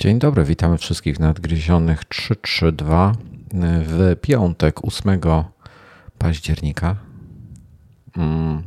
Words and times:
Dzień 0.00 0.18
dobry, 0.18 0.44
witamy 0.44 0.78
wszystkich 0.78 1.18
nadgryzionych 1.18 2.04
332 2.04 3.12
w 3.84 4.16
piątek 4.20 4.84
8 4.84 5.20
października. 6.18 6.96
Mm, 8.16 8.62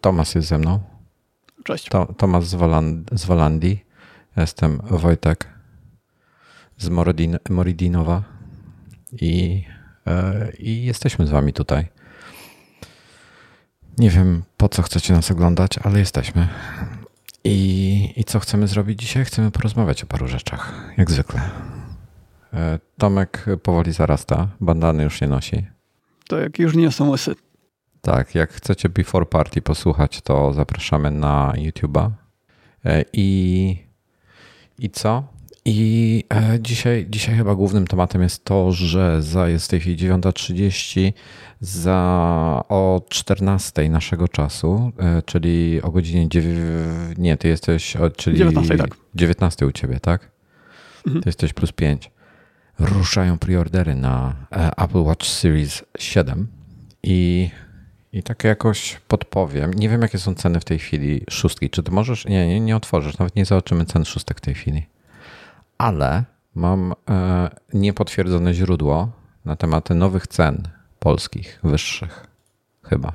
Tomasz 0.00 0.34
jest 0.34 0.48
ze 0.48 0.58
mną. 0.58 0.80
Cześć. 1.64 1.88
To, 1.88 2.14
Tomasz 2.14 2.44
z, 2.44 2.56
z 3.12 3.24
Wolandii. 3.24 3.84
Jestem 4.36 4.80
Wojtek 4.84 5.48
z 6.78 6.88
Moridin, 6.88 7.38
Moridinowa 7.50 8.22
i, 9.12 9.64
e, 10.06 10.52
i 10.58 10.84
jesteśmy 10.84 11.26
z 11.26 11.30
wami 11.30 11.52
tutaj. 11.52 11.88
Nie 13.98 14.10
wiem, 14.10 14.42
po 14.56 14.68
co 14.68 14.82
chcecie 14.82 15.12
nas 15.12 15.30
oglądać, 15.30 15.78
ale 15.78 15.98
jesteśmy. 15.98 16.48
I, 17.44 18.12
I 18.16 18.24
co 18.24 18.40
chcemy 18.40 18.68
zrobić 18.68 19.00
dzisiaj? 19.00 19.24
Chcemy 19.24 19.50
porozmawiać 19.50 20.02
o 20.02 20.06
paru 20.06 20.28
rzeczach, 20.28 20.92
jak 20.96 21.10
zwykle. 21.10 21.40
E, 22.54 22.78
Tomek 22.98 23.46
powoli 23.62 23.92
zarasta, 23.92 24.48
bandany 24.60 25.02
już 25.02 25.20
nie 25.20 25.28
nosi. 25.28 25.66
To 26.28 26.38
jak 26.38 26.58
już 26.58 26.74
nie 26.74 26.90
są 26.90 27.10
łysy. 27.10 27.34
Tak, 28.00 28.34
jak 28.34 28.52
chcecie 28.52 28.88
Before 28.88 29.26
Party 29.26 29.62
posłuchać, 29.62 30.20
to 30.20 30.52
zapraszamy 30.52 31.10
na 31.10 31.52
YouTube'a. 31.56 32.10
E, 32.84 33.04
I, 33.12 33.76
I 34.78 34.90
co? 34.90 35.31
I 35.64 36.24
e, 36.34 36.58
dzisiaj, 36.60 37.06
dzisiaj 37.10 37.36
chyba 37.36 37.54
głównym 37.54 37.86
tematem 37.86 38.22
jest 38.22 38.44
to, 38.44 38.72
że 38.72 39.22
za 39.22 39.48
jest 39.48 39.66
w 39.66 39.68
tej 39.68 39.80
chwili 39.80 39.96
9.30 39.96 41.12
za 41.60 42.64
o 42.68 43.02
14 43.08 43.88
naszego 43.88 44.28
czasu, 44.28 44.92
e, 44.98 45.22
czyli 45.22 45.82
o 45.82 45.90
godzinie 45.90 46.28
9, 46.28 46.56
nie, 47.18 47.36
ty 47.36 47.48
jesteś, 47.48 47.96
czyli 48.16 48.38
19, 48.38 48.76
tak. 48.76 48.96
19 49.14 49.66
u 49.66 49.72
ciebie, 49.72 50.00
tak? 50.00 50.30
Mhm. 51.06 51.22
Ty 51.22 51.28
jesteś 51.28 51.52
plus 51.52 51.72
5. 51.72 52.10
Ruszają 52.78 53.38
preordery 53.38 53.94
na 53.94 54.34
e, 54.52 54.70
Apple 54.76 55.02
Watch 55.02 55.26
Series 55.26 55.84
7 55.98 56.46
i 57.02 57.50
i 58.12 58.22
tak 58.22 58.44
jakoś 58.44 59.00
podpowiem. 59.08 59.74
Nie 59.74 59.88
wiem, 59.88 60.02
jakie 60.02 60.18
są 60.18 60.34
ceny 60.34 60.60
w 60.60 60.64
tej 60.64 60.78
chwili 60.78 61.24
szóstki. 61.30 61.70
Czy 61.70 61.82
ty 61.82 61.90
możesz? 61.90 62.24
Nie, 62.24 62.48
nie, 62.48 62.60
nie 62.60 62.76
otworzysz. 62.76 63.18
Nawet 63.18 63.36
nie 63.36 63.44
zobaczymy 63.44 63.84
cen 63.84 64.04
szóstek 64.04 64.38
w 64.38 64.40
tej 64.40 64.54
chwili 64.54 64.86
ale 65.82 66.24
mam 66.54 66.92
e, 67.10 67.50
niepotwierdzone 67.72 68.54
źródło 68.54 69.12
na 69.44 69.56
temat 69.56 69.90
nowych 69.90 70.26
cen 70.26 70.68
polskich, 70.98 71.60
wyższych. 71.64 72.26
Chyba. 72.82 73.12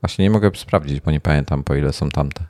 Właśnie 0.00 0.22
nie 0.22 0.30
mogę 0.30 0.50
sprawdzić, 0.54 1.00
bo 1.00 1.10
nie 1.10 1.20
pamiętam 1.20 1.64
po 1.64 1.74
ile 1.74 1.92
są 1.92 2.08
tamte. 2.08 2.44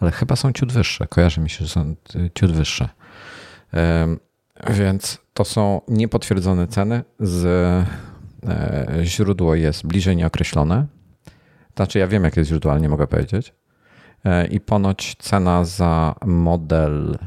Ale 0.00 0.10
chyba 0.10 0.36
są 0.36 0.52
ciut 0.52 0.72
wyższe. 0.72 1.06
Kojarzy 1.06 1.40
mi 1.40 1.50
się, 1.50 1.64
że 1.64 1.70
są 1.70 1.80
e, 1.80 1.94
ciut 2.34 2.52
wyższe. 2.52 2.88
Więc 4.70 5.18
to 5.34 5.44
są 5.44 5.80
niepotwierdzone 5.88 6.66
ceny. 6.66 7.04
Z, 7.20 7.44
e, 7.44 7.84
źródło 9.04 9.54
jest 9.54 9.86
bliżej 9.86 10.16
nieokreślone. 10.16 10.86
Znaczy, 11.76 11.98
ja 11.98 12.06
wiem, 12.06 12.24
jakie 12.24 12.40
jest 12.40 12.48
źródło, 12.48 12.72
ale 12.72 12.80
nie 12.80 12.88
mogę 12.88 13.06
powiedzieć. 13.06 13.54
I 14.50 14.60
ponoć 14.60 15.16
cena 15.18 15.64
za 15.64 16.14
model 16.26 17.18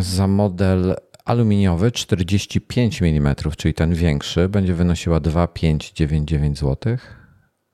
za 0.00 0.26
model 0.26 0.96
aluminiowy 1.24 1.92
45 1.92 3.02
mm, 3.02 3.34
czyli 3.56 3.74
ten 3.74 3.94
większy, 3.94 4.48
będzie 4.48 4.74
wynosiła 4.74 5.20
2599 5.20 6.58
zł, 6.58 6.96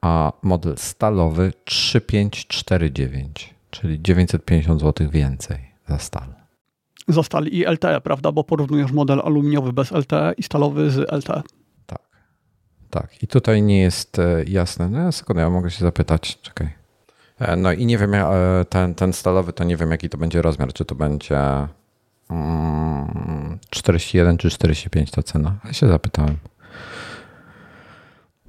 a 0.00 0.32
model 0.42 0.76
stalowy 0.76 1.52
3549, 1.64 3.54
czyli 3.70 4.02
950 4.02 4.80
zł 4.80 5.10
więcej 5.10 5.58
za 5.88 5.98
stal. 5.98 6.34
Za 7.08 7.22
stal 7.22 7.46
i 7.46 7.64
LTE, 7.64 8.00
prawda? 8.00 8.32
Bo 8.32 8.44
porównujesz 8.44 8.92
model 8.92 9.20
aluminiowy 9.24 9.72
bez 9.72 9.90
LTE 9.90 10.32
i 10.36 10.42
stalowy 10.42 10.90
z 10.90 11.12
LTE. 11.12 11.42
Tak. 11.86 12.02
Tak. 12.90 13.22
I 13.22 13.26
tutaj 13.26 13.62
nie 13.62 13.80
jest 13.80 14.18
e, 14.18 14.44
jasne. 14.44 14.88
No, 14.88 15.12
sekundę, 15.12 15.42
ja 15.42 15.50
mogę 15.50 15.70
się 15.70 15.84
zapytać. 15.84 16.38
Czekaj. 16.42 16.79
E, 17.40 17.56
no 17.56 17.72
i 17.72 17.86
nie 17.86 17.98
wiem, 17.98 18.14
e, 18.14 18.24
ten, 18.68 18.94
ten 18.94 19.12
stalowy 19.12 19.52
to 19.52 19.64
nie 19.64 19.76
wiem 19.76 19.90
jaki 19.90 20.08
to 20.08 20.18
będzie 20.18 20.42
rozmiar, 20.42 20.72
czy 20.72 20.84
to 20.84 20.94
będzie 20.94 21.38
41 23.70 24.26
mm, 24.26 24.38
czy 24.38 24.50
45 24.50 25.10
to 25.10 25.22
cena. 25.22 25.58
Ja 25.64 25.72
się 25.72 25.88
zapytałem. 25.88 26.36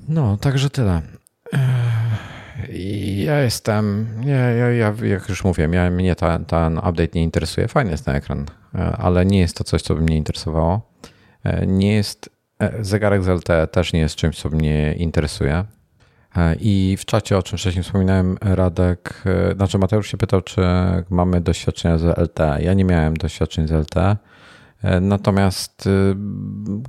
No, 0.07 0.37
także 0.37 0.69
tyle. 0.69 1.01
E, 1.53 1.59
ja 3.15 3.41
jestem, 3.41 4.07
ja, 4.25 4.35
ja, 4.35 4.71
ja 4.71 4.93
jak 5.03 5.29
już 5.29 5.43
mówiłem, 5.43 5.73
ja, 5.73 5.91
mnie 5.91 6.15
ten, 6.15 6.45
ten 6.45 6.77
update 6.77 7.09
nie 7.15 7.23
interesuje. 7.23 7.67
Fajny 7.67 7.91
jest 7.91 8.05
ten 8.05 8.15
ekran, 8.15 8.45
ale 8.97 9.25
nie 9.25 9.39
jest 9.39 9.57
to 9.57 9.63
coś, 9.63 9.81
co 9.81 9.95
by 9.95 10.01
mnie 10.01 10.17
interesowało. 10.17 10.91
Nie 11.67 11.93
jest, 11.93 12.29
zegarek 12.81 13.23
z 13.23 13.27
LTE 13.27 13.67
też 13.67 13.93
nie 13.93 13.99
jest 13.99 14.15
czymś, 14.15 14.41
co 14.41 14.49
mnie 14.49 14.93
interesuje. 14.93 15.65
E, 16.37 16.55
I 16.59 16.97
w 16.99 17.05
czacie, 17.05 17.37
o 17.37 17.43
czym 17.43 17.57
wcześniej 17.57 17.83
wspominałem, 17.83 18.37
Radek, 18.41 19.23
e, 19.25 19.55
znaczy 19.55 19.77
Mateusz 19.77 20.11
się 20.11 20.17
pytał, 20.17 20.41
czy 20.41 20.61
mamy 21.09 21.41
doświadczenia 21.41 21.97
z 21.97 22.17
LTE. 22.17 22.57
Ja 22.61 22.73
nie 22.73 22.85
miałem 22.85 23.17
doświadczeń 23.17 23.67
z 23.67 23.71
LTE, 23.71 24.17
e, 24.83 24.99
natomiast 24.99 25.89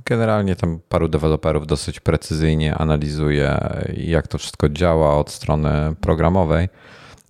generalnie 0.05 0.55
tam 0.55 0.79
paru 0.89 1.07
deweloperów 1.07 1.67
dosyć 1.67 1.99
precyzyjnie 1.99 2.75
analizuje, 2.75 3.57
jak 3.97 4.27
to 4.27 4.37
wszystko 4.37 4.69
działa 4.69 5.17
od 5.17 5.31
strony 5.31 5.95
programowej. 6.01 6.69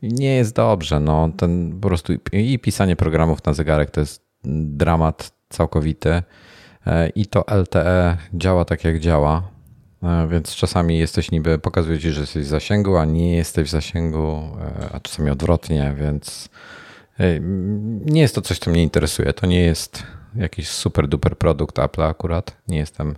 Nie 0.01 0.35
jest 0.35 0.55
dobrze, 0.55 0.99
no 0.99 1.29
ten 1.37 1.79
po 1.81 1.87
prostu 1.87 2.13
i 2.31 2.59
pisanie 2.59 2.95
programów 2.95 3.45
na 3.45 3.53
zegarek 3.53 3.91
to 3.91 3.99
jest 3.99 4.23
dramat 4.43 5.31
całkowity 5.49 6.23
i 7.15 7.25
to 7.25 7.45
LTE 7.47 8.17
działa 8.33 8.65
tak 8.65 8.83
jak 8.83 8.99
działa 8.99 9.43
E, 9.43 9.52
więc 10.29 10.55
czasami 10.55 10.97
jesteś 10.97 11.31
niby, 11.31 11.59
pokazuje 11.59 11.99
ci, 11.99 12.11
że 12.11 12.21
jesteś 12.21 12.45
w 12.45 12.47
zasięgu, 12.47 12.97
a 12.97 13.05
nie 13.05 13.35
jesteś 13.35 13.67
w 13.67 13.71
zasięgu, 13.71 14.41
e, 14.61 14.89
a 14.93 14.99
czasami 14.99 15.29
odwrotnie, 15.29 15.95
więc 15.97 16.49
e, 17.19 17.39
nie 18.05 18.21
jest 18.21 18.35
to 18.35 18.41
coś, 18.41 18.59
co 18.59 18.71
mnie 18.71 18.83
interesuje. 18.83 19.33
To 19.33 19.45
nie 19.45 19.61
jest 19.61 20.03
jakiś 20.35 20.69
super 20.69 21.07
duper 21.07 21.37
produkt 21.37 21.79
Apple 21.79 22.01
akurat. 22.01 22.57
Nie 22.67 22.77
jestem 22.77 23.15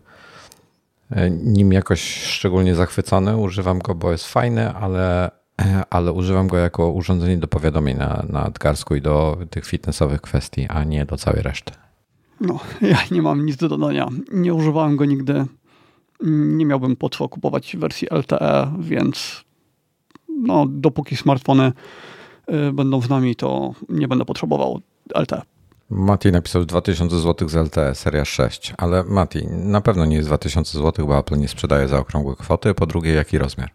nim 1.31 1.73
jakoś 1.73 2.23
szczególnie 2.23 2.75
zachwycony. 2.75 3.37
Używam 3.37 3.79
go, 3.79 3.95
bo 3.95 4.11
jest 4.11 4.27
fajny, 4.27 4.73
ale, 4.73 5.31
ale 5.89 6.11
używam 6.11 6.47
go 6.47 6.57
jako 6.57 6.91
urządzenie 6.91 7.37
do 7.37 7.47
powiadomień 7.47 7.97
na, 7.97 8.25
na 8.29 8.41
nadgarsku 8.41 8.95
i 8.95 9.01
do 9.01 9.37
tych 9.49 9.65
fitnessowych 9.65 10.21
kwestii, 10.21 10.67
a 10.69 10.83
nie 10.83 11.05
do 11.05 11.17
całej 11.17 11.41
reszty. 11.41 11.73
No, 12.41 12.59
ja 12.81 12.97
nie 13.11 13.21
mam 13.21 13.45
nic 13.45 13.57
do 13.57 13.69
dodania. 13.69 14.07
Nie 14.33 14.53
używałem 14.53 14.95
go 14.95 15.05
nigdy 15.05 15.45
nie 16.23 16.65
miałbym 16.65 16.95
po 16.95 17.09
co 17.09 17.29
kupować 17.29 17.75
wersji 17.77 18.07
LTE, 18.11 18.73
więc 18.79 19.43
no, 20.29 20.65
dopóki 20.69 21.15
smartfony 21.17 21.71
y, 22.49 22.73
będą 22.73 23.01
z 23.01 23.09
nami, 23.09 23.35
to 23.35 23.73
nie 23.89 24.07
będę 24.07 24.25
potrzebował 24.25 24.81
LTE. 25.15 25.41
Mati 25.89 26.31
napisał 26.31 26.65
2000 26.65 27.19
zł 27.19 27.49
z 27.49 27.55
LTE, 27.55 27.95
seria 27.95 28.25
6, 28.25 28.73
ale 28.77 29.03
Mati, 29.03 29.47
na 29.47 29.81
pewno 29.81 30.05
nie 30.05 30.15
jest 30.15 30.29
2000 30.29 30.77
zł, 30.77 31.07
bo 31.07 31.19
Apple 31.19 31.37
nie 31.37 31.47
sprzedaje 31.47 31.87
za 31.87 31.99
okrągłe 31.99 32.35
kwoty. 32.35 32.73
Po 32.73 32.85
drugie, 32.85 33.13
jaki 33.13 33.37
rozmiar? 33.37 33.69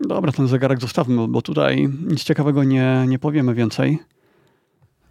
Dobra, 0.00 0.32
ten 0.32 0.48
zegarek 0.48 0.80
zostawmy, 0.80 1.28
bo 1.28 1.42
tutaj 1.42 1.88
nic 2.06 2.24
ciekawego 2.24 2.64
nie, 2.64 3.04
nie 3.08 3.18
powiemy 3.18 3.54
więcej. 3.54 3.98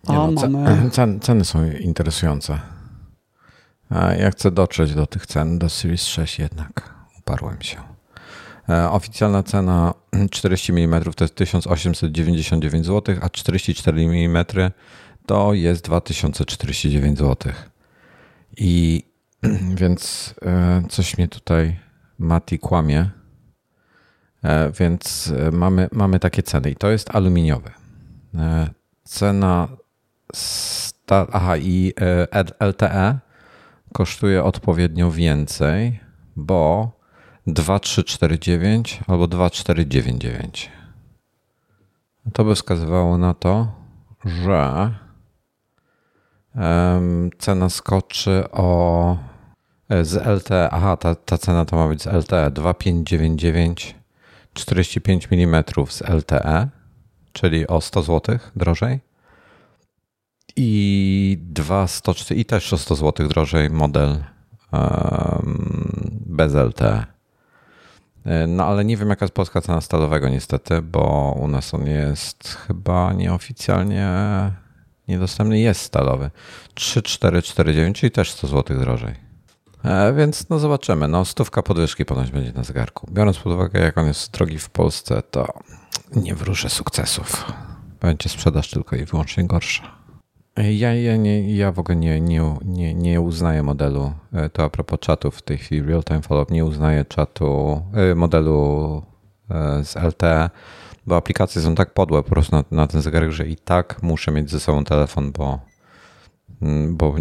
A 0.08 0.14
nie 0.14 0.18
no, 0.18 0.50
mamy... 0.50 0.90
ceny 1.22 1.46
są 1.46 1.60
interesujące. 1.80 2.60
Ja 3.92 4.32
chcę 4.32 4.52
dotrzeć 4.52 4.94
do 4.94 5.08
tych 5.08 5.26
cen, 5.26 5.60
do 5.60 5.70
Series 5.70 6.06
6 6.06 6.40
jednak. 6.40 6.94
Uparłem 7.20 7.62
się. 7.62 7.78
E, 8.70 8.90
oficjalna 8.90 9.44
cena 9.44 9.94
40 10.32 10.72
mm 10.72 11.04
to 11.04 11.24
jest 11.24 11.36
1899 11.36 12.86
zł, 12.86 13.16
a 13.22 13.30
44 13.30 14.02
mm 14.02 14.46
to 15.26 15.54
jest 15.54 15.86
2049 15.86 17.20
zł. 17.20 17.54
I 18.58 19.04
więc 19.82 20.34
e, 20.46 20.84
coś 20.90 21.18
mnie 21.18 21.28
tutaj 21.28 21.80
Mati 22.20 22.60
kłamie. 22.60 23.10
E, 24.44 24.72
więc 24.72 25.34
mamy, 25.52 25.90
mamy 25.92 26.20
takie 26.20 26.44
ceny 26.44 26.72
i 26.72 26.76
to 26.76 26.90
jest 26.90 27.16
aluminiowy. 27.16 27.72
Cena 29.04 29.68
sta, 30.34 31.28
aha 31.32 31.58
i 31.58 31.94
LTE 32.60 33.20
kosztuje 33.96 34.44
odpowiednio 34.44 35.12
więcej, 35.12 36.00
bo 36.36 36.92
2349 37.48 39.00
albo 39.08 39.28
2499. 39.28 40.72
To 42.34 42.44
by 42.44 42.56
wskazywało 42.56 43.18
na 43.18 43.34
to, 43.34 43.72
że 44.26 44.94
cena 47.38 47.70
skoczy 47.70 48.44
o 48.52 49.18
e, 49.90 50.06
z 50.06 50.28
LTE. 50.28 50.70
Aha, 50.72 50.98
ta, 50.98 51.16
ta 51.16 51.38
cena 51.38 51.66
to 51.66 51.76
ma 51.76 51.88
być 51.88 52.02
z 52.02 52.08
LTE 52.08 52.52
2599 52.52 53.96
45 54.54 55.28
mm 55.32 55.64
z 55.90 56.02
LTE, 56.02 56.68
czyli 57.34 57.68
o 57.68 57.82
100 57.82 58.04
zł 58.04 58.38
drożej. 58.56 59.00
I 60.56 61.38
dwa 61.42 61.88
100, 61.88 62.14
i 62.36 62.46
też 62.46 62.74
o 62.74 62.78
100 62.78 62.96
zł 62.96 63.28
drożej 63.28 63.70
model 63.70 64.24
um, 64.72 66.22
bez 66.26 66.54
LTE. 66.54 67.06
No 68.48 68.66
ale 68.66 68.86
nie 68.86 68.98
wiem 68.98 69.10
jaka 69.10 69.26
jest 69.26 69.36
polska 69.36 69.62
cena 69.62 69.82
stalowego 69.82 70.30
niestety, 70.30 70.82
bo 70.82 71.36
u 71.40 71.48
nas 71.48 71.74
on 71.74 71.88
jest 71.88 72.58
chyba 72.68 73.14
nieoficjalnie 73.14 74.12
niedostępny, 75.08 75.60
jest 75.60 75.82
stalowy. 75.82 76.32
3449, 76.74 78.00
czyli 78.00 78.12
też 78.12 78.32
100 78.32 78.48
zł 78.48 78.80
drożej. 78.80 79.16
E, 79.84 80.14
więc 80.14 80.50
no 80.50 80.60
zobaczymy. 80.60 81.08
No 81.08 81.26
stówka 81.26 81.64
podwyżki 81.64 82.06
ponoć 82.06 82.32
będzie 82.32 82.52
na 82.54 82.64
zegarku. 82.64 83.08
Biorąc 83.12 83.38
pod 83.38 83.54
uwagę 83.54 83.80
jak 83.80 83.98
on 83.98 84.08
jest 84.08 84.32
drogi 84.32 84.60
w 84.60 84.70
Polsce, 84.70 85.22
to 85.32 85.54
nie 86.16 86.36
wróżę 86.36 86.70
sukcesów. 86.70 87.52
Będzie 88.02 88.30
sprzedaż 88.30 88.70
tylko 88.70 88.96
i 88.96 89.06
wyłącznie 89.06 89.48
gorsza. 89.48 90.05
Ja, 90.58 90.94
ja, 90.94 91.18
nie, 91.18 91.56
ja 91.56 91.72
w 91.72 91.80
ogóle 91.80 91.96
nie, 91.96 92.22
nie, 92.22 92.42
nie, 92.66 92.94
nie 92.94 93.22
uznaję 93.22 93.64
modelu, 93.64 94.14
e, 94.34 94.50
to 94.50 94.64
a 94.64 94.70
propos 94.70 95.00
czatów 95.00 95.36
w 95.36 95.42
tej 95.42 95.58
chwili, 95.58 95.82
real-time 95.82 96.22
follow-up, 96.22 96.54
nie 96.54 96.66
uznaję 96.66 97.06
czatu, 97.06 97.82
e, 97.94 98.16
modelu 98.16 99.02
e, 99.50 99.84
z 99.84 99.96
LTE, 99.96 100.50
bo 101.08 101.16
aplikacje 101.16 101.62
są 101.62 101.76
tak 101.76 101.94
podłe 101.94 102.24
po 102.24 102.30
prostu 102.30 102.56
na, 102.56 102.64
na 102.72 102.88
ten 102.88 103.02
zegarek, 103.02 103.32
że 103.32 103.48
i 103.48 103.56
tak 103.56 104.04
muszę 104.04 104.32
mieć 104.32 104.52
ze 104.52 104.60
sobą 104.60 104.84
telefon, 104.84 105.32
bo, 105.32 105.60
mm, 106.62 106.98
bo 106.98 107.16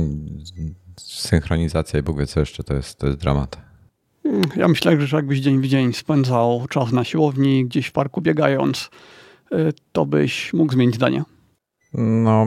synchronizacja 1.01 2.01
i 2.01 2.03
Bóg 2.03 2.19
wie 2.19 2.27
co 2.27 2.41
jeszcze, 2.41 2.65
to 2.65 2.75
jest, 2.75 2.99
to 2.99 3.07
jest 3.07 3.19
dramat. 3.19 3.59
Mm, 4.25 4.43
ja 4.57 4.69
myślę, 4.69 5.01
że 5.01 5.17
jakbyś 5.17 5.41
dzień 5.41 5.61
w 5.61 5.67
dzień 5.67 5.93
spędzał 5.93 6.67
czas 6.69 6.93
na 6.93 7.05
siłowni, 7.05 7.65
gdzieś 7.65 7.87
w 7.87 7.93
parku 7.93 8.21
biegając, 8.21 8.91
to 9.93 10.07
byś 10.07 10.53
mógł 10.53 10.73
zmienić 10.73 10.95
zdanie. 10.95 11.25
No, 11.95 12.47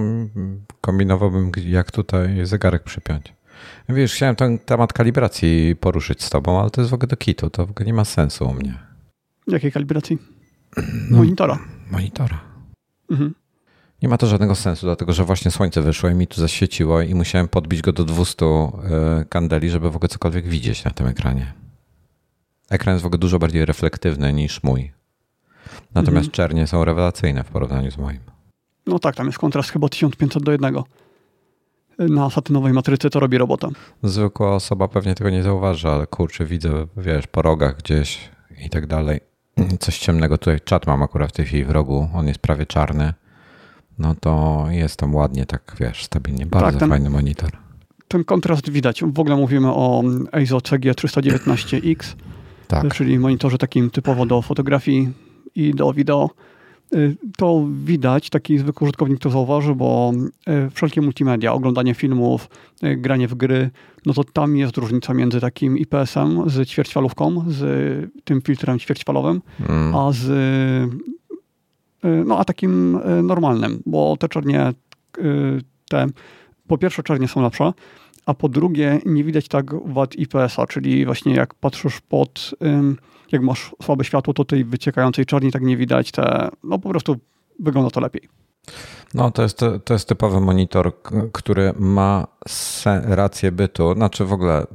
kombinowałbym, 0.82 1.52
jak 1.66 1.92
tutaj 1.92 2.46
zegarek 2.46 2.84
przypiąć. 2.84 3.34
Wiesz, 3.90 4.14
chciałem 4.14 4.36
ten 4.36 4.60
temat 4.60 4.94
kalibracji 4.94 5.76
poruszyć 5.80 6.24
z 6.24 6.30
tobą, 6.30 6.62
ale 6.62 6.70
to 6.70 6.82
jest 6.82 6.92
w 6.92 6.94
ogóle 6.94 7.08
do 7.08 7.18
kitu, 7.18 7.50
to 7.50 7.66
w 7.66 7.70
ogóle 7.70 7.86
nie 7.86 7.94
ma 7.94 8.06
sensu 8.06 8.48
u 8.48 8.54
mnie. 8.54 8.74
Jakiej 9.48 9.72
kalibracji? 9.72 10.18
No, 11.12 11.18
monitora. 11.18 11.60
Monitora. 11.92 12.40
Mhm. 13.12 13.34
Nie 14.02 14.10
ma 14.10 14.18
to 14.18 14.28
żadnego 14.28 14.56
sensu, 14.56 14.86
dlatego 14.86 15.14
że 15.14 15.24
właśnie 15.24 15.52
słońce 15.52 15.82
wyszło 15.82 16.10
i 16.10 16.16
mi 16.16 16.28
tu 16.28 16.42
zaświeciło 16.42 17.02
i 17.02 17.16
musiałem 17.16 17.48
podbić 17.48 17.82
go 17.82 17.94
do 17.94 18.06
200 18.06 18.46
e, 18.46 18.70
kandeli, 19.30 19.70
żeby 19.70 19.92
w 19.92 19.96
ogóle 19.96 20.10
cokolwiek 20.10 20.48
widzieć 20.48 20.84
na 20.84 20.92
tym 20.92 21.08
ekranie. 21.08 21.54
Ekran 22.70 22.96
jest 22.96 23.04
w 23.04 23.06
ogóle 23.06 23.20
dużo 23.20 23.40
bardziej 23.40 23.66
reflektywny 23.66 24.34
niż 24.34 24.64
mój. 24.64 24.92
Natomiast 25.94 26.28
mhm. 26.28 26.32
czernie 26.32 26.68
są 26.68 26.86
rewelacyjne 26.86 27.44
w 27.44 27.48
porównaniu 27.48 27.92
z 27.92 27.98
moim. 27.98 28.20
No 28.88 29.00
tak, 29.00 29.16
tam 29.16 29.26
jest 29.26 29.38
kontrast 29.38 29.70
chyba 29.70 29.90
1500 29.90 30.44
do 30.44 30.52
1. 30.52 30.76
Na 32.00 32.30
satynowej 32.30 32.74
matrycy 32.74 33.10
to 33.10 33.20
robi 33.20 33.38
robotę. 33.38 33.70
Zwykła 34.04 34.56
osoba 34.56 34.88
pewnie 34.88 35.16
tego 35.16 35.30
nie 35.30 35.44
zauważy, 35.44 35.88
ale 35.88 36.08
kurczę, 36.08 36.46
widzę, 36.46 36.88
wiesz, 36.98 37.28
po 37.28 37.42
rogach 37.42 37.78
gdzieś 37.78 38.30
i 38.66 38.70
tak 38.70 38.88
dalej. 38.88 39.20
Coś 39.80 40.00
ciemnego. 40.00 40.38
Tutaj 40.38 40.60
czat 40.62 40.88
mam 40.88 41.04
akurat 41.04 41.30
w 41.30 41.32
tej 41.32 41.46
chwili 41.46 41.66
w 41.66 41.70
rogu. 41.70 42.10
On 42.14 42.28
jest 42.28 42.40
prawie 42.40 42.66
czarny. 42.66 43.14
No 44.00 44.16
to 44.20 44.66
jest 44.70 45.00
tam 45.00 45.16
ładnie, 45.16 45.46
tak 45.46 45.76
wiesz, 45.80 46.04
stabilnie. 46.04 46.46
Bardzo 46.46 46.72
tak, 46.72 46.80
ten, 46.80 46.90
fajny 46.90 47.10
monitor. 47.10 47.50
Ten 48.08 48.24
kontrast 48.24 48.70
widać. 48.70 49.04
W 49.04 49.20
ogóle 49.20 49.36
mówimy 49.36 49.68
o 49.68 50.04
EIZO 50.34 50.58
CG319X, 50.58 52.16
tak. 52.68 52.94
czyli 52.94 53.20
monitorze 53.20 53.58
takim 53.58 53.90
typowo 53.90 54.26
do 54.26 54.42
fotografii 54.42 55.14
i 55.56 55.74
do 55.74 55.94
wideo. 55.94 56.30
Y, 56.96 57.18
to 57.38 57.66
widać, 57.84 58.30
taki 58.30 58.58
zwykły 58.58 58.86
użytkownik 58.86 59.20
to 59.20 59.30
zauważy, 59.30 59.76
bo 59.76 60.12
y, 60.68 60.70
wszelkie 60.70 61.02
multimedia, 61.02 61.54
oglądanie 61.54 61.94
filmów, 61.94 62.50
y, 62.84 62.96
granie 62.96 63.28
w 63.28 63.36
gry, 63.36 63.70
no 64.06 64.14
to 64.14 64.24
tam 64.24 64.58
jest 64.58 64.78
różnica 64.78 65.14
między 65.14 65.42
takim 65.42 65.78
IPS-em 65.78 66.50
z 66.50 66.70
ćwierćfalówką, 66.70 67.46
z 67.48 68.12
tym 68.24 68.42
filtrem 68.42 68.80
ćwierćfalowym, 68.80 69.42
mm. 69.70 69.96
a 69.96 70.12
z 70.12 70.28
no 72.04 72.40
a 72.40 72.46
takim 72.46 73.00
normalnym, 73.24 73.82
bo 73.86 74.18
te 74.20 74.30
czernie, 74.30 74.74
te 75.90 76.08
po 76.68 76.78
pierwsze 76.78 77.04
czernie 77.04 77.28
są 77.28 77.42
lepsze, 77.42 77.74
a 78.26 78.34
po 78.34 78.50
drugie 78.50 79.00
nie 79.06 79.24
widać 79.24 79.48
tak 79.48 79.66
wad 79.94 80.16
IPS-a, 80.16 80.68
czyli 80.68 81.06
właśnie 81.06 81.34
jak 81.34 81.54
patrzysz 81.54 82.02
pod 82.02 82.56
jak 83.32 83.42
masz 83.42 83.76
słabe 83.84 84.04
światło, 84.04 84.34
to 84.34 84.46
tej 84.46 84.66
wyciekającej 84.66 85.26
czarni 85.26 85.52
tak 85.52 85.62
nie 85.62 85.78
widać. 85.78 86.12
Te, 86.12 86.50
no 86.64 86.80
po 86.80 86.90
prostu 86.90 87.16
wygląda 87.60 87.90
to 87.90 88.00
lepiej. 88.00 88.30
No, 89.14 89.32
to 89.32 89.42
jest, 89.42 89.60
to 89.86 89.94
jest 89.94 90.08
typowy 90.08 90.42
monitor, 90.42 90.92
który 91.34 91.74
ma 91.80 92.28
rację 93.04 93.52
bytu. 93.52 93.94
Znaczy 93.94 94.26
w 94.26 94.34
ogóle, 94.34 94.66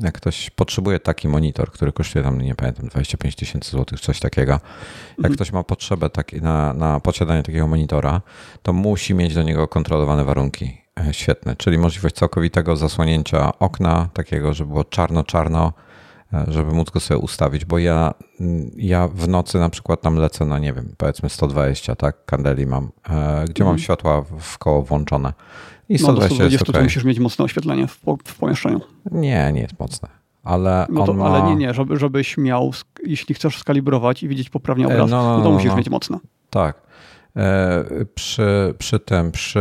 jak 0.00 0.14
ktoś 0.14 0.50
potrzebuje 0.50 1.00
taki 1.00 1.28
monitor, 1.28 1.72
który 1.72 1.92
kosztuje 1.92 2.24
tam, 2.24 2.40
nie 2.40 2.54
pamiętam, 2.54 2.88
25 2.88 3.36
tysięcy 3.36 3.70
złotych, 3.70 4.00
coś 4.00 4.20
takiego. 4.20 4.52
Jak 4.52 5.18
mhm. 5.18 5.34
ktoś 5.34 5.52
ma 5.52 5.62
potrzebę 5.62 6.10
taki, 6.10 6.42
na, 6.42 6.72
na 6.72 7.00
posiadanie 7.00 7.42
takiego 7.42 7.66
monitora, 7.66 8.20
to 8.62 8.72
musi 8.72 9.14
mieć 9.14 9.34
do 9.34 9.42
niego 9.42 9.68
kontrolowane 9.68 10.24
warunki 10.24 10.76
e, 11.00 11.14
świetne, 11.14 11.56
czyli 11.56 11.78
możliwość 11.78 12.14
całkowitego 12.14 12.76
zasłonięcia 12.76 13.58
okna, 13.58 14.08
takiego, 14.14 14.54
żeby 14.54 14.70
było 14.70 14.84
czarno-czarno, 14.84 15.72
żeby 16.48 16.72
móc 16.72 16.90
go 16.90 17.00
sobie 17.00 17.18
ustawić, 17.18 17.64
bo 17.64 17.78
ja, 17.78 18.14
mm, 18.40 18.70
ja 18.76 19.08
w 19.08 19.28
nocy 19.28 19.58
na 19.58 19.68
przykład 19.68 20.00
tam 20.00 20.16
lecę 20.16 20.44
na, 20.44 20.58
nie 20.58 20.72
wiem, 20.72 20.94
powiedzmy 20.96 21.28
120, 21.28 21.96
tak, 21.96 22.24
kandeli 22.24 22.66
mam, 22.66 22.90
e, 23.10 23.44
gdzie 23.44 23.64
mam 23.64 23.70
mhm. 23.70 23.78
światła 23.78 24.22
w 24.40 24.58
koło 24.58 24.82
włączone. 24.82 25.32
I 25.88 25.98
120 25.98 26.34
no, 26.34 26.50
do 26.50 26.56
120 26.56 26.72
to 26.72 26.82
musisz 26.82 27.04
mieć 27.04 27.18
mocne 27.18 27.44
oświetlenie 27.44 27.86
w, 27.86 28.00
w 28.24 28.38
pomieszczeniu. 28.38 28.80
Nie, 29.10 29.52
nie 29.52 29.60
jest 29.60 29.80
mocne. 29.80 30.08
Ale, 30.44 30.86
no 30.90 31.06
to, 31.06 31.14
ma... 31.14 31.24
ale 31.24 31.50
nie, 31.50 31.56
nie, 31.56 31.74
żeby, 31.74 31.96
żebyś 31.96 32.38
miał, 32.38 32.72
jeśli 33.06 33.34
chcesz 33.34 33.58
skalibrować 33.58 34.22
i 34.22 34.28
widzieć 34.28 34.50
poprawnie 34.50 34.86
obraz, 34.86 35.10
no, 35.10 35.22
no, 35.22 35.38
no, 35.38 35.44
to 35.44 35.50
musisz 35.50 35.70
no. 35.70 35.76
mieć 35.76 35.90
mocne. 35.90 36.18
Tak. 36.50 36.82
E, 37.36 37.84
przy, 38.14 38.74
przy 38.78 39.00
tym, 39.00 39.32
przy 39.32 39.60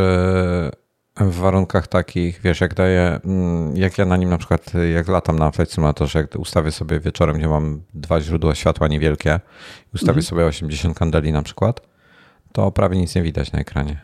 w 1.16 1.36
warunkach 1.36 1.88
takich, 1.88 2.42
wiesz, 2.44 2.62
jak 2.62 2.74
daję, 2.74 3.20
mm, 3.26 3.78
jak 3.78 3.98
ja 3.98 4.06
na 4.06 4.18
nim 4.18 4.30
na 4.30 4.38
przykład, 4.38 4.74
jak 4.94 5.08
latam 5.08 5.40
na 5.40 5.52
Flight 5.52 5.74
Simulatorze, 5.74 6.20
jak 6.20 6.36
ustawię 6.36 6.72
sobie 6.72 7.00
wieczorem, 7.00 7.38
gdzie 7.38 7.48
mam 7.48 7.82
dwa 7.94 8.22
źródła 8.22 8.56
światła 8.56 8.88
niewielkie 8.88 9.40
ustawię 9.94 10.10
mhm. 10.10 10.24
sobie 10.24 10.46
80 10.46 10.98
kandeli 10.98 11.32
na 11.32 11.42
przykład, 11.42 11.82
to 12.52 12.72
prawie 12.72 12.98
nic 12.98 13.16
nie 13.16 13.22
widać 13.22 13.52
na 13.52 13.60
ekranie. 13.60 14.02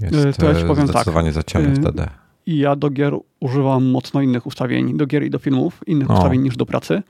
Jest 0.00 0.38
to 0.38 0.46
ja 0.46 0.54
powiem 0.54 0.76
tak. 0.76 0.88
zdecydowanie 0.88 1.28
tak. 1.28 1.34
za 1.34 1.42
ciemno 1.42 1.72
y, 1.72 1.76
wtedy. 1.76 2.06
I 2.46 2.58
ja 2.58 2.76
do 2.76 2.90
gier 2.90 3.14
używam 3.40 3.84
mocno 3.84 4.20
innych 4.20 4.46
ustawień, 4.46 4.96
do 4.96 5.06
gier 5.06 5.22
i 5.22 5.30
do 5.30 5.38
filmów, 5.38 5.80
innych 5.86 6.10
ustawień 6.10 6.42
niż 6.42 6.56
do 6.56 6.66
pracy. 6.66 7.02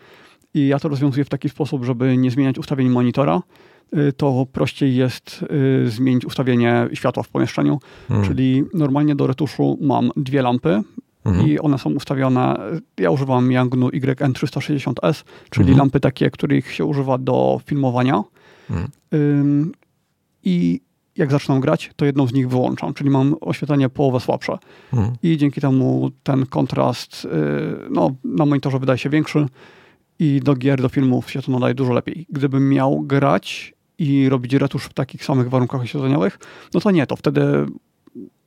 I 0.54 0.68
ja 0.68 0.78
to 0.78 0.88
rozwiązuję 0.88 1.24
w 1.24 1.28
taki 1.28 1.48
sposób, 1.48 1.84
żeby 1.84 2.16
nie 2.16 2.30
zmieniać 2.30 2.58
ustawień 2.58 2.88
monitora, 2.88 3.42
Y, 3.96 4.12
to 4.12 4.46
prościej 4.52 4.96
jest 4.96 5.44
y, 5.84 5.90
zmienić 5.90 6.24
ustawienie 6.24 6.88
światła 6.92 7.22
w 7.22 7.28
pomieszczeniu. 7.28 7.80
Hmm. 8.08 8.28
Czyli 8.28 8.64
normalnie 8.74 9.14
do 9.14 9.26
retuszu 9.26 9.78
mam 9.80 10.10
dwie 10.16 10.42
lampy 10.42 10.82
hmm. 11.24 11.48
i 11.48 11.58
one 11.58 11.78
są 11.78 11.90
ustawione. 11.90 12.56
Ja 12.98 13.10
używam 13.10 13.52
Yangnu 13.52 13.88
YN360S, 13.88 15.24
czyli 15.50 15.66
hmm. 15.66 15.78
lampy 15.78 16.00
takie, 16.00 16.30
których 16.30 16.72
się 16.72 16.84
używa 16.84 17.18
do 17.18 17.60
filmowania. 17.66 18.24
Hmm. 18.68 19.72
I 20.44 20.80
jak 21.16 21.30
zaczynam 21.30 21.60
grać, 21.60 21.90
to 21.96 22.04
jedną 22.04 22.26
z 22.26 22.32
nich 22.32 22.48
wyłączam, 22.48 22.94
czyli 22.94 23.10
mam 23.10 23.34
oświetlenie 23.40 23.88
połowę 23.88 24.20
słabsze. 24.20 24.58
Hmm. 24.90 25.12
I 25.22 25.36
dzięki 25.36 25.60
temu 25.60 26.10
ten 26.22 26.46
kontrast 26.46 27.24
y, 27.24 27.28
no, 27.90 28.10
na 28.24 28.46
monitorze 28.46 28.78
wydaje 28.78 28.98
się 28.98 29.10
większy 29.10 29.46
i 30.18 30.40
do 30.40 30.54
gier, 30.54 30.82
do 30.82 30.88
filmów 30.88 31.30
się 31.30 31.42
to 31.42 31.52
nadaje 31.52 31.74
dużo 31.74 31.92
lepiej. 31.92 32.26
Gdybym 32.30 32.68
miał 32.68 33.00
grać 33.00 33.74
i 33.98 34.28
robić 34.28 34.54
retusz 34.54 34.84
w 34.84 34.94
takich 34.94 35.24
samych 35.24 35.50
warunkach 35.50 35.80
oświetleniowych, 35.80 36.38
no 36.74 36.80
to 36.80 36.90
nie, 36.90 37.06
to 37.06 37.16
wtedy 37.16 37.66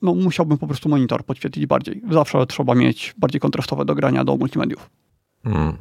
no, 0.02 0.16
musiałbym 0.16 0.58
po 0.58 0.68
prostu 0.68 0.90
monitor 0.90 1.26
podświetlić 1.26 1.66
bardziej. 1.66 2.02
Zawsze 2.12 2.46
trzeba 2.46 2.76
mieć 2.76 3.14
bardziej 3.18 3.42
kontrastowe 3.42 3.86
do 3.86 3.96
grania 3.96 4.24
do 4.24 4.38
multimediów. 4.38 4.90
Hmm. 5.44 5.78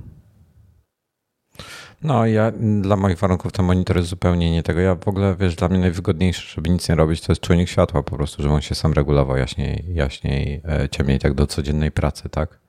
No, 2.02 2.26
ja 2.26 2.52
dla 2.80 2.96
moich 2.96 3.18
warunków 3.18 3.52
ten 3.52 3.66
monitor 3.66 3.96
jest 3.96 4.08
zupełnie 4.08 4.50
nie 4.50 4.62
tego. 4.62 4.80
Ja 4.80 4.94
w 4.94 5.08
ogóle, 5.08 5.36
wiesz, 5.40 5.56
dla 5.56 5.68
mnie 5.68 5.78
najwygodniejsze, 5.78 6.54
żeby 6.54 6.70
nic 6.70 6.88
nie 6.88 6.94
robić, 6.94 7.20
to 7.20 7.32
jest 7.32 7.42
czujnik 7.42 7.68
światła 7.68 8.02
po 8.02 8.16
prostu, 8.16 8.42
żeby 8.42 8.54
on 8.54 8.60
się 8.60 8.74
sam 8.74 8.92
regulował 8.92 9.36
jaśniej, 9.36 9.84
jaśniej, 9.88 10.62
e, 10.64 10.88
ciemniej, 10.88 11.18
tak 11.18 11.34
do 11.34 11.46
codziennej 11.46 11.92
pracy, 11.92 12.28
tak? 12.28 12.59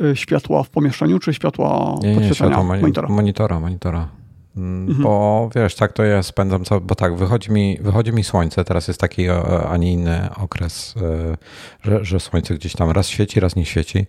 E, 0.00 0.16
światła 0.16 0.62
w 0.62 0.70
pomieszczeniu, 0.70 1.18
czy 1.18 1.34
światła 1.34 1.94
nie, 2.02 2.16
nie, 2.16 2.34
światła 2.34 2.62
monitora? 2.62 3.08
Monitora, 3.08 3.60
monitora. 3.60 4.08
Mhm. 4.56 5.02
Bo 5.02 5.50
wiesz, 5.54 5.74
tak 5.74 5.92
to 5.92 6.04
ja 6.04 6.22
spędzam, 6.22 6.64
co, 6.64 6.80
bo 6.80 6.94
tak, 6.94 7.16
wychodzi 7.16 7.52
mi, 7.52 7.78
wychodzi 7.80 8.12
mi 8.12 8.24
słońce, 8.24 8.64
teraz 8.64 8.88
jest 8.88 9.00
taki, 9.00 9.30
a 9.68 9.76
nie 9.76 9.92
inny 9.92 10.28
okres, 10.36 10.94
e, 10.96 11.36
że, 11.82 12.04
że 12.04 12.20
słońce 12.20 12.54
gdzieś 12.54 12.72
tam 12.72 12.90
raz 12.90 13.08
świeci, 13.08 13.40
raz 13.40 13.56
nie 13.56 13.64
świeci. 13.64 14.06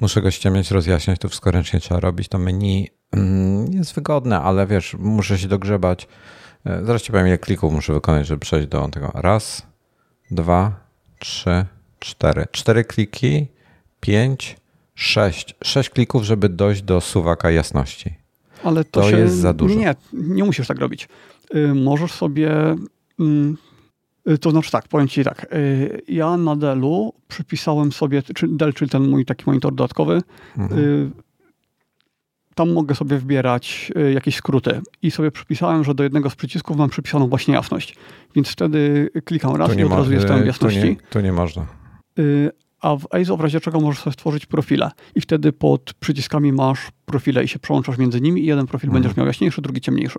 Muszę 0.00 0.22
go 0.22 0.30
ściemniać, 0.30 0.70
rozjaśniać, 0.70 1.18
to 1.18 1.28
wszystko 1.28 1.50
ręcznie 1.50 1.80
trzeba 1.80 2.00
robić. 2.00 2.28
To 2.28 2.38
menu 2.38 2.88
mm, 3.12 3.72
jest 3.72 3.94
wygodne, 3.94 4.40
ale 4.40 4.66
wiesz, 4.66 4.96
muszę 4.98 5.38
się 5.38 5.48
dogrzebać. 5.48 6.08
E, 6.66 6.84
zaraz 6.84 7.02
ci 7.02 7.12
powiem, 7.12 7.26
ile 7.26 7.38
klików 7.38 7.72
muszę 7.72 7.92
wykonać, 7.92 8.26
żeby 8.26 8.40
przejść 8.40 8.68
do 8.68 8.88
tego. 8.88 9.10
Raz, 9.14 9.66
dwa, 10.30 10.72
trzy, 11.18 11.64
cztery. 11.98 12.46
Cztery 12.52 12.84
kliki, 12.84 13.46
pięć, 14.00 14.56
sześć. 14.94 15.54
Sześć 15.64 15.90
klików, 15.90 16.22
żeby 16.24 16.48
dojść 16.48 16.82
do 16.82 17.00
suwaka 17.00 17.50
jasności. 17.50 18.14
Ale 18.64 18.84
to, 18.84 19.00
To 19.00 19.10
się, 19.10 19.18
jest 19.18 19.34
za 19.36 19.52
dużo. 19.52 19.74
Nie, 19.78 19.94
nie 20.12 20.44
musisz 20.44 20.66
tak 20.66 20.78
robić. 20.78 21.08
Y, 21.54 21.74
możesz 21.74 22.12
sobie. 22.12 22.50
mm, 23.20 23.56
y, 24.30 24.38
to 24.38 24.50
znaczy 24.50 24.70
tak, 24.70 24.88
powiem 24.88 25.08
ci 25.08 25.24
tak. 25.24 25.46
y, 25.54 26.02
ja 26.08 26.36
na 26.36 26.56
Dellu 26.56 27.12
przypisałem 27.28 27.92
sobie, 27.92 28.22
czy 28.22 28.48
Dell, 28.48 28.72
czyli 28.72 28.90
ten 28.90 29.08
mój 29.10 29.24
taki 29.24 29.44
monitor 29.46 29.74
dodatkowy, 29.74 30.22
Mhm. 30.58 31.12
tam 32.54 32.72
mogę 32.72 32.94
sobie 32.94 33.18
wybierać 33.18 33.92
y, 33.96 34.12
jakieś 34.12 34.36
skróty 34.36 34.80
i 35.02 35.10
sobie 35.10 35.30
przypisałem, 35.30 35.84
że 35.84 35.94
do 35.94 36.02
jednego 36.02 36.30
z 36.30 36.34
przycisków 36.36 36.76
mam 36.76 36.90
przypisaną 36.90 37.28
właśnie 37.28 37.54
jasność. 37.54 37.96
Więc 38.34 38.48
wtedy 38.48 39.10
klikam 39.24 39.56
raz 39.56 39.76
i 39.78 39.84
od 39.84 39.90
razu 39.92 40.12
jestem 40.12 40.36
w 40.36 40.40
tu 40.40 40.46
jasności. 40.46 40.78
nie, 40.84 40.96
tu 41.10 41.20
nie 41.20 41.32
można. 41.32 41.66
A 42.84 42.96
w 42.96 43.06
EIZO 43.14 43.36
w 43.36 43.40
razie 43.40 43.60
czego 43.60 43.80
możesz 43.80 44.02
sobie 44.02 44.14
stworzyć 44.14 44.46
profile 44.46 44.90
i 45.14 45.20
wtedy 45.20 45.52
pod 45.52 45.94
przyciskami 45.94 46.52
masz 46.52 46.88
profile 47.04 47.44
i 47.44 47.48
się 47.48 47.58
przełączasz 47.58 47.98
między 47.98 48.20
nimi 48.20 48.42
i 48.42 48.46
jeden 48.46 48.66
profil 48.66 48.88
Mhm. 48.88 49.02
będziesz 49.02 49.16
miał 49.16 49.26
jaśniejszy, 49.26 49.62
drugi 49.62 49.80
ciemniejszy. 49.80 50.18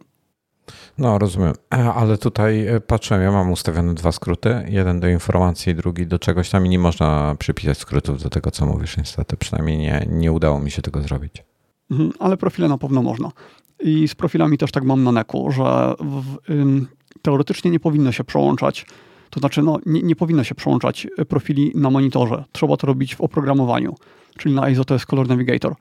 No, 0.97 1.17
rozumiem. 1.19 1.53
E, 1.73 1.93
Ale 1.93 2.17
tutaj 2.17 2.67
e, 2.67 2.81
patrzyłem, 2.81 3.23
ja 3.23 3.31
mam 3.31 3.51
ustawione 3.51 3.93
dwa 3.93 4.11
skróty. 4.11 4.65
Jeden 4.69 4.99
do 4.99 5.07
informacji, 5.07 5.75
drugi 5.75 6.07
do 6.07 6.19
czegoś 6.19 6.49
tam 6.49 6.65
i 6.65 6.69
nie 6.69 6.79
można 6.79 7.35
przypisać 7.39 7.77
skrótów 7.77 8.23
do 8.23 8.29
tego, 8.29 8.51
co 8.51 8.65
mówisz, 8.65 8.97
niestety. 8.97 9.37
Przynajmniej 9.37 9.77
nie, 9.77 10.05
nie 10.09 10.31
udało 10.31 10.59
mi 10.59 10.71
się 10.71 10.81
tego 10.81 11.01
zrobić. 11.01 11.43
Mhm, 11.91 12.11
ale 12.19 12.37
profile 12.37 12.67
na 12.67 12.77
pewno 12.77 13.01
można. 13.03 13.31
I 13.79 14.07
z 14.07 14.15
profilami 14.15 14.57
też 14.57 14.71
tak 14.71 14.83
mam 14.83 15.03
na 15.03 15.11
neku, 15.11 15.51
że 15.51 15.93
w, 15.99 16.51
ym, 16.51 16.87
teoretycznie 17.21 17.71
nie 17.71 17.79
powinno 17.79 18.11
się 18.11 18.23
przełączać, 18.23 18.85
to 19.29 19.39
znaczy 19.39 19.61
no, 19.61 19.79
nie, 19.85 20.01
nie 20.01 20.15
powinno 20.15 20.43
się 20.43 20.55
przełączać 20.55 21.07
y, 21.19 21.25
profili 21.25 21.71
na 21.75 21.89
monitorze. 21.89 22.43
Trzeba 22.51 22.77
to 22.77 22.87
robić 22.87 23.15
w 23.15 23.21
oprogramowaniu, 23.21 23.95
czyli 24.37 24.55
na 24.55 24.69
ISO 24.69 24.85
to 24.85 24.93
jest 24.93 25.05
Color 25.05 25.27
Navigator, 25.27 25.71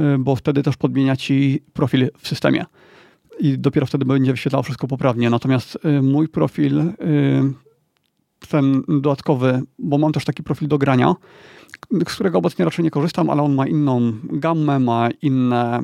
y, 0.00 0.18
bo 0.18 0.36
wtedy 0.36 0.62
też 0.62 0.76
podmienia 0.76 1.16
ci 1.16 1.62
profil 1.72 2.10
w 2.18 2.28
systemie 2.28 2.64
i 3.40 3.58
dopiero 3.58 3.86
wtedy 3.86 4.04
będzie 4.04 4.32
wyświetlało 4.32 4.62
wszystko 4.62 4.86
poprawnie. 4.86 5.30
Natomiast 5.30 5.78
y, 5.84 6.02
mój 6.02 6.28
profil, 6.28 6.92
ten 8.48 8.82
dodatkowy, 8.88 9.62
bo 9.78 9.98
mam 9.98 10.12
też 10.12 10.24
taki 10.24 10.42
profil 10.42 10.68
do 10.68 10.78
grania, 10.78 11.14
z 12.08 12.14
którego 12.14 12.38
obecnie 12.38 12.64
raczej 12.64 12.84
nie 12.84 12.90
korzystam, 12.90 13.30
ale 13.30 13.42
on 13.42 13.54
ma 13.54 13.66
inną 13.66 14.12
gammę, 14.22 14.78
ma 14.78 15.08
inne, 15.22 15.82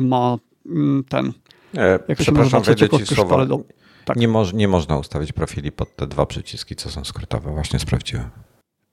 ma 0.00 0.38
mm, 0.66 1.04
ten, 1.08 1.32
E, 1.76 2.14
przepraszam, 2.14 2.62
wejdę 2.62 2.88
ci 2.88 3.06
słowo. 3.06 3.46
do... 3.46 3.60
tak. 4.08 4.16
Nie, 4.16 4.28
moż, 4.28 4.52
nie 4.52 4.68
można 4.68 4.96
ustawić 4.98 5.32
profili 5.32 5.72
pod 5.72 5.96
te 5.96 6.06
dwa 6.06 6.26
przyciski, 6.26 6.76
co 6.76 6.90
są 6.90 7.04
skrótowe. 7.04 7.50
Właśnie 7.50 7.78
sprawdziłem. 7.78 8.30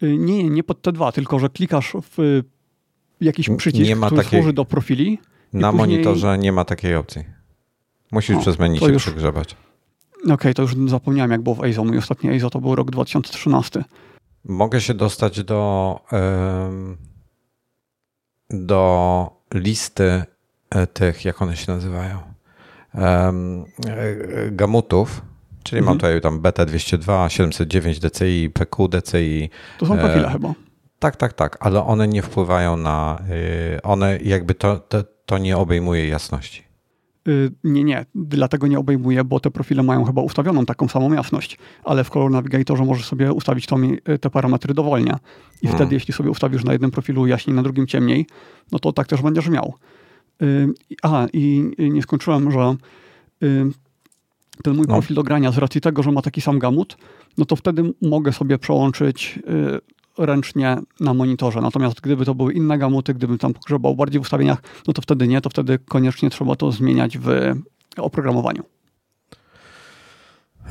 Y, 0.03 0.17
Nie, 0.17 0.49
nie, 0.49 0.63
pod 0.63 0.81
te 0.81 0.91
dwa, 0.91 1.11
tylko 1.11 1.39
że 1.39 1.49
klikasz 1.49 1.93
w 2.11 2.19
y, 2.19 2.43
jakiś 3.21 3.49
przycisk, 3.57 3.87
nie 3.89 3.95
ma 3.95 4.07
który 4.07 4.23
takiej- 4.23 4.39
służy 4.39 4.53
do 4.53 4.65
profili. 4.65 5.19
Na 5.53 5.71
później- 5.71 5.87
monitorze 5.87 6.37
nie 6.37 6.51
ma 6.51 6.65
takiej 6.65 6.95
opcji. 6.95 7.23
Musisz 8.11 8.35
O, 8.35 8.39
przez 8.39 8.59
menu 8.59 8.79
się 8.79 8.85
już- 8.93 9.03
przegrzebać. 9.03 9.55
Okej, 10.29 10.53
to 10.53 10.61
już 10.61 10.75
zapomniałem, 10.87 11.31
jak 11.31 11.41
było 11.41 11.55
w 11.55 11.63
EIZO. 11.63 11.83
Mój 11.83 11.97
ostatni 11.97 12.29
EIZO 12.29 12.49
to 12.49 12.61
był 12.61 12.75
rok 12.75 12.91
2013. 12.91 13.83
Mogę 14.45 14.81
się 14.81 14.93
dostać 14.93 15.43
do, 15.43 15.99
do 18.49 19.29
listy 19.53 20.23
e, 20.69 20.87
tych, 20.87 21.25
jak 21.25 21.41
one 21.41 21.57
się 21.57 21.71
nazywają, 21.71 22.19
gamutów, 24.51 25.21
czyli 25.63 25.81
mam 25.81 25.93
Mhm. 25.93 25.97
tutaj 25.97 26.21
tam 26.21 26.41
BT202, 26.41 27.27
709 27.29 27.99
DCI, 27.99 28.49
PQ 28.53 28.87
DCI. 28.87 29.49
To 29.79 29.85
są 29.85 29.95
E, 29.95 29.97
profile 29.97 30.29
chyba. 30.29 30.53
Tak, 30.99 31.15
tak, 31.15 31.33
tak, 31.33 31.57
ale 31.59 31.83
one 31.85 32.07
nie 32.07 32.21
wpływają 32.21 32.77
na, 32.77 33.19
y, 33.77 33.81
one 33.81 34.17
jakby 34.23 34.55
to, 34.55 34.79
to, 34.79 35.03
to 35.25 35.37
nie 35.37 35.57
obejmuje 35.57 36.07
jasności. 36.07 36.63
Y, 37.27 37.51
Nie, 37.63 37.83
nie, 37.83 38.05
dlatego 38.15 38.67
nie 38.67 38.79
obejmuje, 38.79 39.23
bo 39.23 39.39
te 39.39 39.51
profile 39.51 39.83
mają 39.83 40.03
chyba 40.05 40.21
ustawioną 40.21 40.65
taką 40.65 40.87
samą 40.87 41.13
jasność, 41.13 41.57
ale 41.83 42.03
w 42.03 42.09
Color 42.09 42.31
Navigatorze 42.31 42.85
możesz 42.85 43.05
sobie 43.05 43.31
ustawić 43.33 43.65
to, 43.65 43.77
mi- 43.77 43.97
te 44.21 44.29
parametry 44.29 44.73
dowolnie. 44.73 45.11
I 45.61 45.67
Hmm. 45.67 45.75
wtedy, 45.77 45.95
jeśli 45.95 46.13
sobie 46.13 46.29
ustawisz 46.29 46.63
na 46.63 46.71
jednym 46.73 46.91
profilu 46.91 47.27
jaśniej, 47.27 47.55
na 47.55 47.63
drugim 47.63 47.87
ciemniej, 47.87 48.25
no 48.71 48.79
to 48.79 48.93
tak 48.93 49.07
też 49.07 49.21
będziesz 49.21 49.49
miał. 49.49 49.73
Y, 50.41 50.67
i- 50.89 50.95
i 51.33 51.71
i 51.77 51.91
nie 51.91 52.01
skończyłem, 52.01 52.51
że 52.51 52.75
y, 53.43 53.65
ten 54.63 54.75
mój 54.75 54.85
No. 54.87 54.93
profil 54.93 55.15
do 55.15 55.23
grania, 55.23 55.51
z 55.51 55.57
racji 55.57 55.81
tego, 55.81 56.03
że 56.03 56.11
ma 56.11 56.21
taki 56.21 56.41
sam 56.41 56.59
gamut, 56.59 56.97
no 57.37 57.45
to 57.45 57.55
wtedy 57.55 57.93
mogę 58.01 58.33
sobie 58.33 58.57
przełączyć 58.57 59.39
y, 60.17 60.25
ręcznie 60.25 60.77
na 60.99 61.13
monitorze. 61.13 61.61
Natomiast 61.61 62.01
gdyby 62.01 62.25
to 62.25 62.35
były 62.35 62.53
inne 62.53 62.77
gamuty, 62.77 63.13
gdybym 63.13 63.37
tam 63.37 63.53
pogrzebał 63.53 63.95
bardziej 63.95 64.19
w 64.19 64.23
ustawieniach, 64.23 64.61
no 64.87 64.93
to 64.93 65.01
wtedy 65.01 65.27
nie, 65.27 65.41
to 65.41 65.49
wtedy 65.49 65.79
koniecznie 65.79 66.29
trzeba 66.29 66.55
to 66.55 66.71
zmieniać 66.71 67.17
w 67.17 67.27
oprogramowaniu. 67.97 68.63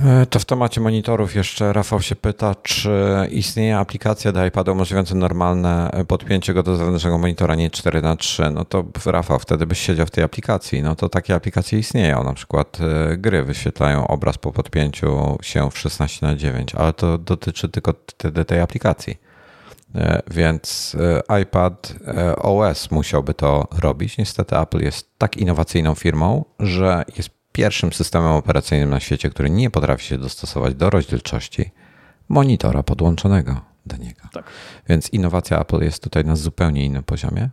E, 0.01 0.27
To 0.27 0.39
w 0.39 0.45
temacie 0.45 0.81
monitorów 0.81 1.35
jeszcze 1.35 1.73
Rafał 1.73 2.03
się 2.03 2.17
pyta, 2.17 2.55
czy 2.63 2.91
istnieje 3.31 3.79
aplikacja 3.79 4.33
do 4.33 4.47
iPada 4.47 4.73
umożliwiająca 4.73 5.15
normalne 5.15 5.91
podpięcie 6.09 6.55
go 6.55 6.63
do 6.63 6.77
zewnętrznego 6.77 7.19
monitora, 7.19 7.55
nie 7.55 7.71
4 7.71 8.03
na 8.03 8.17
3 8.17 8.51
No 8.51 8.65
to 8.65 8.85
Rafał, 9.07 9.39
wtedy 9.39 9.67
byś 9.67 9.79
siedział 9.79 10.07
w 10.07 10.11
tej 10.11 10.25
aplikacji. 10.25 10.83
No 10.83 10.97
to 10.97 11.09
takie 11.09 11.35
aplikacje 11.35 11.79
istnieją. 11.79 12.25
Na 12.25 12.33
przykład 12.33 12.79
e, 12.81 13.17
gry 13.17 13.45
wyświetlają 13.45 14.07
obraz 14.07 14.39
po 14.39 14.53
podpięciu 14.53 15.39
się 15.43 15.71
w 15.71 15.79
16 15.79 16.27
na 16.27 16.37
9 16.37 16.75
ale 16.75 16.93
to 16.93 17.19
dotyczy 17.19 17.69
tylko 17.69 17.95
wtedy 18.07 18.45
tej 18.45 18.61
aplikacji. 18.61 19.19
E, 19.95 20.23
Więc 20.31 20.97
e, 21.29 21.41
iPad 21.43 21.95
e, 22.07 22.37
OS 22.37 22.91
musiałby 22.91 23.35
to 23.35 23.69
robić. 23.79 24.19
Niestety 24.19 24.59
Apple 24.59 24.85
jest 24.85 25.19
tak 25.19 25.37
innowacyjną 25.37 25.95
firmą, 25.95 26.45
że 26.61 27.05
jest 27.17 27.31
pierwszym 27.55 27.93
systemem 27.93 28.33
operacyjnym 28.33 28.91
na 28.91 29.01
świecie, 29.01 29.31
który 29.31 29.51
nie 29.51 29.71
potrafi 29.71 30.05
się 30.05 30.19
dostosować 30.19 30.75
do 30.75 30.91
rozdzielczości 30.91 31.71
monitora 32.29 32.83
podłączonego 32.83 33.61
do 33.87 33.97
niego. 33.97 34.21
Tak. 34.33 34.45
Więc 34.89 35.11
innowacja 35.11 35.61
Apple 35.61 35.81
jest 35.81 36.03
tutaj 36.03 36.25
na 36.25 36.37
zupełnie 36.37 36.85
innym 36.85 37.03
poziomie. 37.03 37.51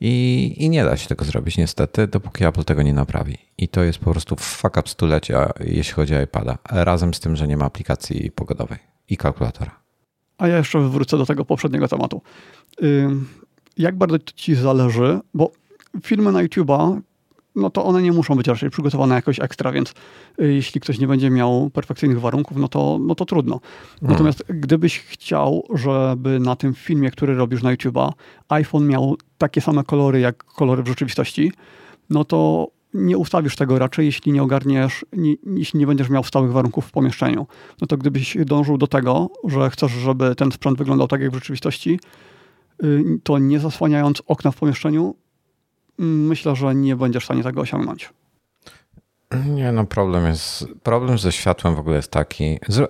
I, 0.00 0.54
I 0.56 0.70
nie 0.70 0.84
da 0.84 0.96
się 0.96 1.08
tego 1.08 1.24
zrobić 1.24 1.56
niestety, 1.56 2.06
dopóki 2.06 2.44
Apple 2.44 2.64
tego 2.64 2.82
nie 2.82 2.94
naprawi. 2.94 3.38
I 3.58 3.68
to 3.68 3.82
jest 3.82 3.98
po 3.98 4.10
prostu 4.10 4.36
fuck 4.36 4.76
up 4.76 4.88
stulecia, 4.88 5.52
jeśli 5.60 5.94
chodzi 5.94 6.14
o 6.14 6.20
iPada. 6.20 6.58
Razem 6.70 7.14
z 7.14 7.20
tym, 7.20 7.36
że 7.36 7.48
nie 7.48 7.56
ma 7.56 7.64
aplikacji 7.64 8.30
pogodowej 8.30 8.78
i 9.08 9.16
kalkulatora. 9.16 9.80
A 10.38 10.48
ja 10.48 10.56
jeszcze 10.56 10.80
wrócę 10.80 11.18
do 11.18 11.26
tego 11.26 11.44
poprzedniego 11.44 11.88
tematu. 11.88 12.22
Jak 13.78 13.96
bardzo 13.96 14.18
ci 14.18 14.54
zależy, 14.54 15.20
bo 15.34 15.50
filmy 16.02 16.32
na 16.32 16.44
YouTube'a, 16.44 17.00
no 17.58 17.70
to 17.70 17.84
one 17.84 18.02
nie 18.02 18.12
muszą 18.12 18.34
być 18.34 18.46
raczej 18.46 18.70
przygotowane 18.70 19.14
jakoś 19.14 19.40
ekstra, 19.40 19.72
więc 19.72 19.94
y, 20.40 20.52
jeśli 20.52 20.80
ktoś 20.80 20.98
nie 20.98 21.06
będzie 21.06 21.30
miał 21.30 21.70
perfekcyjnych 21.70 22.20
warunków, 22.20 22.56
no 22.56 22.68
to, 22.68 22.98
no 23.00 23.14
to 23.14 23.24
trudno. 23.24 23.60
Natomiast 24.02 24.44
gdybyś 24.48 24.98
chciał, 24.98 25.64
żeby 25.74 26.40
na 26.40 26.56
tym 26.56 26.74
filmie, 26.74 27.10
który 27.10 27.34
robisz 27.34 27.62
na 27.62 27.74
YouTube'a, 27.74 28.12
iPhone 28.48 28.86
miał 28.86 29.16
takie 29.38 29.60
same 29.60 29.84
kolory, 29.84 30.20
jak 30.20 30.44
kolory 30.44 30.82
w 30.82 30.88
rzeczywistości, 30.88 31.52
no 32.10 32.24
to 32.24 32.68
nie 32.94 33.18
ustawisz 33.18 33.56
tego 33.56 33.78
raczej, 33.78 34.06
jeśli 34.06 34.32
nie 34.32 34.42
ogarniesz, 34.42 35.04
nie, 35.12 35.34
jeśli 35.46 35.80
nie 35.80 35.86
będziesz 35.86 36.10
miał 36.10 36.24
stałych 36.24 36.52
warunków 36.52 36.86
w 36.86 36.90
pomieszczeniu. 36.90 37.46
No 37.80 37.86
to 37.86 37.96
gdybyś 37.96 38.36
dążył 38.44 38.78
do 38.78 38.86
tego, 38.86 39.30
że 39.44 39.70
chcesz, 39.70 39.92
żeby 39.92 40.34
ten 40.34 40.52
sprzęt 40.52 40.78
wyglądał 40.78 41.08
tak 41.08 41.20
jak 41.20 41.30
w 41.30 41.34
rzeczywistości, 41.34 42.00
y, 42.84 43.04
to 43.22 43.38
nie 43.38 43.60
zasłaniając 43.60 44.22
okna 44.26 44.50
w 44.50 44.56
pomieszczeniu, 44.56 45.14
myślę, 45.98 46.56
że 46.56 46.74
nie 46.74 46.96
będziesz 46.96 47.22
w 47.22 47.26
stanie 47.26 47.42
tego 47.42 47.60
osiągnąć. 47.60 48.10
Nie, 49.46 49.72
no 49.72 49.84
problem 49.86 50.26
jest, 50.26 50.66
problem 50.82 51.18
ze 51.18 51.32
światłem 51.32 51.74
w 51.74 51.78
ogóle 51.78 51.96
jest 51.96 52.10
taki, 52.10 52.58
zro, 52.68 52.86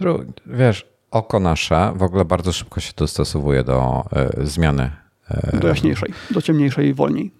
zro, 0.00 0.18
wiesz, 0.46 0.86
oko 1.10 1.40
nasze 1.40 1.92
w 1.96 2.02
ogóle 2.02 2.24
bardzo 2.24 2.52
szybko 2.52 2.80
się 2.80 2.92
dostosowuje 2.96 3.64
do 3.64 4.04
e, 4.12 4.46
zmiany. 4.46 4.90
e, 5.30 5.58
Do 5.58 5.68
jaśniejszej, 5.68 6.12
do 6.30 6.42
ciemniejszej 6.42 6.94
wolniej. 6.94 7.30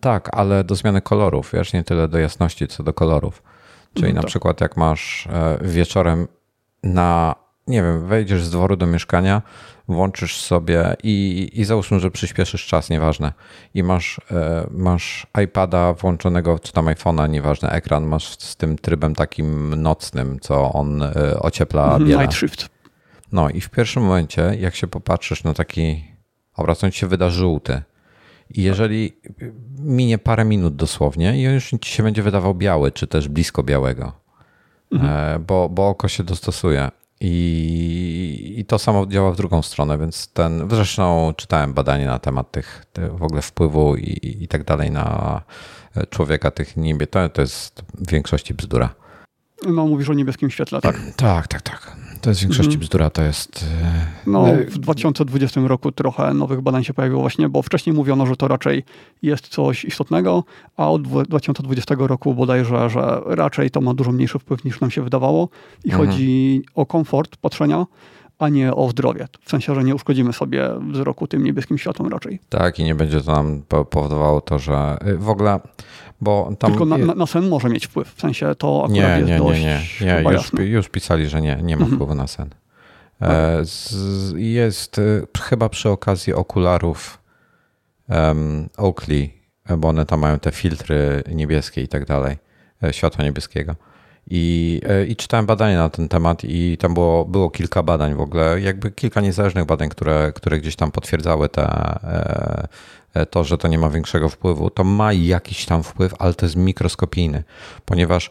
Tak, 0.00 0.28
ale 0.32 0.64
do 0.64 0.74
zmiany 0.74 1.00
kolorów, 1.00 1.50
wiesz, 1.52 1.72
nie 1.72 1.84
tyle 1.84 2.08
do 2.08 2.18
jasności, 2.18 2.66
co 2.68 2.82
do 2.82 2.92
kolorów. 2.92 3.42
Czyli 3.94 4.06
Mhm, 4.06 4.14
na 4.16 4.22
tak. 4.22 4.28
przykład 4.28 4.60
jak 4.60 4.76
masz 4.76 5.26
e, 5.26 5.58
wieczorem 5.62 6.28
na, 6.82 7.34
nie 7.66 7.82
wiem, 7.82 8.06
wejdziesz 8.06 8.44
z 8.44 8.50
dworu 8.50 8.76
do 8.76 8.86
mieszkania, 8.86 9.42
włączysz 9.94 10.40
sobie 10.40 10.96
i, 11.02 11.50
i 11.54 11.64
załóżmy, 11.64 12.00
że 12.00 12.10
przyspieszysz 12.10 12.66
czas, 12.66 12.90
nieważne, 12.90 13.32
i 13.74 13.82
masz, 13.82 14.20
e, 14.30 14.66
masz 14.70 15.26
iPada 15.44 15.92
włączonego, 15.92 16.58
czy 16.58 16.72
tam 16.72 16.86
iPhone'a, 16.86 17.30
nieważne, 17.30 17.70
ekran 17.70 18.06
masz 18.06 18.38
z 18.38 18.56
tym 18.56 18.78
trybem 18.78 19.14
takim 19.14 19.74
nocnym, 19.82 20.40
co 20.40 20.72
on 20.72 21.02
e, 21.02 21.40
ociepla 21.40 21.84
Mhm, 21.84 22.08
biela. 22.08 22.22
Night 22.22 22.36
Shift. 22.36 22.68
No 23.32 23.50
i 23.50 23.60
w 23.60 23.70
pierwszym 23.70 24.02
momencie, 24.02 24.56
jak 24.60 24.74
się 24.74 24.86
popatrzysz 24.86 25.44
na 25.44 25.54
taki 25.54 26.04
obraz, 26.56 26.84
on 26.84 26.90
ci 26.90 26.98
się 26.98 27.06
wyda 27.06 27.30
żółty. 27.30 27.82
I 28.50 28.62
jeżeli 28.62 29.12
minie 29.78 30.18
parę 30.18 30.44
minut 30.44 30.76
dosłownie 30.76 31.42
i 31.42 31.46
on 31.46 31.54
już 31.54 31.70
ci 31.80 31.92
się 31.92 32.02
będzie 32.02 32.22
wydawał 32.22 32.54
biały, 32.54 32.92
czy 32.92 33.06
też 33.06 33.28
blisko 33.28 33.62
białego, 33.62 34.12
e, 34.92 35.38
bo, 35.46 35.68
bo 35.68 35.88
oko 35.88 36.08
się 36.08 36.24
dostosuje. 36.24 36.88
I, 37.20 38.54
I 38.58 38.64
to 38.64 38.78
samo 38.78 39.06
działa 39.06 39.32
w 39.32 39.36
drugą 39.36 39.62
stronę, 39.62 39.98
więc 39.98 40.28
ten, 40.32 40.70
zresztą 40.70 41.32
czytałem 41.36 41.74
badanie 41.74 42.06
na 42.06 42.18
temat 42.18 42.50
tych, 42.50 42.84
tych 42.92 43.16
w 43.16 43.22
ogóle 43.22 43.42
wpływu 43.42 43.96
i, 43.96 44.36
i 44.40 44.48
tak 44.48 44.64
dalej 44.64 44.90
na 44.90 45.40
człowieka, 46.10 46.50
tych 46.50 46.76
niebie. 46.76 47.06
To, 47.06 47.28
to 47.28 47.40
jest 47.40 47.82
w 47.94 48.10
większości 48.10 48.54
bzdura. 48.54 48.94
No, 49.66 49.86
mówisz 49.86 50.08
o 50.08 50.14
niebieskim 50.14 50.50
świetle, 50.50 50.80
tak? 50.80 50.96
Tak, 51.16 51.48
tak, 51.48 51.62
tak. 51.62 51.96
To 52.20 52.30
jest 52.30 52.40
w 52.40 52.42
większości 52.42 52.72
mhm. 52.72 52.80
bzdura, 52.80 53.10
to 53.10 53.22
jest... 53.22 53.66
E, 53.82 54.30
no, 54.30 54.46
w 54.68 54.78
2020 54.78 55.60
roku 55.60 55.92
trochę 55.92 56.34
nowych 56.34 56.60
badań 56.60 56.84
się 56.84 56.94
pojawiło 56.94 57.20
właśnie, 57.20 57.48
bo 57.48 57.62
wcześniej 57.62 57.96
mówiono, 57.96 58.26
że 58.26 58.36
to 58.36 58.48
raczej 58.48 58.84
jest 59.22 59.48
coś 59.48 59.84
istotnego, 59.84 60.44
a 60.76 60.90
od 60.90 61.02
2020 61.02 61.94
roku 61.98 62.34
bodajże, 62.34 62.90
że 62.90 63.20
raczej 63.26 63.70
to 63.70 63.80
ma 63.80 63.94
dużo 63.94 64.12
mniejszy 64.12 64.38
wpływ 64.38 64.64
niż 64.64 64.80
nam 64.80 64.90
się 64.90 65.02
wydawało 65.02 65.48
i 65.84 65.90
mhm. 65.90 66.10
chodzi 66.10 66.62
o 66.74 66.86
komfort 66.86 67.36
patrzenia, 67.36 67.86
a 68.40 68.48
nie 68.48 68.74
o 68.74 68.90
zdrowie. 68.90 69.28
W 69.44 69.50
sensie, 69.50 69.74
że 69.74 69.84
nie 69.84 69.94
uszkodzimy 69.94 70.32
sobie 70.32 70.70
wzroku 70.92 71.26
tym 71.26 71.44
niebieskim 71.44 71.78
światłem 71.78 72.08
raczej. 72.12 72.40
Tak, 72.48 72.78
i 72.78 72.84
nie 72.84 72.94
będzie 72.94 73.20
to 73.20 73.32
nam 73.32 73.62
powodowało 73.90 74.40
to, 74.40 74.58
że 74.58 74.98
y, 75.08 75.16
w 75.16 75.28
ogóle, 75.28 75.60
bo 76.20 76.52
tam... 76.58 76.70
Tylko 76.70 76.84
na, 76.84 76.96
na 76.96 77.26
sen 77.26 77.48
może 77.48 77.68
mieć 77.68 77.86
wpływ, 77.86 78.14
w 78.14 78.20
sensie 78.20 78.54
to 78.54 78.84
akurat 78.84 78.92
nie, 78.92 79.00
jest 79.00 79.28
nie, 79.28 79.38
dość 79.38 79.60
Nie, 79.60 79.80
nie, 80.00 80.22
nie, 80.24 80.32
już, 80.32 80.52
już 80.70 80.88
pisali, 80.88 81.28
że 81.28 81.40
nie, 81.40 81.56
nie 81.62 81.76
ma 81.76 81.82
mhm. 81.82 81.96
wpływu 81.96 82.14
na 82.14 82.26
sen. 82.26 82.50
E, 83.22 83.62
jest 84.36 84.98
y, 84.98 85.26
chyba 85.40 85.68
przy 85.68 85.88
okazji 85.88 86.34
okularów 86.34 87.18
um, 88.08 88.68
Oakley, 88.76 89.40
bo 89.78 89.88
one 89.88 90.06
tam 90.06 90.20
mają 90.20 90.38
te 90.38 90.52
filtry 90.52 91.22
niebieskie 91.34 91.82
i 91.82 91.88
tak 91.88 92.06
dalej, 92.06 92.36
e, 92.82 92.92
światła 92.92 93.24
niebieskiego 93.24 93.74
i, 94.26 94.80
e, 94.88 95.06
I 95.06 95.16
czytałem 95.16 95.46
badania 95.46 95.78
na 95.78 95.88
ten 95.88 96.08
temat, 96.08 96.44
i 96.44 96.76
tam 96.78 96.94
było, 96.94 97.24
było 97.24 97.50
kilka 97.50 97.82
badań 97.82 98.14
w 98.14 98.20
ogóle, 98.20 98.60
jakby 98.60 98.90
kilka 98.90 99.20
niezależnych 99.20 99.64
badań, 99.64 99.88
które, 99.88 100.32
które 100.32 100.58
gdzieś 100.58 100.76
tam 100.76 100.90
potwierdzały 100.92 101.48
te, 101.48 101.62
e, 101.62 102.68
e, 103.14 103.26
to, 103.26 103.44
że 103.44 103.58
to 103.58 103.68
nie 103.68 103.78
ma 103.78 103.90
większego 103.90 104.28
wpływu. 104.28 104.70
To 104.70 104.84
ma 104.84 105.12
jakiś 105.12 105.66
tam 105.66 105.82
wpływ, 105.82 106.14
ale 106.18 106.34
to 106.34 106.46
jest 106.46 106.56
mikroskopijny, 106.56 107.44
ponieważ 107.84 108.30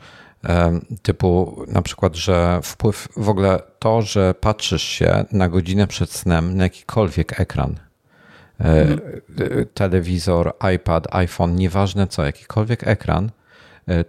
typu 1.01 1.63
na 1.67 1.81
przykład, 1.81 2.15
że 2.15 2.59
wpływ 2.63 3.07
w 3.17 3.29
ogóle 3.29 3.59
to, 3.79 4.01
że 4.01 4.33
patrzysz 4.33 4.83
się 4.83 5.25
na 5.31 5.49
godzinę 5.49 5.87
przed 5.87 6.11
snem 6.11 6.57
na 6.57 6.63
jakikolwiek 6.63 7.39
ekran, 7.39 7.75
mhm. 8.59 8.99
telewizor, 9.73 10.53
iPad, 10.75 11.15
iPhone, 11.15 11.55
nieważne 11.55 12.07
co, 12.07 12.25
jakikolwiek 12.25 12.87
ekran, 12.87 13.31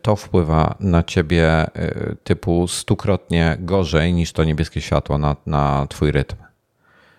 to 0.03 0.17
wpływa 0.17 0.75
na 0.81 1.03
ciebie 1.03 1.47
e, 1.47 2.15
typu 2.25 2.69
stukrotnie 2.69 3.57
gorzej 3.61 4.15
niż 4.15 4.33
to 4.33 4.45
niebieskie 4.45 4.81
światło 4.81 5.19
na, 5.19 5.37
na 5.47 5.87
twój 5.89 6.13
rytm. 6.13 6.37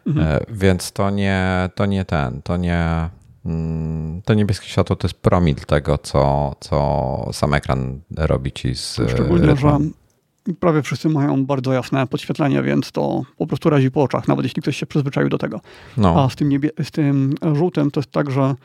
Mhm. 0.08 0.28
E, 0.28 0.40
więc 0.50 0.92
to 0.92 1.10
nie, 1.10 1.70
to 1.76 1.86
nie 1.86 2.06
ten, 2.06 2.42
to 2.42 2.58
nie. 2.58 3.10
Mm, 3.46 4.22
to 4.22 4.34
niebieskie 4.34 4.68
światło 4.68 4.96
to 4.96 5.08
jest 5.08 5.22
promil 5.22 5.56
tego, 5.56 5.98
co, 5.98 6.56
co 6.60 7.30
sam 7.34 7.54
ekran 7.54 8.02
robi 8.18 8.52
ci 8.52 8.76
z. 8.76 8.94
Szczególnie, 9.08 9.48
rytmem. 9.48 9.58
że 9.58 10.54
prawie 10.60 10.82
wszyscy 10.82 11.10
mają 11.10 11.46
bardzo 11.46 11.74
jasne 11.74 12.08
podświetlenie, 12.08 12.64
więc 12.64 12.92
to 12.92 13.22
po 13.38 13.48
prostu 13.48 13.70
razi 13.70 13.92
po 13.92 14.04
oczach, 14.04 14.28
nawet 14.28 14.46
jeśli 14.46 14.62
ktoś 14.62 14.78
się 14.78 14.86
przyzwyczaił 14.86 15.30
do 15.30 15.38
tego. 15.38 15.62
No. 15.98 16.24
A 16.24 16.30
z 16.30 16.36
tym, 16.36 16.50
niebie- 16.50 16.84
z 16.84 16.92
tym 16.92 17.34
żółtym 17.54 17.92
to 17.92 18.00
jest 18.00 18.12
tak, 18.12 18.32
że 18.32 18.56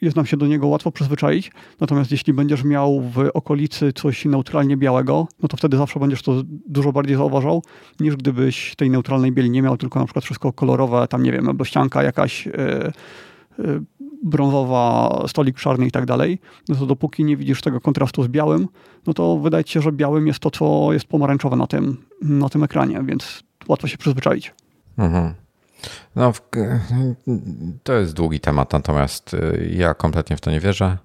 jest 0.00 0.16
nam 0.16 0.26
się 0.26 0.36
do 0.36 0.46
niego 0.46 0.66
łatwo 0.68 0.90
przyzwyczaić. 0.90 1.52
Natomiast 1.80 2.10
jeśli 2.10 2.32
będziesz 2.32 2.64
miał 2.64 3.00
w 3.00 3.18
okolicy 3.34 3.92
coś 3.92 4.24
neutralnie 4.24 4.76
białego, 4.76 5.28
no 5.42 5.48
to 5.48 5.56
wtedy 5.56 5.76
zawsze 5.76 6.00
będziesz 6.00 6.22
to 6.22 6.42
dużo 6.46 6.92
bardziej 6.92 7.16
zauważał, 7.16 7.62
niż 8.00 8.16
gdybyś 8.16 8.74
tej 8.76 8.90
neutralnej 8.90 9.32
bieli 9.32 9.50
nie 9.50 9.62
miał, 9.62 9.76
tylko 9.76 9.98
na 9.98 10.04
przykład 10.04 10.24
wszystko 10.24 10.52
kolorowe, 10.52 11.08
tam 11.08 11.22
nie 11.22 11.32
wiem, 11.32 11.44
meblościanka 11.44 12.02
jakaś 12.02 12.46
yy, 12.46 12.52
yy, 13.58 13.82
brązowa, 14.24 15.24
stolik 15.28 15.56
czarny 15.56 15.86
i 15.86 15.90
tak 15.90 16.06
dalej, 16.06 16.38
no 16.68 16.74
to 16.74 16.86
dopóki 16.86 17.24
nie 17.24 17.36
widzisz 17.36 17.60
tego 17.62 17.80
kontrastu 17.80 18.22
z 18.22 18.28
białym, 18.28 18.68
no 19.06 19.14
to 19.14 19.38
wydaje 19.38 19.64
ci 19.64 19.72
się, 19.72 19.80
że 19.80 19.92
białym 19.92 20.26
jest 20.26 20.38
to, 20.38 20.50
co 20.50 20.92
jest 20.92 21.06
pomarańczowe 21.06 21.56
na 21.56 21.66
tym, 21.66 21.96
na 22.22 22.48
tym 22.48 22.62
ekranie, 22.62 23.02
więc 23.04 23.42
łatwo 23.68 23.88
się 23.88 23.98
przyzwyczaić. 23.98 24.54
Mhm. 24.98 25.47
No, 26.16 26.32
to 27.82 27.92
jest 27.92 28.12
długi 28.12 28.40
temat, 28.40 28.72
natomiast 28.72 29.34
y, 29.34 29.72
ja 29.76 29.94
kompletnie 29.94 30.36
w 30.36 30.40
to 30.40 30.50
nie 30.50 30.60
wierzę, 30.60 30.98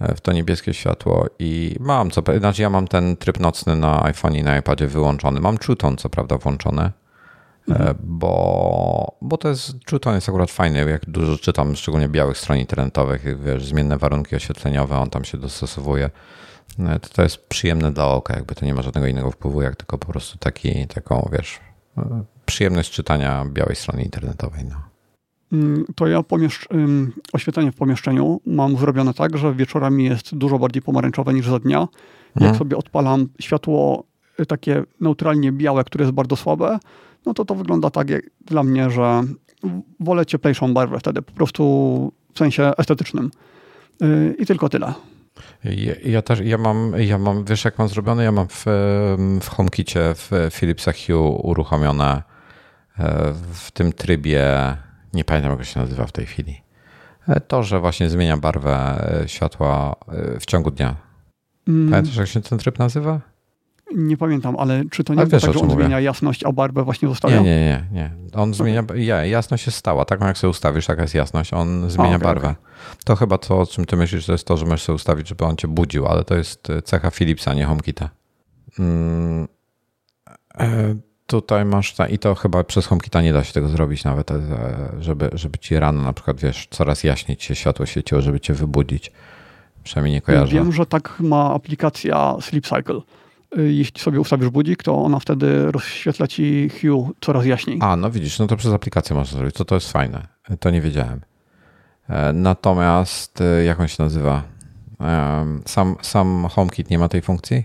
e, 0.00 0.14
w 0.14 0.20
to 0.20 0.32
niebieskie 0.32 0.74
światło 0.74 1.26
i 1.38 1.76
mam 1.80 2.10
co, 2.10 2.22
znaczy 2.38 2.62
ja 2.62 2.70
mam 2.70 2.88
ten 2.88 3.16
tryb 3.16 3.40
nocny 3.40 3.76
na 3.76 4.04
iPhone 4.04 4.34
i 4.34 4.42
na 4.42 4.58
iPadzie 4.58 4.86
wyłączony. 4.86 5.40
Mam 5.40 5.58
Chuton 5.58 5.96
co 5.96 6.08
prawda 6.08 6.38
włączony, 6.38 6.82
e, 6.82 6.92
mhm. 7.68 7.96
bo, 8.00 9.16
bo 9.22 9.36
to 9.36 9.48
jest, 9.48 9.72
Chuton 9.90 10.14
jest 10.14 10.28
akurat 10.28 10.50
fajny, 10.50 10.90
jak 10.90 11.10
dużo 11.10 11.38
czytam, 11.38 11.76
szczególnie 11.76 12.08
białych 12.08 12.38
stron 12.38 12.58
internetowych, 12.58 13.42
wiesz, 13.44 13.66
zmienne 13.66 13.98
warunki 13.98 14.36
oświetleniowe, 14.36 14.98
on 14.98 15.10
tam 15.10 15.24
się 15.24 15.38
dostosowuje. 15.38 16.10
E, 16.78 17.00
to, 17.00 17.08
to 17.08 17.22
jest 17.22 17.48
przyjemne 17.48 17.92
dla 17.92 18.08
oka, 18.08 18.34
jakby 18.34 18.54
to 18.54 18.66
nie 18.66 18.74
ma 18.74 18.82
żadnego 18.82 19.06
innego 19.06 19.30
wpływu, 19.30 19.62
jak 19.62 19.76
tylko 19.76 19.98
po 19.98 20.06
prostu 20.06 20.38
taki, 20.38 20.86
taką, 20.86 21.28
wiesz, 21.32 21.60
przyjemność 22.50 22.90
czytania 22.90 23.44
białej 23.52 23.76
strony 23.76 24.02
internetowej. 24.02 24.64
No. 24.64 24.76
Mm, 25.52 25.84
to 25.94 26.06
ja 26.06 26.22
oświetlenie 27.32 27.72
w 27.72 27.76
pomieszczeniu 27.76 28.40
mam 28.46 28.76
zrobione 28.76 29.14
tak, 29.14 29.38
że 29.38 29.54
wieczorami 29.54 30.04
jest 30.04 30.34
dużo 30.34 30.58
bardziej 30.58 30.82
pomarańczowe 30.82 31.34
niż 31.34 31.46
za 31.46 31.58
dnia. 31.58 31.78
Jak 31.78 32.38
hmm. 32.38 32.58
sobie 32.58 32.76
odpalam 32.76 33.28
światło 33.40 34.04
y, 34.40 34.46
takie 34.46 34.82
neutralnie 35.00 35.52
białe, 35.52 35.84
które 35.84 36.04
jest 36.04 36.14
bardzo 36.14 36.36
słabe, 36.36 36.78
no 37.26 37.34
to 37.34 37.44
to 37.44 37.54
wygląda 37.54 37.90
tak 37.90 38.10
jak 38.10 38.22
dla 38.44 38.62
mnie, 38.62 38.90
że 38.90 39.22
wolę 40.00 40.26
cieplejszą 40.26 40.74
barwę 40.74 41.00
wtedy, 41.00 41.22
po 41.22 41.32
prostu 41.32 42.12
w 42.34 42.38
sensie 42.38 42.72
estetycznym. 42.78 43.30
Y, 44.02 44.36
I 44.38 44.46
tylko 44.46 44.68
tyle. 44.68 44.94
Ja, 45.64 45.94
ja, 46.04 46.22
też, 46.22 46.40
ja 46.40 46.58
mam, 46.58 46.92
ja 46.98 47.18
mam, 47.18 47.44
wiesz 47.44 47.64
jak 47.64 47.78
mam 47.78 47.88
zrobione? 47.88 48.24
Ja 48.24 48.32
mam 48.32 48.48
w, 48.48 48.64
w 49.40 49.48
HomeKicie 49.48 50.14
w 50.14 50.30
Philipsa 50.52 50.92
Hue 50.92 51.40
uruchomione 51.42 52.22
w 53.52 53.70
tym 53.70 53.92
trybie, 53.92 54.76
nie 55.14 55.24
pamiętam 55.24 55.58
jak 55.58 55.64
się 55.64 55.80
nazywa 55.80 56.06
w 56.06 56.12
tej 56.12 56.26
chwili, 56.26 56.62
e, 57.28 57.40
to, 57.40 57.62
że 57.62 57.80
właśnie 57.80 58.10
zmienia 58.10 58.36
barwę 58.36 59.04
e, 59.22 59.28
światła 59.28 59.96
w 60.40 60.46
ciągu 60.46 60.70
dnia. 60.70 60.96
Mm. 61.68 61.90
Pamiętasz 61.90 62.16
jak 62.16 62.28
się 62.28 62.40
ten 62.40 62.58
tryb 62.58 62.78
nazywa? 62.78 63.20
Nie 63.94 64.16
pamiętam, 64.16 64.56
ale 64.58 64.84
czy 64.90 65.04
to 65.04 65.14
nie 65.14 65.20
jest 65.20 65.32
tak, 65.32 65.40
że 65.40 65.60
on 65.60 65.66
mówię. 65.66 65.74
zmienia 65.74 66.00
jasność, 66.00 66.44
a 66.44 66.52
barwę 66.52 66.84
właśnie 66.84 67.08
zostawia? 67.08 67.36
Nie, 67.36 67.42
nie, 67.42 67.60
nie. 67.60 67.84
nie. 67.92 68.10
On 68.32 68.54
zmienia, 68.54 68.82
ja, 68.94 69.24
jasność 69.24 69.66
jest 69.66 69.78
stała. 69.78 70.04
Taką 70.04 70.26
jak 70.26 70.38
sobie 70.38 70.50
ustawisz, 70.50 70.86
taka 70.86 71.02
jest 71.02 71.14
jasność. 71.14 71.52
On 71.52 71.90
zmienia 71.90 72.12
a, 72.12 72.16
okay, 72.16 72.28
barwę. 72.28 72.48
Okay. 72.48 72.56
To 73.04 73.16
chyba 73.16 73.38
to, 73.38 73.60
o 73.60 73.66
czym 73.66 73.84
ty 73.84 73.96
myślisz, 73.96 74.26
to 74.26 74.32
jest 74.32 74.46
to, 74.46 74.56
że 74.56 74.64
możesz 74.64 74.82
sobie 74.82 74.94
ustawić, 74.94 75.28
żeby 75.28 75.44
on 75.44 75.56
cię 75.56 75.68
budził, 75.68 76.06
ale 76.06 76.24
to 76.24 76.34
jest 76.34 76.70
e, 76.70 76.82
cecha 76.82 77.10
Philipsa, 77.10 77.54
nie 77.54 77.64
HomeKita. 77.64 78.10
Hmm. 78.76 79.48
E, 80.58 80.94
tutaj 81.30 81.64
masz, 81.64 81.94
i 82.10 82.18
to 82.18 82.34
chyba 82.34 82.64
przez 82.64 82.86
HomeKita 82.86 83.22
nie 83.22 83.32
da 83.32 83.44
się 83.44 83.52
tego 83.52 83.68
zrobić 83.68 84.04
nawet, 84.04 84.30
e, 84.30 84.38
żeby, 85.00 85.30
żeby 85.32 85.58
ci 85.58 85.78
rano 85.78 86.02
na 86.02 86.12
przykład, 86.12 86.40
wiesz, 86.40 86.68
coraz 86.70 87.04
jaśniej 87.04 87.36
ci 87.36 87.46
się 87.46 87.54
światło 87.54 87.86
świeciło, 87.86 88.20
żeby 88.20 88.40
cię 88.40 88.54
wybudzić. 88.54 89.12
Przynajmniej 89.84 90.14
nie 90.14 90.20
kojarzę. 90.20 90.52
Wiem, 90.52 90.72
że 90.72 90.86
tak 90.86 91.20
ma 91.20 91.54
aplikacja 91.54 92.36
Sleep 92.40 92.66
Cycle. 92.66 93.00
Y, 93.58 93.72
jeśli 93.72 94.00
sobie 94.00 94.20
ustawisz 94.20 94.48
budzik, 94.48 94.82
to 94.82 95.02
ona 95.02 95.18
wtedy 95.18 95.72
rozświetla 95.72 96.26
ci 96.26 96.70
Hue 96.80 97.10
coraz 97.20 97.46
jaśniej. 97.46 97.78
A, 97.80 97.96
no 97.96 98.10
widzisz, 98.10 98.38
no 98.38 98.46
to 98.46 98.56
przez 98.56 98.72
aplikację 98.72 99.16
można 99.16 99.38
zrobić, 99.38 99.56
to 99.56 99.64
to 99.64 99.74
jest 99.74 99.92
fajne. 99.92 100.26
To 100.60 100.70
nie 100.70 100.80
wiedziałem. 100.80 101.20
E, 102.08 102.32
natomiast, 102.32 103.40
e, 103.40 103.64
jak 103.64 103.80
on 103.80 103.88
się 103.88 104.02
nazywa? 104.02 104.42
Sam, 105.66 105.96
sam 106.02 106.48
HomeKit 106.50 106.90
nie 106.90 106.98
ma 106.98 107.08
tej 107.08 107.22
funkcji, 107.22 107.64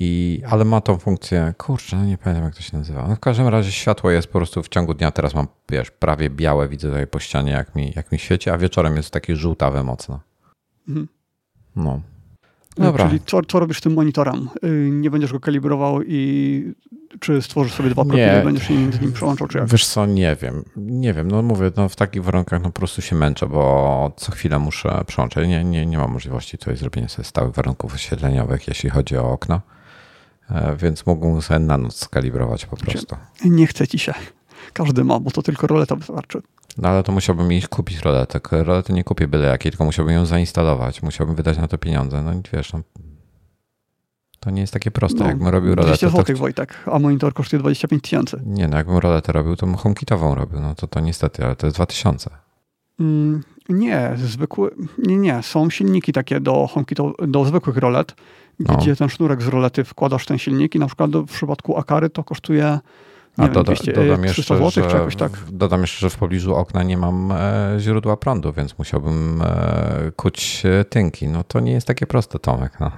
i, 0.00 0.42
ale 0.50 0.64
ma 0.64 0.80
tą 0.80 0.98
funkcję, 0.98 1.54
kurczę, 1.58 1.96
no 1.96 2.04
nie 2.04 2.18
pamiętam 2.18 2.44
jak 2.44 2.54
to 2.54 2.62
się 2.62 2.78
nazywa. 2.78 3.08
No 3.08 3.16
w 3.16 3.20
każdym 3.20 3.48
razie 3.48 3.72
światło 3.72 4.10
jest 4.10 4.26
po 4.26 4.38
prostu 4.38 4.62
w 4.62 4.68
ciągu 4.68 4.94
dnia, 4.94 5.10
teraz 5.10 5.34
mam, 5.34 5.46
wiesz, 5.70 5.90
prawie 5.90 6.30
białe, 6.30 6.68
widzę 6.68 6.88
tutaj 6.88 7.06
po 7.06 7.18
ścianie, 7.18 7.52
jak 7.52 7.74
mi, 7.74 7.92
jak 7.96 8.12
mi 8.12 8.18
świeci, 8.18 8.50
a 8.50 8.58
wieczorem 8.58 8.96
jest 8.96 9.10
takie 9.10 9.36
żółtawe 9.36 9.82
mocno. 9.82 10.20
Mhm. 10.88 11.08
No. 11.76 12.00
Dobra. 12.76 13.08
Czyli 13.08 13.20
co, 13.26 13.42
co 13.42 13.60
robisz 13.60 13.80
tym 13.80 13.94
monitorem? 13.94 14.48
Y, 14.64 14.88
nie 14.92 15.10
będziesz 15.10 15.32
go 15.32 15.40
kalibrował 15.40 16.02
i 16.02 16.74
czy 17.20 17.42
stworzysz 17.42 17.72
sobie 17.74 17.90
dwa 17.90 18.04
profile, 18.04 18.38
nie. 18.38 18.44
będziesz 18.44 18.68
się 18.68 18.74
między 18.74 19.00
nim 19.00 19.12
przełączał, 19.12 19.48
czy 19.48 19.58
jak? 19.58 19.68
Wiesz 19.68 19.86
co, 19.86 20.06
nie 20.06 20.36
wiem. 20.42 20.64
Nie 20.76 21.14
wiem, 21.14 21.30
no 21.30 21.42
mówię, 21.42 21.70
no 21.76 21.88
w 21.88 21.96
takich 21.96 22.24
warunkach 22.24 22.62
no 22.62 22.68
po 22.68 22.72
prostu 22.72 23.02
się 23.02 23.16
męczę, 23.16 23.46
bo 23.46 24.12
co 24.16 24.32
chwilę 24.32 24.58
muszę 24.58 25.04
przełączać. 25.06 25.48
Nie, 25.48 25.64
nie, 25.64 25.86
nie 25.86 25.98
mam 25.98 26.12
możliwości 26.12 26.58
tutaj 26.58 26.76
zrobienia 26.76 27.08
sobie 27.08 27.24
stałych 27.24 27.54
warunków 27.54 27.94
oświetleniowych, 27.94 28.68
jeśli 28.68 28.90
chodzi 28.90 29.16
o 29.16 29.30
okno, 29.30 29.60
więc 30.76 31.06
mógłbym 31.06 31.42
sobie 31.42 31.60
na 31.60 31.78
noc 31.78 31.96
skalibrować 31.96 32.66
po 32.66 32.76
prostu. 32.76 33.16
Nie 33.44 33.66
chce 33.66 33.88
ci 33.88 33.98
się. 33.98 34.14
Każdy 34.72 35.04
ma, 35.04 35.20
bo 35.20 35.30
to 35.30 35.42
tylko 35.42 35.66
roleta 35.66 35.96
wystarczy. 35.96 36.42
No 36.78 36.88
ale 36.88 37.02
to 37.02 37.12
musiałbym 37.12 37.52
iść 37.52 37.68
kupić 37.68 37.98
roletek. 37.98 38.48
Rolety 38.52 38.92
nie 38.92 39.04
kupię 39.04 39.28
byle 39.28 39.48
jakiej, 39.48 39.72
tylko 39.72 39.84
musiałbym 39.84 40.14
ją 40.14 40.26
zainstalować. 40.26 41.02
Musiałbym 41.02 41.36
wydać 41.36 41.58
na 41.58 41.68
to 41.68 41.78
pieniądze. 41.78 42.22
No 42.22 42.32
i 42.32 42.42
wiesz, 42.52 42.72
no, 42.72 42.80
To 44.40 44.50
nie 44.50 44.60
jest 44.60 44.72
takie 44.72 44.90
proste. 44.90 45.18
No, 45.18 45.26
Jakbym 45.26 45.48
robił 45.48 45.74
roletę... 45.74 45.98
200 45.98 46.10
zł, 46.10 46.24
to... 46.24 46.40
Wojtek, 46.40 46.74
a 46.86 46.98
monitor 46.98 47.34
kosztuje 47.34 47.60
25 47.60 48.02
tysięcy. 48.02 48.40
Nie, 48.46 48.68
no 48.68 48.76
jakbym 48.76 48.96
roletę 48.96 49.32
robił, 49.32 49.56
to 49.56 49.66
bym 49.66 49.74
HomeKitową 49.74 50.34
robił. 50.34 50.60
No 50.60 50.74
to 50.74 50.86
to 50.86 51.00
niestety, 51.00 51.44
ale 51.44 51.56
to 51.56 51.66
jest 51.66 51.76
2000. 51.76 52.30
Mm, 53.00 53.42
nie, 53.68 54.12
zwykły, 54.16 54.70
nie, 54.98 55.16
nie. 55.16 55.42
Są 55.42 55.70
silniki 55.70 56.12
takie 56.12 56.40
do 56.40 56.66
HomeKit, 56.66 56.98
do 57.28 57.44
zwykłych 57.44 57.76
rolet, 57.76 58.14
no. 58.58 58.76
gdzie 58.76 58.96
ten 58.96 59.08
sznurek 59.08 59.42
z 59.42 59.46
rolety 59.46 59.84
wkładasz 59.84 60.26
ten 60.26 60.38
silnik 60.38 60.74
i 60.74 60.78
na 60.78 60.86
przykład 60.86 61.10
w 61.10 61.32
przypadku 61.32 61.78
Akary 61.78 62.10
to 62.10 62.24
kosztuje 62.24 62.78
nie 63.38 63.44
A 63.44 63.46
wiem, 63.46 63.54
doda, 63.54 63.74
200, 63.74 63.92
dodam 63.92 64.22
300 64.22 64.54
jeszcze, 64.54 64.70
zł, 64.70 64.90
czy 64.90 64.96
jakoś 64.96 65.16
tak. 65.16 65.32
Dodam 65.52 65.80
jeszcze, 65.80 66.00
że 66.00 66.10
w 66.10 66.16
pobliżu 66.16 66.54
okna 66.54 66.82
nie 66.82 66.96
mam 66.96 67.32
e, 67.32 67.76
źródła 67.78 68.16
prądu, 68.16 68.52
więc 68.52 68.78
musiałbym 68.78 69.42
e, 69.42 70.12
kuć 70.16 70.62
e, 70.66 70.84
tynki. 70.84 71.28
No 71.28 71.44
to 71.44 71.60
nie 71.60 71.72
jest 71.72 71.86
takie 71.86 72.06
proste, 72.06 72.38
Tomek. 72.38 72.80
No. 72.80 72.90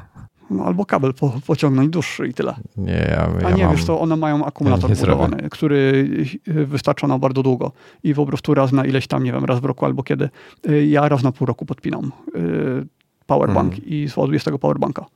No, 0.50 0.64
albo 0.64 0.86
kabel 0.86 1.14
po, 1.14 1.32
pociągnąć 1.46 1.90
dłuższy 1.90 2.28
i 2.28 2.34
tyle. 2.34 2.54
Nie, 2.76 2.92
ja, 2.92 3.28
ja 3.40 3.48
A 3.48 3.50
nie, 3.50 3.64
mam... 3.64 3.76
wiesz 3.76 3.84
to 3.84 4.00
one 4.00 4.16
mają 4.16 4.44
akumulator 4.44 4.90
ja 4.90 4.96
budowany, 4.96 5.36
zrobię. 5.36 5.50
który 5.50 6.08
wystarcza 6.46 7.06
na 7.06 7.18
bardzo 7.18 7.42
długo 7.42 7.72
i 8.02 8.14
po 8.14 8.26
prostu 8.26 8.54
raz 8.54 8.72
na 8.72 8.84
ileś 8.84 9.06
tam, 9.06 9.24
nie 9.24 9.32
wiem, 9.32 9.44
raz 9.44 9.60
w 9.60 9.64
roku 9.64 9.84
albo 9.84 10.02
kiedy. 10.02 10.28
Y, 10.68 10.86
ja 10.86 11.08
raz 11.08 11.22
na 11.22 11.32
pół 11.32 11.46
roku 11.46 11.66
podpinam 11.66 12.12
y, 12.36 12.86
powerbank 13.26 13.72
hmm. 13.72 13.88
i 13.88 14.08
zładuję 14.08 14.40
z 14.40 14.44
tego 14.44 14.58
powerbanka. 14.58 15.06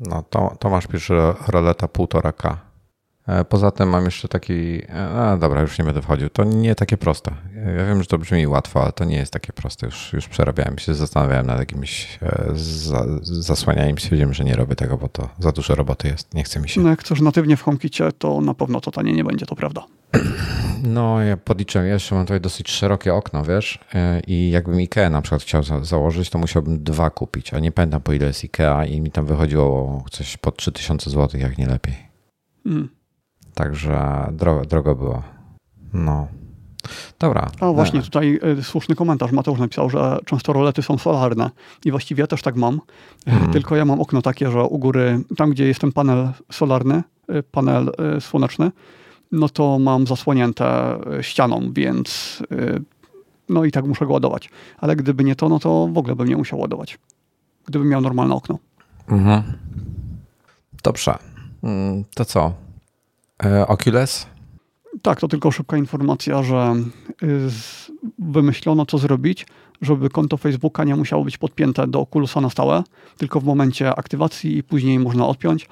No 0.00 0.24
to, 0.30 0.56
to 0.58 0.70
masz 0.70 0.86
pierwszy 0.86 1.14
roleta 1.48 1.86
1,5K. 1.86 2.56
E, 3.26 3.44
poza 3.44 3.70
tym 3.70 3.88
mam 3.88 4.04
jeszcze 4.04 4.28
taki, 4.28 4.82
e, 4.88 5.08
a 5.08 5.36
dobra, 5.36 5.60
już 5.60 5.78
nie 5.78 5.84
będę 5.84 6.02
wchodził. 6.02 6.28
To 6.28 6.44
nie 6.44 6.74
takie 6.74 6.96
proste. 6.96 7.34
Ja 7.76 7.86
wiem, 7.86 8.02
że 8.02 8.06
to 8.06 8.18
brzmi 8.18 8.46
łatwo, 8.46 8.82
ale 8.82 8.92
to 8.92 9.04
nie 9.04 9.16
jest 9.16 9.32
takie 9.32 9.52
proste. 9.52 9.86
Już, 9.86 10.12
już 10.12 10.28
przerabiałem 10.28 10.78
się, 10.78 10.94
zastanawiałem 10.94 11.46
nad 11.46 11.58
jakimś 11.58 12.18
e, 12.22 12.44
za, 12.54 13.06
zasłanianiem. 13.22 13.98
Stwierdziłem, 13.98 14.34
że 14.34 14.44
nie 14.44 14.56
robię 14.56 14.74
tego, 14.74 14.98
bo 14.98 15.08
to 15.08 15.28
za 15.38 15.52
dużo 15.52 15.74
roboty 15.74 16.08
jest. 16.08 16.34
Nie 16.34 16.44
chce 16.44 16.60
mi 16.60 16.68
się. 16.68 16.80
No 16.80 16.88
jak 16.88 17.00
chcesz 17.00 17.20
natywnie 17.20 17.56
w 17.56 17.62
HomeKicie, 17.62 18.12
to 18.12 18.40
na 18.40 18.54
pewno 18.54 18.80
to 18.80 18.90
tanie 18.90 19.12
nie 19.12 19.24
będzie, 19.24 19.46
to 19.46 19.56
prawda. 19.56 19.84
No, 20.84 21.20
ja 21.20 21.36
podliczyłem, 21.36 21.86
ja 21.86 21.92
jeszcze 21.92 22.14
mam 22.14 22.24
tutaj 22.24 22.40
dosyć 22.40 22.70
szerokie 22.70 23.14
okno, 23.14 23.44
wiesz, 23.44 23.78
i 24.26 24.50
jakbym 24.50 24.80
Ikea 24.80 25.10
na 25.10 25.22
przykład 25.22 25.42
chciał 25.42 25.62
za 25.62 25.84
założyć, 25.84 26.30
to 26.30 26.38
musiałbym 26.38 26.84
dwa 26.84 27.10
kupić, 27.10 27.54
a 27.54 27.58
nie 27.58 27.72
pamiętam 27.72 28.02
po 28.02 28.12
ile 28.12 28.26
jest 28.26 28.44
Ikea 28.44 28.84
i 28.84 29.00
mi 29.00 29.10
tam 29.10 29.26
wychodziło 29.26 30.04
coś 30.10 30.36
po 30.36 30.52
3000 30.52 31.10
zł, 31.10 31.40
jak 31.40 31.58
nie 31.58 31.66
lepiej. 31.66 31.94
Mm. 32.66 33.01
Także 33.54 34.26
drogo, 34.32 34.64
drogo 34.64 34.94
było. 34.94 35.22
No. 35.92 36.28
Dobra. 37.18 37.50
A 37.60 37.72
właśnie 37.72 38.00
e. 38.00 38.02
tutaj 38.02 38.40
y, 38.58 38.62
słuszny 38.62 38.94
komentarz. 38.94 39.32
Mateusz 39.32 39.58
napisał, 39.58 39.90
że 39.90 40.18
często 40.24 40.52
rolety 40.52 40.82
są 40.82 40.98
solarne 40.98 41.50
i 41.84 41.90
właściwie 41.90 42.20
ja 42.20 42.26
też 42.26 42.42
tak 42.42 42.56
mam. 42.56 42.80
Mm. 43.26 43.52
Tylko 43.52 43.76
ja 43.76 43.84
mam 43.84 44.00
okno 44.00 44.22
takie, 44.22 44.50
że 44.50 44.62
u 44.62 44.78
góry, 44.78 45.20
tam 45.36 45.50
gdzie 45.50 45.66
jest 45.66 45.80
ten 45.80 45.92
panel 45.92 46.28
solarny, 46.52 47.02
y, 47.30 47.42
panel 47.42 47.92
y, 48.16 48.20
słoneczny, 48.20 48.70
no 49.32 49.48
to 49.48 49.78
mam 49.78 50.06
zasłonięte 50.06 50.98
ścianą, 51.20 51.72
więc 51.72 52.38
no 53.48 53.64
i 53.64 53.72
tak 53.72 53.84
muszę 53.84 54.06
go 54.06 54.12
ładować. 54.12 54.50
Ale 54.78 54.96
gdyby 54.96 55.24
nie 55.24 55.36
to, 55.36 55.48
no 55.48 55.58
to 55.58 55.88
w 55.92 55.98
ogóle 55.98 56.16
bym 56.16 56.28
nie 56.28 56.36
musiał 56.36 56.60
ładować. 56.60 56.98
Gdybym 57.66 57.88
miał 57.88 58.00
normalne 58.00 58.34
okno. 58.34 58.58
Mhm. 59.08 59.42
Dobrze. 60.82 61.18
Mm, 61.62 62.04
to 62.14 62.24
co? 62.24 62.52
E, 63.44 63.66
Oculus? 63.66 64.26
Tak, 65.02 65.20
to 65.20 65.28
tylko 65.28 65.50
szybka 65.50 65.76
informacja, 65.76 66.42
że 66.42 66.74
y, 67.22 67.48
wymyślono, 68.18 68.86
co 68.86 68.98
zrobić, 68.98 69.46
żeby 69.82 70.08
konto 70.08 70.36
Facebooka 70.36 70.84
nie 70.84 70.96
musiało 70.96 71.24
być 71.24 71.38
podpięte 71.38 71.86
do 71.86 72.00
Oculusa 72.00 72.40
na 72.40 72.50
stałe, 72.50 72.82
tylko 73.16 73.40
w 73.40 73.44
momencie 73.44 73.94
aktywacji 73.94 74.56
i 74.56 74.62
później 74.62 74.98
można 74.98 75.26
odpiąć. 75.26 75.68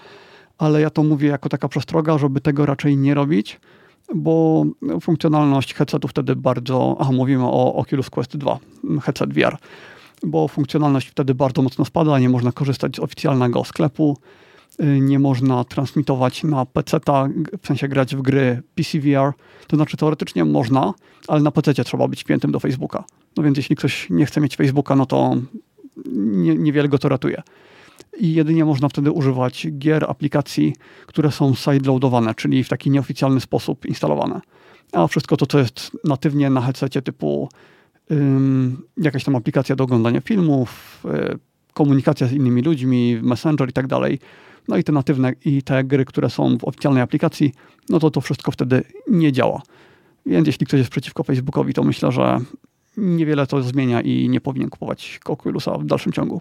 Ale 0.59 0.81
ja 0.81 0.91
to 0.91 1.03
mówię 1.03 1.29
jako 1.29 1.49
taka 1.49 1.69
przestroga, 1.69 2.19
żeby 2.19 2.41
tego 2.41 2.67
raczej 2.67 2.97
nie 2.97 3.15
robić, 3.15 3.61
bo 4.15 4.65
funkcjonalność 5.01 5.75
headsetu 5.75 6.09
wtedy 6.09 6.37
bardzo. 6.37 6.97
Aha, 7.01 7.13
mówimy 7.13 7.45
o 7.45 7.75
Oculus 7.75 8.11
Quest 8.11 8.37
2, 8.37 8.59
headset 9.03 9.35
VR, 9.35 9.57
bo 10.23 10.49
funkcjonalność 10.49 11.09
wtedy 11.09 11.35
bardzo 11.35 11.63
mocno 11.63 11.85
spada, 11.85 12.19
nie 12.19 12.29
można 12.29 12.53
korzystać 12.53 12.97
z 12.97 12.99
oficjalnego 12.99 13.65
sklepu 13.65 14.17
nie 14.79 15.19
można 15.19 15.65
transmitować 15.65 16.45
na 16.45 16.67
PC, 16.67 17.01
w 17.63 17.67
sensie 17.67 17.89
grać 17.89 18.17
w 18.17 18.23
gry 18.23 18.63
PCVR. 18.75 19.33
To 19.67 19.77
znaczy 19.77 19.97
teoretycznie 19.97 20.45
można, 20.45 20.95
ale 21.29 21.41
na 21.41 21.51
PC 21.51 21.75
trzeba 21.75 22.09
być 22.09 22.23
wpiętym 22.23 22.53
do 22.53 22.61
Facebooka. 22.61 23.05
No 23.37 23.43
więc 23.43 23.57
jeśli 23.57 23.77
ktoś 23.77 24.11
nie 24.11 24.27
chce 24.27 24.41
mieć 24.41 24.57
Facebooka, 24.57 24.97
no 24.97 25.07
to 25.07 25.37
nie, 26.15 26.55
niewiele 26.55 26.89
go 26.89 26.99
to 26.99 27.09
ratuje. 27.09 27.43
I 28.19 28.35
jedynie 28.35 28.65
można 28.65 28.89
wtedy 28.89 29.11
używać 29.11 29.67
gier, 29.79 30.05
aplikacji, 30.09 30.75
które 31.07 31.31
są 31.31 31.55
sideloadowane, 31.55 32.35
czyli 32.35 32.65
w 32.65 32.69
taki 32.69 32.91
nieoficjalny 32.91 33.41
sposób 33.41 33.87
instalowane. 33.87 34.41
A 34.93 35.07
wszystko 35.07 35.37
to, 35.37 35.47
co 35.47 35.59
jest 35.59 35.91
natywnie 36.05 36.51
na 36.51 36.61
headsetie 36.61 37.03
typu 37.03 37.49
ym, 38.11 38.83
jakaś 38.97 39.25
tam 39.25 39.37
aplikacja 39.37 39.77
do 39.77 39.85
oglądania 39.85 40.21
filmów, 40.21 41.03
y, 41.35 41.39
komunikacja 41.73 42.27
z 42.27 42.33
innymi 42.33 42.63
ludźmi, 42.63 43.19
Messenger 43.23 43.69
i 43.69 43.73
tak 43.73 43.87
dalej, 43.87 44.19
no 44.71 44.77
i 44.77 44.85
te 44.85 44.93
natywne 44.93 45.33
i 45.45 45.63
te 45.63 45.85
gry, 45.85 46.05
które 46.05 46.31
są 46.31 46.59
w 46.59 46.65
oficjalnej 46.65 47.03
aplikacji, 47.03 47.55
no 47.89 47.99
to 47.99 48.11
to 48.11 48.21
wszystko 48.21 48.51
wtedy 48.51 48.83
nie 49.09 49.33
działa. 49.33 49.63
Więc 50.27 50.47
jeśli 50.47 50.67
ktoś 50.67 50.79
jest 50.79 50.91
przeciwko 50.91 51.23
Facebookowi, 51.23 51.75
to 51.75 51.83
myślę, 51.83 52.13
że 52.13 52.39
niewiele 52.97 53.47
to 53.47 53.63
zmienia 53.63 54.01
i 54.01 54.29
nie 54.29 54.41
powinien 54.41 54.71
kupować 54.71 55.21
Oculusa 55.25 55.79
w 55.79 55.85
dalszym 55.85 56.13
ciągu. 56.13 56.41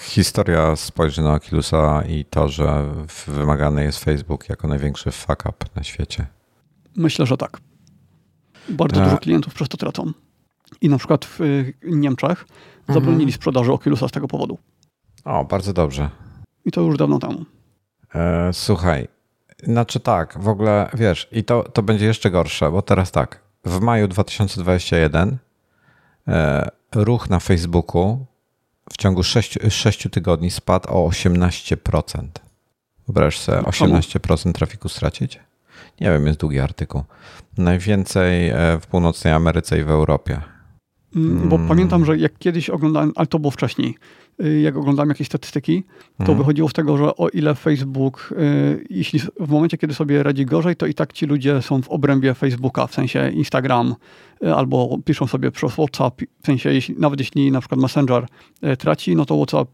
Historia 0.00 0.76
spojrzy 0.76 1.22
na 1.22 1.34
Oculusa 1.34 2.02
i 2.08 2.24
to, 2.24 2.48
że 2.48 2.94
wymagany 3.26 3.84
jest 3.84 4.04
Facebook 4.04 4.48
jako 4.48 4.68
największy 4.68 5.10
fuck 5.10 5.46
up 5.48 5.66
na 5.76 5.82
świecie. 5.82 6.26
Myślę, 6.96 7.26
że 7.26 7.36
tak. 7.36 7.60
Bardzo 8.68 9.00
e... 9.00 9.04
dużo 9.04 9.18
klientów 9.18 9.54
przez 9.54 9.68
to 9.68 9.76
tracą. 9.76 10.12
I 10.80 10.88
na 10.88 10.98
przykład 10.98 11.24
w 11.24 11.38
Niemczech 11.84 12.46
zabronili 12.88 13.24
mhm. 13.24 13.32
sprzedaży 13.32 13.72
Oculusa 13.72 14.08
z 14.08 14.12
tego 14.12 14.28
powodu. 14.28 14.58
O, 15.24 15.44
bardzo 15.44 15.72
dobrze. 15.72 16.10
I 16.64 16.70
to 16.72 16.80
już 16.80 16.96
dawno 16.96 17.18
temu. 17.18 17.44
E, 18.14 18.50
słuchaj, 18.52 19.08
znaczy 19.62 20.00
tak, 20.00 20.38
w 20.40 20.48
ogóle 20.48 20.90
wiesz, 20.94 21.28
i 21.32 21.44
to, 21.44 21.62
to 21.62 21.82
będzie 21.82 22.06
jeszcze 22.06 22.30
gorsze, 22.30 22.70
bo 22.70 22.82
teraz 22.82 23.12
tak, 23.12 23.40
w 23.64 23.80
maju 23.80 24.08
2021 24.08 25.38
e, 26.28 26.70
ruch 26.94 27.30
na 27.30 27.40
Facebooku 27.40 28.26
w 28.92 28.96
ciągu 28.96 29.22
6, 29.22 29.58
6 29.68 30.08
tygodni 30.10 30.50
spadł 30.50 30.88
o 30.88 31.08
18%. 31.08 32.26
Wyobraź 33.08 33.38
sobie, 33.38 33.58
18% 33.58 34.52
trafiku 34.52 34.88
stracić? 34.88 35.40
Nie 36.00 36.10
wiem, 36.10 36.26
jest 36.26 36.38
długi 36.38 36.60
artykuł. 36.60 37.04
Najwięcej 37.58 38.48
e, 38.48 38.54
w 38.80 38.86
północnej 38.86 39.32
Ameryce 39.32 39.78
i 39.78 39.84
w 39.84 39.90
Europie. 39.90 40.40
Mm, 41.16 41.48
bo 41.48 41.56
hmm. 41.56 41.68
pamiętam, 41.68 42.04
że 42.04 42.18
jak 42.18 42.38
kiedyś 42.38 42.70
oglądałem, 42.70 43.12
ale 43.16 43.26
to 43.26 43.38
było 43.38 43.50
wcześniej, 43.50 43.94
jak 44.62 44.76
oglądam 44.76 45.08
jakieś 45.08 45.26
statystyki, 45.26 45.82
to 46.18 46.22
mhm. 46.22 46.38
wychodziło 46.38 46.68
z 46.68 46.72
tego, 46.72 46.96
że 46.96 47.16
o 47.16 47.28
ile 47.28 47.54
Facebook, 47.54 48.34
y, 48.38 48.84
jeśli 48.90 49.18
w 49.40 49.48
momencie, 49.48 49.78
kiedy 49.78 49.94
sobie 49.94 50.22
radzi 50.22 50.46
gorzej, 50.46 50.76
to 50.76 50.86
i 50.86 50.94
tak 50.94 51.12
ci 51.12 51.26
ludzie 51.26 51.62
są 51.62 51.82
w 51.82 51.88
obrębie 51.88 52.34
Facebooka, 52.34 52.86
w 52.86 52.94
sensie 52.94 53.30
Instagram, 53.30 53.94
y, 54.44 54.54
albo 54.54 54.98
piszą 55.04 55.26
sobie 55.26 55.50
przez 55.50 55.72
WhatsApp, 55.72 56.22
w 56.42 56.46
sensie 56.46 56.72
jeśli, 56.72 56.94
nawet 56.98 57.20
jeśli 57.20 57.52
na 57.52 57.60
przykład 57.60 57.80
Messenger 57.80 58.26
traci, 58.78 59.16
no 59.16 59.24
to 59.24 59.36
WhatsApp 59.36 59.70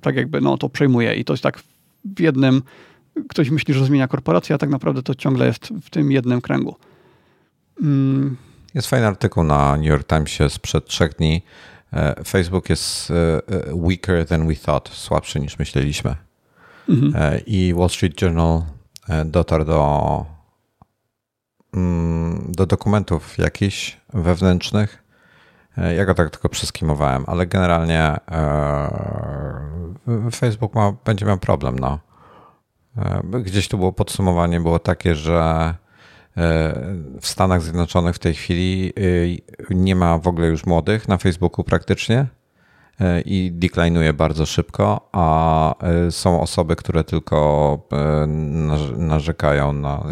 tak 0.00 0.16
jakby 0.16 0.40
no, 0.40 0.58
to 0.58 0.68
przejmuje 0.68 1.14
i 1.14 1.24
to 1.24 1.32
jest 1.32 1.42
tak 1.42 1.62
w 2.04 2.20
jednym, 2.20 2.62
ktoś 3.28 3.50
myśli, 3.50 3.74
że 3.74 3.84
zmienia 3.84 4.08
korporację, 4.08 4.54
a 4.54 4.58
tak 4.58 4.70
naprawdę 4.70 5.02
to 5.02 5.14
ciągle 5.14 5.46
jest 5.46 5.72
w 5.82 5.90
tym 5.90 6.12
jednym 6.12 6.40
kręgu. 6.40 6.76
Mm. 7.82 8.36
Jest 8.74 8.88
fajny 8.88 9.06
artykuł 9.06 9.44
na 9.44 9.76
New 9.76 9.86
York 9.86 10.08
Timesie 10.08 10.50
sprzed 10.50 10.86
trzech 10.86 11.14
dni, 11.14 11.42
Facebook 12.26 12.70
jest 12.70 13.10
e, 13.10 13.14
e, 13.14 13.74
weaker 13.74 14.26
than 14.26 14.48
we 14.48 14.54
thought, 14.54 14.88
słabszy 14.88 15.40
niż 15.40 15.58
myśleliśmy. 15.58 16.16
Mhm. 16.88 17.40
I 17.46 17.74
Wall 17.76 17.88
Street 17.88 18.22
Journal 18.22 18.62
dotarł 19.24 19.64
do, 19.64 20.24
mm, 21.74 22.52
do 22.52 22.66
dokumentów 22.66 23.38
jakichś 23.38 24.00
wewnętrznych. 24.14 25.02
Ja 25.96 26.04
go 26.04 26.14
tak 26.14 26.30
tylko 26.30 26.48
przeskimowałem, 26.48 27.24
ale 27.26 27.46
generalnie 27.46 28.16
Facebook 30.34 30.74
ma, 30.74 30.92
będzie 31.04 31.26
miał 31.26 31.38
problem. 31.38 31.78
No. 31.78 31.98
Gdzieś 33.42 33.68
tu 33.68 33.78
było 33.78 33.92
podsumowanie, 33.92 34.60
było 34.60 34.78
takie, 34.78 35.14
że 35.14 35.74
w 37.20 37.26
Stanach 37.26 37.62
Zjednoczonych 37.62 38.16
w 38.16 38.18
tej 38.18 38.34
chwili 38.34 38.92
y, 38.98 39.38
nie 39.70 39.96
ma 39.96 40.18
w 40.18 40.28
ogóle 40.28 40.46
już 40.46 40.66
młodych 40.66 41.08
na 41.08 41.18
Facebooku 41.18 41.64
praktycznie 41.64 42.26
y, 43.00 43.04
i 43.24 43.52
deklinuje 43.52 44.12
bardzo 44.12 44.46
szybko, 44.46 45.08
a 45.12 45.74
y, 46.06 46.10
są 46.10 46.40
osoby, 46.40 46.76
które 46.76 47.04
tylko 47.04 47.88
narzekają 48.96 49.72
na. 49.72 50.06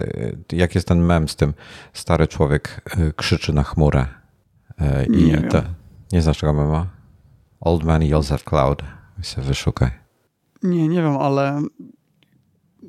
Jak 0.52 0.74
jest 0.74 0.88
ten 0.88 1.00
mem 1.00 1.28
z 1.28 1.36
tym, 1.36 1.54
stary 1.92 2.28
człowiek 2.28 2.80
krzyczy 3.16 3.52
na 3.52 3.62
chmurę. 3.62 4.06
I 5.12 5.24
nie, 5.24 5.38
te, 5.38 5.62
nie 6.12 6.22
znasz 6.22 6.38
tego 6.38 6.52
mema? 6.52 6.86
Old 7.60 7.84
man 7.84 8.02
yells 8.02 8.32
at 8.32 8.42
cloud. 8.42 8.82
Sobie 9.22 9.46
wyszukaj. 9.46 9.90
Nie, 10.62 10.88
nie 10.88 11.02
wiem, 11.02 11.16
ale 11.16 11.62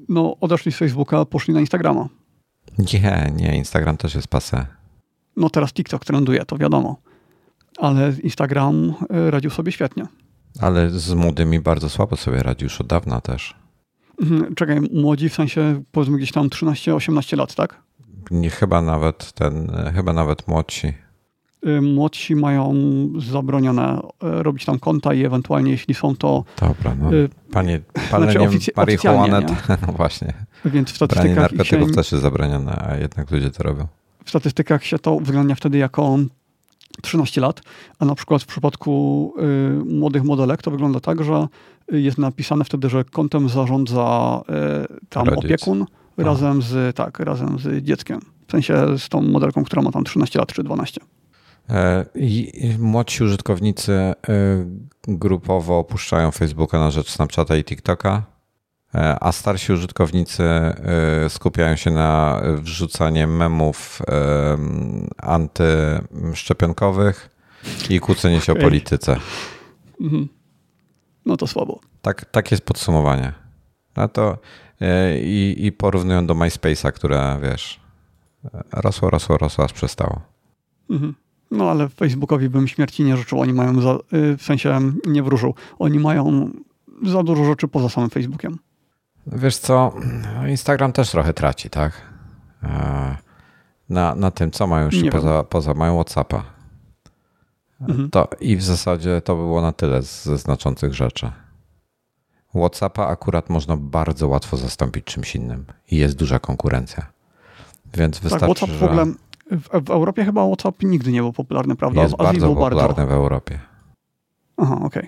no 0.09 0.37
odeszli 0.39 0.71
z 0.71 0.77
Facebooka, 0.77 1.25
poszli 1.25 1.53
na 1.53 1.59
Instagrama. 1.59 2.09
Nie, 2.77 3.31
nie, 3.35 3.57
Instagram 3.57 3.97
też 3.97 4.15
jest 4.15 4.27
pase. 4.27 4.65
No 5.37 5.49
teraz 5.49 5.73
TikTok 5.73 6.05
trenduje, 6.05 6.45
to 6.45 6.57
wiadomo. 6.57 6.97
Ale 7.77 8.13
Instagram 8.23 8.93
y, 9.27 9.31
radził 9.31 9.49
sobie 9.51 9.71
świetnie. 9.71 10.05
Ale 10.59 10.89
z 10.89 11.13
młodymi 11.13 11.59
bardzo 11.59 11.89
słabo 11.89 12.15
sobie 12.17 12.43
radzi 12.43 12.63
już 12.63 12.81
od 12.81 12.87
dawna 12.87 13.21
też. 13.21 13.55
Mhm, 14.21 14.55
Czekaj, 14.55 14.79
młodzi 14.93 15.29
w 15.29 15.33
sensie 15.33 15.83
powiedzmy 15.91 16.17
gdzieś 16.17 16.31
tam 16.31 16.49
13-18 16.49 17.37
lat, 17.37 17.55
tak? 17.55 17.81
Nie, 18.31 18.49
chyba 18.49 18.81
nawet 18.81 19.31
ten, 19.31 19.71
chyba 19.95 20.13
nawet 20.13 20.47
młodsi. 20.47 20.93
Y, 21.67 21.81
Młodsi 21.81 22.35
mają 22.35 22.73
zabronione 23.17 23.99
y, 23.99 24.43
robić 24.43 24.65
tam 24.65 24.79
konta 24.79 25.13
i 25.13 25.25
ewentualnie 25.25 25.71
jeśli 25.71 25.93
są 25.93 26.15
to, 26.15 26.43
Dobra, 26.59 26.95
no. 27.01 27.13
y, 27.13 27.29
Panie, 27.51 27.79
palenie 28.11 28.31
Znaczy 28.31 28.71
to, 29.41 29.53
no 29.87 29.93
właśnie. 29.93 30.33
więc 30.65 30.91
w 30.91 30.93
Branie 30.93 30.95
statystykach, 30.95 31.51
się, 31.51 31.57
narkotyków 31.57 31.95
też 31.95 32.11
jest 32.11 32.21
zabronione, 32.21 32.85
a 32.89 32.97
jednak 32.97 33.31
ludzie 33.31 33.51
to 33.51 33.63
robią. 33.63 33.87
w 34.25 34.29
statystykach 34.29 34.85
się 34.85 34.99
to 34.99 35.19
wygląda 35.19 35.55
wtedy 35.55 35.77
jako 35.77 36.17
13 37.01 37.41
lat, 37.41 37.61
a 37.99 38.05
na 38.05 38.15
przykład 38.15 38.43
w 38.43 38.45
przypadku 38.45 39.33
y, 39.81 39.85
młodych 39.85 40.23
modelek 40.23 40.61
to 40.61 40.71
wygląda 40.71 40.99
tak, 40.99 41.23
że 41.23 41.47
jest 41.91 42.17
napisane 42.17 42.63
wtedy, 42.63 42.89
że 42.89 43.03
kontem 43.03 43.49
zarządza 43.49 44.41
y, 44.93 45.07
tam 45.09 45.27
Rodzic. 45.27 45.45
opiekun 45.45 45.85
razem 46.17 46.61
z, 46.61 46.95
tak, 46.95 47.19
razem 47.19 47.59
z 47.59 47.83
dzieckiem. 47.83 48.19
W 48.47 48.51
sensie 48.51 48.97
z 48.97 49.09
tą 49.09 49.21
modelką, 49.21 49.63
która 49.63 49.81
ma 49.81 49.91
tam 49.91 50.03
13 50.03 50.39
lat 50.39 50.53
czy 50.53 50.63
12. 50.63 51.01
E, 51.71 52.05
I 52.15 52.51
młodsi 52.79 53.23
użytkownicy 53.23 53.93
e, 53.93 54.15
grupowo 55.07 55.79
opuszczają 55.79 56.31
Facebooka 56.31 56.79
na 56.79 56.91
rzecz 56.91 57.11
Snapchata 57.11 57.55
i 57.55 57.63
TikToka, 57.63 58.23
e, 58.95 59.23
a 59.23 59.31
starsi 59.31 59.73
użytkownicy 59.73 60.43
skupiają 61.29 61.75
się 61.75 61.91
na 61.91 62.41
wrzucanie 62.57 63.27
memów 63.27 64.01
antyszczepionkowych 65.17 67.29
i 67.89 67.99
kłócenie 67.99 68.41
się 68.41 68.53
o 68.53 68.55
polityce. 68.55 69.17
Mhm. 70.01 70.27
No 71.25 71.37
to 71.37 71.47
słabo. 71.47 71.79
Tak, 72.01 72.25
tak 72.25 72.51
jest 72.51 72.65
podsumowanie. 72.65 73.33
No 73.97 74.07
to 74.07 74.37
i, 75.21 75.55
i 75.57 75.71
porównują 75.71 76.27
do 76.27 76.35
MySpace'a, 76.35 76.91
które 76.91 77.39
wiesz, 77.43 77.79
rosło, 78.71 79.09
rosło, 79.09 79.37
rosło, 79.37 79.65
aż 79.65 79.73
przestało. 79.73 80.21
Mhm. 80.89 81.15
No 81.51 81.69
ale 81.71 81.89
Facebookowi 81.89 82.49
bym 82.49 82.67
śmierci 82.67 83.03
nie 83.03 83.17
życzył. 83.17 83.39
Oni 83.41 83.53
mają, 83.53 83.81
za, 83.81 83.93
y, 84.13 84.37
w 84.37 84.43
sensie 84.43 84.79
nie 85.07 85.23
wróżył. 85.23 85.55
Oni 85.79 85.99
mają 85.99 86.49
za 87.05 87.23
dużo 87.23 87.45
rzeczy 87.45 87.67
poza 87.67 87.89
samym 87.89 88.09
Facebookiem. 88.09 88.59
Wiesz 89.27 89.57
co, 89.57 89.93
Instagram 90.49 90.91
też 90.91 91.11
trochę 91.11 91.33
traci, 91.33 91.69
tak? 91.69 91.93
E, 92.63 93.17
Na, 93.89 94.15
na 94.15 94.31
tym, 94.31 94.51
co 94.51 94.67
mają 94.67 94.85
jeszcze 94.85 94.97
Nie 95.03 95.11
wiem. 95.11 95.21
poza, 95.21 95.43
poza, 95.43 95.73
mają 95.73 95.95
Whatsappa. 95.95 96.43
Mhm. 97.81 98.09
To, 98.09 98.27
I 98.39 98.57
w 98.57 98.63
zasadzie 98.63 99.21
to 99.21 99.35
by 99.35 99.41
było 99.41 99.61
na 99.61 99.71
tyle 99.71 100.01
ze 100.01 100.37
znaczących 100.37 100.93
rzeczy. 100.93 101.31
Whatsappa 102.55 103.07
akurat 103.07 103.49
można 103.49 103.77
bardzo 103.77 104.27
łatwo 104.27 104.57
zastąpić 104.57 105.05
czymś 105.05 105.35
innym 105.35 105.65
i 105.91 105.97
jest 105.97 106.15
duża 106.15 106.39
konkurencja. 106.39 107.05
Więc 107.93 108.15
Tak, 108.15 108.23
wystarczy, 108.23 108.45
WhatsApp 108.45 108.71
w 108.71 108.79
że 108.79 108.85
ogóle, 108.85 109.05
w, 109.51 109.85
w 109.85 109.89
Europie 109.89 110.25
chyba 110.25 110.47
WhatsApp 110.47 110.83
nigdy 110.83 111.11
nie 111.11 111.21
był 111.21 111.33
popularny, 111.33 111.75
prawda? 111.75 112.01
jest 112.01 112.17
w 112.17 112.21
Azji 112.21 112.39
bardzo 112.39 112.45
był 112.47 112.55
popularny 112.55 113.07
w 113.07 113.11
Europie. 113.11 113.59
Aha, 114.57 114.79
okej. 114.83 115.07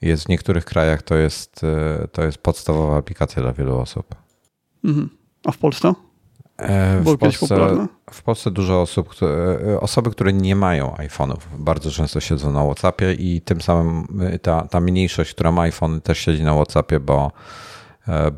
Jest 0.00 0.24
w 0.24 0.28
niektórych 0.28 0.64
krajach 0.64 1.02
to 1.02 1.14
jest, 1.14 1.64
e, 1.64 2.08
to 2.08 2.22
jest 2.22 2.38
podstawowa 2.38 2.96
aplikacja 2.96 3.42
dla 3.42 3.52
wielu 3.52 3.78
osób. 3.78 4.14
Mhm. 4.84 5.08
A 5.44 5.52
w 5.52 5.58
Polsce? 5.58 5.94
E, 6.58 7.00
W 7.00 7.16
Polsce, 7.18 7.86
w 8.10 8.22
Polsce 8.22 8.50
dużo 8.50 8.82
osób, 8.82 9.08
które, 9.08 9.58
e, 9.66 9.80
osoby, 9.80 10.10
które 10.10 10.32
nie 10.32 10.56
mają 10.56 10.94
iPhone'ów, 10.94 11.38
bardzo 11.58 11.90
często 11.90 12.20
siedzą 12.20 12.52
na 12.52 12.64
WhatsAppie 12.64 13.12
i 13.12 13.40
tym 13.40 13.60
samym 13.60 14.06
ta, 14.42 14.62
ta 14.62 14.80
mniejszość, 14.80 15.34
która 15.34 15.52
ma 15.52 15.62
iPhone, 15.62 16.00
też 16.00 16.18
siedzi 16.18 16.44
na 16.44 16.54
WhatsAppie, 16.54 17.00
bo, 17.00 17.32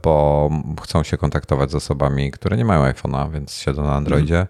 bo 0.02 0.50
chcą 0.82 1.02
się 1.02 1.16
kontaktować 1.16 1.70
z 1.70 1.74
osobami, 1.74 2.30
które 2.30 2.56
nie 2.56 2.64
mają 2.64 2.82
iPhone'a, 2.82 3.32
więc 3.32 3.54
siedzą 3.54 3.82
na 3.82 3.94
Androidzie. 3.94 4.46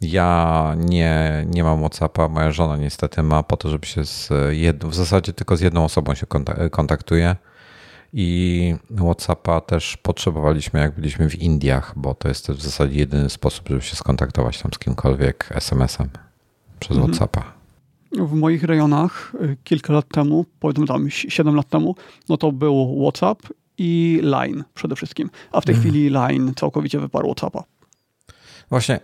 Ja 0.00 0.74
nie, 0.78 1.44
nie 1.48 1.64
mam 1.64 1.78
WhatsAppa, 1.80 2.28
moja 2.28 2.52
żona 2.52 2.76
niestety 2.76 3.22
ma 3.22 3.42
po 3.42 3.56
to, 3.56 3.68
żeby 3.68 3.86
się 3.86 4.04
z 4.04 4.28
jedną, 4.50 4.88
w 4.90 4.94
zasadzie 4.94 5.32
tylko 5.32 5.56
z 5.56 5.60
jedną 5.60 5.84
osobą 5.84 6.14
się 6.14 6.26
konta- 6.26 6.70
kontaktuje. 6.70 7.36
I 8.12 8.74
WhatsAppa 8.96 9.60
też 9.60 9.96
potrzebowaliśmy, 9.96 10.80
jak 10.80 10.94
byliśmy 10.94 11.30
w 11.30 11.34
Indiach, 11.42 11.92
bo 11.96 12.14
to 12.14 12.28
jest 12.28 12.50
w 12.50 12.62
zasadzie 12.62 12.98
jedyny 12.98 13.30
sposób, 13.30 13.68
żeby 13.68 13.82
się 13.82 13.96
skontaktować 13.96 14.62
tam 14.62 14.72
z 14.74 14.78
kimkolwiek 14.78 15.48
SMS-em 15.54 16.08
przez 16.80 16.96
Mhm. 16.96 17.12
WhatsAppa. 17.12 17.52
W 18.12 18.32
moich 18.32 18.62
rejonach 18.64 19.32
y, 19.42 19.56
kilka 19.64 19.92
lat 19.92 20.08
temu, 20.08 20.44
powiedzmy 20.60 20.86
tam 20.86 21.10
7 21.10 21.54
lat 21.56 21.68
temu, 21.68 21.94
no 22.28 22.36
to 22.36 22.52
był 22.52 22.98
WhatsApp 23.02 23.42
i 23.78 24.20
Line 24.22 24.64
przede 24.74 24.96
wszystkim. 24.96 25.30
A 25.52 25.60
w 25.60 25.64
tej 25.64 25.74
Mhm. 25.74 25.90
chwili 25.92 26.10
Line 26.10 26.52
całkowicie 26.56 26.98
wyparł 27.00 27.26
WhatsAppa. 27.34 27.64
Właśnie 28.70 29.00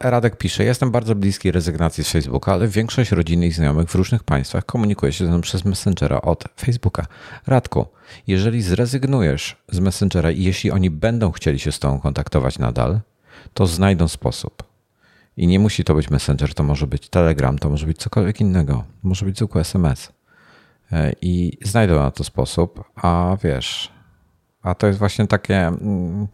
Radek 0.00 0.36
pisze, 0.36 0.64
jestem 0.64 0.90
bardzo 0.90 1.14
bliski 1.14 1.52
rezygnacji 1.52 2.04
z 2.04 2.10
Facebooka, 2.10 2.52
ale 2.52 2.68
większość 2.68 3.10
rodziny 3.10 3.46
i 3.46 3.52
znajomych 3.52 3.88
w 3.88 3.94
różnych 3.94 4.24
państwach 4.24 4.66
komunikuje 4.66 5.12
się 5.12 5.24
ze 5.24 5.30
mną 5.30 5.40
przez 5.40 5.64
Messengera 5.64 6.20
od 6.20 6.44
Facebooka. 6.56 7.06
Radku, 7.46 7.86
jeżeli 8.26 8.62
zrezygnujesz 8.62 9.56
z 9.68 9.80
Messengera 9.80 10.30
i 10.30 10.42
jeśli 10.42 10.70
oni 10.70 10.90
będą 10.90 11.32
chcieli 11.32 11.58
się 11.58 11.72
z 11.72 11.78
tobą 11.78 12.00
kontaktować 12.00 12.58
nadal, 12.58 13.00
to 13.54 13.66
znajdą 13.66 14.08
sposób. 14.08 14.62
I 15.36 15.46
nie 15.46 15.58
musi 15.58 15.84
to 15.84 15.94
być 15.94 16.10
Messenger, 16.10 16.54
to 16.54 16.62
może 16.62 16.86
być 16.86 17.08
Telegram, 17.08 17.58
to 17.58 17.70
może 17.70 17.86
być 17.86 17.98
cokolwiek 17.98 18.40
innego, 18.40 18.84
może 19.02 19.26
być 19.26 19.36
zwykły 19.36 19.60
SMS. 19.60 20.12
E, 20.92 21.12
I 21.22 21.58
znajdą 21.62 21.94
na 21.94 22.10
to 22.10 22.24
sposób, 22.24 22.84
a 22.96 23.36
wiesz, 23.42 23.92
a 24.62 24.74
to 24.74 24.86
jest 24.86 24.98
właśnie 24.98 25.26
takie... 25.26 25.66
mm, 25.66 26.26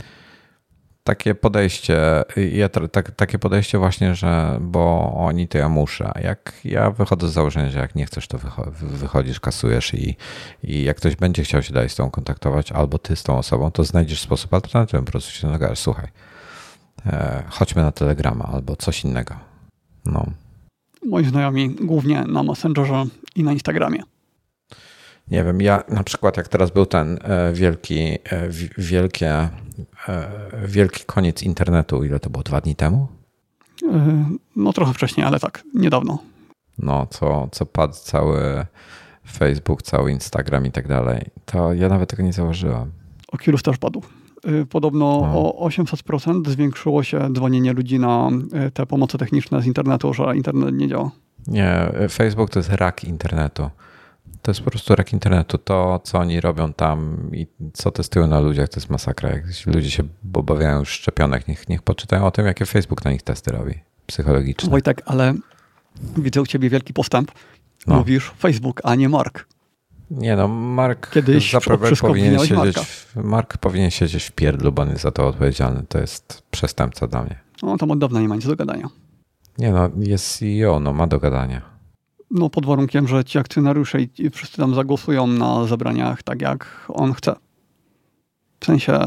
takie 1.05 1.35
podejście, 1.35 2.25
ja, 2.53 2.69
tak, 2.69 3.11
takie 3.11 3.39
podejście 3.39 3.79
właśnie, 3.79 4.15
że 4.15 4.59
bo 4.61 5.13
oni 5.17 5.49
to 5.49 5.59
ja 5.59 5.69
muszę. 5.69 6.11
A 6.15 6.21
Jak 6.21 6.53
ja 6.65 6.91
wychodzę 6.91 7.29
z 7.29 7.33
założenia, 7.33 7.71
że 7.71 7.79
jak 7.79 7.95
nie 7.95 8.07
chcesz, 8.07 8.29
to 8.29 8.39
wycho- 8.39 8.71
wy- 8.73 8.97
wychodzisz, 8.97 9.41
kasujesz 9.41 9.95
i, 9.95 10.17
i 10.63 10.85
jak 10.85 10.97
ktoś 10.97 11.17
będzie 11.17 11.45
chciał 11.45 11.63
się 11.63 11.73
dalej 11.75 11.89
z 11.89 11.95
tą 11.95 12.11
kontaktować, 12.11 12.73
albo 12.73 12.99
ty 12.99 13.17
z 13.17 13.23
tą 13.23 13.39
osobą, 13.39 13.71
to 13.71 13.85
znajdziesz 13.85 14.21
sposób 14.21 14.55
alternatywny, 14.55 15.05
po 15.05 15.11
prostu 15.13 15.31
się 15.33 15.49
nagasz, 15.49 15.79
słuchaj, 15.79 16.09
e, 17.07 17.43
chodźmy 17.51 17.83
na 17.83 17.93
Telegrama 17.93 18.45
albo 18.53 18.77
coś 18.77 19.05
innego. 19.05 19.35
No. 20.07 20.27
Moi 21.07 21.25
znajomi 21.25 21.71
głównie 21.71 22.25
na 22.25 22.43
Messengerze 22.43 23.05
i 23.37 23.43
na 23.45 23.53
Instagramie. 23.53 24.03
Nie 25.29 25.45
wiem, 25.45 25.61
ja 25.61 25.83
na 25.89 26.05
przykład 26.05 26.37
jak 26.37 26.49
teraz 26.49 26.71
był 26.71 26.87
ten 26.87 27.19
e, 27.23 27.53
wielki, 27.53 28.19
e, 28.25 28.49
wi- 28.49 28.71
wielkie, 28.79 29.49
wielki 30.65 31.05
koniec 31.05 31.43
internetu, 31.43 32.05
ile 32.05 32.21
to 32.21 32.31
było, 32.31 32.43
dwa 32.43 32.61
dni 32.61 32.77
temu? 32.77 33.09
Y, 33.83 33.87
No 34.57 34.73
trochę 34.73 34.95
wcześniej, 34.95 35.27
ale 35.27 35.41
tak, 35.41 35.63
niedawno. 35.75 36.19
no, 36.79 37.07
co, 37.07 37.49
co 37.53 37.67
padł 37.67 37.95
cały 37.95 38.67
Facebook, 39.33 39.83
cały 39.83 40.13
Instagram 40.13 40.67
i 40.67 40.71
tak 40.73 40.89
dalej, 40.89 41.25
to 41.45 41.73
ja 41.75 41.89
nawet 41.89 42.11
tego 42.11 42.23
nie 42.23 42.33
zauważyłem. 42.33 42.93
Oculus 43.33 43.63
też 43.63 43.79
padł. 43.79 44.03
Y, 44.49 44.67
Podobno 44.67 45.21
No. 45.33 45.55
o 45.59 45.69
800% 45.69 46.49
zwiększyło 46.49 47.03
się 47.03 47.33
dzwonienie 47.33 47.73
ludzi 47.73 47.99
na 47.99 48.31
te 48.75 48.87
pomoce 48.87 49.19
techniczne 49.19 49.63
z 49.63 49.67
internetu, 49.67 50.15
że 50.15 50.37
internet 50.37 50.75
nie 50.75 50.89
działa. 50.89 51.11
Nie, 51.47 51.93
Facebook 52.11 52.51
to 52.51 52.59
jest 52.59 52.69
rak 52.73 53.05
internetu. 53.05 53.71
To 54.43 54.51
jest 54.51 54.61
po 54.61 54.71
prostu 54.71 54.95
rak 54.95 55.13
internetu. 55.13 55.59
To, 55.59 56.01
co 56.05 56.19
oni 56.19 56.41
robią 56.41 56.73
tam 56.73 57.31
i 57.33 57.47
co 57.73 57.91
testują 57.91 58.27
na 58.27 58.41
ludziach, 58.41 58.69
to 58.69 58.81
jest 58.81 58.91
masakra. 58.91 59.31
Jak 59.31 59.45
ludzie 59.67 59.91
się 59.91 60.03
obawiają 60.35 60.79
już 60.79 60.89
szczepionek, 60.89 61.49
niech, 61.49 61.69
niech 61.69 61.83
poczytają 61.83 62.27
o 62.27 62.31
tym, 62.31 62.47
jakie 62.47 62.67
Facebook 62.67 63.05
na 63.05 63.11
nich 63.11 63.23
testy 63.23 63.53
robi. 63.53 63.75
Psychologiczne. 64.07 64.71
Wojtek, 64.71 65.03
ale 65.07 65.35
widzę 66.17 66.43
u 66.43 66.47
ciebie 66.47 66.71
wielki 66.71 66.93
postęp. 66.93 67.33
No. 67.87 67.97
Mówisz 67.97 68.33
Facebook, 68.39 68.81
a 68.85 68.95
nie 68.95 69.09
Mark. 69.09 69.47
Nie 70.11 70.37
no, 70.37 70.49
Mark 70.49 71.11
Kiedyś 71.11 71.55
powinien 72.01 72.47
siedzieć, 72.47 72.79
w, 72.79 73.17
Mark 73.17 73.59
powinien 73.59 73.91
siedzieć 73.91 74.25
w 74.25 74.33
pierdlu, 74.33 74.73
bo 74.73 74.83
on 74.83 74.89
jest 74.89 75.03
za 75.03 75.11
to 75.11 75.29
odpowiedzialny. 75.29 75.85
To 75.89 75.99
jest 75.99 76.43
przestępca 76.51 77.07
dla 77.07 77.23
mnie. 77.23 77.39
No 77.63 77.77
tam 77.77 77.91
od 77.91 77.99
dawna 77.99 78.21
nie 78.21 78.29
ma 78.29 78.35
nic 78.35 78.47
do 78.47 78.57
gadania. 78.57 78.89
Nie 79.59 79.71
no, 79.71 79.91
jest 79.99 80.39
CEO, 80.39 80.81
no 80.81 80.93
ma 80.93 81.07
do 81.07 81.19
gadania. 81.19 81.72
No 82.35 82.51
pod 82.51 82.67
warunkiem, 82.67 83.09
że 83.09 83.25
ci 83.25 83.39
akcjonariusze 83.39 83.99
i 84.01 84.31
wszyscy 84.31 84.57
tam 84.57 84.75
zagłosują 84.75 85.27
na 85.27 85.67
zebraniach 85.67 86.23
tak, 86.23 86.43
jak 86.43 86.87
on 86.89 87.13
chce. 87.13 87.35
W 88.61 88.65
sensie 88.65 88.99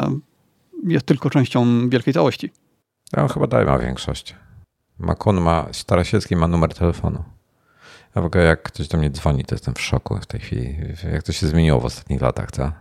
jest 0.84 1.06
tylko 1.06 1.30
częścią 1.30 1.90
wielkiej 1.90 2.14
całości. 2.14 2.52
Ja 3.14 3.24
on 3.24 3.30
chyba 3.30 3.48
dalej 3.48 3.66
ma 3.66 3.80
większość. 3.80 4.36
Makun 5.00 5.42
ma, 5.42 5.68
Starasiecki 5.72 6.36
ma 6.36 6.48
numer 6.48 6.74
telefonu. 6.74 7.24
Ja 8.16 8.22
w 8.22 8.26
ogóle 8.26 8.44
jak 8.44 8.64
ktoś 8.64 8.88
do 8.88 8.98
mnie 8.98 9.10
dzwoni, 9.10 9.46
to 9.46 9.56
jestem 9.56 9.74
w 9.74 9.82
szoku 9.82 10.18
w 10.22 10.26
tej 10.26 10.40
chwili. 10.40 10.78
Jak 11.14 11.24
to 11.24 11.32
się 11.32 11.48
zmieniło 11.48 11.80
w 11.80 11.86
ostatnich 11.86 12.22
latach, 12.22 12.52
co? 12.52 12.72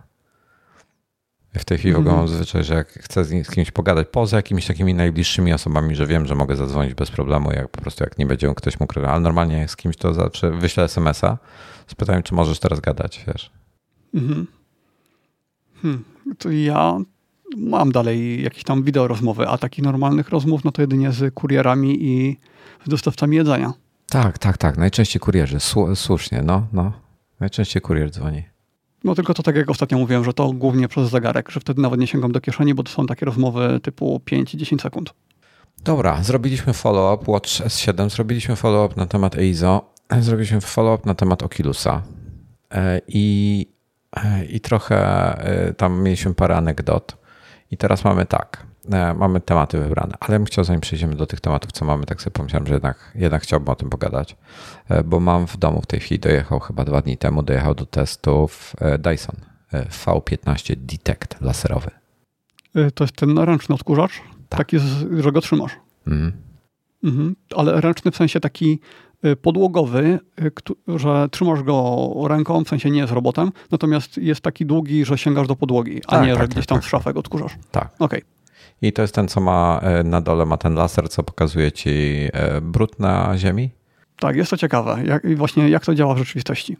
W 1.59 1.65
tej 1.65 1.77
chwili 1.77 1.93
w 1.93 1.97
ogóle 1.97 2.11
Mhm. 2.11 2.29
mam 2.29 2.35
zwyczaj, 2.37 2.63
że 2.63 2.73
jak 2.73 2.87
chcę 2.89 3.25
z, 3.25 3.47
z 3.47 3.51
kimś 3.51 3.71
pogadać, 3.71 4.07
poza 4.11 4.37
jakimiś 4.37 4.67
takimi 4.67 4.93
najbliższymi 4.93 5.53
osobami, 5.53 5.95
że 5.95 6.07
wiem, 6.07 6.25
że 6.25 6.35
mogę 6.35 6.55
zadzwonić 6.55 6.93
bez 6.93 7.11
problemu, 7.11 7.51
jak 7.51 7.69
po 7.69 7.81
prostu 7.81 8.03
jak 8.03 8.17
nie 8.17 8.25
będzie 8.25 8.53
ktoś 8.55 8.79
mógł, 8.79 8.99
ale 8.99 9.19
normalnie 9.19 9.57
jak 9.57 9.71
z 9.71 9.75
kimś 9.75 9.97
to 9.97 10.13
zawsze 10.13 10.51
wyślę 10.51 10.83
SMS-a, 10.83 11.37
spytałem, 11.87 12.23
czy 12.23 12.33
możesz 12.33 12.59
teraz 12.59 12.79
gadać, 12.79 13.23
wiesz. 13.27 13.51
Mhm. 14.13 14.47
Hmm. 15.81 16.03
To 16.37 16.51
ja 16.51 16.97
mam 17.57 17.91
dalej 17.91 18.43
jakieś 18.43 18.63
tam 18.63 18.83
wideo 18.83 19.07
rozmowy, 19.07 19.47
a 19.47 19.57
takich 19.57 19.83
normalnych 19.83 20.29
rozmów 20.29 20.63
no 20.63 20.71
to 20.71 20.81
jedynie 20.81 21.11
z 21.11 21.33
kurierami 21.33 21.97
i 22.03 22.37
z 22.85 22.89
dostawcami 22.89 23.37
jedzenia. 23.37 23.73
Tak, 24.09 24.37
tak, 24.37 24.57
tak. 24.57 24.77
Najczęściej 24.77 25.19
kurierzy. 25.19 25.57
Słu- 25.57 25.95
słusznie, 25.95 26.41
no, 26.41 26.67
no. 26.73 26.91
Najczęściej 27.39 27.81
kurier 27.81 28.11
dzwoni. 28.11 28.43
No 29.05 29.15
tylko 29.15 29.33
to 29.33 29.43
tak 29.43 29.55
jak 29.55 29.69
ostatnio 29.69 29.97
mówiłem, 29.97 30.23
że 30.23 30.33
to 30.33 30.51
głównie 30.51 30.87
przez 30.87 31.09
zegarek, 31.09 31.51
że 31.51 31.59
wtedy 31.59 31.81
nawet 31.81 31.99
nie 31.99 32.07
sięgam 32.07 32.31
do 32.31 32.41
kieszeni, 32.41 32.73
bo 32.73 32.83
to 32.83 32.91
są 32.91 33.05
takie 33.05 33.25
rozmowy 33.25 33.79
typu 33.83 34.21
5-10 34.31 34.81
sekund. 34.81 35.13
Dobra, 35.83 36.23
zrobiliśmy 36.23 36.73
follow-up 36.73 37.31
Watch 37.31 37.49
S7, 37.49 38.09
zrobiliśmy 38.09 38.55
follow-up 38.55 38.93
na 38.97 39.05
temat 39.05 39.35
EIZO, 39.35 39.93
zrobiliśmy 40.19 40.61
follow-up 40.61 41.07
na 41.07 41.15
temat 41.15 41.43
Oculusa 41.43 42.01
E, 42.75 43.01
i, 43.07 43.67
e, 44.15 44.45
i 44.45 44.59
trochę 44.59 44.97
e, 45.37 45.73
tam 45.73 46.03
mieliśmy 46.03 46.33
parę 46.33 46.57
anegdot. 46.57 47.17
I 47.71 47.77
teraz 47.77 48.03
mamy 48.03 48.25
tak, 48.25 48.65
mamy 49.15 49.39
tematy 49.41 49.79
wybrane, 49.79 50.13
ale 50.19 50.39
bym 50.39 50.45
chciał, 50.45 50.63
zanim 50.63 50.81
przejdziemy 50.81 51.15
do 51.15 51.25
tych 51.25 51.41
tematów, 51.41 51.71
co 51.71 51.85
mamy, 51.85 52.05
tak 52.05 52.21
sobie 52.21 52.31
pomyślałem, 52.31 52.67
że 52.67 52.73
jednak, 52.73 53.11
jednak 53.15 53.43
chciałbym 53.43 53.69
o 53.69 53.75
tym 53.75 53.89
pogadać, 53.89 54.35
E, 54.89 55.03
bo 55.03 55.19
mam 55.19 55.47
w 55.47 55.57
domu 55.57 55.81
w 55.81 55.85
tej 55.85 55.99
chwili, 55.99 56.19
dojechał 56.19 56.59
chyba 56.59 56.85
dwa 56.85 57.01
dni 57.01 57.17
temu, 57.17 57.43
dojechał 57.43 57.75
do 57.75 57.85
testów 57.85 58.73
e, 58.81 58.97
Dyson 58.97 59.35
e, 59.73 59.85
V15 59.85 60.75
Detect 60.75 61.41
laserowy. 61.41 61.91
To 62.95 63.03
jest 63.03 63.15
ten 63.15 63.37
ręczny 63.37 63.75
odkurzacz, 63.75 64.11
Tak. 64.49 64.57
taki, 64.57 64.77
że 65.19 65.31
go 65.31 65.41
trzymasz. 65.41 65.71
Mhm. 66.07 66.31
Mhm. 67.03 67.35
Ale 67.55 67.81
ręczny 67.81 68.11
w 68.11 68.15
sensie 68.15 68.39
taki 68.39 68.79
podłogowy, 69.41 70.19
że 70.87 71.27
trzymasz 71.31 71.63
go 71.63 72.13
ręką, 72.27 72.63
w 72.63 72.69
sensie 72.69 72.91
nie 72.91 73.07
z 73.07 73.11
robotem, 73.11 73.51
natomiast 73.71 74.17
jest 74.17 74.41
taki 74.41 74.65
długi, 74.65 75.05
że 75.05 75.17
sięgasz 75.17 75.47
do 75.47 75.55
podłogi, 75.55 76.01
a 76.07 76.11
Tak, 76.11 76.21
nie, 76.25 76.27
tak, 76.27 76.41
że 76.41 76.47
tak, 76.47 76.49
gdzieś 76.49 76.65
tam 76.65 76.77
tak, 76.77 76.85
w 76.85 76.89
szafę 76.89 77.13
go 77.13 77.19
odkurzasz. 77.19 77.57
Tak. 77.71 77.89
Okej. 77.99 78.21
I 78.81 78.93
to 78.93 79.01
jest 79.01 79.15
ten, 79.15 79.27
co 79.27 79.41
ma 79.41 79.79
e, 79.83 80.03
na 80.03 80.21
dole 80.21 80.45
ma 80.45 80.57
ten 80.57 80.73
laser, 80.75 81.09
co 81.09 81.23
pokazuje 81.23 81.71
ci 81.71 82.27
e, 82.33 82.61
brud 82.61 82.99
na 82.99 83.37
ziemi. 83.37 83.69
Tak, 84.19 84.35
jest 84.35 84.49
to 84.51 84.57
ciekawe. 84.57 84.97
Jak, 85.05 85.23
i 85.25 85.35
właśnie 85.35 85.69
jak 85.69 85.85
to 85.85 85.95
działa 85.95 86.13
w 86.15 86.17
rzeczywistości. 86.17 86.77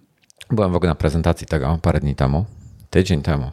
Byłem 0.52 0.72
w 0.72 0.76
ogóle 0.76 0.90
na 0.90 0.96
prezentacji 0.96 1.48
tego 1.48 1.80
parę 1.82 2.00
dni 2.00 2.16
temu, 2.16 2.46
tydzień 2.90 3.22
temu. 3.22 3.52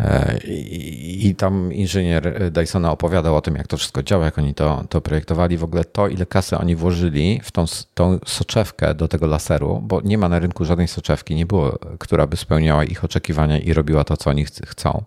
E, 0.00 0.38
I, 0.44 1.26
I 1.28 1.34
tam 1.34 1.72
inżynier 1.72 2.50
Dysona 2.52 2.92
opowiadał 2.92 3.36
o 3.36 3.40
tym, 3.40 3.56
jak 3.56 3.66
to 3.66 3.76
wszystko 3.76 4.02
działa, 4.02 4.24
jak 4.24 4.38
oni 4.38 4.54
to, 4.54 4.84
to 4.88 5.00
projektowali. 5.00 5.58
W 5.58 5.64
ogóle 5.64 5.84
to, 5.84 6.08
ile 6.08 6.26
kasy 6.26 6.58
oni 6.58 6.76
włożyli 6.76 7.40
w 7.44 7.50
tą, 7.52 7.64
tą 7.94 8.18
soczewkę 8.26 8.94
do 8.94 9.08
tego 9.08 9.26
laseru, 9.26 9.80
bo 9.82 10.00
nie 10.00 10.18
ma 10.18 10.28
na 10.28 10.38
rynku 10.38 10.64
żadnej 10.64 10.88
soczewki, 10.88 11.34
nie 11.34 11.46
było, 11.46 11.78
która 11.98 12.26
by 12.26 12.36
spełniała 12.36 12.84
ich 12.84 13.04
oczekiwania 13.04 13.58
i 13.58 13.72
robiła 13.72 14.04
to, 14.04 14.16
co 14.16 14.30
oni 14.30 14.44
ch- 14.44 14.50
chcą. 14.66 15.04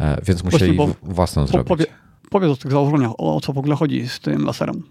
E, 0.00 0.20
Więc 0.24 0.44
musieli 0.44 0.76
bo- 0.76 0.86
w- 0.86 0.96
własną 1.02 1.42
Po, 1.42 1.48
zrobić. 1.48 1.68
powie, 1.68 1.86
powiedz 2.30 2.50
o 2.52 2.56
tych 2.56 2.70
założeniach, 2.72 3.12
o, 3.18 3.40
co 3.40 3.52
w 3.52 3.58
ogóle 3.58 3.76
chodzi 3.76 4.08
z 4.08 4.20
tym 4.20 4.44
laserem. 4.44 4.82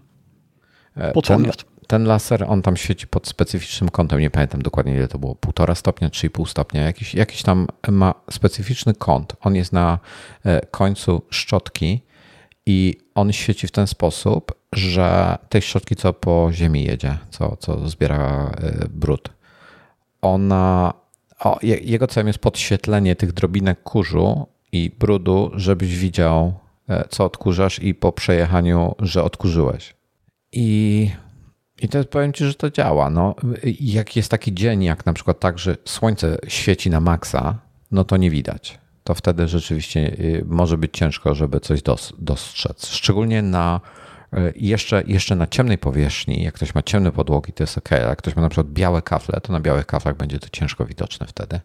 E, 0.96 1.12
Po 1.12 1.22
co 1.22 1.34
on 1.34 1.40
ten- 1.40 1.46
jest? 1.46 1.64
Ten 1.86 2.04
laser, 2.04 2.44
on 2.48 2.62
tam 2.62 2.76
świeci 2.76 3.06
pod 3.06 3.28
specyficznym 3.28 3.90
kątem, 3.90 4.20
nie 4.20 4.30
pamiętam 4.30 4.62
dokładnie 4.62 4.94
ile 4.94 5.08
to 5.08 5.18
było, 5.18 5.34
półtora 5.34 5.74
stopnia, 5.74 6.08
3,5 6.08 6.46
stopnia, 6.46 6.82
jakiś, 6.82 7.14
jakiś 7.14 7.42
tam 7.42 7.66
ma 7.88 8.14
specyficzny 8.30 8.94
kąt. 8.94 9.32
On 9.40 9.54
jest 9.54 9.72
na 9.72 9.98
e, 10.44 10.66
końcu 10.66 11.22
szczotki 11.30 12.00
i 12.66 12.96
on 13.14 13.32
świeci 13.32 13.66
w 13.66 13.70
ten 13.70 13.86
sposób, 13.86 14.52
że 14.72 15.38
tej 15.48 15.62
szczotki, 15.62 15.96
co 15.96 16.12
po 16.12 16.48
ziemi 16.52 16.84
jedzie, 16.84 17.18
co, 17.30 17.56
co 17.56 17.88
zbiera 17.88 18.50
brud, 18.90 19.28
ona, 20.22 20.94
o, 21.40 21.58
je- 21.62 21.78
jego 21.78 22.06
celem 22.06 22.26
jest 22.26 22.38
podświetlenie 22.38 23.16
tych 23.16 23.32
drobinek 23.32 23.82
kurzu 23.82 24.46
i 24.72 24.90
brudu, 24.98 25.50
żebyś 25.54 25.98
widział, 25.98 26.54
e, 26.88 27.08
co 27.08 27.24
odkurzasz 27.24 27.82
i 27.82 27.94
po 27.94 28.12
przejechaniu, 28.12 28.94
że 28.98 29.22
odkurzyłeś. 29.22 29.94
I, 30.52 31.10
I 31.82 31.88
to 31.88 32.04
powiem 32.04 32.32
Ci, 32.32 32.44
że 32.44 32.54
to 32.54 32.70
działa. 32.70 33.10
No, 33.10 33.34
jak 33.80 34.16
jest 34.16 34.30
taki 34.30 34.54
dzień, 34.54 34.82
jak 34.82 35.06
na 35.06 35.12
przykład 35.12 35.40
tak, 35.40 35.58
że 35.58 35.76
słońce 35.84 36.38
świeci 36.48 36.90
na 36.90 37.00
maksa, 37.00 37.58
no 37.90 38.04
to 38.04 38.16
nie 38.16 38.30
widać. 38.30 38.78
To 39.04 39.14
wtedy 39.14 39.48
rzeczywiście 39.48 40.00
y, 40.00 40.44
może 40.46 40.78
być 40.78 40.90
ciężko, 40.92 41.34
żeby 41.34 41.60
coś 41.60 41.82
dos, 41.82 42.12
dostrzec. 42.18 42.86
Szczególnie 42.86 43.42
na 43.42 43.80
jeszcze, 44.56 45.02
jeszcze 45.06 45.36
na 45.36 45.46
ciemnej 45.46 45.78
powierzchni, 45.78 46.42
jak 46.42 46.54
ktoś 46.54 46.74
ma 46.74 46.82
ciemne 46.82 47.12
podłogi, 47.12 47.52
to 47.52 47.62
jest 47.62 47.78
ok, 47.78 47.90
jak 47.90 48.18
ktoś 48.18 48.36
ma 48.36 48.42
na 48.42 48.48
przykład 48.48 48.72
białe 48.72 49.02
kafle, 49.02 49.40
to 49.40 49.52
na 49.52 49.60
białych 49.60 49.86
kaflach 49.86 50.16
będzie 50.16 50.38
to 50.38 50.48
ciężko 50.52 50.84
widoczne 50.84 51.26
wtedy. 51.26 51.60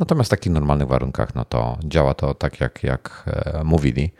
Natomiast 0.00 0.28
w 0.28 0.30
takich 0.30 0.52
normalnych 0.52 0.88
warunkach, 0.88 1.34
no 1.34 1.44
to 1.44 1.78
działa 1.84 2.14
to 2.14 2.34
tak, 2.34 2.60
jak, 2.60 2.82
jak 2.82 3.24
e, 3.26 3.64
mówili 3.64 4.10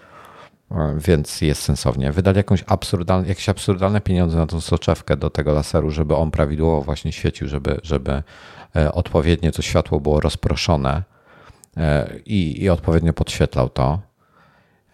więc 0.97 1.41
jest 1.41 1.63
sensownie. 1.63 2.13
Wydali 2.13 2.37
jakąś 2.37 2.65
absurdalne, 2.67 3.29
jakieś 3.29 3.49
absurdalne 3.49 4.01
pieniądze 4.01 4.37
na 4.37 4.47
tą 4.47 4.61
soczewkę 4.61 5.17
do 5.17 5.31
tego 5.31 5.53
laseru, 5.53 5.91
żeby 5.91 6.17
on 6.17 6.31
prawidłowo 6.31 6.83
właśnie 6.83 7.13
świecił, 7.13 7.49
żeby, 7.49 7.81
żeby 7.83 8.23
e, 8.77 8.93
odpowiednio 8.93 9.53
to 9.53 9.63
światło 9.63 10.01
było 10.01 10.21
rozproszone 10.21 11.03
e, 11.77 12.11
i, 12.27 12.63
i 12.63 12.71
odpowiednio 12.71 13.13
podświetlał 13.13 13.69
to. 13.69 14.01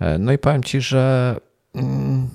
E, 0.01 0.19
No 0.19 0.33
i 0.33 0.39
powiem 0.39 0.63
Ci, 0.63 0.81
że 0.81 1.37
mm, 1.75 2.29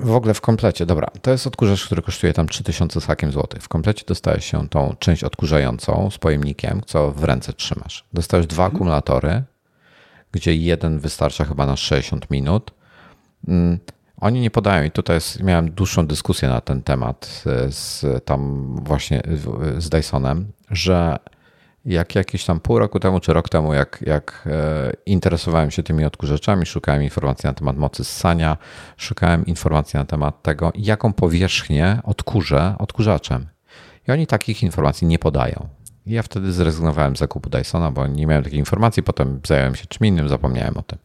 w 0.00 0.14
ogóle 0.14 0.34
w 0.34 0.40
komplecie, 0.40 0.86
dobra, 0.86 1.08
to 1.22 1.30
jest 1.30 1.46
odkurzacz, 1.46 1.86
który 1.86 2.02
kosztuje 2.02 2.32
tam 2.32 2.48
3000 2.48 3.00
z 3.00 3.04
hakiem 3.04 3.32
złotych. 3.32 3.62
W 3.62 3.68
komplecie 3.68 4.04
dostajesz 4.06 4.44
się 4.44 4.68
tą 4.68 4.94
część 4.98 5.24
odkurzającą 5.24 6.10
z 6.10 6.18
pojemnikiem, 6.18 6.80
co 6.86 7.12
w 7.12 7.24
ręce 7.24 7.52
trzymasz. 7.52 8.04
Dostajesz 8.12 8.46
dwa 8.46 8.64
akumulatory, 8.64 9.42
gdzie 10.32 10.54
jeden 10.54 10.98
wystarcza 10.98 11.44
chyba 11.44 11.66
na 11.66 11.76
60 11.76 12.30
minut. 12.30 12.70
Mm, 13.48 13.78
Oni 14.20 14.40
nie 14.40 14.50
podają, 14.50 14.84
i 14.84 14.90
tutaj 14.90 15.16
jest, 15.16 15.42
miałem 15.42 15.70
dłuższą 15.70 16.06
dyskusję 16.06 16.48
na 16.48 16.60
ten 16.60 16.82
temat 16.82 17.44
e, 17.46 17.72
z 17.72 18.06
tam 18.24 18.74
właśnie 18.84 19.22
z 19.78 19.88
Dysonem, 19.88 20.52
że 20.70 21.18
jak 21.84 22.14
jakieś 22.14 22.44
tam 22.44 22.60
pół 22.60 22.78
roku 22.78 23.00
temu 23.00 23.20
czy 23.20 23.32
rok 23.32 23.48
temu, 23.48 23.74
jak, 23.74 24.04
jak 24.06 24.48
e, 24.50 24.92
interesowałem 25.06 25.70
się 25.70 25.82
tymi 25.82 26.04
odkurzaczami, 26.04 26.66
szukałem 26.66 27.02
informacji 27.02 27.46
na 27.46 27.52
temat 27.54 27.76
mocy 27.76 28.04
ssania, 28.04 28.56
szukałem 28.96 29.46
informacji 29.46 29.98
na 29.98 30.04
temat 30.04 30.42
tego, 30.42 30.72
jaką 30.74 31.12
powierzchnię 31.12 32.00
odkurzę 32.04 32.74
odkurzaczem. 32.78 33.46
I 34.08 34.12
oni 34.12 34.26
takich 34.26 34.62
informacji 34.62 35.06
nie 35.06 35.18
podają. 35.18 35.68
I 36.06 36.12
ja 36.12 36.22
wtedy 36.22 36.52
zrezygnowałem 36.52 37.16
z 37.16 37.18
zakupu 37.18 37.50
Dysona, 37.50 37.90
bo 37.90 38.06
nie 38.06 38.26
miałem 38.26 38.44
takiej 38.44 38.58
informacji, 38.58 39.02
potem 39.02 39.40
zająłem 39.46 39.74
się 39.74 39.86
czym 39.86 40.06
innym, 40.06 40.28
zapomniałem 40.28 40.76
o 40.76 40.82
tym. 40.82 40.98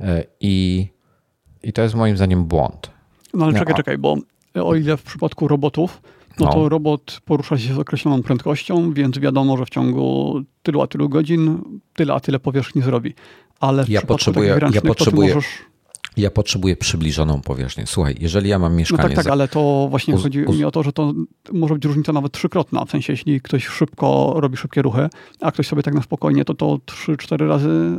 E, 0.00 0.24
I, 0.40 0.88
i 1.62 1.72
to 1.72 1.82
jest 1.82 1.94
moim 1.94 2.16
zdaniem 2.16 2.44
błąd. 2.44 2.90
No 3.34 3.44
ale 3.44 3.52
Nie, 3.52 3.58
czekaj, 3.58 3.74
a- 3.74 3.76
czekaj, 3.76 3.98
bo 3.98 4.16
o 4.54 4.74
ile 4.74 4.96
w 4.96 5.02
przypadku 5.02 5.48
robotów, 5.48 6.02
no, 6.40 6.46
No. 6.46 6.52
to 6.52 6.68
robot 6.68 7.20
porusza 7.24 7.58
się 7.58 7.74
z 7.74 7.78
określoną 7.78 8.22
prędkością, 8.22 8.92
więc 8.92 9.18
wiadomo, 9.18 9.56
że 9.56 9.64
w 9.66 9.70
ciągu 9.70 10.40
tylu 10.62 10.82
a 10.82 10.86
tylu 10.86 11.08
godzin 11.08 11.62
tyle 11.94 12.14
a 12.14 12.20
tyle 12.20 12.38
powierzchni 12.38 12.82
zrobi. 12.82 13.14
Ale 13.60 13.84
w 13.84 13.88
Ja 13.88 14.00
potrzebuję- 14.02 14.58
ja 14.74 14.80
potrzebuję 14.82 15.34
możesz... 15.34 15.48
Ja 16.16 16.30
potrzebuję 16.30 16.76
przybliżoną 16.76 17.40
powierzchnię. 17.40 17.86
Słuchaj, 17.86 18.16
jeżeli 18.20 18.48
ja 18.48 18.58
mam 18.58 18.72
No 18.72 18.78
mieszkanie... 18.78 19.02
tak, 19.02 19.12
tak, 19.14 19.24
za- 19.24 19.32
ale 19.32 19.48
to 19.48 19.86
właśnie 19.90 20.14
uz- 20.14 20.22
chodzi 20.22 20.44
uz- 20.44 20.56
mi 20.58 20.64
o 20.64 20.70
to, 20.70 20.82
że 20.82 20.92
to 20.92 21.12
może 21.52 21.74
być 21.74 21.84
różnica 21.84 22.12
nawet 22.12 22.32
trzykrotna. 22.32 22.84
W 22.84 22.90
sensie, 22.90 23.12
jeśli 23.12 23.40
ktoś 23.40 23.66
szybko 23.66 24.34
robi 24.36 24.56
szybkie 24.56 24.82
ruchy, 24.82 25.08
a 25.40 25.52
ktoś 25.52 25.66
sobie 25.66 25.82
tak 25.82 25.94
na 25.94 26.02
spokojnie, 26.02 26.44
to 26.44 26.54
to 26.54 26.78
trzy, 26.86 27.16
cztery 27.16 27.48
razy 27.48 27.98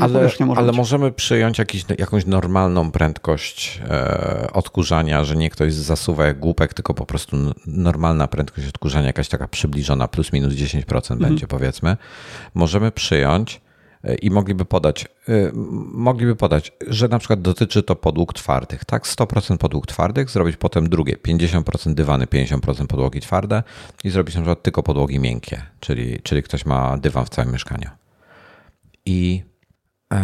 Ale, 0.00 0.28
może 0.40 0.60
ale 0.60 0.66
być. 0.66 0.76
możemy 0.76 1.12
przyjąć 1.12 1.58
jakiś, 1.58 1.84
jakąś 1.98 2.26
normalną 2.26 2.90
prędkość 2.90 3.80
e, 3.90 4.50
odkurzania, 4.52 5.24
że 5.24 5.36
nie 5.36 5.50
ktoś 5.50 5.74
zasuwa 5.74 6.26
jak 6.26 6.38
głupek, 6.38 6.74
tylko 6.74 6.94
po 6.94 7.06
prostu 7.06 7.36
normalna 7.66 8.28
prędkość 8.28 8.68
odkurzania, 8.68 9.06
jakaś 9.06 9.28
taka 9.28 9.48
przybliżona, 9.48 10.08
plus 10.08 10.32
minus 10.32 10.54
10% 10.54 11.12
Mhm. 11.12 11.18
będzie 11.18 11.46
powiedzmy. 11.46 11.96
Możemy 12.54 12.92
przyjąć 12.92 13.60
e, 14.04 14.14
i 14.14 14.30
mogliby 14.30 14.64
podać, 14.64 15.04
e, 15.28 15.32
mogliby 15.92 16.36
podać, 16.36 16.72
że 16.86 17.08
na 17.08 17.18
przykład 17.18 17.42
dotyczy 17.42 17.82
to 17.82 17.96
podłóg 17.96 18.32
twardych, 18.34 18.84
tak? 18.84 19.06
100% 19.06 19.56
podłóg 19.58 19.86
twardych, 19.86 20.30
zrobić 20.30 20.56
potem 20.56 20.88
drugie, 20.88 21.16
50% 21.16 21.94
dywany, 21.94 22.26
50% 22.26 22.86
podłogi 22.86 23.20
twarde 23.20 23.62
i 24.04 24.10
zrobić 24.10 24.34
na 24.34 24.40
przykład 24.40 24.62
tylko 24.62 24.82
podłogi 24.82 25.18
miękkie, 25.18 25.62
czyli, 25.80 26.18
czyli 26.22 26.42
ktoś 26.42 26.66
ma 26.66 26.98
dywan 26.98 27.24
w 27.24 27.28
całym 27.28 27.52
mieszkaniu. 27.52 27.88
I, 29.06 29.42
e, 30.12 30.16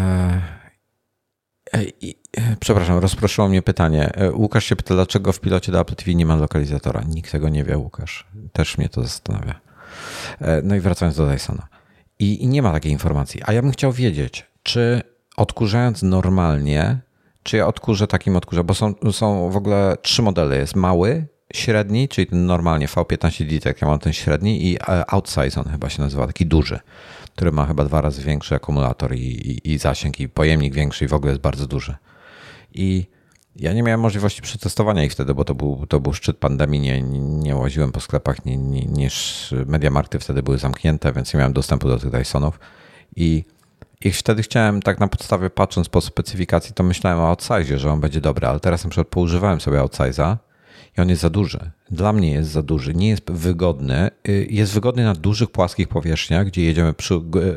e, 1.73 1.85
i 2.01 2.15
e, 2.37 2.57
przepraszam, 2.61 2.99
rozproszyło 2.99 3.49
mnie 3.49 3.63
pytanie. 3.63 4.11
Łukasz 4.35 4.65
się 4.65 4.77
pyta, 4.77 4.95
dlaczego 4.95 5.33
w 5.33 5.41
pilocie 5.41 5.73
do 5.73 5.81
Apple 5.81 5.95
TV 5.95 6.15
nie 6.15 6.27
ma 6.27 6.37
lokalizatora. 6.37 7.03
Nikt 7.09 7.33
tego 7.33 7.49
nie 7.49 7.65
wie, 7.65 7.79
Łukasz. 7.79 8.27
Też 8.53 8.79
mnie 8.79 8.89
to 8.89 9.03
zastanawia. 9.03 9.61
No 10.63 10.75
i 10.75 10.81
wracając 10.81 11.17
do 11.17 11.27
Dysona. 11.27 11.69
I, 12.19 12.43
I 12.43 12.49
nie 12.49 12.63
ma 12.63 12.73
takiej 12.73 12.93
informacji. 12.93 13.41
A 13.45 13.53
ja 13.53 13.63
bym 13.63 13.73
chciał 13.73 13.93
wiedzieć, 13.93 14.47
czy 14.63 15.03
odkurzając 15.37 16.03
normalnie, 16.03 17.01
czy 17.43 17.57
ja 17.57 17.67
odkurzę 17.67 18.07
takim 18.07 18.37
odkurzem, 18.37 18.67
bo 18.67 18.75
są, 18.75 18.95
są 19.13 19.51
w 19.51 19.57
ogóle 19.57 19.97
trzy 20.03 20.23
modele. 20.23 20.57
Jest 20.57 20.77
mały, 20.77 21.27
średni, 21.53 22.09
czyli 22.09 22.27
ten 22.27 22.47
normalnie 22.47 22.89
V15 22.89 23.51
Detect, 23.51 23.83
ja 23.83 23.89
mam 23.89 23.99
ten 23.99 24.13
średni 24.13 24.67
i 24.67 24.79
Outsize 25.07 25.61
on 25.61 25.69
chyba 25.69 25.91
się 25.91 26.03
nazywa, 26.03 26.27
taki 26.27 26.47
duży, 26.47 26.81
który 27.37 27.53
ma 27.53 27.67
chyba 27.67 27.85
dwa 27.85 28.01
razy 28.01 28.23
większy 28.23 28.55
akumulator 28.55 29.15
i, 29.15 29.21
i, 29.21 29.73
i 29.73 29.79
zasięg 29.79 30.21
i 30.21 30.29
pojemnik 30.29 30.75
większy 30.75 31.05
i 31.05 31.09
w 31.09 31.15
ogóle 31.15 31.33
jest 31.33 31.43
bardzo 31.43 31.67
duży. 31.67 31.95
I 32.75 33.07
ja 33.57 33.73
nie 33.73 33.83
miałem 33.83 34.01
możliwości 34.01 34.43
przetestowania 34.43 35.05
ich 35.05 35.13
wtedy, 35.13 35.35
bo 35.35 35.45
to 35.45 35.55
był, 35.55 35.87
to 35.89 36.01
był 36.01 36.13
szczyt 36.13 36.37
pandemii, 36.37 36.81
nie, 36.81 37.03
nie 37.23 37.57
łaziłem 37.57 37.93
po 37.93 38.01
sklepach, 38.01 38.45
nie, 38.45 38.57
nie, 38.57 38.85
niż 38.85 39.55
Mediamarkty 39.67 40.19
wtedy 40.19 40.43
były 40.43 40.59
zamknięte, 40.59 41.13
więc 41.13 41.35
nie 41.35 41.39
miałem 41.39 41.53
dostępu 41.53 41.89
do 41.89 41.99
tych 41.99 42.11
Dysonów 42.11 42.61
i 43.17 43.45
i 44.05 44.13
wtedy 44.13 44.43
chciałem, 44.43 44.83
tak 44.83 45.01
na 45.01 45.09
podstawie 45.09 45.51
patrząc 45.51 45.89
po 45.89 46.01
specyfikacji, 46.01 46.75
to 46.75 46.83
myślałem 46.83 47.21
o 47.21 47.29
outsize, 47.29 47.79
że 47.79 47.93
on 47.93 48.01
będzie 48.01 48.21
dobry, 48.21 48.47
ale 48.47 48.61
teraz 48.61 48.85
na 48.85 48.91
przykład 48.91 49.09
poużywałem 49.09 49.61
sobie 49.61 49.79
outsize'a 49.79 50.37
i 50.99 51.01
on 51.01 51.09
jest 51.09 51.23
za 51.23 51.31
duży. 51.31 51.71
Dla 51.91 52.13
mnie 52.13 52.31
jest 52.31 52.51
za 52.51 52.63
duży, 52.63 52.95
nie 52.95 53.09
jest 53.09 53.31
wygodny. 53.31 54.11
Y, 54.29 54.47
jest 54.51 54.73
wygodny 54.73 55.05
na 55.05 55.15
dużych, 55.15 55.51
płaskich 55.51 55.89
powierzchniach, 55.89 56.47
gdzie 56.47 56.63
jedziemy 56.63 56.95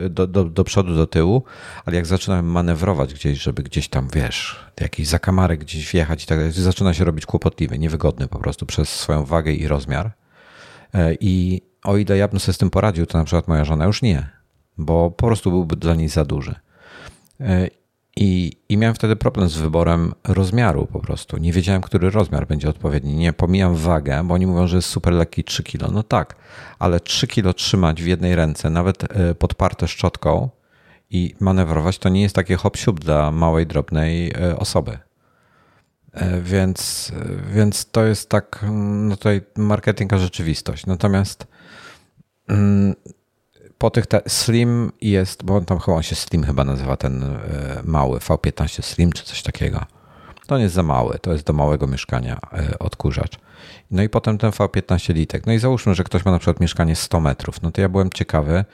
do, 0.10 0.28
do, 0.28 0.44
do 0.44 0.64
przodu, 0.64 0.96
do 0.96 1.08
tyłu, 1.08 1.44
ale 1.86 1.96
jak 1.96 2.06
zaczynamy 2.06 2.44
manewrować 2.44 3.14
gdzieś, 3.14 3.42
żeby 3.42 3.64
gdzieś 3.64 3.88
tam, 3.88 4.08
wiesz, 4.14 4.66
jakiś 4.82 5.08
zakamarek 5.08 5.60
gdzieś 5.60 5.92
wjechać 5.92 6.24
i 6.24 6.28
tak 6.28 6.38
dalej, 6.38 6.52
zaczyna 6.54 6.94
się 6.94 7.06
robić 7.06 7.26
kłopotliwy, 7.26 7.80
niewygodny 7.80 8.28
po 8.28 8.40
prostu 8.40 8.66
przez 8.66 8.90
swoją 8.90 9.26
wagę 9.26 9.54
i 9.54 9.68
rozmiar. 9.68 10.12
E, 10.94 11.16
I 11.20 11.62
o 11.84 11.98
ile 11.98 12.18
ja 12.18 12.28
bym 12.28 12.40
sobie 12.40 12.54
z 12.54 12.58
tym 12.58 12.70
poradził, 12.70 13.06
to 13.06 13.18
na 13.18 13.26
przykład 13.26 13.48
moja 13.48 13.66
żona 13.66 13.86
już 13.86 14.02
nie, 14.02 14.30
bo 14.78 15.12
po 15.12 15.28
prostu 15.28 15.52
byłby 15.52 15.76
dla 15.76 15.96
niej 15.96 16.10
za 16.10 16.26
duży. 16.26 16.56
I, 18.16 18.51
I 18.70 18.78
miałem 18.78 18.95
wtedy 18.95 19.16
problem 19.16 19.49
z 19.49 19.57
wyborem 19.57 20.13
rozmiaru 20.24 20.86
po 20.86 20.99
prostu. 20.99 21.38
Nie 21.38 21.53
wiedziałem, 21.53 21.82
który 21.82 22.09
rozmiar 22.09 22.47
będzie 22.47 22.70
odpowiedni. 22.70 23.16
Nie 23.16 23.34
pomijam 23.34 23.76
wagę, 23.76 24.24
bo 24.24 24.34
oni 24.34 24.47
mówią, 24.47 24.68
że 24.68 24.76
jest 24.76 24.89
super 24.89 25.13
lekki 25.13 25.43
3 25.43 25.63
kg. 25.63 25.93
No 25.93 26.03
tak, 26.03 26.36
ale 26.80 26.99
3 26.99 27.28
kg 27.28 27.53
trzymać 27.53 28.03
w 28.03 28.07
jednej 28.07 28.36
ręce, 28.36 28.70
nawet 28.70 29.03
e, 29.03 29.36
podparte 29.36 29.88
szczotką 29.88 30.49
i 31.09 31.36
manewrować, 31.39 31.97
to 31.97 32.09
nie 32.09 32.22
jest 32.22 32.36
takie 32.36 32.55
hop 32.55 32.78
dla 32.99 33.32
małej, 33.32 33.68
drobnej 33.68 34.32
e, 34.32 34.57
osoby. 34.57 34.97
E, 36.13 36.41
więc, 36.41 37.11
więc 37.53 37.91
to 37.91 38.05
jest 38.05 38.30
tak, 38.30 38.66
no 38.72 39.16
tutaj 39.18 39.41
marketing 39.57 40.13
a 40.13 40.18
rzeczywistość. 40.18 40.86
Natomiast 40.86 41.47
mm, 42.47 42.95
po 43.86 43.90
tych 43.90 44.08
te, 44.08 44.22
Slim 44.28 44.92
jest, 45.02 45.44
bo 45.44 45.56
on 45.56 45.66
tam 45.66 45.80
chyba 45.80 45.98
on 45.98 46.04
się 46.04 46.16
Slim 46.16 46.44
chyba 46.44 46.64
nazywa 46.64 46.98
ten 46.98 47.24
e, 47.24 47.38
mały 47.84 48.20
V15 48.20 48.82
Slim 48.82 49.12
czy 49.12 49.24
coś 49.24 49.42
takiego. 49.42 49.86
To 50.48 50.58
nie 50.58 50.64
jest 50.64 50.76
za 50.76 50.84
mały, 50.84 51.20
to 51.20 51.34
jest 51.34 51.46
do 51.46 51.54
małego 51.54 51.88
mieszkania 51.88 52.40
e, 52.54 52.80
odkurzacz. 52.80 53.40
No 53.92 54.04
i 54.04 54.10
potem 54.10 54.38
ten 54.38 54.52
V15 54.52 55.14
litek. 55.14 55.46
No 55.46 55.54
i 55.54 55.60
załóżmy, 55.60 55.96
że 55.96 56.04
ktoś 56.04 56.26
ma 56.26 56.32
na 56.32 56.40
przykład 56.40 56.60
mieszkanie 56.60 56.96
100 56.96 57.20
metrów. 57.20 57.62
No 57.62 57.72
to 57.72 57.82
ja 57.82 57.90
byłem 57.90 58.10
ciekawy, 58.10 58.66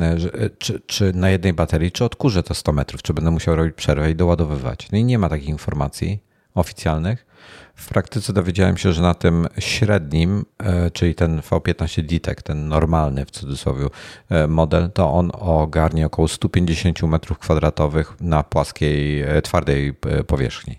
e, 0.00 0.16
czy, 0.58 0.80
czy 0.86 1.12
na 1.12 1.30
jednej 1.30 1.52
baterii, 1.52 1.92
czy 1.92 2.04
odkurzę 2.04 2.42
to 2.42 2.54
100 2.54 2.72
metrów, 2.72 3.02
czy 3.02 3.14
będę 3.14 3.30
musiał 3.30 3.56
robić 3.56 3.74
przerwę 3.74 4.10
i 4.10 4.14
doładowywać. 4.14 4.88
No 4.92 4.98
i 4.98 5.04
nie 5.04 5.18
ma 5.18 5.28
takich 5.28 5.48
informacji 5.48 6.22
oficjalnych. 6.54 7.26
W 7.74 7.88
praktyce 7.88 8.32
dowiedziałem 8.32 8.76
się, 8.76 8.92
że 8.92 9.02
na 9.02 9.14
tym 9.14 9.48
średnim, 9.58 10.44
e, 10.58 10.90
czyli 10.90 11.14
ten 11.14 11.40
V15 11.40 12.02
Detect, 12.02 12.46
ten 12.46 12.68
normalny 12.68 13.26
w 13.26 13.30
cudzysłowie 13.30 13.86
e, 14.28 14.46
model, 14.46 14.90
to 14.90 15.12
on 15.12 15.30
ogarnie 15.34 16.06
około 16.06 16.28
150 16.28 17.00
m2 17.00 18.04
na 18.20 18.42
płaskiej, 18.42 19.22
e, 19.22 19.42
twardej 19.42 19.94
powierzchni. 20.26 20.78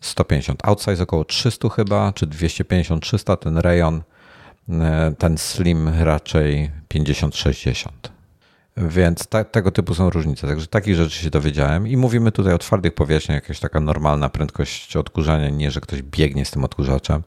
150. 0.00 0.66
Outsize 0.66 1.02
około 1.02 1.24
300 1.24 1.68
chyba, 1.68 2.12
czy 2.12 2.26
250-300, 2.26 3.36
ten 3.36 3.58
rejon, 3.58 4.02
ten 5.18 5.38
slim 5.38 5.88
raczej 5.88 6.70
50-60. 6.88 7.88
Więc 8.76 9.26
ta, 9.26 9.44
tego 9.44 9.70
typu 9.70 9.94
są 9.94 10.10
różnice. 10.10 10.46
Także 10.46 10.66
takich 10.66 10.94
rzeczy 10.94 11.18
się 11.18 11.30
dowiedziałem 11.30 11.88
i 11.88 11.96
mówimy 11.96 12.32
tutaj 12.32 12.54
o 12.54 12.58
twardych 12.58 12.94
powierzchniach, 12.94 13.42
jakaś 13.42 13.60
taka 13.60 13.80
normalna 13.80 14.28
prędkość 14.28 14.96
odkurzania, 14.96 15.50
nie, 15.50 15.70
że 15.70 15.80
ktoś 15.80 16.02
biegnie 16.02 16.44
z 16.44 16.50
tym 16.50 16.64
odkurzaczem 16.64 17.22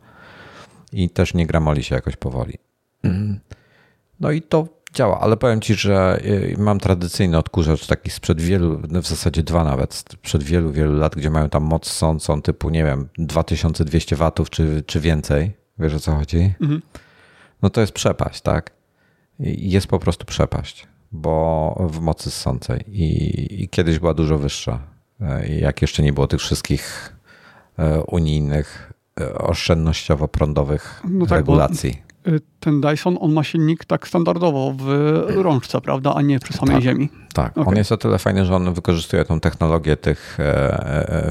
i 0.92 1.10
też 1.10 1.34
nie 1.34 1.48
gramoli 1.48 1.84
się 1.84 1.96
jakoś 1.96 2.16
powoli. 2.16 2.54
Mhm. 3.04 3.40
No 4.20 4.32
i 4.32 4.42
to 4.42 4.68
działa, 4.94 5.20
ale 5.20 5.38
powiem 5.38 5.62
Ci, 5.62 5.76
że 5.76 6.20
y, 6.26 6.56
mam 6.58 6.80
tradycyjny 6.80 7.38
odkurzacz 7.38 7.88
taki 7.88 8.12
sprzed 8.12 8.42
wielu, 8.42 8.82
no 8.90 9.02
w 9.02 9.08
zasadzie 9.08 9.44
dwa 9.44 9.64
nawet, 9.64 9.94
sprzed 9.94 10.44
wielu, 10.44 10.72
wielu 10.72 10.94
lat, 10.94 11.16
gdzie 11.16 11.30
mają 11.30 11.50
tam 11.50 11.64
moc 11.64 11.88
sącą 11.88 12.42
typu, 12.42 12.70
nie 12.70 12.84
wiem, 12.84 13.10
2200 13.18 14.16
watów 14.16 14.50
czy, 14.50 14.84
czy 14.86 15.00
więcej. 15.00 15.54
Wiesz 15.80 15.94
o 15.94 16.00
co 16.00 16.16
chodzi? 16.16 16.54
Mhm. 16.62 16.82
No 17.62 17.70
to 17.70 17.82
jest 17.82 17.94
przepaść, 17.94 18.42
tak? 18.42 18.72
Jest 19.40 19.88
po 19.88 20.00
prostu 20.00 20.26
przepaść 20.26 20.88
bo 21.12 21.88
w 21.90 22.00
mocy 22.00 22.32
ssącej 22.32 22.84
I, 22.88 23.64
i 23.64 23.70
kiedyś 23.70 24.00
była 24.00 24.14
dużo 24.14 24.38
wyższa. 24.38 24.80
E, 25.22 25.48
jak 25.48 25.82
jeszcze 25.82 26.04
nie 26.04 26.14
było 26.14 26.28
tych 26.28 26.40
wszystkich 26.40 27.16
e, 27.80 28.02
unijnych 28.02 28.94
e, 29.20 29.34
oszczędnościowo-prądowych 29.34 31.02
no 31.10 31.26
tak, 31.26 31.38
regulacji. 31.38 32.06
Ten 32.60 32.82
Dyson, 32.82 33.18
on 33.22 33.34
ma 33.34 33.44
silnik 33.44 33.86
tak 33.86 34.08
standardowo 34.08 34.74
w 34.78 34.88
rączce, 35.36 35.82
prawda, 35.82 36.14
a 36.16 36.22
nie 36.22 36.40
przy 36.40 36.54
samej 36.54 36.76
tak, 36.76 36.84
ziemi. 36.84 37.10
Tak, 37.34 37.58
okay. 37.58 37.66
on 37.66 37.76
jest 37.76 37.92
o 37.92 37.98
tyle 37.98 38.20
fajny, 38.20 38.46
że 38.46 38.56
on 38.56 38.74
wykorzystuje 38.74 39.26
tą 39.26 39.40
technologię 39.40 39.98
tych 39.98 40.38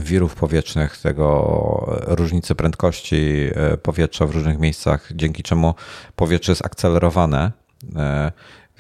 wirów 0.03 0.35
powietrznych, 0.35 0.99
tego 0.99 2.01
różnicy 2.07 2.55
prędkości 2.55 3.51
powietrza 3.83 4.27
w 4.27 4.31
różnych 4.31 4.59
miejscach, 4.59 5.09
dzięki 5.15 5.43
czemu 5.43 5.75
powietrze 6.17 6.53
jest 6.53 6.67
akcelerowane 6.67 7.53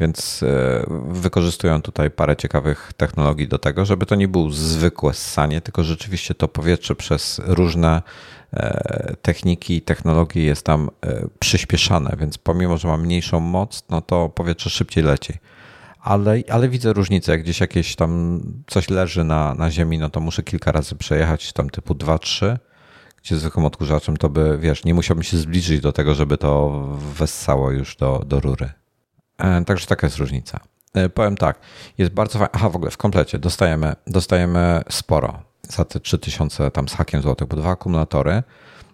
więc 0.01 0.43
e, 0.43 0.85
wykorzystują 1.09 1.83
tutaj 1.83 2.11
parę 2.11 2.37
ciekawych 2.37 2.93
technologii 2.97 3.49
do 3.49 3.59
tego, 3.59 3.85
żeby 3.85 4.07
to 4.07 4.15
nie 4.15 4.29
było 4.29 4.51
zwykłe 4.51 5.15
ssanie, 5.15 5.61
tylko 5.61 5.85
rzeczywiście 5.85 6.35
to 6.35 6.49
powietrze 6.49 6.95
przez 6.95 7.41
różne 7.45 8.03
e, 8.53 9.17
techniki 9.23 9.77
i 9.77 9.83
technologie 9.83 10.43
jest 10.43 10.67
tam 10.67 10.91
e, 11.07 11.27
przyspieszane, 11.39 12.17
więc 12.21 12.39
pomimo, 12.39 12.79
że 12.79 12.89
ma 12.89 12.97
mniejszą 12.97 13.41
moc, 13.41 13.85
no 13.91 14.01
to 14.01 14.29
powietrze 14.29 14.71
szybciej 14.71 15.05
leci. 15.05 15.35
Ale, 16.01 16.43
ale 16.51 16.69
widzę 16.69 16.93
różnicę, 16.93 17.33
jak 17.33 17.43
gdzieś 17.43 17.61
jakieś 17.61 17.97
tam 17.97 18.41
coś 18.67 18.91
leży 18.91 19.25
na, 19.25 19.55
na 19.55 19.71
ziemi, 19.71 19.99
no 19.99 20.11
to 20.11 20.21
muszę 20.21 20.43
kilka 20.43 20.73
razy 20.73 20.95
przejechać, 20.97 21.53
tam 21.53 21.71
typu 21.71 21.95
2-3, 21.95 22.57
gdzie 23.23 23.37
zwykłym 23.37 23.67
odkurzaczem 23.67 24.17
to 24.17 24.29
by, 24.29 24.59
wiesz, 24.59 24.85
nie 24.85 24.95
musiałbym 24.95 25.23
się 25.23 25.37
zbliżyć 25.37 25.81
do 25.81 25.93
tego, 25.93 26.15
żeby 26.15 26.39
to 26.39 26.71
wessało 27.15 27.71
już 27.71 27.97
do, 27.97 28.23
do 28.27 28.41
rury. 28.41 28.84
E, 29.39 29.64
także 29.64 29.87
taka 29.87 30.07
jest 30.07 30.16
różnica. 30.16 30.61
E, 30.95 31.09
powiem 31.09 31.37
tak, 31.37 31.59
jest 31.99 32.12
bardzo 32.12 32.39
fajnie. 32.39 32.51
Aha, 32.53 32.68
w 32.68 32.76
ogóle 32.76 32.91
w 32.91 32.97
komplecie 32.97 33.39
dostajemy, 33.39 33.95
dostajemy 34.07 34.82
sporo 34.91 35.43
za 35.68 35.85
te 35.85 36.01
3000 36.01 36.70
tam 36.70 36.89
z 36.89 36.95
hakiem 36.95 37.22
złotych, 37.22 37.49
bo 37.49 37.57
dwa 37.57 37.70
akumulatory. 37.70 38.43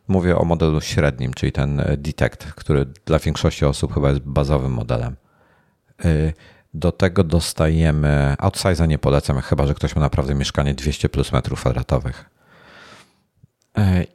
Mówię 0.09 0.39
o 0.39 0.45
modelu 0.45 0.81
średnim, 0.81 1.35
czyli 1.35 1.53
ten 1.53 1.83
Detect, 1.99 2.53
który 2.53 2.87
dla 3.05 3.19
większości 3.19 3.65
osób 3.65 3.95
chyba 3.95 4.09
jest 4.09 4.21
bazowym 4.21 4.73
modelem. 4.73 5.17
E, 6.05 6.33
do 6.75 6.93
tego 6.93 7.25
dostajemy, 7.25 8.37
outsize'a 8.39 8.89
nie 8.89 8.99
polecam, 8.99 9.41
chyba 9.41 9.67
że 9.67 9.75
ktoś 9.75 9.97
ma 9.97 10.03
naprawdę 10.03 10.35
mieszkanie 10.35 10.75
200 10.75 11.09
plus 11.09 11.33
metrów 11.33 11.61
kwadratowych. 11.61 12.31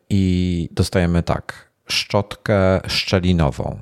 I 0.10 0.70
dostajemy 0.72 1.24
tak, 1.24 1.72
szczotkę 1.88 2.82
szczelinową, 2.88 3.80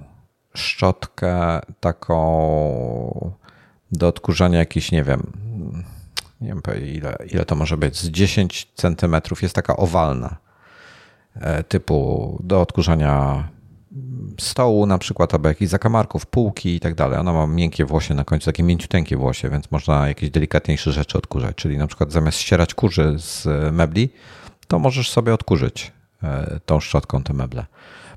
szczotkę 0.55 1.59
taką 1.79 3.31
do 3.91 4.07
odkurzania 4.07 4.59
jakiś, 4.59 4.91
nie 4.91 5.03
wiem, 5.03 5.31
nie 6.41 6.47
wiem 6.47 6.61
ile, 6.85 7.17
ile 7.31 7.45
to 7.45 7.55
może 7.55 7.77
być, 7.77 7.97
z 7.97 8.09
10 8.09 8.67
centymetrów 8.75 9.41
jest 9.41 9.55
taka 9.55 9.77
owalna, 9.77 10.37
e, 11.35 11.63
typu 11.63 12.37
do 12.43 12.61
odkurzania 12.61 13.47
stołu 14.39 14.85
na 14.85 14.97
przykład, 14.97 15.33
albo 15.33 15.49
jakichś 15.49 15.71
zakamarków, 15.71 16.25
półki 16.25 16.75
i 16.75 16.79
tak 16.79 16.95
dalej. 16.95 17.19
Ona 17.19 17.33
ma 17.33 17.47
miękkie 17.47 17.85
włosie 17.85 18.13
na 18.13 18.23
końcu, 18.23 18.45
takie 18.45 18.63
mięciuteńkie 18.63 19.17
włosie, 19.17 19.49
więc 19.49 19.71
można 19.71 20.07
jakieś 20.07 20.29
delikatniejsze 20.29 20.91
rzeczy 20.91 21.17
odkurzać. 21.17 21.55
Czyli 21.55 21.77
na 21.77 21.87
przykład 21.87 22.11
zamiast 22.11 22.37
ścierać 22.37 22.73
kurzy 22.73 23.15
z 23.17 23.47
mebli, 23.73 24.09
to 24.67 24.79
możesz 24.79 25.11
sobie 25.11 25.33
odkurzyć 25.33 25.91
e, 26.23 26.59
tą 26.65 26.79
szczotką 26.79 27.23
te 27.23 27.33
meble. 27.33 27.65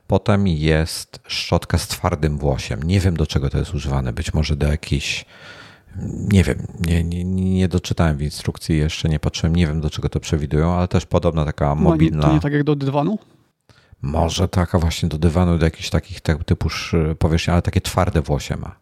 Potem 0.07 0.47
jest 0.47 1.21
szczotka 1.27 1.79
z 1.79 1.89
twardym 1.89 2.39
włosiem. 2.39 2.83
Nie 2.83 3.01
wiem 3.01 3.17
do 3.17 3.27
czego 3.27 3.51
to 3.51 3.59
jest 3.59 3.75
używane. 3.75 4.13
Być 4.13 4.35
może 4.35 4.57
do 4.57 4.67
jakiejś. 4.67 5.25
Nie 6.19 6.45
wiem, 6.45 6.67
nie, 6.87 7.05
nie, 7.05 7.25
nie 7.25 7.69
doczytałem 7.69 8.17
w 8.17 8.23
instrukcji, 8.23 8.79
jeszcze 8.79 9.09
nie 9.09 9.19
patrzyłem, 9.21 9.57
nie 9.57 9.67
wiem 9.67 9.81
do 9.81 9.91
czego 9.91 10.09
to 10.09 10.21
przewidują, 10.21 10.73
ale 10.73 10.89
też 10.89 11.07
podobna 11.07 11.45
taka 11.45 11.75
mobilna. 11.75 12.17
No, 12.17 12.23
to 12.23 12.35
nie 12.35 12.41
tak 12.41 12.53
jak 12.53 12.65
do 12.65 12.77
dywanu? 12.77 13.19
Może 14.03 14.49
taka 14.49 14.79
właśnie 14.79 15.09
do 15.09 15.19
dywanu, 15.19 15.59
do 15.59 15.65
jakichś 15.65 15.91
takich 15.91 16.21
typu 16.21 16.69
powierzchni, 17.19 17.53
ale 17.53 17.63
takie 17.63 17.81
twarde 17.81 18.23
włosie 18.23 18.57
ma. 18.57 18.77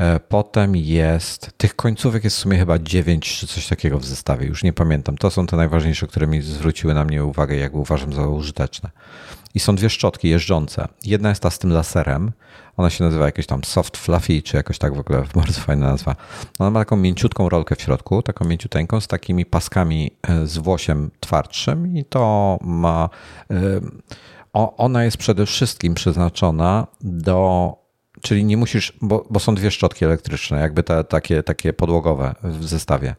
E, 0.00 0.20
potem 0.20 0.76
jest, 0.76 1.50
tych 1.56 1.76
końcówek 1.76 2.24
jest 2.24 2.36
w 2.36 2.40
sumie 2.40 2.58
chyba 2.58 2.78
9 2.78 3.38
czy 3.38 3.46
coś 3.46 3.68
takiego 3.68 3.98
w 3.98 4.04
zestawie, 4.04 4.46
już 4.46 4.62
nie 4.62 4.72
pamiętam. 4.72 5.18
To 5.18 5.30
są 5.30 5.46
te 5.46 5.56
najważniejsze, 5.56 6.06
które 6.06 6.26
mi 6.26 6.42
zwróciły 6.42 6.94
na 6.94 7.04
mnie 7.04 7.24
uwagę, 7.24 7.56
jakby 7.56 7.78
uważam 7.78 8.12
za 8.12 8.28
użyteczne. 8.28 8.90
I 9.54 9.60
są 9.60 9.76
dwie 9.76 9.90
szczotki 9.90 10.28
jeżdżące. 10.28 10.88
Jedna 11.04 11.28
jest 11.28 11.42
ta 11.42 11.50
z 11.50 11.58
tym 11.58 11.72
laserem, 11.72 12.32
ona 12.76 12.90
się 12.90 13.04
nazywa 13.04 13.26
jakieś 13.26 13.46
tam 13.46 13.64
soft 13.64 13.96
fluffy, 13.96 14.42
czy 14.42 14.56
jakoś 14.56 14.78
tak 14.78 14.94
w 14.94 14.98
ogóle, 14.98 15.22
bardzo 15.34 15.60
fajna 15.60 15.86
nazwa. 15.86 16.16
Ona 16.58 16.70
ma 16.70 16.80
taką 16.80 16.96
mięciutką 16.96 17.48
rolkę 17.48 17.76
w 17.76 17.82
środku, 17.82 18.22
taką 18.22 18.44
mięciuteńką, 18.44 19.00
z 19.00 19.06
takimi 19.06 19.46
paskami 19.46 20.10
e, 20.22 20.46
z 20.46 20.58
włosiem 20.58 21.10
twardszym 21.20 21.96
i 21.96 22.04
to 22.04 22.58
ma... 22.62 23.08
Ona 24.52 25.04
jest 25.04 25.16
przede 25.16 25.46
wszystkim 25.46 25.94
przeznaczona 25.94 26.86
do 27.00 27.80
Czyli 28.22 28.44
nie 28.44 28.56
musisz, 28.56 28.92
bo, 29.02 29.26
bo 29.30 29.40
są 29.40 29.54
dwie 29.54 29.70
szczotki 29.70 30.04
elektryczne, 30.04 30.60
jakby 30.60 30.82
te, 30.82 31.04
takie, 31.04 31.42
takie 31.42 31.72
podłogowe 31.72 32.34
w 32.42 32.64
zestawie. 32.64 33.14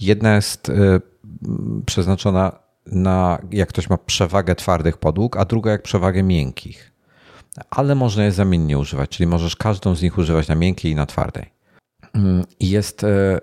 Jedna 0.00 0.34
jest 0.34 0.68
y, 0.68 1.00
przeznaczona 1.86 2.52
na, 2.86 3.38
jak 3.50 3.68
ktoś 3.68 3.90
ma 3.90 3.98
przewagę 3.98 4.54
twardych 4.54 4.98
podłóg, 4.98 5.36
a 5.36 5.44
druga 5.44 5.70
jak 5.70 5.82
przewagę 5.82 6.22
miękkich. 6.22 6.92
Ale 7.70 7.94
można 7.94 8.24
je 8.24 8.32
zamiennie 8.32 8.78
używać, 8.78 9.10
czyli 9.10 9.26
możesz 9.26 9.56
każdą 9.56 9.94
z 9.94 10.02
nich 10.02 10.18
używać 10.18 10.48
na 10.48 10.54
miękkiej 10.54 10.92
i 10.92 10.94
na 10.94 11.06
twardej. 11.06 11.52
Jest, 12.60 13.04
e, 13.04 13.40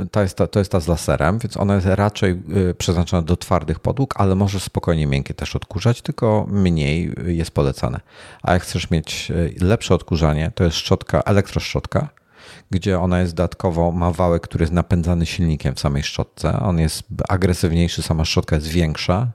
e, 0.00 0.06
to, 0.10 0.22
jest 0.22 0.36
ta, 0.36 0.46
to 0.46 0.58
jest 0.58 0.72
ta 0.72 0.80
z 0.80 0.88
laserem, 0.88 1.38
więc 1.38 1.56
ona 1.56 1.74
jest 1.74 1.86
raczej 1.86 2.30
e, 2.70 2.74
przeznaczona 2.74 3.22
do 3.22 3.36
twardych 3.36 3.80
podłóg, 3.80 4.14
ale 4.16 4.34
może 4.34 4.60
spokojnie 4.60 5.06
miękkie 5.06 5.34
też 5.34 5.56
odkurzać, 5.56 6.02
tylko 6.02 6.46
mniej 6.48 7.14
jest 7.26 7.50
polecane. 7.50 8.00
A 8.42 8.52
jak 8.52 8.62
chcesz 8.62 8.90
mieć 8.90 9.32
lepsze 9.60 9.94
odkurzanie, 9.94 10.52
to 10.54 10.64
jest 10.64 10.76
szczotka, 10.76 11.22
elektroszczotka, 11.22 12.08
gdzie 12.70 13.00
ona 13.00 13.20
jest 13.20 13.34
dodatkowo, 13.34 13.92
ma 13.92 14.10
wałek, 14.10 14.42
który 14.42 14.62
jest 14.62 14.72
napędzany 14.72 15.26
silnikiem 15.26 15.74
w 15.74 15.80
samej 15.80 16.02
szczotce. 16.02 16.60
On 16.60 16.78
jest 16.78 17.02
agresywniejszy, 17.28 18.02
sama 18.02 18.24
szczotka 18.24 18.56
jest 18.56 18.68
większa 18.68 19.32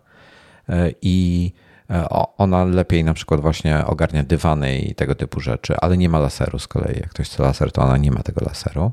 i 1.01 1.51
E, 1.89 2.09
ona 2.37 2.65
lepiej 2.65 3.03
na 3.03 3.13
przykład 3.13 3.41
właśnie 3.41 3.85
ogarnia 3.85 4.23
dywany 4.23 4.79
i 4.79 4.95
tego 4.95 5.15
typu 5.15 5.39
rzeczy, 5.39 5.75
ale 5.77 5.97
nie 5.97 6.09
ma 6.09 6.19
laseru 6.19 6.59
z 6.59 6.67
kolei. 6.67 6.99
Jak 6.99 7.09
ktoś 7.09 7.29
chce 7.29 7.43
laser, 7.43 7.71
to 7.71 7.81
ona 7.81 7.97
nie 7.97 8.11
ma 8.11 8.23
tego 8.23 8.45
laseru. 8.45 8.91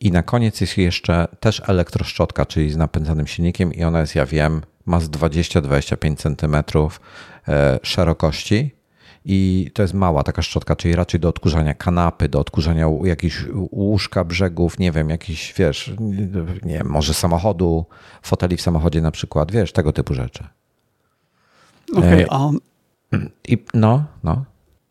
I 0.00 0.10
na 0.10 0.22
koniec 0.22 0.60
jest 0.60 0.78
jeszcze 0.78 1.28
też 1.40 1.62
elektroszczotka, 1.66 2.46
czyli 2.46 2.72
z 2.72 2.76
napędzanym 2.76 3.26
silnikiem 3.26 3.74
i 3.74 3.84
ona 3.84 4.00
jest, 4.00 4.14
ja 4.14 4.26
wiem, 4.26 4.62
ma 4.86 5.00
z 5.00 5.10
20-25 5.10 6.16
cm 6.16 6.56
e, 7.48 7.78
szerokości 7.82 8.74
i 9.24 9.70
to 9.74 9.82
jest 9.82 9.94
mała 9.94 10.22
taka 10.22 10.42
szczotka, 10.42 10.76
czyli 10.76 10.94
raczej 10.94 11.20
do 11.20 11.28
odkurzania 11.28 11.74
kanapy, 11.74 12.28
do 12.28 12.40
odkurzania 12.40 12.86
jakichś 13.04 13.44
łóżka, 13.72 14.24
brzegów, 14.24 14.78
nie 14.78 14.92
wiem, 14.92 15.10
jakiś, 15.10 15.54
wiesz, 15.56 15.92
nie 16.62 16.78
wiem, 16.78 16.88
może 16.88 17.14
samochodu, 17.14 17.86
foteli 18.22 18.56
w 18.56 18.62
samochodzie 18.62 19.00
na 19.00 19.10
przykład, 19.10 19.52
wiesz, 19.52 19.72
tego 19.72 19.92
typu 19.92 20.14
rzeczy. 20.14 20.44
Okej, 21.92 22.28
okay, 22.28 22.40
a... 22.40 22.50
I, 23.48 23.58
no, 23.74 24.04
no. 24.24 24.44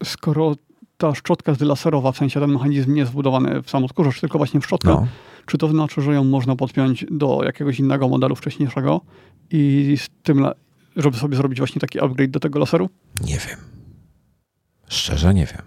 Skoro 0.04 0.56
ta 0.98 1.16
szczotka 1.16 1.52
jest 1.52 1.62
laserowa, 1.62 2.12
w 2.12 2.18
sensie 2.18 2.40
ten 2.40 2.52
mechanizm 2.52 2.94
nie 2.94 3.00
jest 3.00 3.12
wbudowany 3.12 3.62
w 3.62 3.70
sam 3.70 3.84
odkurzacz, 3.84 4.20
tylko 4.20 4.38
właśnie 4.38 4.60
w 4.60 4.66
szczotkę, 4.66 4.90
no. 4.90 5.08
czy 5.46 5.58
to 5.58 5.68
znaczy, 5.68 6.02
że 6.02 6.14
ją 6.14 6.24
można 6.24 6.56
podpiąć 6.56 7.06
do 7.12 7.42
jakiegoś 7.44 7.80
innego 7.80 8.10
modelu 8.10 8.36
wcześniejszego 8.36 9.02
i 9.52 9.96
z 9.98 10.10
tym, 10.24 10.46
żeby 10.96 11.18
sobie 11.18 11.38
zrobić 11.38 11.60
właśnie 11.60 11.82
taki 11.82 12.00
upgrade 12.00 12.32
do 12.32 12.40
tego 12.40 12.60
laseru? 12.60 12.90
Nie 13.26 13.38
wiem. 13.38 13.83
Szczerze 14.94 15.34
nie 15.34 15.46
wiem. 15.46 15.62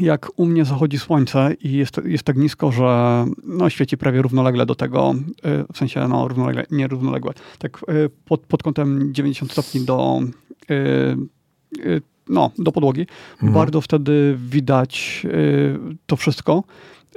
Jak 0.00 0.30
u 0.36 0.46
mnie 0.46 0.64
zachodzi 0.64 0.98
słońce 0.98 1.54
i 1.60 1.72
jest, 1.72 2.00
jest 2.04 2.24
tak 2.24 2.36
nisko, 2.36 2.72
że 2.72 3.24
no, 3.44 3.70
świeci 3.70 3.96
prawie 3.96 4.22
równolegle 4.22 4.66
do 4.66 4.74
tego, 4.74 5.14
y, 5.46 5.72
w 5.72 5.78
sensie 5.78 6.08
no, 6.08 6.28
równolegle, 6.28 6.66
nie 6.70 6.88
równolegle, 6.88 7.32
tak 7.58 7.80
y, 7.88 8.10
pod, 8.24 8.40
pod 8.40 8.62
kątem 8.62 9.14
90 9.14 9.52
stopni 9.52 9.80
do 9.80 10.20
Y, 11.78 12.02
no, 12.28 12.50
do 12.58 12.72
podłogi. 12.72 13.06
Mhm. 13.32 13.52
Bardzo 13.52 13.80
wtedy 13.80 14.38
widać 14.38 15.26
to 16.06 16.16
wszystko. 16.16 16.64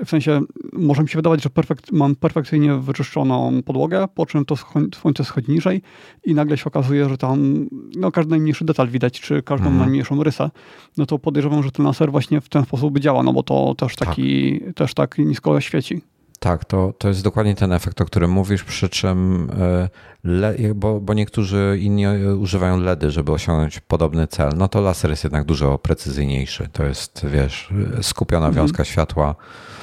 W 0.06 0.10
sensie 0.10 0.42
może 0.74 1.02
mi 1.02 1.10
się 1.10 1.18
wydawać, 1.18 1.44
że 1.44 1.50
perfekt, 1.50 1.92
mam 1.92 2.16
perfekcyjnie 2.16 2.76
wyczyszczoną 2.76 3.64
podłogę, 3.64 4.08
po 4.16 4.26
czym 4.26 4.46
to 4.46 4.56
słońce 4.96 5.24
schodzi 5.24 5.52
niżej 5.52 5.82
i 6.26 6.36
nagle 6.36 6.58
się 6.58 6.66
okazuje, 6.66 7.10
że 7.10 7.18
tam 7.18 7.68
no, 7.96 8.12
każdy 8.12 8.30
najmniejszy 8.30 8.66
detal 8.66 8.88
widać, 8.88 9.22
czy 9.22 9.44
każdą 9.44 9.66
mhm. 9.66 9.80
najmniejszą 9.80 10.24
rysę. 10.24 10.50
No 10.98 11.06
to 11.06 11.20
podejrzewam, 11.20 11.64
że 11.64 11.72
ten 11.72 11.86
laser 11.86 12.12
właśnie 12.12 12.42
w 12.42 12.50
ten 12.50 12.66
sposób 12.66 13.00
działa, 13.00 13.24
no 13.24 13.34
bo 13.34 13.44
to 13.44 13.76
też 13.78 13.96
taki, 13.96 14.60
tak. 14.60 14.76
też 14.76 14.94
tak 14.94 15.18
nisko 15.18 15.62
świeci. 15.62 16.02
Tak, 16.40 16.66
to, 16.66 16.94
to 16.98 17.08
jest 17.08 17.24
dokładnie 17.24 17.56
ten 17.56 17.72
efekt, 17.72 18.02
o 18.02 18.06
którym 18.06 18.32
mówisz, 18.32 18.64
przy 18.64 18.90
czym, 18.90 19.50
e, 19.60 19.90
le, 20.24 20.56
bo, 20.76 21.00
bo 21.00 21.14
niektórzy 21.14 21.78
inni 21.82 22.06
używają 22.40 22.80
LEDy, 22.80 23.12
żeby 23.12 23.32
osiągnąć 23.32 23.80
podobny 23.80 24.28
cel, 24.28 24.50
no 24.58 24.68
to 24.68 24.82
laser 24.82 25.10
jest 25.10 25.24
jednak 25.24 25.46
dużo 25.46 25.78
precyzyjniejszy. 25.78 26.70
To 26.74 26.84
jest, 26.84 27.26
wiesz, 27.30 27.70
skupiona 28.02 28.48
mhm. 28.48 28.66
wiązka 28.66 28.84
światła, 28.86 29.30
e, 29.30 29.83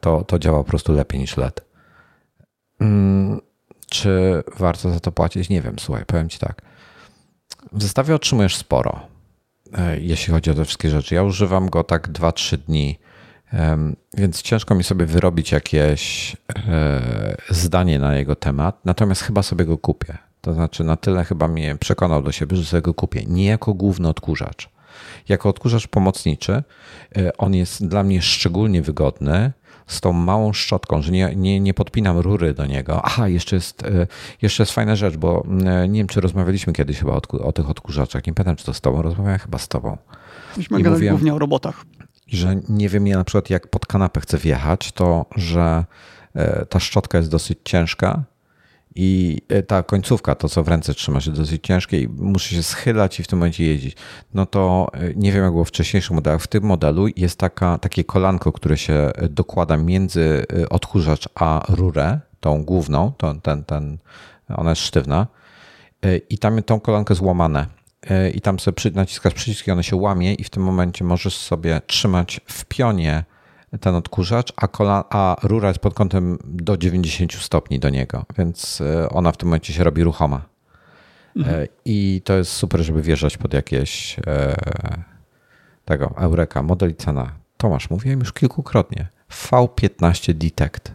to, 0.00 0.24
to 0.24 0.38
działa 0.38 0.58
po 0.58 0.64
prostu 0.64 0.92
lepiej 0.92 1.20
niż 1.20 1.36
LED. 1.36 1.60
Mm, 2.80 3.40
czy 3.90 4.42
warto 4.58 4.90
za 4.90 5.00
to 5.00 5.12
płacić? 5.12 5.48
Nie 5.48 5.62
wiem, 5.62 5.78
słuchaj, 5.78 6.04
powiem 6.06 6.28
ci 6.28 6.38
tak. 6.38 6.62
W 7.72 7.82
zestawie 7.82 8.14
otrzymujesz 8.14 8.56
sporo, 8.56 9.00
e, 9.78 10.00
jeśli 10.00 10.32
chodzi 10.32 10.50
o 10.50 10.54
te 10.54 10.64
wszystkie 10.64 10.90
rzeczy. 10.90 11.14
Ja 11.14 11.22
używam 11.22 11.70
go 11.70 11.84
tak 11.84 12.08
2-3 12.08 12.56
dni 12.56 12.98
więc 14.14 14.42
ciężko 14.42 14.74
mi 14.74 14.84
sobie 14.84 15.06
wyrobić 15.06 15.52
jakieś 15.52 16.36
e, 16.68 17.36
zdanie 17.50 17.98
na 17.98 18.16
jego 18.16 18.36
temat, 18.36 18.80
natomiast 18.84 19.22
chyba 19.22 19.42
sobie 19.42 19.64
go 19.64 19.78
kupię. 19.78 20.18
To 20.40 20.52
znaczy, 20.54 20.84
na 20.84 20.96
tyle 20.96 21.24
chyba 21.24 21.48
mnie 21.48 21.76
przekonał 21.76 22.22
do 22.22 22.32
siebie, 22.32 22.56
że 22.56 22.64
sobie 22.64 22.82
go 22.82 22.94
kupię. 22.94 23.24
Nie 23.26 23.46
jako 23.46 23.74
główny 23.74 24.08
odkurzacz. 24.08 24.68
Jako 25.28 25.48
odkurzacz 25.48 25.86
pomocniczy, 25.86 26.62
e, 27.16 27.36
on 27.36 27.54
jest 27.54 27.86
dla 27.86 28.02
mnie 28.02 28.22
szczególnie 28.22 28.82
wygodny 28.82 29.52
z 29.86 30.00
tą 30.00 30.12
małą 30.12 30.52
szczotką, 30.52 31.02
że 31.02 31.12
nie, 31.12 31.32
nie, 31.36 31.60
nie 31.60 31.74
podpinam 31.74 32.18
rury 32.18 32.54
do 32.54 32.66
niego. 32.66 33.00
Aha, 33.04 33.28
jeszcze 33.28 33.56
jest, 33.56 33.82
e, 33.82 34.06
jeszcze 34.42 34.62
jest 34.62 34.72
fajna 34.72 34.96
rzecz, 34.96 35.16
bo 35.16 35.46
nie 35.88 36.00
wiem, 36.00 36.06
czy 36.06 36.20
rozmawialiśmy 36.20 36.72
kiedyś 36.72 36.98
chyba 36.98 37.12
o, 37.12 37.20
o 37.42 37.52
tych 37.52 37.70
odkurzaczach. 37.70 38.26
Nie 38.26 38.32
pamiętam, 38.32 38.56
czy 38.56 38.64
to 38.64 38.74
z 38.74 38.80
tobą 38.80 39.02
rozmawiałem, 39.02 39.38
chyba 39.38 39.58
z 39.58 39.68
tobą. 39.68 39.96
Myśmy 40.56 40.82
gadali 40.82 41.08
głównie 41.08 41.34
o 41.34 41.38
robotach 41.38 41.84
że 42.32 42.56
nie 42.68 42.88
wiem, 42.88 43.06
ja 43.06 43.18
na 43.18 43.24
przykład 43.24 43.50
jak 43.50 43.68
pod 43.68 43.86
kanapę 43.86 44.20
chcę 44.20 44.38
wjechać, 44.38 44.92
to 44.92 45.26
że 45.36 45.84
e, 46.34 46.66
ta 46.66 46.80
szczotka 46.80 47.18
jest 47.18 47.30
dosyć 47.30 47.58
ciężka 47.64 48.22
i 48.94 49.40
e, 49.48 49.62
ta 49.62 49.82
końcówka, 49.82 50.34
to 50.34 50.48
co 50.48 50.62
w 50.62 50.68
ręce 50.68 50.94
trzymasz, 50.94 51.26
jest 51.26 51.38
dosyć 51.38 51.66
ciężkie 51.66 52.00
i 52.00 52.08
muszę 52.08 52.54
się 52.54 52.62
schylać 52.62 53.20
i 53.20 53.22
w 53.22 53.26
tym 53.26 53.38
momencie 53.38 53.64
jeździć. 53.64 53.96
No 54.34 54.46
to 54.46 54.90
e, 54.92 55.14
nie 55.16 55.32
wiem, 55.32 55.42
jak 55.42 55.52
było 55.52 55.64
w 55.64 55.68
wcześniejszych 55.68 56.10
modelach. 56.10 56.42
W 56.42 56.46
tym 56.46 56.64
modelu 56.64 57.06
jest 57.16 57.38
taka, 57.38 57.78
takie 57.78 58.04
kolanko, 58.04 58.52
które 58.52 58.78
się 58.78 59.10
dokłada 59.30 59.76
między 59.76 60.44
odkurzacz 60.70 61.28
a 61.34 61.66
rurę, 61.68 62.20
tą 62.40 62.64
główną, 62.64 63.12
to, 63.18 63.34
ten, 63.34 63.64
ten, 63.64 63.98
ona 64.48 64.70
jest 64.70 64.82
sztywna 64.82 65.26
i 66.30 66.38
tam 66.38 66.62
tą 66.62 66.80
kolankę 66.80 67.14
złamane 67.14 67.66
E, 68.10 68.30
i 68.30 68.40
tam 68.40 68.58
sobie 68.58 68.90
naciskasz 68.94 69.34
przyciski, 69.34 69.70
one 69.70 69.84
się 69.84 69.96
łamie 69.96 70.34
i 70.34 70.44
w 70.44 70.50
tym 70.50 70.62
momencie 70.62 71.04
możesz 71.04 71.36
sobie 71.36 71.80
trzymać 71.86 72.40
w 72.46 72.64
pionie 72.64 73.24
ten 73.80 73.94
odkurzacz, 73.94 74.52
a, 74.56 74.68
kola, 74.68 75.04
a 75.10 75.36
rura 75.42 75.68
jest 75.68 75.80
pod 75.80 75.94
kątem 75.94 76.38
do 76.44 76.76
90 76.76 77.32
stopni 77.32 77.78
do 77.78 77.90
niego, 77.90 78.24
więc 78.38 78.80
e, 78.80 79.08
ona 79.08 79.32
w 79.32 79.36
tym 79.36 79.48
momencie 79.48 79.72
się 79.72 79.84
robi 79.84 80.04
ruchoma. 80.04 80.36
E, 80.36 81.38
mhm. 81.38 81.66
I 81.84 82.20
to 82.24 82.36
jest 82.36 82.52
super, 82.52 82.82
żeby 82.82 83.02
wjeżdżać 83.02 83.36
pod 83.36 83.54
jakieś 83.54 84.16
tego 85.84 86.14
Eureka, 86.16 86.62
model 86.62 86.90
i 86.90 86.94
cena. 86.94 87.32
Tomasz, 87.56 87.90
mówiłem 87.90 88.20
już 88.20 88.32
kilkukrotnie. 88.32 89.08
V15 89.30 90.34
Detect. 90.34 90.92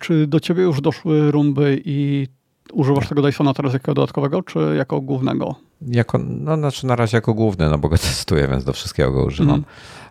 Czy 0.00 0.26
do 0.26 0.40
ciebie 0.40 0.62
już 0.62 0.80
doszły 0.80 1.30
rumby 1.30 1.82
i 1.84 2.28
używasz 2.72 3.08
tego 3.08 3.22
Dysona 3.22 3.54
teraz 3.54 3.72
jako 3.72 3.94
dodatkowego, 3.94 4.42
czy 4.42 4.58
jako 4.76 5.00
głównego? 5.00 5.54
Jako, 5.86 6.18
no 6.18 6.56
znaczy 6.56 6.86
na 6.86 6.96
razie 6.96 7.16
jako 7.16 7.34
główny, 7.34 7.68
no 7.68 7.78
bo 7.78 7.88
go 7.88 7.98
testuję, 8.08 8.48
więc 8.48 8.64
do 8.64 8.72
wszystkiego 8.72 9.12
go 9.12 9.24
używam. 9.24 9.54
Mm. 9.54 9.64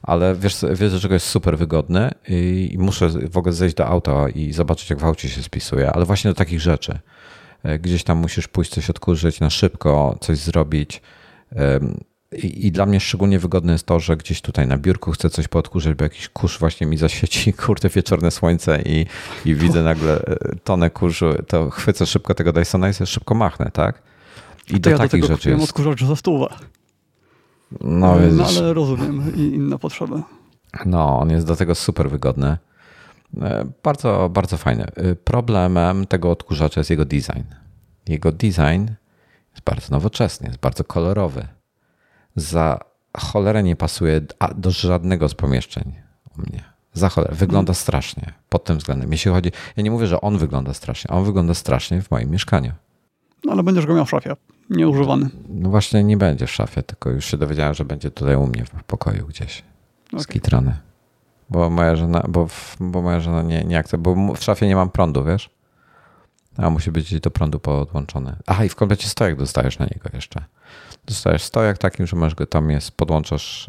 Ale 0.03 0.35
wiesz, 0.35 0.65
wiesz, 0.73 0.91
że 0.91 1.07
jest 1.07 1.25
super 1.25 1.57
wygodny 1.57 2.11
i 2.27 2.75
muszę 2.79 3.09
w 3.09 3.37
ogóle 3.37 3.53
zejść 3.53 3.75
do 3.75 3.87
auta 3.87 4.29
i 4.29 4.53
zobaczyć, 4.53 4.89
jak 4.89 4.99
w 4.99 5.05
aucie 5.05 5.29
się 5.29 5.43
spisuje, 5.43 5.91
ale 5.91 6.05
właśnie 6.05 6.31
do 6.31 6.35
takich 6.35 6.61
rzeczy. 6.61 6.99
E, 7.63 7.79
gdzieś 7.79 8.03
tam 8.03 8.17
musisz 8.17 8.47
pójść 8.47 8.71
coś 8.71 8.89
odkurzyć 8.89 9.39
na 9.39 9.49
szybko, 9.49 10.17
coś 10.21 10.37
zrobić. 10.37 11.01
I, 12.31 12.67
I, 12.67 12.71
dla 12.71 12.85
mnie 12.85 12.99
szczególnie 12.99 13.39
wygodne 13.39 13.73
jest 13.73 13.85
to, 13.85 13.99
że 13.99 14.17
gdzieś 14.17 14.41
tutaj 14.41 14.67
na 14.67 14.77
biurku 14.77 15.11
chcę 15.11 15.29
coś 15.29 15.47
podkurzeć, 15.47 15.95
bo 15.95 16.03
jakiś 16.03 16.29
kurz 16.29 16.59
właśnie 16.59 16.87
mi 16.87 16.97
zaświeci, 16.97 17.53
kurde, 17.65 17.89
wieczorne 17.89 18.31
słońce 18.31 18.81
i, 18.81 19.05
i 19.45 19.55
widzę 19.55 19.83
nagle 19.83 20.25
e, 20.25 20.35
tonę 20.63 20.89
kurzu, 20.89 21.33
to 21.47 21.69
chwycę 21.69 22.05
szybko 22.05 22.33
tego 22.33 22.53
Dysona 22.53 22.89
i 22.89 22.93
sobie 22.93 23.07
szybko 23.07 23.35
machnę, 23.35 23.71
tak? 23.73 24.01
I 24.69 24.79
do 24.79 24.89
ja 24.89 24.97
takich 24.97 25.21
do 25.21 25.27
rzeczy 25.27 25.49
jest. 25.49 25.63
odkurzacz 25.63 26.03
za 26.03 26.15
stówę. 26.15 26.47
No, 27.81 28.15
no, 28.31 28.45
ale 28.45 28.73
rozumiem 28.73 29.35
i 29.35 29.39
inne 29.39 29.79
potrzeby. 29.79 30.21
No, 30.85 31.19
on 31.19 31.29
jest 31.29 31.47
do 31.47 31.55
tego 31.55 31.75
super 31.75 32.09
wygodny. 32.09 32.57
E, 33.41 33.65
bardzo, 33.83 34.29
bardzo 34.29 34.57
fajny. 34.57 34.85
E, 34.85 35.15
problemem 35.15 36.07
tego 36.07 36.31
odkurzacza 36.31 36.79
jest 36.79 36.89
jego 36.89 37.05
design. 37.05 37.43
Jego 38.07 38.31
design 38.31 38.87
jest 39.51 39.63
bardzo 39.65 39.87
nowoczesny, 39.91 40.47
jest 40.47 40.59
bardzo 40.59 40.83
kolorowy. 40.83 41.47
Za 42.35 42.79
cholerę 43.17 43.63
nie 43.63 43.75
pasuje 43.75 44.21
do 44.55 44.71
żadnego 44.71 45.29
z 45.29 45.33
pomieszczeń 45.35 45.93
u 46.37 46.41
mnie. 46.41 46.63
Za 46.93 47.09
cholerę. 47.09 47.35
Wygląda 47.35 47.73
strasznie 47.73 48.33
pod 48.49 48.63
tym 48.63 48.77
względem. 48.77 49.11
Jeśli 49.11 49.31
chodzi, 49.31 49.51
ja 49.77 49.83
nie 49.83 49.91
mówię, 49.91 50.07
że 50.07 50.21
on 50.21 50.37
wygląda 50.37 50.73
strasznie. 50.73 51.09
On 51.09 51.25
wygląda 51.25 51.53
strasznie 51.53 52.01
w 52.01 52.11
moim 52.11 52.29
mieszkaniu. 52.29 52.71
No 53.45 53.51
ale 53.51 53.63
będziesz 53.63 53.85
go 53.85 53.95
miał 53.95 54.05
w 54.05 54.09
szafie, 54.09 54.35
nieużywany. 54.69 55.29
No 55.49 55.69
właśnie 55.69 56.03
nie 56.03 56.17
będzie 56.17 56.47
w 56.47 56.51
szafie, 56.51 56.83
tylko 56.83 57.09
już 57.09 57.25
się 57.25 57.37
dowiedziałem, 57.37 57.73
że 57.73 57.85
będzie 57.85 58.11
tutaj 58.11 58.35
u 58.35 58.47
mnie 58.47 58.65
w 58.65 58.83
pokoju 58.83 59.27
gdzieś. 59.27 59.63
Okay. 60.07 60.23
Skitrany. 60.23 60.77
Bo 61.49 61.69
moja 61.69 61.95
żona, 61.95 62.25
bo, 62.29 62.47
bo 62.79 63.01
moja 63.01 63.19
żona 63.19 63.41
nie, 63.41 63.63
nie 63.63 63.77
akceptuje, 63.77 64.15
bo 64.15 64.35
w 64.35 64.43
szafie 64.43 64.67
nie 64.67 64.75
mam 64.75 64.89
prądu, 64.89 65.23
wiesz? 65.23 65.49
A 66.57 66.69
musi 66.69 66.91
być 66.91 67.19
do 67.19 67.31
prądu 67.31 67.59
podłączony. 67.59 68.35
Aha, 68.47 68.65
i 68.65 68.69
w 68.69 68.75
komplecie 68.75 69.07
stojak 69.07 69.37
dostajesz 69.37 69.79
na 69.79 69.85
niego 69.85 70.09
jeszcze. 70.13 70.43
Dostajesz 71.05 71.43
stojak 71.43 71.77
takim, 71.77 72.07
że 72.07 72.15
możesz 72.15 72.35
go 72.35 72.45
tam 72.45 72.69
jest, 72.69 72.91
podłączasz 72.91 73.67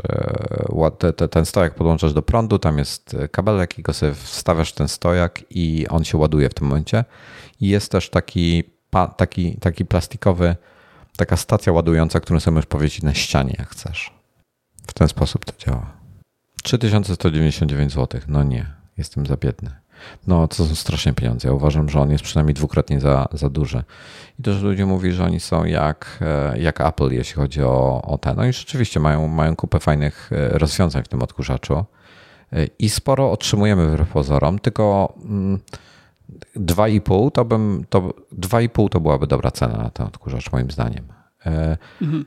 e, 1.20 1.28
ten 1.28 1.44
stojak 1.44 1.74
podłączasz 1.74 2.12
do 2.12 2.22
prądu, 2.22 2.58
tam 2.58 2.78
jest 2.78 3.16
kabelek 3.30 3.78
i 3.78 3.82
go 3.82 3.92
sobie 3.92 4.14
wstawiasz 4.14 4.72
w 4.72 4.74
ten 4.74 4.88
stojak 4.88 5.44
i 5.50 5.86
on 5.88 6.04
się 6.04 6.18
ładuje 6.18 6.48
w 6.48 6.54
tym 6.54 6.66
momencie. 6.66 7.04
I 7.60 7.68
jest 7.68 7.92
też 7.92 8.10
taki, 8.10 8.64
taki, 9.16 9.56
taki 9.56 9.84
plastikowy, 9.84 10.56
taka 11.16 11.36
stacja 11.36 11.72
ładująca, 11.72 12.20
którą 12.20 12.40
sobie 12.40 12.54
możesz 12.54 12.66
powiesić 12.66 13.02
na 13.02 13.14
ścianie, 13.14 13.54
jak 13.58 13.68
chcesz. 13.68 14.14
W 14.86 14.92
ten 14.92 15.08
sposób 15.08 15.44
to 15.44 15.52
działa. 15.58 15.92
3199 16.62 17.92
zł. 17.92 18.20
No 18.28 18.42
nie, 18.42 18.66
jestem 18.96 19.26
za 19.26 19.36
biedny. 19.36 19.70
No, 20.26 20.48
to 20.48 20.56
są 20.56 20.74
strasznie 20.74 21.12
pieniądze. 21.12 21.48
Ja 21.48 21.54
uważam, 21.54 21.88
że 21.88 22.00
on 22.00 22.10
jest 22.10 22.24
przynajmniej 22.24 22.54
dwukrotnie 22.54 23.00
za, 23.00 23.28
za 23.32 23.50
duży. 23.50 23.82
I 24.38 24.42
to, 24.42 24.52
że 24.52 24.66
ludzie 24.66 24.86
mówią, 24.86 25.12
że 25.12 25.24
oni 25.24 25.40
są 25.40 25.64
jak, 25.64 26.18
e, 26.20 26.58
jak 26.58 26.80
Apple, 26.80 27.10
jeśli 27.10 27.34
chodzi 27.34 27.62
o, 27.62 28.02
o 28.02 28.18
ten. 28.18 28.36
No 28.36 28.44
i 28.44 28.52
rzeczywiście 28.52 29.00
mają, 29.00 29.28
mają 29.28 29.56
kupę 29.56 29.80
fajnych 29.80 30.30
e, 30.32 30.58
rozwiązań 30.58 31.02
w 31.02 31.08
tym 31.08 31.22
odkurzaczu. 31.22 31.84
E, 32.52 32.66
I 32.78 32.90
sporo 32.90 33.32
otrzymujemy 33.32 33.88
wbrew 33.88 34.08
pozorom, 34.08 34.58
tylko 34.58 35.14
2,5 36.56 37.20
mm, 37.20 37.30
to 37.30 37.44
bym, 37.44 37.84
to 37.88 38.00
2,5 38.38 38.88
to 38.88 39.00
byłaby 39.00 39.26
dobra 39.26 39.50
cena 39.50 39.76
na 39.78 39.90
ten 39.90 40.06
odkurzacz, 40.06 40.52
moim 40.52 40.70
zdaniem. 40.70 41.04
Mhm 42.02 42.24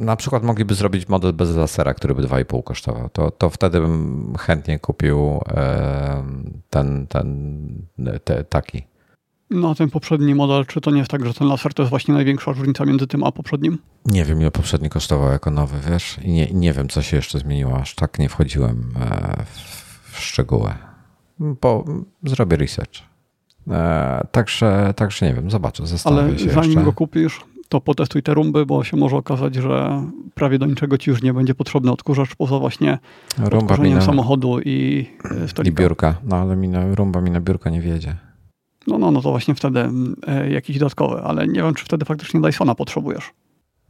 na 0.00 0.16
przykład 0.16 0.42
mogliby 0.42 0.74
zrobić 0.74 1.08
model 1.08 1.32
bez 1.32 1.56
lasera, 1.56 1.94
który 1.94 2.14
by 2.14 2.22
2,5 2.22 2.62
kosztował. 2.62 3.08
To, 3.08 3.30
to 3.30 3.50
wtedy 3.50 3.80
bym 3.80 4.34
chętnie 4.38 4.78
kupił 4.78 5.40
ten, 6.70 7.06
ten 7.06 7.88
te, 8.24 8.44
taki. 8.44 8.82
No, 9.50 9.74
ten 9.74 9.90
poprzedni 9.90 10.34
model, 10.34 10.66
czy 10.66 10.80
to 10.80 10.90
nie 10.90 10.98
jest 10.98 11.10
tak, 11.10 11.26
że 11.26 11.34
ten 11.34 11.48
laser 11.48 11.74
to 11.74 11.82
jest 11.82 11.90
właśnie 11.90 12.14
największa 12.14 12.52
różnica 12.52 12.84
między 12.84 13.06
tym 13.06 13.24
a 13.24 13.32
poprzednim? 13.32 13.78
Nie 14.06 14.24
wiem, 14.24 14.40
ile 14.40 14.50
poprzedni 14.50 14.90
kosztował 14.90 15.32
jako 15.32 15.50
nowy, 15.50 15.76
wiesz? 15.90 16.18
I 16.22 16.32
nie, 16.32 16.46
nie 16.52 16.72
wiem, 16.72 16.88
co 16.88 17.02
się 17.02 17.16
jeszcze 17.16 17.38
zmieniło. 17.38 17.76
Aż 17.76 17.94
tak 17.94 18.18
nie 18.18 18.28
wchodziłem 18.28 18.92
e, 19.00 19.44
w 20.12 20.18
szczegóły. 20.18 20.74
Bo 21.40 21.84
zrobię 22.22 22.56
research. 22.56 23.02
E, 23.70 24.26
także, 24.32 24.94
także 24.96 25.26
nie 25.26 25.34
wiem, 25.34 25.50
zobaczę, 25.50 25.86
zastanowię 25.86 26.22
Ale 26.22 26.38
się 26.38 26.50
zanim 26.50 26.70
jeszcze. 26.70 26.84
go 26.84 26.92
kupisz, 26.92 27.40
to 27.68 27.80
potestuj 27.80 28.22
te 28.22 28.34
rumby, 28.34 28.66
bo 28.66 28.84
się 28.84 28.96
może 28.96 29.16
okazać, 29.16 29.54
że 29.54 30.02
prawie 30.34 30.58
do 30.58 30.66
niczego 30.66 30.98
ci 30.98 31.10
już 31.10 31.22
nie 31.22 31.34
będzie 31.34 31.54
potrzebny 31.54 31.92
odkurzacz 31.92 32.34
poza 32.34 32.58
właśnie 32.58 32.98
rumba 33.38 33.76
na, 33.76 34.00
samochodu 34.00 34.60
i 34.60 35.06
e, 35.44 35.48
stolika. 35.48 35.82
I 35.82 35.84
biurka. 35.84 36.14
No 36.24 36.36
ale 36.36 36.56
mi 36.56 36.68
na, 36.68 36.94
rumba 36.94 37.20
mi 37.20 37.30
na 37.30 37.40
biurko 37.40 37.70
nie 37.70 37.80
wiedzie. 37.80 38.16
No, 38.86 38.98
no, 38.98 39.10
no 39.10 39.20
to 39.20 39.30
właśnie 39.30 39.54
wtedy 39.54 39.88
e, 40.26 40.50
jakiś 40.50 40.78
dodatkowy, 40.78 41.22
ale 41.22 41.48
nie 41.48 41.62
wiem, 41.62 41.74
czy 41.74 41.84
wtedy 41.84 42.04
faktycznie 42.04 42.40
Dysona 42.40 42.74
potrzebujesz. 42.74 43.32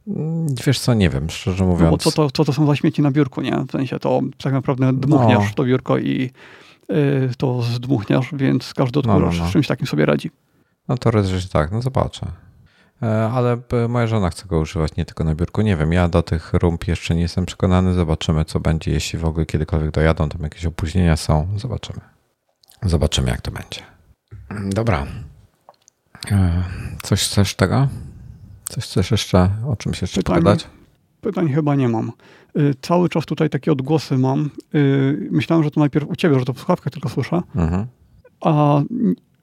Mm, 0.07 0.45
wiesz 0.65 0.79
co, 0.79 0.93
nie 0.93 1.09
wiem, 1.09 1.29
szczerze 1.29 1.65
mówiąc. 1.65 1.81
No 1.81 1.91
bo 1.91 1.97
co 1.97 2.11
to, 2.11 2.31
co 2.31 2.45
to 2.45 2.53
są 2.53 2.67
za 2.67 2.75
śmieci 2.75 3.01
na 3.01 3.11
biurku, 3.11 3.41
nie? 3.41 3.63
W 3.67 3.71
sensie 3.71 3.99
to 3.99 4.21
tak 4.43 4.53
naprawdę 4.53 4.93
dmuchniasz 4.93 5.47
no. 5.47 5.55
to 5.55 5.63
biurko 5.63 5.97
i 5.97 6.31
to 7.37 7.61
zdmuchniasz, 7.61 8.29
więc 8.33 8.73
każdy 8.73 8.99
odkurzacz 8.99 9.33
no, 9.33 9.39
no, 9.39 9.45
no. 9.45 9.51
czymś 9.51 9.67
takim 9.67 9.87
sobie 9.87 10.05
radzi. 10.05 10.31
No 10.87 10.97
to 10.97 11.23
że 11.23 11.49
tak, 11.49 11.71
no 11.71 11.81
zobaczę. 11.81 12.27
E, 13.03 13.29
ale 13.33 13.57
moja 13.89 14.07
żona 14.07 14.29
chce 14.29 14.47
go 14.47 14.59
używać 14.59 14.95
nie 14.95 15.05
tylko 15.05 15.23
na 15.23 15.35
biurku. 15.35 15.61
Nie 15.61 15.77
wiem, 15.77 15.93
ja 15.93 16.09
do 16.09 16.23
tych 16.23 16.53
rump 16.53 16.87
jeszcze 16.87 17.15
nie 17.15 17.21
jestem 17.21 17.45
przekonany. 17.45 17.93
Zobaczymy, 17.93 18.45
co 18.45 18.59
będzie, 18.59 18.91
jeśli 18.91 19.19
w 19.19 19.25
ogóle 19.25 19.45
kiedykolwiek 19.45 19.91
dojadą. 19.91 20.29
Tam 20.29 20.41
jakieś 20.41 20.65
opóźnienia 20.65 21.17
są. 21.17 21.47
Zobaczymy. 21.57 21.99
Zobaczymy, 22.83 23.29
jak 23.29 23.41
to 23.41 23.51
będzie. 23.51 23.81
Dobra. 24.69 25.05
E, 26.31 26.63
coś 27.03 27.23
chcesz 27.23 27.55
tego? 27.55 27.87
Coś 28.69 28.83
chcesz 28.83 29.11
jeszcze, 29.11 29.49
o 29.67 29.75
czymś 29.75 30.01
jeszcze 30.01 30.17
pytań, 30.17 30.35
pogadać? 30.35 30.67
Pytań 31.21 31.49
chyba 31.53 31.75
nie 31.75 31.89
mam. 31.89 32.11
Y, 32.57 32.73
cały 32.81 33.09
czas 33.09 33.25
tutaj 33.25 33.49
takie 33.49 33.71
odgłosy 33.71 34.17
mam. 34.17 34.49
Y, 34.75 35.27
myślałem, 35.31 35.63
że 35.63 35.71
to 35.71 35.79
najpierw 35.79 36.09
u 36.09 36.15
ciebie, 36.15 36.39
że 36.39 36.45
to 36.45 36.53
w 36.53 36.57
słuchawkach 36.57 36.93
tylko 36.93 37.09
słyszę. 37.09 37.41
Mhm. 37.55 37.85
A 38.41 38.81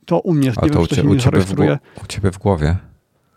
to 0.07 0.21
u 0.21 0.35
mnie 0.35 0.47
jest. 0.47 0.63
Nie 0.63 0.71
wiem, 0.71 0.83
czy 0.83 0.89
to 0.89 0.95
się 0.95 1.09
u, 1.09 1.17
ciebie 1.17 1.41
w, 1.41 1.53
u 2.05 2.07
ciebie 2.07 2.31
w 2.31 2.39
głowie 2.39 2.77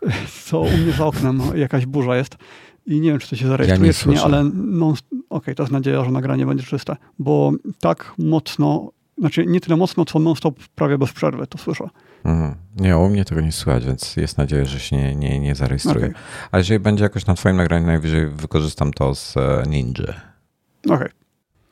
co 0.45 0.59
u 0.59 0.77
mnie 0.77 0.91
za 0.91 1.05
oknem 1.05 1.41
jakaś 1.55 1.85
burza 1.85 2.15
jest 2.15 2.37
i 2.85 3.01
nie 3.01 3.09
wiem, 3.09 3.19
czy 3.19 3.29
to 3.29 3.35
się 3.35 3.47
zarejestruje, 3.47 3.87
ja 3.87 3.93
czy 3.93 4.09
nie, 4.09 4.21
ale 4.21 4.43
no, 4.53 4.89
okej, 4.89 5.19
okay, 5.29 5.55
to 5.55 5.63
jest 5.63 5.73
nadzieja, 5.73 6.05
że 6.05 6.11
nagranie 6.11 6.45
będzie 6.45 6.63
czyste, 6.63 6.95
bo 7.19 7.51
tak 7.79 8.13
mocno, 8.17 8.91
znaczy 9.21 9.45
nie 9.45 9.59
tyle 9.61 9.75
mocno, 9.75 10.05
co 10.05 10.19
non-stop 10.19 10.59
prawie 10.75 10.97
bez 10.97 11.13
przerwy, 11.13 11.47
to 11.47 11.57
słyszę. 11.57 11.89
Mhm. 12.25 12.55
Nie, 12.75 12.97
u 12.97 13.09
mnie 13.09 13.25
tego 13.25 13.41
nie 13.41 13.51
słychać, 13.51 13.85
więc 13.85 14.17
jest 14.17 14.37
nadzieja, 14.37 14.65
że 14.65 14.79
się 14.79 14.97
nie, 14.97 15.15
nie, 15.15 15.39
nie 15.39 15.55
zarejestruje. 15.55 16.05
Okay. 16.05 16.21
A 16.51 16.57
jeżeli 16.57 16.79
będzie 16.79 17.03
jakoś 17.03 17.25
na 17.25 17.33
twoim 17.33 17.55
nagraniu, 17.55 17.85
najwyżej 17.85 18.27
wykorzystam 18.27 18.93
to 18.93 19.15
z 19.15 19.37
e, 19.37 19.63
Ninja. 19.67 20.03
Okej. 20.03 20.95
Okay. 20.95 21.09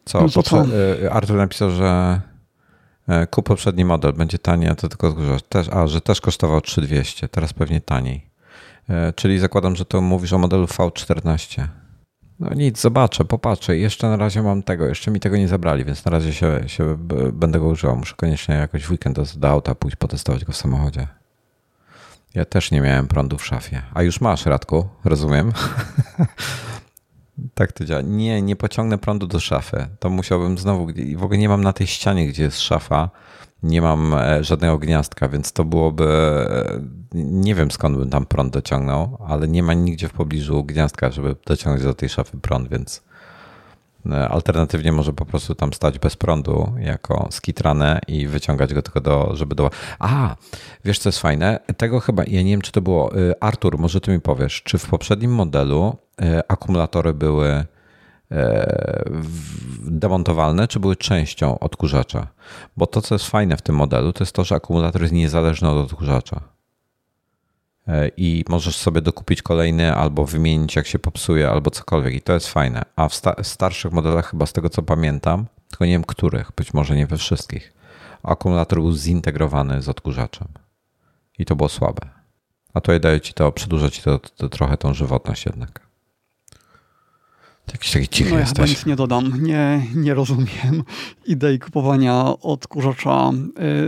Co? 0.06 0.22
No 0.36 0.43
co? 0.43 0.66
E, 1.06 1.12
Artur 1.12 1.38
napisał, 1.38 1.72
że 1.72 2.22
E, 3.10 3.28
kup 3.28 3.45
poprzedni 3.45 3.86
model, 3.86 4.14
będzie 4.14 4.39
taniej, 4.39 4.70
a 4.70 4.76
to 4.76 4.89
tylko 4.89 5.16
też, 5.50 5.70
a, 5.70 5.88
że 5.88 6.02
też 6.02 6.22
kosztował 6.22 6.62
3200, 6.62 7.28
teraz 7.28 7.54
pewnie 7.54 7.82
taniej. 7.82 8.30
Czyli 9.16 9.39
zakładam, 9.39 9.76
że 9.76 9.86
to 9.86 10.02
mówisz 10.02 10.34
o 10.34 10.38
modelu 10.38 10.66
V14. 10.66 11.68
No 12.40 12.54
nic, 12.54 12.82
zobaczę, 12.82 13.26
popatrzę. 13.26 13.78
Jeszcze 13.78 14.10
na 14.10 14.18
razie 14.18 14.44
mam 14.44 14.64
tego, 14.64 14.86
jeszcze 14.86 15.12
mi 15.12 15.20
tego 15.20 15.38
nie 15.38 15.48
zabrali, 15.48 15.86
więc 15.86 16.06
na 16.06 16.12
razie 16.12 16.34
się, 16.34 16.60
się 16.68 16.98
będę 17.34 17.60
go 17.60 17.68
używał. 17.68 17.96
Muszę 17.96 18.16
koniecznie 18.16 18.56
jakoś 18.56 18.84
w 18.84 18.92
weekend 18.92 19.20
do, 19.38 19.50
auta 19.50 19.76
pójść, 19.76 19.96
potestować 19.96 20.46
go 20.46 20.54
w 20.54 20.58
samochodzie. 20.58 21.08
Ja 22.36 22.46
też 22.46 22.72
nie 22.72 22.82
miałem 22.82 23.08
prądu 23.08 23.38
w 23.38 23.46
szafie. 23.46 23.82
A 23.94 24.04
już 24.04 24.22
masz, 24.22 24.46
Radku, 24.46 24.88
rozumiem. 25.04 25.52
Tak 27.54 27.72
to 27.72 27.86
działa. 27.86 28.02
Nie, 28.02 28.42
nie 28.42 28.56
pociągnę 28.56 28.98
prądu 28.98 29.28
do 29.28 29.40
szafy. 29.40 29.88
To 30.00 30.10
musiałbym 30.10 30.58
znowu, 30.58 30.88
w 31.16 31.24
ogóle 31.24 31.38
nie 31.38 31.50
mam 31.50 31.64
na 31.64 31.74
tej 31.74 31.88
ścianie, 31.88 32.28
gdzie 32.28 32.44
jest 32.44 32.60
szafa, 32.60 33.10
nie 33.64 33.82
mam 33.82 34.14
e, 34.14 34.43
żadnego 34.43 34.78
gniazdka, 34.78 35.30
więc 35.30 35.53
to 35.53 35.66
byłoby, 35.66 36.05
e, 36.05 36.82
nie 37.14 37.55
wiem 37.55 37.72
skąd 37.72 37.97
bym 37.97 38.10
tam 38.10 38.26
prąd 38.26 38.53
dociągnął, 38.53 39.18
ale 39.28 39.47
nie 39.47 39.64
ma 39.64 39.74
nigdzie 39.74 40.07
w 40.07 40.14
pobliżu 40.14 40.64
gniazdka, 40.64 41.12
żeby 41.12 41.36
dociągnąć 41.45 41.84
do 41.84 41.93
tej 41.93 42.10
szafy 42.10 42.38
prąd, 42.38 42.70
więc 42.70 43.03
e, 44.12 44.30
alternatywnie 44.30 44.91
może 44.91 45.14
po 45.14 45.26
prostu 45.26 45.55
tam 45.55 45.74
stać 45.74 45.99
bez 45.99 46.16
prądu 46.16 46.74
jako 46.80 47.28
skitrane 47.32 47.99
i 48.07 48.28
wyciągać 48.28 48.74
go 48.74 48.82
tylko 48.82 49.01
do, 49.01 49.32
żeby 49.36 49.55
do... 49.55 49.70
A, 49.99 50.36
wiesz 50.86 50.99
co 50.99 51.10
jest 51.10 51.20
fajne? 51.20 51.60
Tego 51.78 51.99
chyba, 51.99 52.24
ja 52.24 52.41
nie 52.41 52.51
wiem 52.51 52.62
czy 52.62 52.72
to 52.72 52.82
było, 52.82 53.12
Artur, 53.39 53.78
może 53.78 54.01
ty 54.01 54.12
mi 54.12 54.22
powiesz, 54.22 54.64
czy 54.64 54.78
w 54.78 54.86
poprzednim 54.86 55.32
modelu 55.32 55.97
akumulatory 56.47 57.14
były 57.14 57.66
demontowalne, 59.82 60.68
czy 60.68 60.80
były 60.80 60.96
częścią 60.96 61.60
odkurzacza. 61.60 62.28
Bo 62.78 62.88
to, 62.88 63.02
co 63.02 63.16
jest 63.16 63.28
fajne 63.28 63.58
w 63.58 63.62
tym 63.62 63.76
modelu, 63.76 64.14
to 64.14 64.24
jest 64.24 64.34
to, 64.34 64.44
że 64.44 64.56
akumulator 64.56 65.02
jest 65.02 65.14
niezależny 65.14 65.70
od 65.70 65.86
odkurzacza. 65.86 66.42
E, 67.88 68.12
I 68.18 68.46
możesz 68.50 68.78
sobie 68.78 69.02
dokupić 69.02 69.42
kolejny, 69.42 69.96
albo 69.96 70.26
wymienić, 70.26 70.76
jak 70.76 70.88
się 70.88 71.00
popsuje, 71.00 71.50
albo 71.50 71.72
cokolwiek. 71.72 72.14
I 72.14 72.22
to 72.22 72.34
jest 72.34 72.48
fajne. 72.48 72.82
A 72.96 73.10
w, 73.10 73.16
sta- 73.16 73.36
w 73.44 73.48
starszych 73.48 73.92
modelach, 73.92 74.32
chyba 74.32 74.46
z 74.46 74.54
tego 74.54 74.70
co 74.70 74.84
pamiętam, 74.84 75.46
tylko 75.70 75.86
nie 75.86 75.92
wiem 75.92 76.04
których, 76.04 76.52
być 76.56 76.74
może 76.74 76.96
nie 76.96 77.08
we 77.08 77.18
wszystkich, 77.18 77.74
akumulator 78.24 78.80
był 78.80 78.94
zintegrowany 78.94 79.82
z 79.82 79.90
odkurzaczem. 79.90 80.48
I 81.40 81.46
to 81.46 81.56
było 81.56 81.70
słabe. 81.70 82.02
A 82.74 82.82
to 82.82 83.00
daje 83.00 83.22
ci 83.22 83.34
to, 83.34 83.52
przedłuża 83.52 83.90
ci 83.90 84.02
to, 84.02 84.20
to 84.20 84.50
trochę 84.50 84.78
tą 84.78 84.94
żywotność 84.94 85.46
jednak. 85.46 85.89
Jakiś 87.72 87.91
taki 87.91 88.07
cichy 88.07 88.30
no 88.30 88.36
ja 88.36 88.41
jesteś. 88.41 88.57
chyba 88.57 88.67
nic 88.67 88.86
nie 88.86 88.95
dodam. 88.95 89.43
Nie, 89.43 89.86
nie 89.95 90.13
rozumiem 90.13 90.84
idei 91.26 91.59
kupowania 91.59 92.26
odkurzacza 92.41 93.32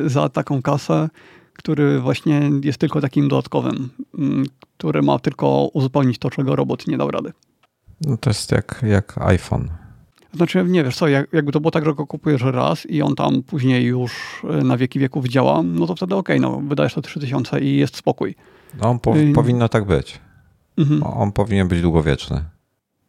y, 0.05 0.09
za 0.09 0.29
taką 0.29 0.61
kasę, 0.61 1.09
który 1.53 1.99
właśnie 1.99 2.41
jest 2.63 2.77
tylko 2.77 3.01
takim 3.01 3.27
dodatkowym, 3.27 3.89
mm, 4.17 4.45
który 4.77 5.01
ma 5.01 5.19
tylko 5.19 5.69
uzupełnić 5.73 6.17
to, 6.17 6.29
czego 6.29 6.55
robot 6.55 6.88
nie 6.88 6.97
dał 6.97 7.11
rady. 7.11 7.34
No 8.01 8.17
to 8.17 8.29
jest 8.29 8.51
jak, 8.51 8.82
jak 8.88 9.17
iPhone. 9.17 9.69
Znaczy, 10.34 10.65
nie 10.67 10.84
wiesz 10.84 10.95
co, 10.95 11.07
jak, 11.07 11.34
jakby 11.34 11.51
to 11.51 11.59
było 11.59 11.71
tak, 11.71 11.86
że 11.86 11.93
go 11.93 12.07
kupujesz 12.07 12.41
raz 12.41 12.86
i 12.86 13.01
on 13.01 13.15
tam 13.15 13.43
później 13.43 13.86
już 13.86 14.41
e, 14.49 14.63
na 14.63 14.77
wieki 14.77 14.99
wieków 14.99 15.25
działa, 15.25 15.63
no 15.63 15.88
to 15.88 15.95
wtedy 15.95 16.15
okej, 16.15 16.39
okay, 16.39 16.51
no 16.51 16.61
wydajesz 16.67 16.93
to 16.93 17.01
3000 17.01 17.59
i 17.59 17.77
jest 17.77 17.97
spokój. 17.97 18.36
No, 18.82 18.89
on 18.89 18.99
po, 18.99 19.17
y 19.17 19.34
powinno 19.34 19.69
tak 19.69 19.86
być. 19.86 20.19
Mhm. 20.77 21.03
On 21.03 21.32
powinien 21.32 21.67
być 21.67 21.82
długowieczny. 21.82 22.43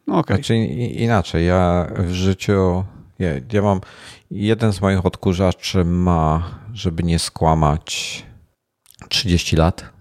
Okay. 0.07 0.37
Znaczy 0.37 0.55
inaczej, 0.55 1.47
ja 1.47 1.87
w 1.97 2.11
życiu, 2.11 2.83
ja, 3.19 3.29
ja 3.53 3.61
mam, 3.61 3.81
jeden 4.31 4.73
z 4.73 4.81
moich 4.81 5.05
odkurzaczy 5.05 5.85
ma, 5.85 6.43
żeby 6.73 7.03
nie 7.03 7.19
skłamać, 7.19 8.23
30 9.09 9.55
lat. 9.55 9.93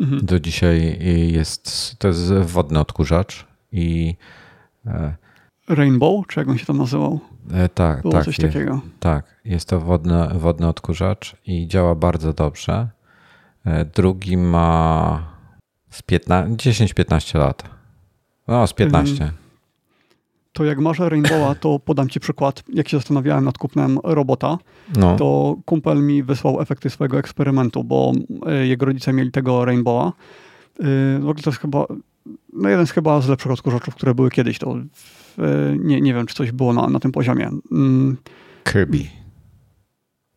Mhm. 0.00 0.26
Do 0.26 0.40
dzisiaj 0.40 0.98
jest, 1.32 1.96
to 1.98 2.08
jest 2.08 2.32
wodny 2.32 2.80
odkurzacz 2.80 3.46
i 3.72 4.14
e, 4.86 5.14
Rainbow, 5.68 6.26
czy 6.26 6.40
jak 6.40 6.48
on 6.48 6.58
się 6.58 6.66
tam 6.66 6.78
nazywał? 6.78 7.20
E, 7.52 7.68
tak, 7.68 8.02
Było 8.02 8.12
tak. 8.12 8.24
coś 8.24 8.36
takiego. 8.36 8.80
tak, 9.00 9.40
jest 9.44 9.68
to 9.68 9.80
wodny, 9.80 10.28
wodny 10.34 10.68
odkurzacz 10.68 11.36
i 11.46 11.68
działa 11.68 11.94
bardzo 11.94 12.32
dobrze. 12.32 12.88
E, 13.64 13.84
drugi 13.84 14.36
ma 14.36 15.22
10-15 15.90 17.38
lat. 17.38 17.77
No, 18.48 18.66
z 18.66 18.72
15. 18.72 19.12
Mhm. 19.12 19.32
To 20.52 20.64
jak 20.64 20.78
masz 20.78 20.98
Rainbowa, 20.98 21.54
to 21.54 21.78
podam 21.78 22.08
ci 22.08 22.20
przykład. 22.20 22.62
Jak 22.74 22.88
się 22.88 22.96
zastanawiałem 22.96 23.44
nad 23.44 23.58
kupnem 23.58 23.98
robota, 24.04 24.58
no. 24.96 25.16
to 25.16 25.56
kumpel 25.64 26.02
mi 26.02 26.22
wysłał 26.22 26.60
efekty 26.60 26.90
swojego 26.90 27.18
eksperymentu, 27.18 27.84
bo 27.84 28.12
e, 28.46 28.66
jego 28.66 28.86
rodzice 28.86 29.12
mieli 29.12 29.30
tego 29.30 29.64
Rainbowa. 29.64 30.12
W 31.18 31.28
ogóle 31.28 31.42
to 31.42 31.50
jest 31.50 31.60
chyba 31.60 31.86
no 32.52 32.68
jeden 32.68 32.86
z 32.86 32.90
chyba 32.90 33.20
z 33.20 33.28
lepszych 33.28 33.52
odkurzaczów, 33.52 33.94
które 33.94 34.14
były 34.14 34.30
kiedyś. 34.30 34.58
To 34.58 34.76
nie, 35.78 36.00
nie 36.00 36.14
wiem, 36.14 36.26
czy 36.26 36.34
coś 36.34 36.52
było 36.52 36.72
na, 36.72 36.88
na 36.88 37.00
tym 37.00 37.12
poziomie. 37.12 37.50
Mm. 37.72 38.16
Kirby. 38.64 39.04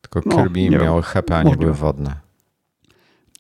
Tylko 0.02 0.30
no, 0.30 0.38
Kirby 0.38 0.70
miał 0.70 1.02
HEPA, 1.02 1.36
a 1.36 1.44
nie 1.44 1.56
były 1.56 1.74
wodne. 1.74 2.16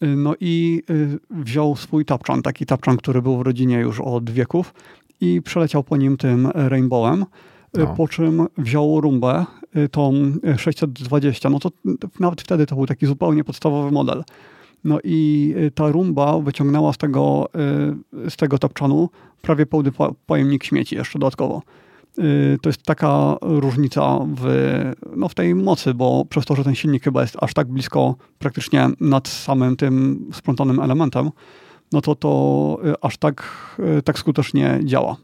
Y, 0.03 0.07
no 0.15 0.33
i 0.39 0.83
y, 0.89 1.19
wziął 1.29 1.75
swój 1.75 2.05
tapczan, 2.05 2.41
taki 2.41 2.65
tapczan, 2.65 2.97
który 2.97 3.21
był 3.21 3.37
w 3.37 3.41
rodzinie 3.41 3.79
już 3.79 3.99
od 3.99 4.29
wieków 4.29 4.73
i 5.21 5.41
przeleciał 5.41 5.83
po 5.83 5.97
nim 5.97 6.17
tym 6.17 6.51
Rainbowem, 6.53 7.21
y, 7.21 7.25
no. 7.79 7.87
po 7.87 8.07
czym 8.07 8.47
wziął 8.57 9.01
rumbę, 9.01 9.45
tą 9.91 10.13
620, 10.57 11.49
no 11.49 11.59
to 11.59 11.71
nawet 12.19 12.41
wtedy 12.41 12.65
to 12.65 12.75
był 12.75 12.85
taki 12.85 13.05
zupełnie 13.05 13.43
podstawowy 13.43 13.91
model. 13.91 14.23
No 14.83 14.99
i 15.03 15.55
ta 15.75 15.89
rumba 15.89 16.39
wyciągnęła 16.39 16.93
z 16.93 16.97
tego, 16.97 17.49
z 18.29 18.35
tego 18.35 18.57
tapczanu 18.57 19.09
prawie 19.41 19.65
pełny 19.65 19.91
pojemnik 20.25 20.63
śmieci 20.63 20.95
jeszcze 20.95 21.19
dodatkowo. 21.19 21.61
Y, 22.19 22.57
to 22.61 22.69
jest 22.69 22.83
taka 22.83 23.35
różnica 23.41 24.19
w, 24.35 24.45
no 25.15 25.29
w 25.29 25.35
tej 25.35 25.55
mocy, 25.55 25.93
bo 25.93 26.25
przez 26.25 26.45
to, 26.45 26.55
że 26.55 26.63
ten 26.63 26.75
silnik 26.75 27.03
chyba 27.03 27.21
jest 27.21 27.37
aż 27.39 27.53
tak 27.53 27.67
blisko 27.67 28.15
praktycznie 28.39 28.89
nad 28.99 29.27
samym 29.27 29.75
tym 29.75 30.25
splątanym 30.33 30.79
elementem, 30.79 31.29
no 31.91 32.01
to 32.01 32.15
to 32.15 32.77
aż 33.01 33.17
tak, 33.17 33.43
tak 34.05 34.19
skutecznie 34.19 34.79
działa. 34.83 35.15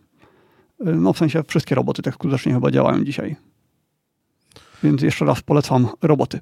No 0.80 1.14
w 1.14 1.18
sensie 1.18 1.44
wszystkie 1.48 1.76
roboty 1.76 2.02
tak 2.02 2.14
skutecznie 2.14 2.54
chyba 2.54 2.72
działają 2.72 3.04
dzisiaj. 3.04 3.36
Więc 4.84 5.02
jeszcze 5.02 5.26
raz 5.26 5.42
polecam 5.42 5.88
roboty. 6.02 6.40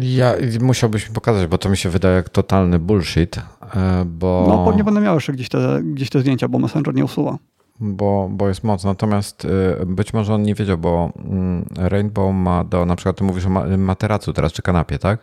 Ja 0.00 0.34
musiałbyś 0.60 1.08
mi 1.08 1.14
pokazać, 1.14 1.46
bo 1.46 1.58
to 1.58 1.68
mi 1.68 1.76
się 1.76 1.88
wydaje 1.88 2.16
jak 2.16 2.28
totalny 2.28 2.78
bullshit, 2.78 3.36
e, 3.36 4.04
bo... 4.06 4.44
No 4.48 4.64
pewnie 4.64 4.84
będę 4.84 5.00
miał 5.00 5.14
jeszcze 5.14 5.32
gdzieś 5.32 5.48
te, 5.48 5.82
gdzieś 5.84 6.10
te 6.10 6.20
zdjęcia, 6.20 6.48
bo 6.48 6.58
Messenger 6.58 6.94
nie 6.94 7.04
usuwa. 7.04 7.38
Bo, 7.80 8.28
bo 8.30 8.48
jest 8.48 8.64
moc. 8.64 8.84
Natomiast 8.84 9.46
e, 9.80 9.86
być 9.86 10.12
może 10.12 10.34
on 10.34 10.42
nie 10.42 10.54
wiedział, 10.54 10.78
bo 10.78 11.12
mm, 11.16 11.66
Rainbow 11.76 12.34
ma 12.34 12.64
do, 12.64 12.86
na 12.86 12.96
przykład 12.96 13.16
ty 13.16 13.24
mówisz 13.24 13.46
o 13.46 13.50
materacu 13.78 14.32
teraz, 14.32 14.52
czy 14.52 14.62
kanapie, 14.62 14.98
tak? 14.98 15.20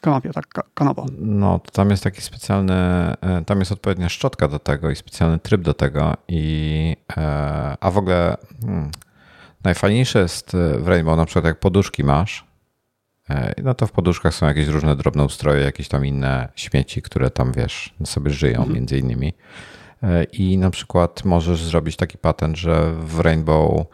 Kanapie, 0.00 0.30
tak, 0.30 0.46
kanapa. 0.74 1.04
No, 1.18 1.58
to 1.58 1.70
tam 1.70 1.90
jest 1.90 2.04
taki 2.04 2.20
specjalny, 2.20 2.74
e, 2.74 3.42
tam 3.46 3.58
jest 3.58 3.72
odpowiednia 3.72 4.08
szczotka 4.08 4.48
do 4.48 4.58
tego 4.58 4.90
i 4.90 4.96
specjalny 4.96 5.38
tryb 5.38 5.62
do 5.62 5.74
tego 5.74 6.16
i 6.28 6.96
a 7.80 7.90
w 7.90 7.98
ogóle 7.98 8.36
hmm, 8.60 8.90
najfajniejsze 9.64 10.18
jest 10.18 10.56
w 10.78 10.88
Rainbow 10.88 11.16
na 11.16 11.24
przykład 11.24 11.44
jak 11.44 11.60
poduszki 11.60 12.04
masz, 12.04 12.52
E, 13.30 13.54
no 13.62 13.74
to 13.74 13.86
w 13.86 13.92
poduszkach 13.92 14.34
są 14.34 14.46
jakieś 14.46 14.68
różne 14.68 14.96
drobne 14.96 15.24
ustroje, 15.24 15.64
jakieś 15.64 15.88
tam 15.88 16.06
inne 16.06 16.48
śmieci, 16.54 17.02
które 17.02 17.30
tam 17.30 17.52
wiesz, 17.52 17.94
sobie 18.04 18.30
żyją 18.30 18.56
mhm. 18.56 18.74
między 18.74 18.98
innymi. 18.98 19.32
E, 20.02 20.24
I 20.24 20.58
na 20.58 20.70
przykład 20.70 21.24
możesz 21.24 21.64
zrobić 21.64 21.96
taki 21.96 22.18
patent, 22.18 22.56
że 22.56 22.94
w 22.94 23.20
Rainbow 23.20 23.86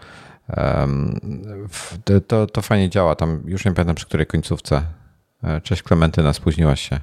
to, 2.27 2.47
to 2.47 2.63
fajnie 2.63 2.91
działa. 2.91 3.15
Tam 3.15 3.43
już 3.47 3.65
nie 3.65 3.73
pamiętam 3.73 3.97
przy 3.97 4.07
której 4.07 4.27
końcówce. 4.27 4.83
E, 5.43 5.61
cześć 5.61 5.83
Klementyna, 5.83 6.33
spóźniłaś 6.33 6.89
się. 6.89 7.01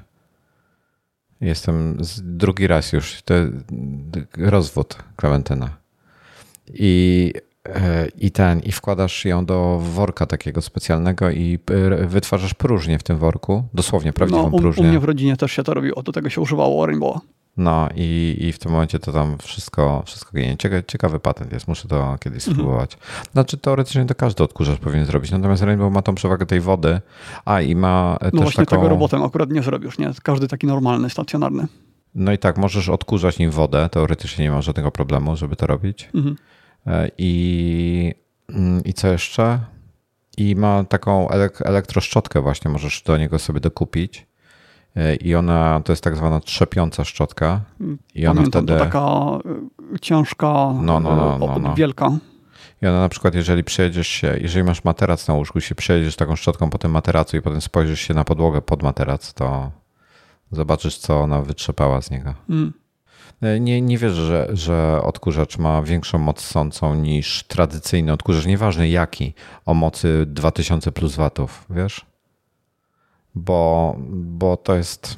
Jestem 1.40 1.98
drugi 2.22 2.66
raz 2.66 2.92
już. 2.92 3.22
To 3.22 3.34
rozwód 4.36 4.96
Klementyna. 5.16 5.70
I 6.74 7.32
E, 7.74 8.08
i 8.18 8.30
ten, 8.30 8.60
i 8.60 8.72
wkładasz 8.72 9.24
ją 9.24 9.44
do 9.44 9.78
worka 9.78 10.26
takiego 10.26 10.62
specjalnego 10.62 11.30
i 11.30 11.58
wytwarzasz 12.06 12.54
próżnię 12.54 12.98
w 12.98 13.02
tym 13.02 13.18
worku, 13.18 13.62
dosłownie 13.74 14.12
prawdziwą 14.12 14.42
no, 14.42 14.56
u, 14.56 14.58
próżnię. 14.58 14.84
U 14.84 14.88
mnie 14.88 14.98
w 14.98 15.04
rodzinie 15.04 15.36
też 15.36 15.52
się 15.52 15.62
to 15.62 15.74
robiło, 15.74 16.02
do 16.02 16.12
tego 16.12 16.30
się 16.30 16.40
używało 16.40 16.86
Rainbow. 16.86 17.20
No 17.56 17.88
i, 17.94 18.36
i 18.40 18.52
w 18.52 18.58
tym 18.58 18.72
momencie 18.72 18.98
to 18.98 19.12
tam 19.12 19.38
wszystko, 19.38 20.02
wszystko 20.06 20.32
ginie. 20.32 20.56
Ciekawy, 20.56 20.84
ciekawy 20.86 21.20
patent 21.20 21.52
jest, 21.52 21.68
muszę 21.68 21.88
to 21.88 22.16
kiedyś 22.20 22.48
mhm. 22.48 22.54
spróbować. 22.54 22.98
Znaczy 23.32 23.58
teoretycznie 23.58 24.04
to 24.04 24.14
każdy 24.14 24.44
odkurzacz 24.44 24.78
powinien 24.78 25.06
zrobić, 25.06 25.30
natomiast 25.30 25.62
Rainbow 25.62 25.92
ma 25.92 26.02
tą 26.02 26.14
przewagę 26.14 26.46
tej 26.46 26.60
wody, 26.60 27.00
a 27.44 27.60
i 27.60 27.76
ma 27.76 28.18
no 28.22 28.30
też 28.30 28.40
właśnie 28.40 28.66
taką... 28.66 28.76
tego 28.76 28.88
robotem 28.88 29.22
akurat 29.22 29.50
nie 29.50 29.62
zrobisz, 29.62 29.98
nie? 29.98 30.10
Każdy 30.22 30.48
taki 30.48 30.66
normalny, 30.66 31.10
stacjonarny. 31.10 31.66
No 32.14 32.32
i 32.32 32.38
tak, 32.38 32.58
możesz 32.58 32.88
odkurzać 32.88 33.38
nim 33.38 33.50
wodę, 33.50 33.88
teoretycznie 33.88 34.44
nie 34.44 34.50
ma 34.50 34.62
żadnego 34.62 34.90
problemu, 34.90 35.36
żeby 35.36 35.56
to 35.56 35.66
robić. 35.66 36.08
Mhm. 36.14 36.36
E, 36.86 37.10
I, 37.18 38.14
mm, 38.48 38.84
I 38.84 38.92
co 38.92 39.08
jeszcze? 39.08 39.60
I 40.38 40.56
ma 40.56 40.84
taką 40.84 41.28
elektroszczotkę 41.64 42.42
właśnie, 42.42 42.70
możesz 42.70 43.02
do 43.02 43.18
niego 43.18 43.38
sobie 43.38 43.60
dokupić. 43.60 44.26
E, 44.96 45.14
I 45.14 45.34
ona 45.34 45.80
to 45.84 45.92
jest 45.92 46.04
tak 46.04 46.16
zwana 46.16 46.40
trzepiąca 46.40 47.04
szczotka. 47.04 47.60
I 48.14 48.26
ona 48.26 48.34
Pamiętam, 48.34 48.64
wtedy. 48.64 48.78
To 48.78 48.84
taka 48.84 49.08
e, 49.94 49.98
ciężka, 50.00 50.46
no, 50.82 51.00
no, 51.00 51.16
no, 51.16 51.38
no, 51.38 51.58
no. 51.58 51.74
wielka. 51.74 52.10
I 52.82 52.86
ona 52.86 53.00
na 53.00 53.08
przykład, 53.08 53.34
jeżeli 53.34 53.64
przejedziesz 53.64 54.08
się, 54.08 54.36
jeżeli 54.40 54.64
masz 54.64 54.84
materac 54.84 55.28
na 55.28 55.34
łóżku, 55.34 55.60
się 55.60 55.74
przejedziesz 55.74 56.16
taką 56.16 56.36
szczotką 56.36 56.70
po 56.70 56.78
tym 56.78 56.90
materacu 56.90 57.36
i 57.36 57.42
potem 57.42 57.60
spojrzysz 57.60 58.00
się 58.00 58.14
na 58.14 58.24
podłogę 58.24 58.62
pod 58.62 58.82
materac, 58.82 59.34
to 59.34 59.70
zobaczysz, 60.52 60.98
co 60.98 61.20
ona 61.20 61.42
wytrzepała 61.42 62.02
z 62.02 62.10
niego. 62.10 62.34
Mm. 62.50 62.72
E, 63.42 63.60
nie, 63.60 63.82
nie 63.82 63.98
wierzę, 63.98 64.26
że, 64.26 64.48
że 64.56 65.02
odkurzacz 65.02 65.58
ma 65.58 65.82
większą 65.82 66.18
moc 66.18 66.40
sącą 66.40 66.94
niż 66.94 67.44
tradycyjny 67.44 68.12
odkurzacz, 68.12 68.46
nieważne 68.46 68.88
jaki, 68.88 69.34
o 69.66 69.74
mocy 69.74 70.24
2000 70.26 70.92
plus 70.92 71.16
watów, 71.16 71.66
wiesz? 71.70 72.06
Bo, 73.36 73.96
bo 74.10 74.56
to 74.56 74.76
jest. 74.76 75.16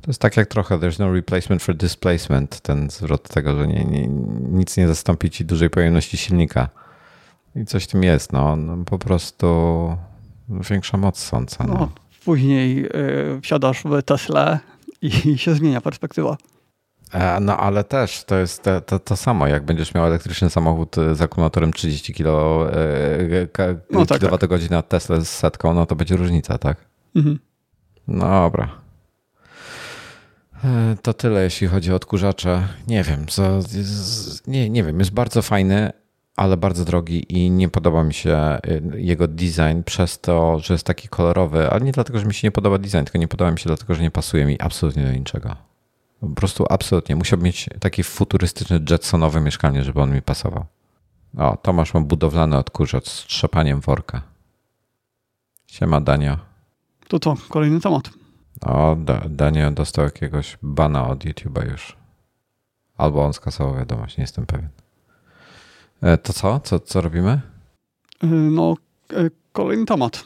To 0.00 0.10
jest 0.10 0.20
tak 0.20 0.36
jak 0.36 0.48
trochę 0.48 0.78
there's 0.78 1.00
no 1.00 1.12
replacement 1.12 1.62
for 1.62 1.74
displacement, 1.74 2.60
ten 2.60 2.90
zwrot 2.90 3.28
tego, 3.28 3.56
że 3.56 3.68
nie, 3.68 3.84
nie, 3.84 4.06
nic 4.50 4.76
nie 4.76 4.88
zastąpi 4.88 5.30
ci 5.30 5.44
dużej 5.44 5.70
pojemności 5.70 6.16
silnika. 6.16 6.68
I 7.56 7.64
coś 7.64 7.84
w 7.84 7.86
tym 7.86 8.02
jest, 8.02 8.32
no, 8.32 8.56
no 8.56 8.84
po 8.84 8.98
prostu 8.98 9.46
większa 10.48 10.96
moc 10.96 11.18
sąca. 11.18 11.64
No. 11.64 11.74
no 11.74 11.88
później 12.24 12.86
y, 13.36 13.40
wsiadasz 13.42 13.82
w 13.84 14.02
Tesla 14.02 14.60
i 15.02 15.38
się 15.38 15.54
zmienia 15.54 15.80
perspektywa. 15.80 16.36
E, 17.12 17.40
no 17.40 17.56
ale 17.56 17.84
też 17.84 18.24
to 18.24 18.36
jest 18.36 18.62
to, 18.62 18.80
to, 18.80 18.98
to, 18.98 19.16
samo, 19.16 19.46
jak 19.46 19.64
będziesz 19.64 19.94
miał 19.94 20.06
elektryczny 20.06 20.50
samochód 20.50 20.96
z 21.12 21.22
akumulatorem 21.22 21.72
30 21.72 22.14
kilo, 22.14 22.66
e, 22.72 23.76
no, 23.90 24.06
tak, 24.06 24.18
kilowatogodzin 24.18 24.68
tak. 24.68 24.88
Tesla 24.88 25.20
z 25.20 25.28
setką, 25.28 25.74
no 25.74 25.86
to 25.86 25.96
będzie 25.96 26.16
różnica, 26.16 26.58
tak? 26.58 26.76
Mhm. 27.16 27.38
No 28.08 28.26
dobra. 28.26 28.68
E, 30.64 30.96
to 31.02 31.14
tyle, 31.14 31.42
jeśli 31.44 31.66
chodzi 31.66 31.92
o 31.92 31.96
odkurzacze. 31.96 32.68
Nie 32.88 33.02
wiem, 33.02 33.26
co, 33.26 33.60
nie, 34.46 34.70
nie 34.70 34.84
wiem, 34.84 34.98
jest 34.98 35.12
bardzo 35.12 35.42
fajny, 35.42 35.92
ale 36.36 36.56
bardzo 36.56 36.84
drogi 36.84 37.26
i 37.28 37.50
nie 37.50 37.68
podoba 37.68 38.04
mi 38.04 38.14
się 38.14 38.58
jego 38.94 39.28
design 39.28 39.82
przez 39.84 40.20
to, 40.20 40.58
że 40.58 40.74
jest 40.74 40.86
taki 40.86 41.08
kolorowy, 41.08 41.70
ale 41.70 41.80
nie 41.80 41.92
dlatego, 41.92 42.18
że 42.18 42.26
mi 42.26 42.34
się 42.34 42.46
nie 42.46 42.52
podoba 42.52 42.78
design, 42.78 43.04
tylko 43.04 43.18
nie 43.18 43.28
podoba 43.28 43.50
mi 43.50 43.58
się 43.58 43.66
dlatego, 43.66 43.94
że 43.94 44.02
nie 44.02 44.10
pasuje 44.10 44.44
mi 44.44 44.60
absolutnie 44.60 45.04
do 45.04 45.12
niczego. 45.12 45.71
Po 46.22 46.28
prostu 46.28 46.64
absolutnie. 46.70 47.16
Musiałbym 47.16 47.44
mieć 47.44 47.70
taki 47.80 48.02
futurystyczny 48.02 48.80
jetsonowe 48.90 49.40
mieszkanie, 49.40 49.84
żeby 49.84 50.00
on 50.00 50.14
mi 50.14 50.22
pasował. 50.22 50.64
O, 51.38 51.56
Tomasz 51.56 51.94
ma 51.94 52.00
budowlany 52.00 52.56
odkurzacz 52.56 53.08
z 53.08 53.26
trzepaniem 53.26 53.80
worka. 53.80 54.22
Siema, 55.66 56.00
Danio. 56.00 56.36
To 57.08 57.18
to, 57.18 57.36
kolejny 57.48 57.80
temat. 57.80 58.10
O, 58.60 58.96
da, 58.96 59.22
Danio 59.28 59.70
dostał 59.70 60.04
jakiegoś 60.04 60.58
bana 60.62 61.08
od 61.08 61.24
YouTube'a 61.24 61.70
już. 61.70 61.96
Albo 62.96 63.24
on 63.24 63.32
skasował 63.32 63.74
wiadomość, 63.76 64.16
nie 64.16 64.22
jestem 64.22 64.46
pewien. 64.46 64.68
To 66.22 66.32
co? 66.32 66.60
Co, 66.60 66.80
co 66.80 67.00
robimy? 67.00 67.40
No, 68.50 68.76
kolejny 69.52 69.86
temat. 69.86 70.24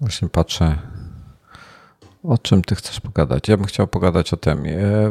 Właśnie 0.00 0.28
patrzę. 0.28 0.78
O 2.22 2.38
czym 2.38 2.62
ty 2.62 2.74
chcesz 2.74 3.00
pogadać? 3.00 3.48
Ja 3.48 3.56
bym 3.56 3.66
chciał 3.66 3.86
pogadać 3.86 4.32
o 4.32 4.36
tym. 4.36 4.62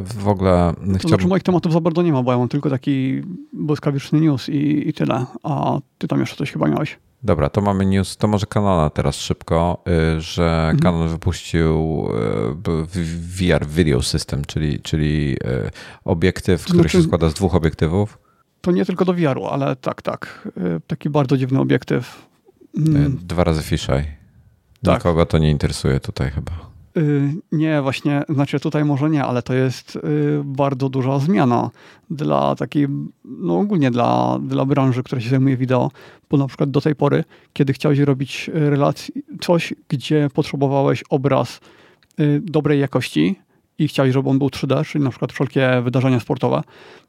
W 0.04 0.28
ogóle. 0.28 0.74
To 0.76 0.82
chciałbym... 0.82 1.00
znaczy, 1.00 1.28
moich 1.28 1.44
tematów 1.44 1.74
za 1.74 1.82
bardzo 1.82 2.02
nie 2.02 2.12
ma, 2.12 2.24
bo 2.24 2.32
ja 2.32 2.38
mam 2.38 2.48
tylko 2.48 2.70
taki 2.70 3.22
błyskawiczny 3.54 4.22
news 4.22 4.50
i, 4.50 4.90
i 4.90 4.94
tyle. 4.94 5.26
A 5.44 5.80
ty 5.98 6.08
tam 6.08 6.20
jeszcze 6.20 6.36
coś 6.36 6.52
chyba 6.52 6.68
miałeś. 6.68 7.00
Dobra, 7.24 7.50
to 7.50 7.62
mamy 7.62 7.86
news, 7.86 8.18
to 8.18 8.28
może 8.28 8.46
Canona 8.46 8.90
teraz 8.90 9.16
szybko, 9.16 9.84
y, 10.18 10.22
że 10.22 10.44
mhm. 10.44 10.80
Canon 10.80 11.10
wypuścił 11.10 12.08
y, 12.68 12.96
VR 13.16 13.68
Video 13.68 14.02
System, 14.02 14.46
czyli, 14.46 14.80
czyli 14.80 15.34
y, 15.34 15.72
obiektyw, 16.06 16.64
który 16.64 16.80
znaczy, 16.80 16.98
się 16.98 17.04
składa 17.04 17.30
z 17.30 17.34
dwóch 17.34 17.56
obiektywów. 17.56 18.18
To 18.62 18.72
nie 18.72 18.86
tylko 18.86 19.06
do 19.06 19.14
VR-u, 19.14 19.46
ale 19.46 19.76
tak, 19.76 20.02
tak. 20.02 20.50
Taki 20.88 21.10
bardzo 21.10 21.38
dziwny 21.38 21.60
obiektyw. 21.60 22.28
Mm. 22.78 23.20
Dwa 23.22 23.44
razy 23.44 23.62
fisheye. 23.62 24.06
Tak. 24.84 24.96
Nikogo 24.96 25.26
to 25.26 25.38
nie 25.38 25.52
interesuje 25.52 26.00
tutaj 26.00 26.32
chyba. 26.32 26.71
Y, 26.98 27.34
nie, 27.52 27.82
właśnie, 27.82 28.24
znaczy 28.30 28.60
tutaj 28.60 28.86
może 28.86 29.10
nie, 29.10 29.24
ale 29.24 29.42
to 29.42 29.54
jest 29.54 29.96
y, 29.96 30.00
bardzo 30.44 30.90
duża 30.90 31.20
zmiana 31.20 31.70
dla 32.10 32.56
takiej, 32.56 32.88
no 33.26 33.60
ogólnie 33.60 33.92
dla, 33.92 34.40
dla 34.42 34.66
branży, 34.66 35.04
która 35.04 35.22
się 35.22 35.30
zajmuje 35.30 35.58
wideo, 35.58 35.92
bo 36.30 36.38
na 36.38 36.48
przykład 36.48 36.72
do 36.72 36.82
tej 36.82 36.96
pory, 36.96 37.24
kiedy 37.54 37.74
chciałeś 37.74 38.00
robić 38.00 38.50
relację, 38.54 39.16
coś, 39.42 39.74
gdzie 39.90 40.30
potrzebowałeś 40.34 41.04
obraz 41.10 41.60
y, 42.20 42.42
dobrej 42.44 42.80
jakości 42.80 43.36
i 43.78 43.88
chciałeś, 43.88 44.14
żeby 44.14 44.30
on 44.30 44.40
był 44.40 44.48
3D, 44.48 44.86
czyli 44.86 45.04
na 45.04 45.10
przykład 45.10 45.34
wszelkie 45.34 45.82
wydarzenia 45.84 46.20
sportowe, 46.20 46.62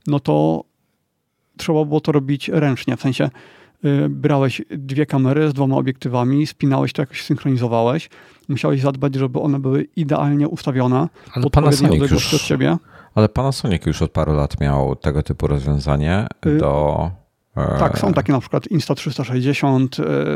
no 0.06 0.20
to 0.20 0.64
trzeba 1.56 1.84
było 1.84 2.00
to 2.00 2.12
robić 2.12 2.48
ręcznie, 2.48 2.96
w 2.96 3.00
sensie 3.00 3.24
Y, 3.24 3.30
brałeś 4.08 4.62
dwie 4.70 5.06
kamery 5.06 5.48
z 5.48 5.52
dwoma 5.52 5.76
obiektywami, 5.76 6.46
spinałeś 6.46 6.92
to 6.92 7.02
jakoś 7.02 7.24
synchronizowałeś. 7.24 8.10
Musiałeś 8.48 8.80
zadbać, 8.80 9.14
żeby 9.14 9.40
one 9.40 9.58
były 9.58 9.82
idealnie 9.96 10.48
ustawione 10.48 11.08
ale 11.32 11.50
Panasonic 11.50 12.10
już, 12.10 12.34
od 12.34 12.42
ciebie. 12.42 12.76
Ale 13.14 13.28
Panasonic 13.28 13.86
już 13.86 14.02
od 14.02 14.10
paru 14.10 14.32
lat 14.32 14.60
miał 14.60 14.96
tego 14.96 15.22
typu 15.22 15.46
rozwiązanie 15.46 16.26
y, 16.46 16.58
do... 16.58 17.10
E, 17.56 17.78
tak, 17.78 17.98
są 17.98 18.12
takie 18.12 18.32
na 18.32 18.40
przykład 18.40 18.66
Insta360, 18.66 19.86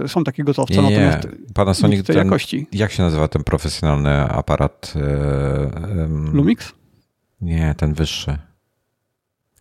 y, 0.04 0.08
są 0.08 0.24
takie 0.24 0.44
gotowce, 0.44 0.82
nie, 0.82 0.82
natomiast 0.82 1.28
Panasonic 1.54 2.06
tej 2.06 2.16
ten, 2.16 2.26
jakości. 2.26 2.66
Jak 2.72 2.92
się 2.92 3.02
nazywa 3.02 3.28
ten 3.28 3.44
profesjonalny 3.44 4.10
aparat? 4.10 4.94
Lumix? 6.32 6.72
Nie, 7.40 7.74
ten 7.76 7.94
wyższy. 7.94 8.38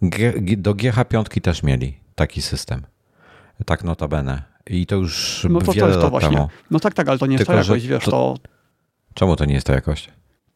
G, 0.01 0.33
do 0.57 0.73
GH5 0.73 1.41
też 1.41 1.63
mieli 1.63 1.99
taki 2.15 2.41
system. 2.41 2.81
Tak 3.66 3.84
notabene. 3.84 4.43
I 4.70 4.86
to 4.86 4.95
już 4.95 5.45
no 5.49 5.62
to 5.62 5.74
wiele 5.74 5.88
to 5.88 5.93
jest 5.93 6.01
to 6.01 6.10
właśnie. 6.10 6.30
Temu. 6.30 6.47
No 6.72 6.80
tak, 6.80 6.93
tak, 6.93 7.10
ale 7.10 7.18
to 7.18 7.26
nie 7.26 7.34
jest 7.34 7.45
Tylko, 7.45 7.53
ta 7.53 7.68
jakość, 7.68 7.88
wiesz, 7.88 8.03
to... 8.03 8.12
to... 8.12 8.36
Czemu 9.14 9.36
to 9.36 9.45
nie 9.45 9.53
jest 9.53 9.68
ta 9.68 9.74
jakość? 9.74 10.10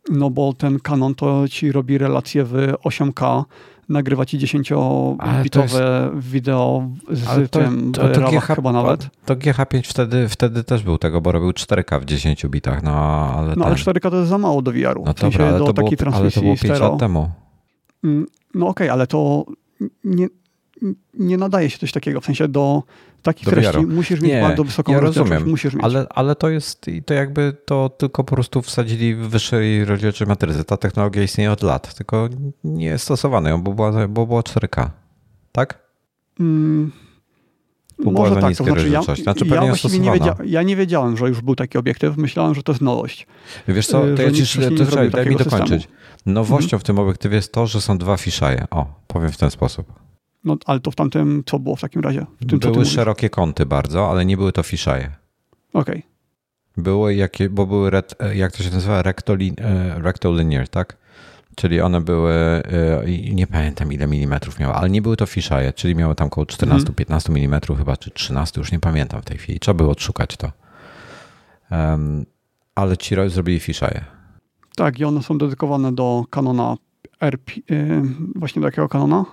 No 0.10 0.30
bo 0.30 0.54
ten 0.54 0.80
Canon 0.80 1.16
to 1.16 1.48
ci 1.48 1.72
robi 1.72 1.98
relacje 1.98 2.44
w 2.44 2.54
8K, 2.86 3.44
nagrywa 3.90 4.26
ci 4.26 4.38
10-bitowe 4.38 5.62
jest... 5.62 6.28
wideo 6.28 6.90
z 7.10 7.28
ale 7.28 7.48
to, 7.48 7.60
tym 7.60 7.92
to, 7.92 8.10
to, 8.10 8.32
GH, 8.32 8.46
chyba 8.56 8.72
nawet. 8.72 9.10
To 9.26 9.36
GH5 9.36 9.82
wtedy, 9.84 10.30
wtedy 10.30 10.64
też 10.64 10.84
był 10.84 10.98
tego, 10.98 11.22
bo 11.22 11.32
robił 11.32 11.50
4K 11.50 12.02
w 12.02 12.06
10 12.06 12.46
bitach, 12.46 12.84
no 12.84 12.92
ale... 13.38 13.56
No 13.56 13.66
ale 13.66 13.76
4K 13.76 14.10
to 14.10 14.18
jest 14.18 14.30
za 14.30 14.38
mało 14.38 14.62
do 14.62 14.72
VR-u. 14.72 15.06
No 15.06 15.14
w 15.14 15.20
sensie 15.20 15.38
dobra, 15.38 15.50
ale, 15.50 15.60
do 15.60 15.66
to 15.66 15.74
takiej 15.74 15.98
było, 15.98 16.16
ale 16.16 16.32
to 16.32 16.42
było 16.42 16.56
5 16.58 16.80
lat 16.80 17.00
temu. 17.00 17.30
Mm, 18.04 18.26
no 18.56 18.68
okej, 18.68 18.88
okay, 18.88 18.92
ale 18.92 19.08
to 19.08 19.46
nie, 20.04 20.28
nie 21.14 21.38
nadaje 21.38 21.70
się 21.70 21.78
coś 21.78 21.92
takiego, 21.92 22.22
w 22.22 22.26
sensie 22.26 22.48
do 22.48 22.84
takich 23.22 23.46
do 23.46 23.52
treści 23.52 23.80
musisz 23.80 24.22
mieć 24.22 24.32
nie, 24.32 24.42
bardzo 24.42 24.64
wysoką 24.64 24.92
ja 24.92 25.00
rozumiem, 25.00 25.50
musisz 25.50 25.74
mieć. 25.74 25.84
Ale, 25.84 26.08
ale 26.10 26.36
to 26.36 26.50
jest, 26.50 26.86
to 27.06 27.14
jakby 27.14 27.58
to 27.66 27.90
tylko 27.90 28.24
po 28.24 28.36
prostu 28.36 28.62
wsadzili 28.62 29.16
w 29.16 29.20
wyższej 29.20 29.86
rozdzielczości 29.86 30.26
matrycy. 30.26 30.64
Ta 30.64 30.78
technologia 30.78 31.24
istnieje 31.24 31.52
od 31.52 31.64
lat, 31.64 31.96
tylko 31.96 32.30
nie 32.64 32.86
jest 32.86 33.04
stosowana, 33.04 33.58
bo 33.58 33.74
była, 33.74 34.08
bo 34.08 34.26
była 34.26 34.42
4K. 34.42 34.90
Tak? 35.52 35.80
Mm, 36.40 36.92
bo 38.04 38.12
może 38.12 38.36
tak, 38.36 38.56
to 38.58 38.64
znaczy 38.64 38.90
ja, 38.90 39.02
znaczy 39.02 39.46
ja 39.46 39.64
nie, 40.00 40.12
wiedzia, 40.12 40.36
ja 40.46 40.64
nie 40.64 40.76
wiedziałem, 40.76 41.18
że 41.18 41.28
już 41.28 41.42
był 41.42 41.56
taki 41.56 41.78
obiektyw. 41.78 42.18
Myślałem, 42.18 42.56
że 42.56 42.64
to 42.64 42.72
jest 42.72 42.82
nowość. 42.82 43.28
Wiesz 43.68 43.88
co, 43.88 44.02
to 44.16 44.22
ja 44.22 44.32
ci, 44.32 44.60
daj 45.12 45.26
mi 45.30 45.36
dokończyć. 45.36 45.82
Systemu. 45.82 46.00
Nowością 46.26 46.66
mhm. 46.66 46.80
w 46.80 46.84
tym 46.84 47.00
obiektywie 47.00 47.36
jest 47.36 47.54
to, 47.54 47.68
że 47.68 47.82
są 47.82 47.98
dwa 47.98 48.18
fiszaje. 48.18 48.66
O, 48.72 48.86
powiem 49.08 49.32
w 49.32 49.38
ten 49.38 49.52
sposób. 49.52 50.09
No, 50.44 50.58
ale 50.66 50.80
to 50.80 50.92
w 50.92 50.96
tamtym 50.96 51.44
co 51.46 51.60
było 51.60 51.76
w 51.76 51.82
takim 51.82 52.02
razie? 52.02 52.26
W 52.42 52.46
tym, 52.46 52.60
były 52.60 52.86
szerokie 52.86 53.30
kąty 53.30 53.66
bardzo, 53.66 54.12
ale 54.12 54.26
nie 54.26 54.38
były 54.38 54.52
to 54.52 54.64
fiszaje. 54.64 55.12
Okej. 55.74 55.98
Okay. 56.00 56.04
Były 56.78 57.16
jakie, 57.16 57.50
bo 57.50 57.66
były, 57.66 57.90
ret, 57.90 58.16
jak 58.36 58.52
to 58.52 58.64
się 58.64 58.72
nazywa, 58.72 59.02
rectolin, 59.02 59.56
e, 59.58 60.00
rectolinear, 60.02 60.70
tak? 60.70 60.98
Czyli 61.56 61.82
one 61.82 62.02
były, 62.02 62.34
e, 62.34 63.04
nie 63.34 63.48
pamiętam 63.48 63.94
ile 63.94 64.08
milimetrów 64.08 64.60
miały, 64.60 64.74
ale 64.74 64.90
nie 64.90 65.02
były 65.02 65.18
to 65.18 65.26
fiszaje, 65.26 65.74
czyli 65.74 65.96
miały 65.96 66.16
tam 66.16 66.28
około 66.28 66.46
14-15 66.46 67.30
mm 67.30 67.62
chyba, 67.78 67.98
czy 67.98 68.12
13, 68.12 68.62
już 68.62 68.72
nie 68.72 68.80
pamiętam 68.80 69.22
w 69.22 69.26
tej 69.26 69.38
chwili. 69.38 69.60
Trzeba 69.60 69.78
było 69.78 69.92
odszukać 69.92 70.38
to. 70.38 70.52
Um, 71.72 72.26
ale 72.76 72.98
ci 72.98 73.16
zrobili 73.28 73.60
fiszaje. 73.60 74.06
Tak, 74.76 75.00
i 75.00 75.06
one 75.06 75.24
są 75.24 75.38
dedykowane 75.38 75.92
do 75.96 76.26
kanona 76.30 76.78
RP, 77.22 77.52
yy, 77.70 78.02
właśnie 78.36 78.60
do 78.60 78.68
jakiego 78.68 78.90
kanona? 78.90 79.26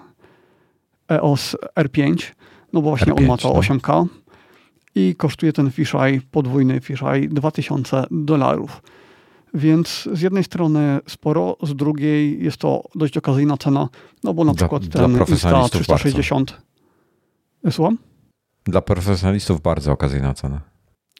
EOS 1.08 1.56
R5, 1.78 2.32
no 2.72 2.82
bo 2.82 2.88
właśnie 2.88 3.12
R5, 3.12 3.18
on 3.18 3.26
ma 3.26 3.36
to 3.36 3.52
8K 3.52 3.88
no. 3.88 4.06
i 4.94 5.14
kosztuje 5.18 5.52
ten 5.52 5.70
fisheye, 5.70 6.20
podwójny 6.30 6.80
fisheye 6.80 7.28
2000 7.28 8.04
dolarów. 8.10 8.82
Więc 9.54 10.08
z 10.12 10.20
jednej 10.20 10.44
strony 10.44 10.98
sporo, 11.08 11.56
z 11.62 11.74
drugiej 11.74 12.44
jest 12.44 12.56
to 12.56 12.82
dość 12.94 13.16
okazyjna 13.16 13.56
cena, 13.56 13.88
no 14.24 14.34
bo 14.34 14.44
na 14.44 14.52
dla, 14.52 14.56
przykład 14.56 14.88
ten 14.88 15.18
Insta 15.28 15.68
360... 15.68 16.50
Bardzo. 16.50 16.66
Słucham? 17.70 17.98
Dla 18.64 18.80
profesjonalistów 18.80 19.60
bardzo 19.60 19.92
okazyjna 19.92 20.34
cena. 20.34 20.60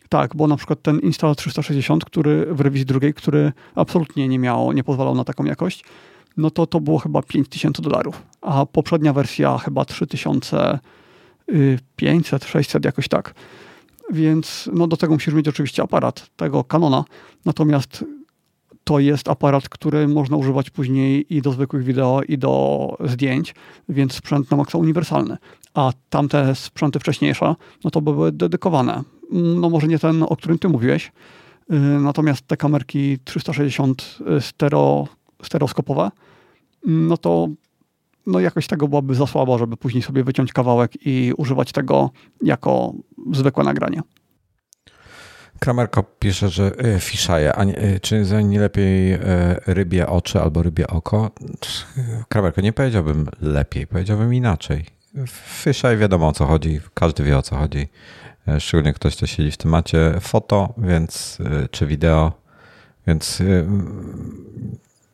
Tak, 0.08 0.36
bo 0.36 0.46
na 0.46 0.56
przykład 0.56 0.82
ten 0.82 1.00
Insta 1.00 1.34
360, 1.34 2.04
który 2.04 2.46
w 2.54 2.60
rewizji 2.60 2.86
drugiej, 2.86 3.14
który 3.14 3.52
absolutnie 3.74 4.28
nie 4.28 4.38
miał, 4.38 4.72
nie 4.72 4.84
pozwalał 4.84 5.14
na 5.14 5.24
taką 5.24 5.44
jakość, 5.44 5.84
no 6.36 6.50
to 6.50 6.66
to 6.66 6.80
było 6.80 6.98
chyba 6.98 7.22
5000 7.22 7.82
dolarów, 7.82 8.22
a 8.40 8.66
poprzednia 8.66 9.12
wersja 9.12 9.58
chyba 9.58 9.84
3500, 9.84 12.44
600, 12.44 12.84
jakoś 12.84 13.08
tak. 13.08 13.34
Więc 14.10 14.70
no 14.72 14.86
do 14.86 14.96
tego 14.96 15.12
musisz 15.12 15.34
mieć 15.34 15.48
oczywiście 15.48 15.82
aparat 15.82 16.30
tego 16.36 16.64
Canona, 16.64 17.04
natomiast 17.44 18.04
to 18.84 18.98
jest 18.98 19.28
aparat, 19.28 19.68
który 19.68 20.08
można 20.08 20.36
używać 20.36 20.70
później 20.70 21.34
i 21.34 21.42
do 21.42 21.52
zwykłych 21.52 21.84
wideo, 21.84 22.20
i 22.28 22.38
do 22.38 22.96
zdjęć, 23.04 23.54
więc 23.88 24.12
sprzęt 24.12 24.50
na 24.50 24.56
maksa 24.56 24.78
uniwersalny. 24.78 25.36
A 25.74 25.92
tamte 26.10 26.54
sprzęty 26.54 26.98
wcześniejsze, 26.98 27.54
no 27.84 27.90
to 27.90 28.00
były 28.00 28.32
dedykowane. 28.32 29.02
No 29.32 29.70
może 29.70 29.86
nie 29.86 29.98
ten, 29.98 30.22
o 30.22 30.36
którym 30.36 30.58
ty 30.58 30.68
mówiłeś, 30.68 31.12
y, 31.72 31.78
natomiast 31.78 32.46
te 32.46 32.56
kamerki 32.56 33.18
360 33.24 34.18
stereo, 34.40 35.08
stereoskopowe, 35.46 36.10
no 36.86 37.16
to 37.16 37.48
no 38.26 38.40
jakoś 38.40 38.66
tego 38.66 38.88
byłoby 38.88 39.14
za 39.14 39.26
słabo, 39.26 39.58
żeby 39.58 39.76
później 39.76 40.02
sobie 40.02 40.24
wyciąć 40.24 40.52
kawałek 40.52 41.06
i 41.06 41.32
używać 41.36 41.72
tego 41.72 42.10
jako 42.42 42.94
zwykłe 43.32 43.64
nagranie. 43.64 44.00
Kramerko 45.58 46.02
pisze, 46.02 46.48
że 46.48 46.72
y, 46.96 47.00
fiszaje, 47.00 47.60
y, 47.60 48.00
czy 48.00 48.24
nie 48.44 48.60
lepiej 48.60 49.14
y, 49.14 49.18
rybie 49.66 50.06
oczy 50.06 50.40
albo 50.40 50.62
rybie 50.62 50.86
oko? 50.86 51.30
Kramerko, 52.28 52.60
nie 52.60 52.72
powiedziałbym 52.72 53.28
lepiej, 53.40 53.86
powiedziałbym 53.86 54.34
inaczej. 54.34 54.84
Fiszaj 55.28 55.96
wiadomo 55.96 56.28
o 56.28 56.32
co 56.32 56.46
chodzi, 56.46 56.80
każdy 56.94 57.24
wie 57.24 57.38
o 57.38 57.42
co 57.42 57.56
chodzi. 57.56 57.88
Szczególnie 58.58 58.92
ktoś, 58.92 59.16
kto 59.16 59.26
siedzi 59.26 59.50
w 59.50 59.56
temacie 59.56 60.14
foto, 60.20 60.74
więc 60.78 61.38
czy 61.70 61.86
wideo, 61.86 62.32
więc 63.06 63.42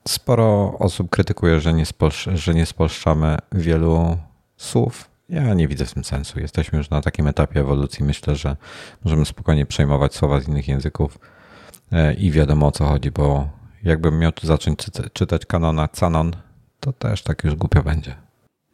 Sporo 0.08 0.78
osób 0.78 1.10
krytykuje, 1.10 1.60
że 1.60 1.72
nie, 1.72 1.86
spolsz, 1.86 2.28
że 2.34 2.54
nie 2.54 2.66
spolszczamy 2.66 3.38
wielu 3.52 4.18
słów. 4.56 5.10
Ja 5.28 5.54
nie 5.54 5.68
widzę 5.68 5.86
w 5.86 5.94
tym 5.94 6.04
sensu. 6.04 6.40
Jesteśmy 6.40 6.78
już 6.78 6.90
na 6.90 7.02
takim 7.02 7.28
etapie 7.28 7.60
ewolucji. 7.60 8.04
Myślę, 8.04 8.36
że 8.36 8.56
możemy 9.04 9.24
spokojnie 9.24 9.66
przejmować 9.66 10.14
słowa 10.14 10.40
z 10.40 10.48
innych 10.48 10.68
języków 10.68 11.18
e, 11.92 12.14
i 12.14 12.30
wiadomo 12.30 12.66
o 12.66 12.72
co 12.72 12.84
chodzi, 12.84 13.10
bo 13.10 13.48
jakbym 13.82 14.18
miał 14.18 14.32
tu 14.32 14.46
zacząć 14.46 14.78
czytać 15.12 15.46
kanona 15.46 15.88
Canon, 15.88 16.32
to 16.80 16.92
też 16.92 17.22
tak 17.22 17.44
już 17.44 17.54
głupio 17.54 17.82
będzie. 17.82 18.14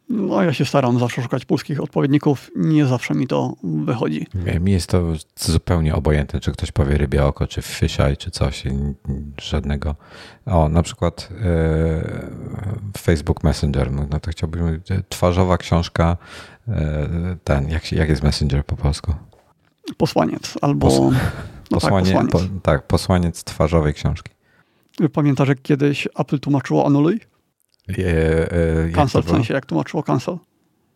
No, 0.09 0.43
ja 0.43 0.53
się 0.53 0.65
staram 0.65 0.99
zawsze 0.99 1.21
szukać 1.21 1.45
polskich 1.45 1.83
odpowiedników. 1.83 2.51
Nie 2.55 2.85
zawsze 2.85 3.13
mi 3.13 3.27
to 3.27 3.53
wychodzi. 3.63 4.27
Mi 4.59 4.71
jest 4.71 4.89
to 4.89 5.13
zupełnie 5.35 5.95
obojętne, 5.95 6.39
czy 6.39 6.51
ktoś 6.51 6.71
powie 6.71 6.97
rybie 6.97 7.25
oko, 7.25 7.47
czy 7.47 7.61
fisheye, 7.61 8.17
czy 8.17 8.31
coś. 8.31 8.63
Żadnego. 9.41 9.95
O, 10.45 10.69
na 10.69 10.83
przykład 10.83 11.29
e, 11.41 12.97
Facebook 12.97 13.43
Messenger. 13.43 13.91
No 13.91 14.19
to 14.19 14.31
chciałbym, 14.31 14.81
twarzowa 15.09 15.57
książka, 15.57 16.17
e, 16.67 17.37
ten, 17.43 17.69
jak, 17.69 17.91
jak 17.91 18.09
jest 18.09 18.23
Messenger 18.23 18.65
po 18.65 18.75
polsku? 18.75 19.13
Posłaniec 19.97 20.57
albo... 20.61 20.87
Pos, 20.87 20.99
no 21.71 21.79
posłanie, 21.79 22.13
tak, 22.13 22.25
posłaniec. 22.25 22.51
Po, 22.51 22.59
tak, 22.61 22.87
posłaniec 22.87 23.43
twarzowej 23.43 23.93
książki. 23.93 24.31
Pamiętasz, 25.13 25.49
jak 25.49 25.61
kiedyś 25.61 26.07
Apple 26.19 26.39
tłumaczyło 26.39 26.85
anuluj? 26.85 27.19
E, 27.97 28.51
e, 28.87 28.89
cancel, 28.89 29.23
w 29.23 29.29
sensie 29.29 29.53
jak 29.53 29.65
tłumaczyło 29.65 30.03
cancel. 30.03 30.37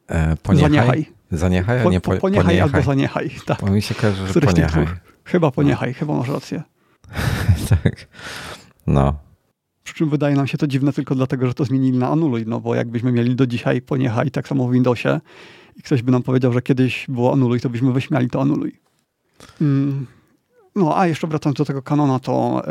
E, 0.08 0.36
poniechaj? 0.36 0.72
Zaniechaj. 0.72 1.06
Zaniechaj, 1.32 1.82
a 1.82 1.84
nie 1.84 2.02
po, 2.02 2.12
po, 2.12 2.18
poniechaj, 2.18 2.46
poniechaj. 2.46 2.62
albo 2.62 2.82
zaniechaj. 2.82 3.30
Tak. 3.46 3.62
Bo 3.62 3.72
mi 3.72 3.82
się 3.82 3.96
kojarzy, 3.96 4.28
że 4.28 4.42
poniechaj. 4.42 4.86
Chyba 5.26 5.52
poniechaj, 5.52 5.90
no. 5.90 5.96
chyba 5.96 6.14
masz 6.18 6.30
rację. 6.30 6.64
tak. 7.70 8.08
No. 8.88 9.14
Przy 9.84 9.94
czym 9.94 10.10
wydaje 10.10 10.36
nam 10.36 10.48
się 10.48 10.58
to 10.58 10.68
dziwne 10.68 10.94
tylko 10.94 11.16
dlatego, 11.16 11.48
że 11.48 11.54
to 11.54 11.66
zmienili 11.66 11.98
na 11.98 12.10
anuluj, 12.10 12.44
no 12.48 12.60
bo 12.60 12.76
jakbyśmy 12.76 13.12
mieli 13.12 13.36
do 13.36 13.48
dzisiaj 13.48 13.82
poniechaj, 13.82 14.32
tak 14.32 14.48
samo 14.48 14.68
w 14.68 14.72
Windowsie 14.72 15.20
i 15.76 15.82
ktoś 15.82 16.02
by 16.02 16.12
nam 16.12 16.24
powiedział, 16.24 16.54
że 16.54 16.62
kiedyś 16.62 17.06
było 17.10 17.34
anuluj, 17.34 17.60
to 17.60 17.70
byśmy 17.70 17.94
wyśmiali 17.94 18.30
to 18.30 18.42
anuluj. 18.42 18.80
Mm. 19.62 20.08
No, 20.76 20.98
a 20.98 21.08
jeszcze 21.08 21.28
wracając 21.28 21.58
do 21.58 21.66
tego 21.66 21.82
kanona, 21.82 22.20
to 22.20 22.62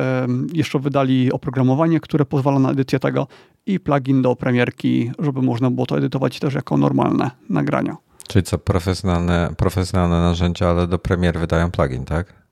jeszcze 0.52 0.78
wydali 0.78 1.32
oprogramowanie, 1.32 2.00
które 2.00 2.24
pozwala 2.24 2.58
na 2.58 2.70
edycję 2.70 2.98
tego 2.98 3.26
i 3.66 3.80
plugin 3.80 4.22
do 4.22 4.36
premierki, 4.36 5.12
żeby 5.18 5.42
można 5.42 5.70
było 5.70 5.86
to 5.86 5.98
edytować 5.98 6.38
też 6.38 6.54
jako 6.54 6.76
normalne 6.76 7.30
nagrania. 7.48 7.96
Czyli 8.28 8.42
co, 8.42 8.58
profesjonalne, 8.58 9.54
profesjonalne 9.56 10.20
narzędzia, 10.20 10.68
ale 10.68 10.86
do 10.86 10.98
premier 10.98 11.38
wydają 11.38 11.70
plugin, 11.70 12.04
tak? 12.04 12.42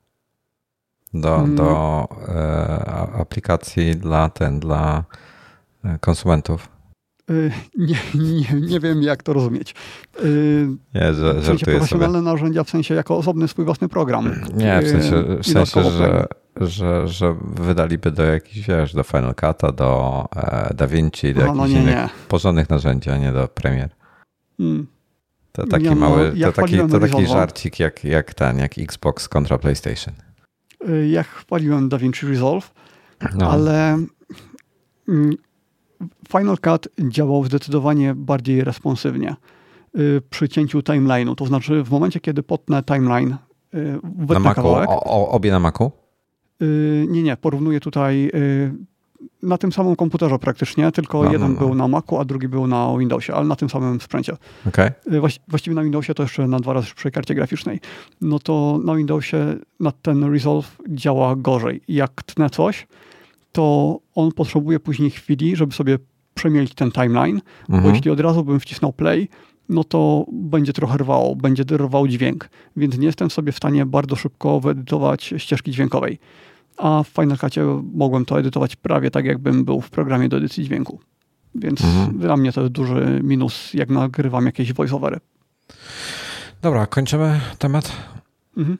Do, 1.15 1.37
hmm. 1.37 1.57
do 1.57 2.09
e, 2.29 3.13
aplikacji 3.21 3.97
dla 3.97 4.29
ten, 4.29 4.61
dla 4.61 5.05
e, 5.85 5.99
konsumentów. 5.99 6.69
Y, 7.31 7.51
nie, 7.77 7.97
nie, 8.15 8.61
nie 8.61 8.81
wiem, 8.81 9.03
jak 9.03 9.23
to 9.23 9.33
rozumieć. 9.33 9.75
Y, 10.25 10.69
nie, 10.95 11.15
że, 11.15 11.35
w 11.35 11.45
sensie 11.45 11.67
profesjonalne 11.67 12.19
sobie. 12.19 12.31
narzędzia, 12.31 12.65
w 12.65 12.71
sensie 12.71 12.95
jako 12.95 13.17
osobny 13.17 13.49
swój 13.49 13.65
własny 13.65 13.89
program. 13.89 14.41
Nie, 14.55 14.83
w 14.83 14.89
sensie, 14.89 15.25
w 15.43 15.47
sensie 15.47 15.91
że, 15.91 16.27
że, 16.61 17.09
że 17.09 17.37
wydaliby 17.43 18.11
do 18.11 18.23
jakichś, 18.23 18.67
wiesz, 18.69 18.95
do 18.95 19.03
Final 19.03 19.33
Cut'a, 19.33 19.75
do 19.75 20.25
e, 20.37 20.75
DaVinci, 20.75 21.35
do 21.35 21.41
no, 21.41 21.47
jakichś 21.47 21.59
no 21.59 21.67
nie, 21.67 21.83
innych 21.83 21.95
nie. 21.95 22.09
porządnych 22.29 22.71
narzędzi, 22.71 23.11
a 23.11 23.17
nie 23.17 23.33
do 23.33 23.49
premier. 23.49 23.91
Hmm. 24.57 24.87
To 25.53 25.67
taki 25.67 25.85
ja, 25.85 25.91
no, 25.91 25.97
mały, 25.97 26.33
to 26.43 26.53
taki, 26.53 26.79
to 26.79 27.01
taki 27.01 27.27
żarcik 27.27 27.79
jak, 27.79 28.05
jak 28.05 28.35
ten, 28.35 28.59
jak 28.59 28.79
Xbox 28.79 29.29
kontra 29.29 29.59
PlayStation. 29.59 30.15
Y, 30.89 31.09
jak 31.09 31.27
chwaliłem 31.27 31.89
DaVinci 31.89 32.27
Resolve, 32.27 32.71
no. 33.35 33.51
ale 33.51 33.99
mm, 35.09 35.37
Final 36.29 36.59
Cut 36.59 36.89
działał 36.99 37.45
zdecydowanie 37.45 38.15
bardziej 38.15 38.65
responsywnie 38.65 39.37
y, 39.99 40.23
przy 40.31 40.49
cięciu 40.49 40.79
timeline'u. 40.81 41.35
To 41.35 41.47
znaczy 41.47 41.83
w 41.85 41.91
momencie, 41.91 42.21
kiedy 42.21 42.43
potnę 42.43 42.83
timeline 42.83 43.37
y, 43.75 43.99
na 44.29 44.39
Macu? 44.39 44.55
Kawałek, 44.55 44.91
o, 44.91 45.29
obie 45.29 45.51
na 45.51 45.61
Macu? 45.61 45.91
Y, 46.63 47.07
nie, 47.09 47.23
nie. 47.23 47.37
Porównuję 47.37 47.81
tutaj 47.81 48.31
na 49.43 49.59
tym 49.59 49.73
samym 49.73 49.97
komputerze 49.97 50.39
praktycznie, 50.39 50.93
tylko 50.93 51.23
no, 51.23 51.33
jeden 51.33 51.49
no, 51.49 51.61
no. 51.61 51.67
był 51.67 51.75
na 51.75 51.89
Macu, 51.89 52.19
a 52.19 52.25
drugi 52.25 52.49
był 52.49 52.67
na 52.67 52.99
Windowsie, 52.99 53.35
ale 53.35 53.47
na 53.47 53.57
tym 53.57 53.71
samym 53.71 54.01
sprzęcie. 54.01 54.37
Okay. 54.69 54.93
właściwie 55.49 55.77
na 55.77 55.83
Windowsie 55.83 56.15
to 56.15 56.23
jeszcze 56.23 56.49
na 56.49 56.61
dwa 56.61 56.73
razy 56.73 56.95
przy 56.95 57.11
karcie 57.11 57.35
graficznej. 57.35 57.81
No 58.21 58.39
to 58.39 58.81
na 58.85 58.95
Windowsie 58.95 59.37
na 59.81 59.93
ten 59.93 60.33
Resolve 60.33 60.77
działa 60.89 61.37
gorzej. 61.37 61.81
Jak 61.89 62.23
tnę 62.23 62.51
coś, 62.51 62.87
to 63.53 63.99
on 64.15 64.33
potrzebuje 64.33 64.81
później 64.81 65.11
chwili, 65.11 65.57
żeby 65.57 65.75
sobie 65.75 65.99
przemielić 66.35 66.75
ten 66.75 66.93
timeline, 66.93 67.41
mhm. 67.61 67.83
bo 67.83 67.91
jeśli 67.91 68.11
od 68.11 68.21
razu 68.21 68.45
bym 68.45 68.61
wcisnął 68.61 68.93
play, 68.93 69.29
no 69.69 69.85
to 69.85 70.27
będzie 70.33 70.73
trochę 70.73 70.99
rwało, 70.99 71.37
będzie 71.37 71.65
rwał 71.77 72.09
dźwięk, 72.09 72.49
więc 72.77 72.99
nie 72.99 73.07
jestem 73.07 73.31
sobie 73.31 73.53
w 73.53 73.57
stanie 73.57 73.87
bardzo 73.87 74.17
szybko 74.17 74.61
wyedytować 74.61 75.35
ścieżki 75.37 75.71
dźwiękowej. 75.71 76.19
A 76.77 77.03
w 77.03 77.09
Final 77.09 77.39
Cutie 77.39 77.83
mogłem 77.95 78.25
to 78.25 78.39
edytować 78.39 78.77
prawie 78.77 79.11
tak, 79.11 79.25
jakbym 79.25 79.65
był 79.65 79.81
w 79.81 79.91
programie 79.91 80.29
do 80.29 80.37
edycji 80.37 80.65
dźwięku. 80.65 81.01
Więc 81.55 81.85
mhm. 81.85 82.19
dla 82.19 82.37
mnie 82.37 82.53
to 82.53 82.61
jest 82.61 82.73
duży 82.73 83.21
minus, 83.23 83.75
jak 83.75 83.89
nagrywam 83.89 84.47
jakieś 84.47 84.73
voiceovery. 84.73 85.21
Dobra, 86.63 86.87
kończymy 86.87 87.41
temat. 87.59 87.93
Mhm. 88.57 88.79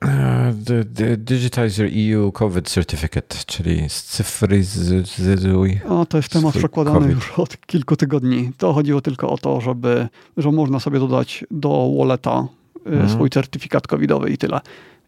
The, 0.00 0.84
the 0.84 1.16
Digitize 1.16 1.82
Your 1.82 1.90
EU 1.92 2.32
COVID 2.32 2.68
Certificate, 2.68 3.36
czyli 3.46 3.88
scyfryzuj. 3.88 5.80
O, 5.88 6.06
to 6.06 6.16
jest 6.16 6.32
temat 6.32 6.54
przekładany 6.54 6.98
COVID. 6.98 7.14
już 7.14 7.38
od 7.38 7.66
kilku 7.66 7.96
tygodni. 7.96 8.52
To 8.58 8.72
chodziło 8.72 9.00
tylko 9.00 9.30
o 9.30 9.38
to, 9.38 9.60
żeby, 9.60 10.08
że 10.36 10.52
można 10.52 10.80
sobie 10.80 10.98
dodać 10.98 11.44
do 11.50 11.90
walleta 11.98 12.46
mm. 12.86 13.08
swój 13.08 13.30
certyfikat 13.30 13.86
covidowy 13.86 14.30
i 14.30 14.38
tyle. 14.38 14.60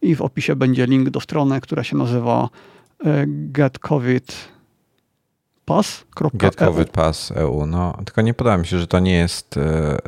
I 0.02 0.14
w 0.14 0.22
opisie 0.22 0.56
będzie 0.56 0.86
link 0.86 1.10
do 1.10 1.20
strony, 1.20 1.60
która 1.60 1.84
się 1.84 1.96
nazywa 1.96 2.48
e, 3.04 3.24
Get 3.26 3.78
COVID 3.78 4.48
Pass. 5.64 6.04
Get 6.34 6.56
COVID 6.56 6.90
Pass 6.90 7.30
EU. 7.30 7.66
No, 7.66 7.98
tylko 8.04 8.22
nie 8.22 8.34
podoba 8.34 8.58
mi 8.58 8.66
się, 8.66 8.78
że 8.78 8.86
to 8.86 9.00
nie 9.00 9.14
jest, 9.14 9.56
e, 9.56 9.98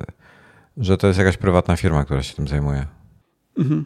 że 0.77 0.97
to 0.97 1.07
jest 1.07 1.19
jakaś 1.19 1.37
prywatna 1.37 1.77
firma, 1.77 2.05
która 2.05 2.23
się 2.23 2.35
tym 2.35 2.49
zajmuje. 2.49 2.87
Mhm. 3.59 3.85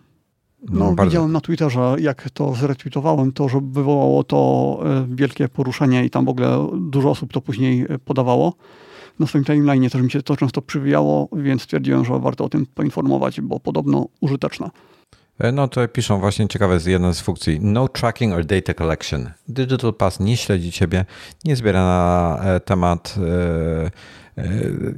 No, 0.62 0.94
no 0.96 1.04
widziałem 1.04 1.32
na 1.32 1.40
Twitterze, 1.40 1.96
jak 1.98 2.30
to 2.30 2.54
zretweetowałem, 2.54 3.32
to 3.32 3.48
że 3.48 3.60
wywołało 3.62 4.24
to 4.24 4.80
e, 4.84 5.06
wielkie 5.16 5.48
poruszenie 5.48 6.04
i 6.04 6.10
tam 6.10 6.24
w 6.24 6.28
ogóle 6.28 6.68
dużo 6.80 7.10
osób 7.10 7.32
to 7.32 7.40
później 7.40 7.86
e, 7.88 7.98
podawało. 7.98 8.54
Na 9.18 9.26
swoim 9.26 9.44
timeline 9.44 9.90
też 9.90 10.02
mi 10.02 10.10
się 10.10 10.22
to 10.22 10.36
często 10.36 10.62
przywijało, 10.62 11.28
więc 11.32 11.62
stwierdziłem, 11.62 12.04
że 12.04 12.18
warto 12.18 12.44
o 12.44 12.48
tym 12.48 12.66
poinformować, 12.66 13.40
bo 13.40 13.60
podobno 13.60 14.06
użyteczne. 14.20 14.70
E, 15.38 15.52
no 15.52 15.68
to 15.68 15.88
piszą 15.88 16.20
właśnie 16.20 16.48
ciekawe 16.48 16.74
jest 16.74 16.86
jedna 16.86 17.12
z 17.12 17.20
funkcji 17.20 17.58
No 17.62 17.88
tracking 17.88 18.34
or 18.34 18.44
data 18.44 18.74
collection. 18.74 19.30
Digital 19.48 19.94
Pass 19.94 20.20
nie 20.20 20.36
śledzi 20.36 20.72
ciebie, 20.72 21.04
nie 21.44 21.56
zbiera 21.56 21.80
na 21.80 22.40
temat 22.64 23.14
E, 23.18 23.90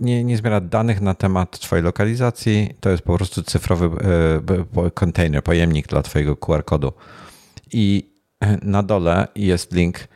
nie, 0.01 0.24
nie 0.24 0.36
zbiera 0.36 0.61
danych 0.61 1.01
na 1.01 1.14
temat 1.14 1.59
Twojej 1.59 1.84
lokalizacji. 1.84 2.74
To 2.80 2.91
jest 2.91 3.03
po 3.03 3.16
prostu 3.16 3.43
cyfrowy 3.43 3.91
kontener, 4.95 5.43
pojemnik 5.43 5.86
dla 5.86 6.03
Twojego 6.03 6.36
QR 6.36 6.64
kodu. 6.64 6.93
I 7.72 8.11
na 8.62 8.82
dole 8.82 9.28
jest 9.34 9.72
link. 9.72 10.09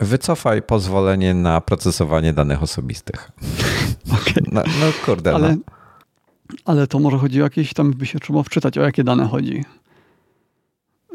Wycofaj 0.00 0.62
pozwolenie 0.62 1.34
na 1.34 1.60
procesowanie 1.60 2.32
danych 2.32 2.62
osobistych. 2.62 3.30
Okay. 4.22 4.44
No, 4.52 4.62
no 4.80 4.86
kurde. 5.04 5.34
Ale, 5.34 5.56
no. 5.56 5.62
ale 6.64 6.86
to 6.86 6.98
może 6.98 7.18
chodzi 7.18 7.40
o 7.40 7.44
jakieś, 7.44 7.74
tam 7.74 7.90
by 7.90 8.06
się 8.06 8.18
trzeba 8.18 8.42
wczytać, 8.42 8.78
o 8.78 8.82
jakie 8.82 9.04
dane 9.04 9.28
chodzi. 9.28 9.64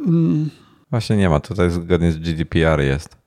Mm. 0.07 0.49
Właśnie 0.89 1.17
nie 1.17 1.29
ma, 1.29 1.39
tutaj 1.39 1.71
zgodnie 1.71 2.11
z 2.11 2.17
GDPR 2.17 2.79
jest. 2.79 3.18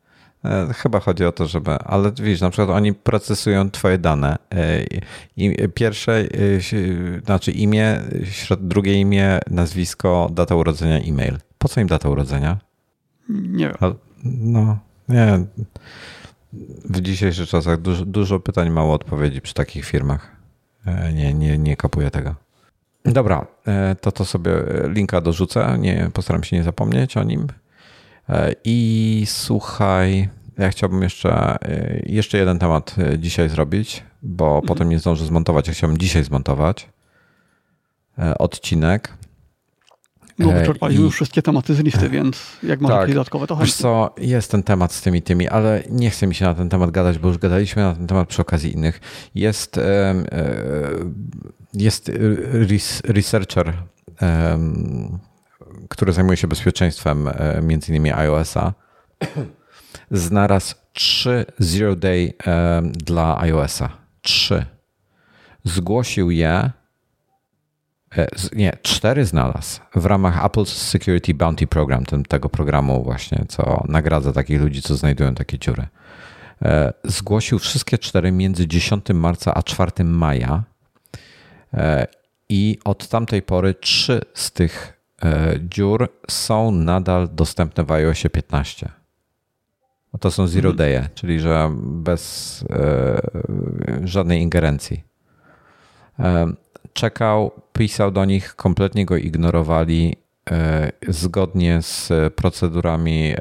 E, 0.45 0.73
chyba 0.75 1.01
chodzi 1.01 1.25
o 1.25 1.33
to, 1.33 1.47
żeby, 1.47 1.71
ale 1.71 2.13
widzisz, 2.13 2.41
na 2.41 2.51
przykład 2.51 2.77
oni 2.77 2.95
procesują 2.95 3.71
twoje 3.71 3.99
dane. 3.99 4.39
E, 4.51 5.69
pierwsze, 5.69 6.13
e, 6.19 7.21
znaczy 7.25 7.53
imię, 7.53 8.01
drugie 8.61 9.01
imię, 9.01 9.39
nazwisko, 9.51 10.31
data 10.33 10.55
urodzenia, 10.55 10.99
e-mail. 10.99 11.39
Po 11.59 11.69
co 11.69 11.81
im 11.81 11.87
data 11.87 12.09
urodzenia? 12.09 12.59
Nie 13.29 13.69
wiem. 13.69 13.95
No, 14.25 14.79
nie. 15.09 15.45
W 16.85 17.01
dzisiejszych 17.01 17.49
czasach 17.49 17.81
dużo, 17.81 18.05
dużo 18.05 18.41
pytań, 18.41 18.71
mało 18.71 18.95
odpowiedzi 18.95 19.41
przy 19.41 19.55
takich 19.55 19.85
firmach. 19.85 20.37
Nie, 21.15 21.35
nie, 21.35 21.59
nie 21.59 21.77
kapuję 21.77 22.11
tego. 22.11 22.35
Dobra, 23.05 23.47
to 24.01 24.13
to 24.13 24.25
sobie 24.25 24.51
linka 24.85 25.21
dorzucę. 25.21 25.77
Nie, 25.79 26.11
postaram 26.13 26.45
się 26.45 26.57
nie 26.57 26.63
zapomnieć 26.63 27.17
o 27.17 27.23
nim. 27.23 27.47
E, 28.29 28.55
I 28.65 29.25
słuchaj, 29.27 30.29
ja 30.59 30.71
chciałbym 30.71 31.03
jeszcze, 31.03 31.63
e, 31.63 32.03
jeszcze 32.07 32.39
jeden 32.39 32.59
temat 32.59 32.95
e, 32.99 33.19
dzisiaj 33.19 33.49
zrobić, 33.49 34.03
bo 34.23 34.47
mhm. 34.47 34.67
potem 34.67 34.89
nie 34.89 34.99
zdążę 34.99 35.27
zmontować. 35.27 35.69
Ja 35.69 35.75
chciałbym 35.75 35.99
dzisiaj 35.99 36.25
zmontować 36.25 36.89
odcinek. 38.39 39.17
No, 40.39 40.53
wyczerpaliśmy 40.53 41.05
już 41.05 41.15
wszystkie 41.15 41.43
tematy 41.43 41.75
z 41.75 41.81
listy, 41.81 42.09
więc 42.09 42.43
jak 42.63 42.81
masz 42.81 42.91
tak. 42.91 43.01
jakieś 43.01 43.15
dodatkowe, 43.15 43.47
to 43.47 43.57
Wiesz 43.57 43.75
co, 43.75 44.15
jest 44.19 44.51
ten 44.51 44.63
temat 44.63 44.93
z 44.93 45.03
tymi, 45.03 45.23
tymi, 45.23 45.49
ale 45.49 45.83
nie 45.91 46.11
chcę 46.11 46.27
mi 46.27 46.35
się 46.35 46.45
na 46.45 46.55
ten 46.55 46.69
temat 46.69 46.91
gadać, 46.91 47.19
bo 47.19 47.29
już 47.29 47.39
gadaliśmy 47.39 47.83
na 47.83 47.95
ten 47.95 48.07
temat 48.07 48.29
przy 48.29 48.43
okazji 48.43 48.73
innych. 48.73 49.01
Jest, 49.35 49.81
jest 51.75 52.13
researcher 53.05 53.75
który 55.93 56.13
zajmuje 56.13 56.37
się 56.37 56.49
bezpieczeństwem 56.49 57.29
e, 57.29 57.61
między 57.63 57.89
innymi 57.89 58.13
iOS-a, 58.13 58.73
znalazł 60.11 60.75
trzy 60.93 61.45
zero 61.59 61.97
day 61.97 62.33
e, 62.47 62.83
dla 62.85 63.41
iOS-a. 63.41 63.89
trzy. 64.23 64.67
Zgłosił 65.65 66.31
je, 66.31 66.71
e, 68.17 68.27
nie, 68.53 68.77
cztery 68.83 69.25
znalazł 69.25 69.81
w 69.95 70.07
ramach 70.07 70.45
Apple 70.45 70.65
Security 70.65 71.35
Bounty 71.35 71.67
Program, 71.67 72.05
tym, 72.05 72.25
tego 72.25 72.49
programu 72.49 73.05
właśnie, 73.05 73.45
co 73.49 73.85
nagradza 73.89 74.33
takich 74.33 74.61
ludzi, 74.61 74.83
co 74.83 74.97
znajdują 74.97 75.35
takie 75.35 75.59
dziury. 75.59 75.87
Zgłosił 77.05 77.59
wszystkie 77.59 77.99
cztery 77.99 78.33
między 78.33 78.67
10 78.69 79.07
marca 79.15 79.55
a 79.55 79.63
4 79.63 80.05
maja 80.05 80.63
i 82.49 82.79
od 82.85 83.09
tamtej 83.09 83.43
pory 83.43 83.75
trzy 83.75 84.21
z 84.35 84.53
tych 84.53 85.02
dziur 85.69 86.09
są 86.31 86.71
nadal 86.73 87.29
dostępne 87.33 87.85
w 87.85 87.91
iOSie 87.91 88.31
15. 88.31 88.89
To 90.21 90.31
są 90.31 90.47
zero 90.47 90.71
mhm. 90.71 90.77
day, 90.77 91.09
czyli 91.15 91.41
że 91.41 91.71
bez 91.83 92.65
żadnej 94.05 94.43
ingerencji 94.43 95.05
czekał, 96.93 97.51
pisał 97.73 98.11
do 98.11 98.25
nich, 98.25 98.57
kompletnie 98.57 99.07
go 99.07 99.17
ignorowali 99.17 100.17
e, 100.51 100.93
zgodnie 101.09 101.83
z 101.83 102.13
procedurami. 102.35 103.35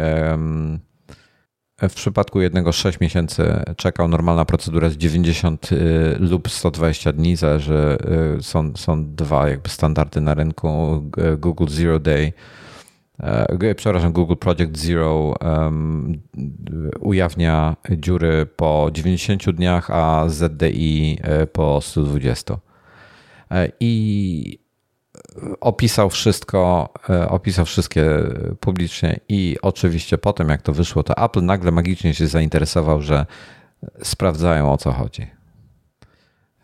W 1.89 1.93
przypadku 1.93 2.41
jednego 2.41 2.71
6 2.71 2.99
miesięcy 2.99 3.63
czekał, 3.77 4.07
normalna 4.07 4.45
procedura 4.45 4.87
jest 4.87 4.97
90 4.97 5.69
e, 5.71 5.75
lub 6.19 6.49
120 6.49 7.11
dni, 7.11 7.35
zależy, 7.35 7.97
e, 8.37 8.43
są, 8.43 8.73
są 8.75 9.15
dwa 9.15 9.49
jakby 9.49 9.69
standardy 9.69 10.21
na 10.21 10.33
rynku, 10.33 11.01
Google 11.37 11.67
Zero 11.67 11.99
Day, 11.99 12.33
przepraszam, 13.75 14.13
Google 14.13 14.35
Project 14.35 14.77
Zero 14.77 15.35
um, 15.41 16.21
ujawnia 16.99 17.75
dziury 17.91 18.45
po 18.55 18.89
90 18.93 19.51
dniach, 19.51 19.91
a 19.91 20.29
ZDI 20.29 21.17
po 21.53 21.81
120. 21.81 22.57
E, 23.51 23.71
i 23.79 24.60
opisał 25.59 26.09
wszystko, 26.09 26.89
e, 27.09 27.29
opisał 27.29 27.65
wszystkie 27.65 28.05
publicznie 28.59 29.19
i 29.29 29.57
oczywiście 29.61 30.17
potem 30.17 30.49
jak 30.49 30.61
to 30.61 30.73
wyszło, 30.73 31.03
to 31.03 31.25
Apple 31.25 31.45
nagle 31.45 31.71
magicznie 31.71 32.13
się 32.13 32.27
zainteresował, 32.27 33.01
że 33.01 33.25
sprawdzają 34.03 34.71
o 34.71 34.77
co 34.77 34.91
chodzi. 34.91 35.27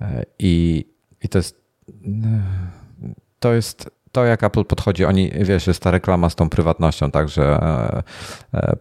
E, 0.01 0.23
I, 0.39 0.85
i 1.23 1.29
to 1.29 1.37
jest 1.37 1.67
to 3.39 3.53
jest 3.53 3.89
to, 4.11 4.25
jak 4.25 4.43
Apple 4.43 4.65
podchodzi. 4.65 5.05
Oni, 5.05 5.31
wiesz, 5.41 5.67
jest 5.67 5.81
ta 5.81 5.91
reklama 5.91 6.29
z 6.29 6.35
tą 6.35 6.49
prywatnością, 6.49 7.11
także 7.11 7.59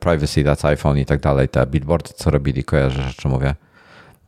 privacy, 0.01 0.45
that's 0.45 0.67
iPhone 0.67 0.99
i 0.99 1.07
tak 1.07 1.21
dalej, 1.21 1.49
te 1.49 1.67
billboardy, 1.67 2.11
co 2.15 2.31
robili, 2.31 2.65
kojarzę, 2.65 3.11
czy 3.17 3.29
mówię. 3.29 3.55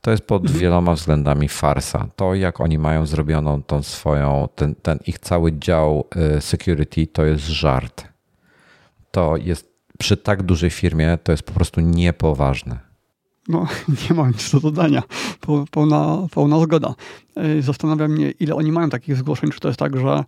To 0.00 0.10
jest 0.10 0.22
pod 0.22 0.42
mhm. 0.42 0.60
wieloma 0.60 0.94
względami 0.94 1.48
farsa. 1.48 2.08
To, 2.16 2.34
jak 2.34 2.60
oni 2.60 2.78
mają 2.78 3.06
zrobioną 3.06 3.62
tą 3.62 3.82
swoją, 3.82 4.48
ten, 4.54 4.74
ten 4.74 4.98
ich 5.06 5.18
cały 5.18 5.52
dział 5.52 6.04
y, 6.36 6.40
security, 6.40 7.06
to 7.06 7.24
jest 7.24 7.46
żart. 7.46 8.04
To 9.10 9.36
jest 9.36 9.68
przy 9.98 10.16
tak 10.16 10.42
dużej 10.42 10.70
firmie, 10.70 11.18
to 11.22 11.32
jest 11.32 11.42
po 11.42 11.52
prostu 11.52 11.80
niepoważne. 11.80 12.78
No, 13.48 13.66
nie 14.10 14.16
mam 14.16 14.28
nic 14.28 14.50
do 14.50 14.60
dodania. 14.60 15.02
Pełna, 15.70 16.26
pełna 16.34 16.60
zgoda. 16.60 16.94
Y, 17.58 17.62
Zastanawiam 17.62 18.12
mnie, 18.12 18.30
ile 18.30 18.54
oni 18.54 18.72
mają 18.72 18.90
takich 18.90 19.16
zgłoszeń. 19.16 19.50
Czy 19.50 19.60
to 19.60 19.68
jest 19.68 19.80
tak, 19.80 20.00
że 20.00 20.24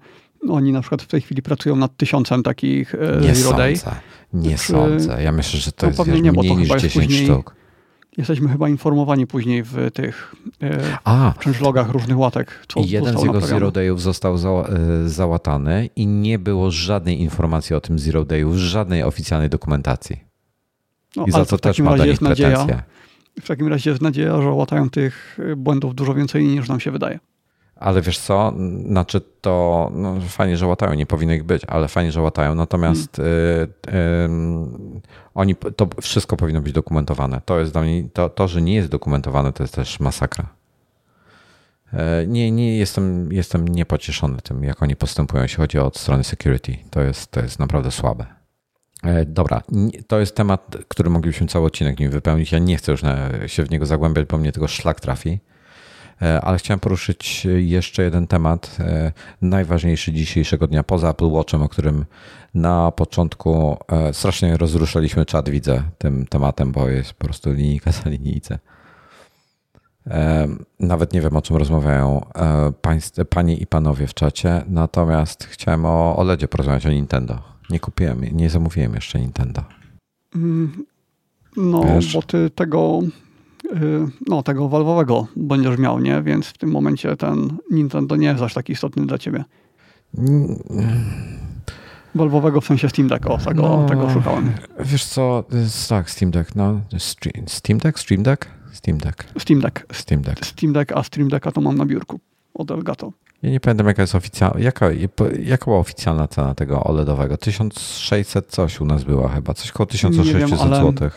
oni 0.49 0.73
na 0.73 0.81
przykład 0.81 1.03
w 1.03 1.07
tej 1.07 1.21
chwili 1.21 1.43
pracują 1.43 1.77
nad 1.77 1.97
tysiącem 1.97 2.43
takich 2.43 2.95
y, 2.95 2.99
nie 3.23 3.35
zero 3.35 3.57
day? 3.57 3.77
Sądzę. 3.77 4.01
Nie 4.33 4.57
czy... 4.57 4.73
sądzę. 4.73 5.23
Ja 5.23 5.33
myślę, 5.33 5.61
że 5.61 5.73
to, 5.73 5.87
no, 5.87 5.93
jest 5.93 6.05
wiesz, 6.05 6.21
nie, 6.21 6.33
mniej 6.33 6.57
niż 6.57 6.69
10 6.69 6.93
później... 6.95 7.25
sztuk 7.25 7.60
jesteśmy 8.21 8.49
chyba 8.49 8.69
informowani 8.69 9.27
później 9.27 9.63
w 9.63 9.91
tych 9.95 10.35
e, 10.63 10.99
A, 11.05 11.35
changelogach 11.45 11.91
różnych 11.91 12.19
łatek. 12.19 12.67
Co 12.69 12.81
jeden 12.87 13.19
z 13.19 13.23
jego 13.23 13.41
zero 13.41 13.71
dayów 13.71 14.03
został 14.03 14.39
za, 14.39 14.49
e, 14.49 14.65
załatany 15.09 15.89
i 15.97 16.07
nie 16.07 16.39
było 16.39 16.71
żadnej 16.71 17.21
informacji 17.21 17.77
o 17.77 17.81
tym 17.81 17.99
zero 17.99 18.25
dayu 18.25 18.59
żadnej 18.59 19.03
oficjalnej 19.03 19.49
dokumentacji. 19.51 20.21
No, 21.17 21.25
I 21.27 21.31
za 21.31 21.45
to 21.45 21.59
też 21.59 21.79
ma 21.79 21.97
do 21.97 22.07
nich 22.07 22.19
pretensje. 22.19 22.83
W 23.41 23.47
takim 23.47 23.69
razie 23.69 23.91
jest 23.91 24.03
nadzieja, 24.03 24.43
że 24.43 24.49
łatają 24.49 24.91
tych 24.91 25.39
błędów 25.57 25.95
dużo 25.95 26.15
więcej 26.15 26.45
niż 26.45 26.69
nam 26.69 26.81
się 26.81 26.91
wydaje. 26.91 27.19
Ale 27.81 28.03
wiesz 28.03 28.19
co, 28.19 28.53
znaczy 28.87 29.21
to 29.41 29.91
no, 29.95 30.17
fajnie, 30.29 30.57
że 30.57 30.67
łatają, 30.67 30.95
nie 30.95 31.07
powinno 31.07 31.35
ich 31.35 31.45
być, 31.45 31.65
ale 31.65 31.89
fajnie, 31.89 32.13
że 32.13 32.23
łatają. 32.23 32.55
Natomiast 32.55 33.17
hmm. 33.17 33.35
y, 33.35 33.91
y, 33.91 34.29
oni, 35.35 35.57
to 35.57 35.89
wszystko 36.03 36.37
powinno 36.37 36.61
być 36.61 36.73
dokumentowane. 36.73 37.41
To 37.45 37.61
jest 37.61 37.73
dla 37.73 37.83
mnie, 37.83 38.09
to, 38.13 38.29
to, 38.29 38.49
że 38.49 38.63
nie 38.63 38.75
jest 38.75 38.89
dokumentowane, 38.89 39.53
to 39.53 39.63
jest 39.63 39.75
też 39.75 40.01
masakra. 40.01 40.47
E, 41.93 42.27
nie, 42.27 42.51
nie 42.51 42.79
jestem, 42.79 43.33
jestem 43.33 43.69
niepocieszony 43.69 44.39
tym, 44.43 44.65
jak 44.65 44.83
oni 44.83 44.97
postępują, 44.97 45.43
jeśli 45.43 45.57
chodzi 45.57 45.79
o 45.79 45.87
od 45.87 45.99
strony 45.99 46.25
security. 46.25 46.77
To 46.91 47.01
jest, 47.01 47.31
to 47.31 47.41
jest 47.41 47.59
naprawdę 47.59 47.91
słabe. 47.91 48.27
E, 49.03 49.25
dobra, 49.25 49.63
to 50.07 50.21
jest 50.21 50.37
temat, 50.37 50.77
który 50.89 51.11
moglibyśmy 51.11 51.47
cały 51.47 51.67
odcinek 51.67 51.99
nim 51.99 52.11
wypełnić. 52.11 52.53
Ja 52.53 52.59
nie 52.59 52.77
chcę 52.77 52.93
już 52.93 53.01
się 53.47 53.65
w 53.65 53.71
niego 53.71 53.87
zagłębiać, 53.87 54.27
bo 54.27 54.39
mnie 54.39 54.53
tego 54.53 54.69
szlak 54.69 55.01
trafi. 55.01 55.39
E, 56.23 56.41
ale 56.41 56.59
chciałem 56.59 56.81
poruszyć 56.81 57.47
jeszcze 57.57 58.03
jeden 58.03 58.27
temat, 58.27 58.77
e, 58.81 59.13
najważniejszy 59.43 60.13
dzisiejszego 60.13 60.67
dnia, 60.67 60.83
poza 60.83 61.11
Apple 61.11 61.31
Watchem, 61.31 61.63
o 61.63 61.69
którym 61.69 62.05
na 62.55 62.91
początku 62.91 63.77
e, 63.89 64.13
strasznie 64.13 64.57
rozruszaliśmy 64.57 65.27
czat, 65.27 65.49
widzę, 65.49 65.83
tym 65.99 66.27
tematem, 66.27 66.73
bo 66.73 66.89
jest 66.89 67.13
po 67.13 67.25
prostu 67.25 67.53
linijka 67.53 67.93
za 68.05 68.11
linijce. 68.11 68.59
Nawet 70.81 71.13
nie 71.13 71.21
wiem, 71.21 71.37
o 71.37 71.43
czym 71.43 71.57
rozmawiają 71.57 72.27
panie 73.31 73.57
i 73.57 73.67
panowie 73.67 74.07
w 74.07 74.15
czacie, 74.15 74.63
natomiast 74.69 75.45
chciałem 75.45 75.85
o 75.85 76.17
OLEDzie 76.17 76.49
porozmawiać, 76.49 76.87
o 76.87 76.91
Nintendo. 76.91 77.39
Nie 77.71 77.81
kupiłem, 77.81 78.25
nie 78.33 78.51
zamówiłem 78.51 78.95
jeszcze 78.95 79.21
Nintendo. 79.21 79.63
Mm, 80.35 80.85
no, 81.57 81.85
Wiesz? 81.85 82.15
bo 82.15 82.23
ty 82.23 82.51
tego 82.51 83.01
no, 84.27 84.43
tego 84.43 84.69
walwowego 84.69 85.27
będziesz 85.37 85.79
miał, 85.79 86.01
nie? 86.01 86.23
Więc 86.23 86.47
w 86.47 86.59
tym 86.59 86.71
momencie 86.71 87.17
ten 87.17 87.59
Nintendo 87.71 88.17
nie 88.17 88.27
jest 88.27 88.43
aż 88.43 88.55
taki 88.55 88.73
istotny 88.73 89.07
dla 89.07 89.19
ciebie. 89.19 89.45
Walwowego 92.15 92.61
w 92.61 92.67
sensie 92.67 92.89
Steam 92.89 93.09
Deck, 93.09 93.27
o, 93.27 93.39
tego, 93.39 93.63
no, 93.63 93.89
tego 93.89 94.11
szukałem. 94.11 94.53
Wiesz 94.81 95.05
co, 95.05 95.45
tak, 95.89 96.11
Steam 96.11 96.31
Deck, 96.31 96.55
no. 96.55 96.81
Steam 97.47 97.79
Deck? 97.79 97.99
Stream 97.99 98.23
Deck? 98.23 98.47
Steam 98.73 98.99
Deck. 98.99 99.25
Steam 99.39 99.61
Deck. 99.61 99.87
Steam 99.93 100.23
Deck. 100.23 100.45
Steam 100.47 100.73
Deck, 100.73 100.93
a 100.93 101.03
Stream 101.03 101.29
Decka 101.29 101.53
to 101.53 101.61
mam 101.61 101.77
na 101.77 101.87
biurku 101.87 102.21
od 102.55 102.71
Elgato. 102.71 103.13
Ja 103.43 103.51
nie 103.51 103.61
pamiętam, 103.61 103.87
jaka 103.87 104.03
jest 104.03 104.15
oficjalna, 104.15 104.61
jaka, 104.61 104.87
jaka 105.43 105.65
była 105.65 105.79
oficjalna 105.79 106.29
cena 106.29 106.55
tego 106.55 106.85
OLEDowego? 106.85 107.37
1600 107.37 108.47
coś 108.47 108.81
u 108.81 108.85
nas 108.85 109.05
była 109.05 109.29
chyba, 109.29 109.55
coś 109.55 109.71
około 109.71 109.87
1600 109.87 110.59
zł 110.59 111.11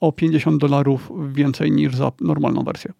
o 0.00 0.12
50 0.12 0.60
dolarów 0.60 1.12
więcej 1.32 1.72
niż 1.72 1.96
za 1.96 2.12
normalną 2.20 2.62
wersję. 2.62 2.92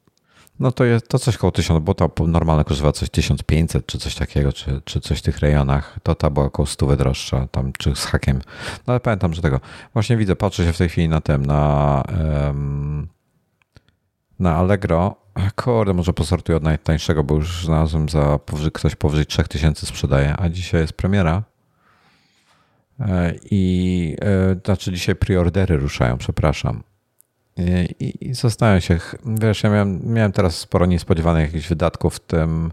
No 0.61 0.73
to 0.73 0.85
jest 0.85 1.09
to 1.09 1.19
coś 1.19 1.37
koło 1.37 1.51
1000, 1.51 1.85
bo 1.85 1.95
ta 1.95 2.09
normalna 2.27 2.65
kosztowała 2.65 2.93
coś 2.93 3.11
1500 3.11 3.87
czy 3.87 3.99
coś 3.99 4.15
takiego, 4.15 4.53
czy, 4.53 4.81
czy 4.85 5.01
coś 5.01 5.19
w 5.19 5.23
tych 5.23 5.39
rejonach. 5.39 5.99
To 6.03 6.15
ta 6.15 6.31
była 6.31 6.47
około 6.47 6.66
100 6.66 6.97
droższa, 6.97 7.47
tam 7.47 7.73
czy 7.79 7.95
z 7.95 8.05
hakiem. 8.05 8.41
No 8.87 8.93
ale 8.93 9.01
pamiętam, 9.01 9.35
że 9.35 9.43
tego. 9.43 9.61
Właśnie 9.93 10.16
widzę, 10.16 10.37
patrzę 10.37 10.65
się 10.65 10.73
w 10.73 10.79
tej 10.79 10.89
chwili 10.89 11.09
na 11.09 11.20
tym, 11.20 11.47
na, 11.47 12.03
um, 12.47 13.09
na 14.39 14.57
Allegro. 14.57 15.16
Kurde, 15.57 15.95
może 15.95 16.12
posortuję 16.12 16.57
od 16.57 16.62
najtańszego, 16.62 17.25
bo 17.25 17.35
już 17.35 17.65
znalazłem 17.65 18.09
za 18.09 18.39
powyżej, 18.39 18.73
ktoś 18.73 18.95
powyżej 18.95 19.27
3000 19.27 19.87
sprzedaje, 19.87 20.35
a 20.39 20.49
dzisiaj 20.49 20.81
jest 20.81 20.93
premiera. 20.93 21.43
E, 23.01 23.35
I 23.51 24.16
e, 24.20 24.57
znaczy 24.65 24.93
dzisiaj 24.93 25.16
preordery 25.16 25.77
ruszają, 25.77 26.19
przepraszam. 26.19 26.83
I, 28.01 28.15
i 28.20 28.35
zastanawiam 28.35 28.81
się, 28.81 28.99
wiesz, 29.27 29.62
ja 29.62 29.70
miałem, 29.70 30.01
miałem 30.05 30.33
teraz 30.33 30.57
sporo 30.59 30.87
niespodziewanych 30.87 31.47
jakichś 31.47 31.69
wydatków 31.69 32.15
w 32.15 32.20
tym 32.20 32.73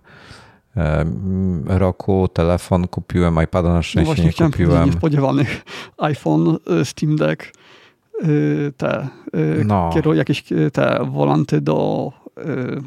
e, 0.77 1.06
roku. 1.65 2.27
Telefon 2.27 2.88
kupiłem, 2.88 3.43
iPada 3.43 3.73
na 3.73 3.81
szczęście 3.81 4.23
no 4.23 4.45
nie 4.45 4.52
kupiłem. 4.52 4.85
niespodziewanych. 4.85 5.61
iPhone, 5.97 6.57
Steam 6.84 7.15
Deck, 7.15 7.52
te 8.77 9.07
no. 9.65 9.91
jakieś 10.14 10.43
te 10.73 10.99
wolanty 11.11 11.61
do 11.61 12.11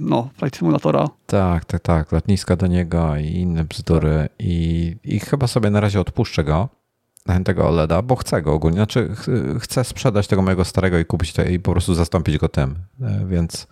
no, 0.01 0.31
Flight 0.37 0.57
Simulatora. 0.57 1.09
Tak, 1.27 1.65
tak, 1.65 1.81
tak. 1.81 2.13
Lotniska 2.13 2.57
do 2.57 2.67
niego 2.67 3.17
i 3.17 3.27
inne 3.27 3.65
bzdury. 3.65 4.29
I, 4.39 4.97
I 5.05 5.21
chyba 5.21 5.47
sobie 5.47 5.71
na 5.71 5.81
razie 5.81 6.01
odpuszczę 6.01 6.45
go 6.45 6.69
tego 7.45 7.69
OLEDa, 7.69 8.03
bo 8.03 8.17
chcę 8.17 8.43
go 8.43 8.53
ogólnie. 8.53 8.77
Znaczy, 8.77 9.15
chcę 9.61 9.85
sprzedać 9.85 10.27
tego 10.27 10.43
mojego 10.43 10.65
starego 10.65 10.99
i 10.99 11.05
kupić 11.05 11.33
to 11.33 11.43
i 11.43 11.59
po 11.59 11.73
prostu 11.73 11.95
zastąpić 11.95 12.39
go 12.39 12.49
tym, 12.49 12.75
e, 13.03 13.27
więc 13.27 13.67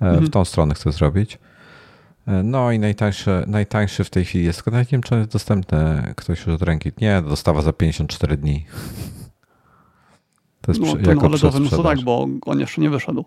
e, 0.00 0.06
mhm. 0.06 0.26
w 0.26 0.30
tą 0.30 0.44
stronę 0.44 0.74
chcę 0.74 0.92
zrobić. 0.92 1.38
E, 2.26 2.42
no 2.42 2.72
i 2.72 2.78
najtańszy, 2.78 3.44
najtańszy 3.46 4.04
w 4.04 4.10
tej 4.10 4.24
chwili 4.24 4.44
jest, 4.44 4.64
tylko 4.64 4.84
wiem, 4.92 5.02
czy 5.02 5.14
jest 5.14 5.32
dostępny 5.32 6.12
ktoś 6.16 6.38
już 6.38 6.48
od 6.48 6.62
ręki. 6.62 6.92
Nie, 7.00 7.22
dostawa 7.22 7.62
za 7.62 7.72
54 7.72 8.36
dni. 8.36 8.66
To 10.60 10.72
jest 10.72 10.80
no, 10.80 10.96
przy, 10.96 11.10
jako 11.10 11.26
OLEDowy, 11.26 11.60
no 11.60 11.70
to 11.70 11.82
tak, 11.82 12.00
bo 12.00 12.28
on 12.46 12.60
jeszcze 12.60 12.80
nie 12.80 12.90
wyszedł. 12.90 13.24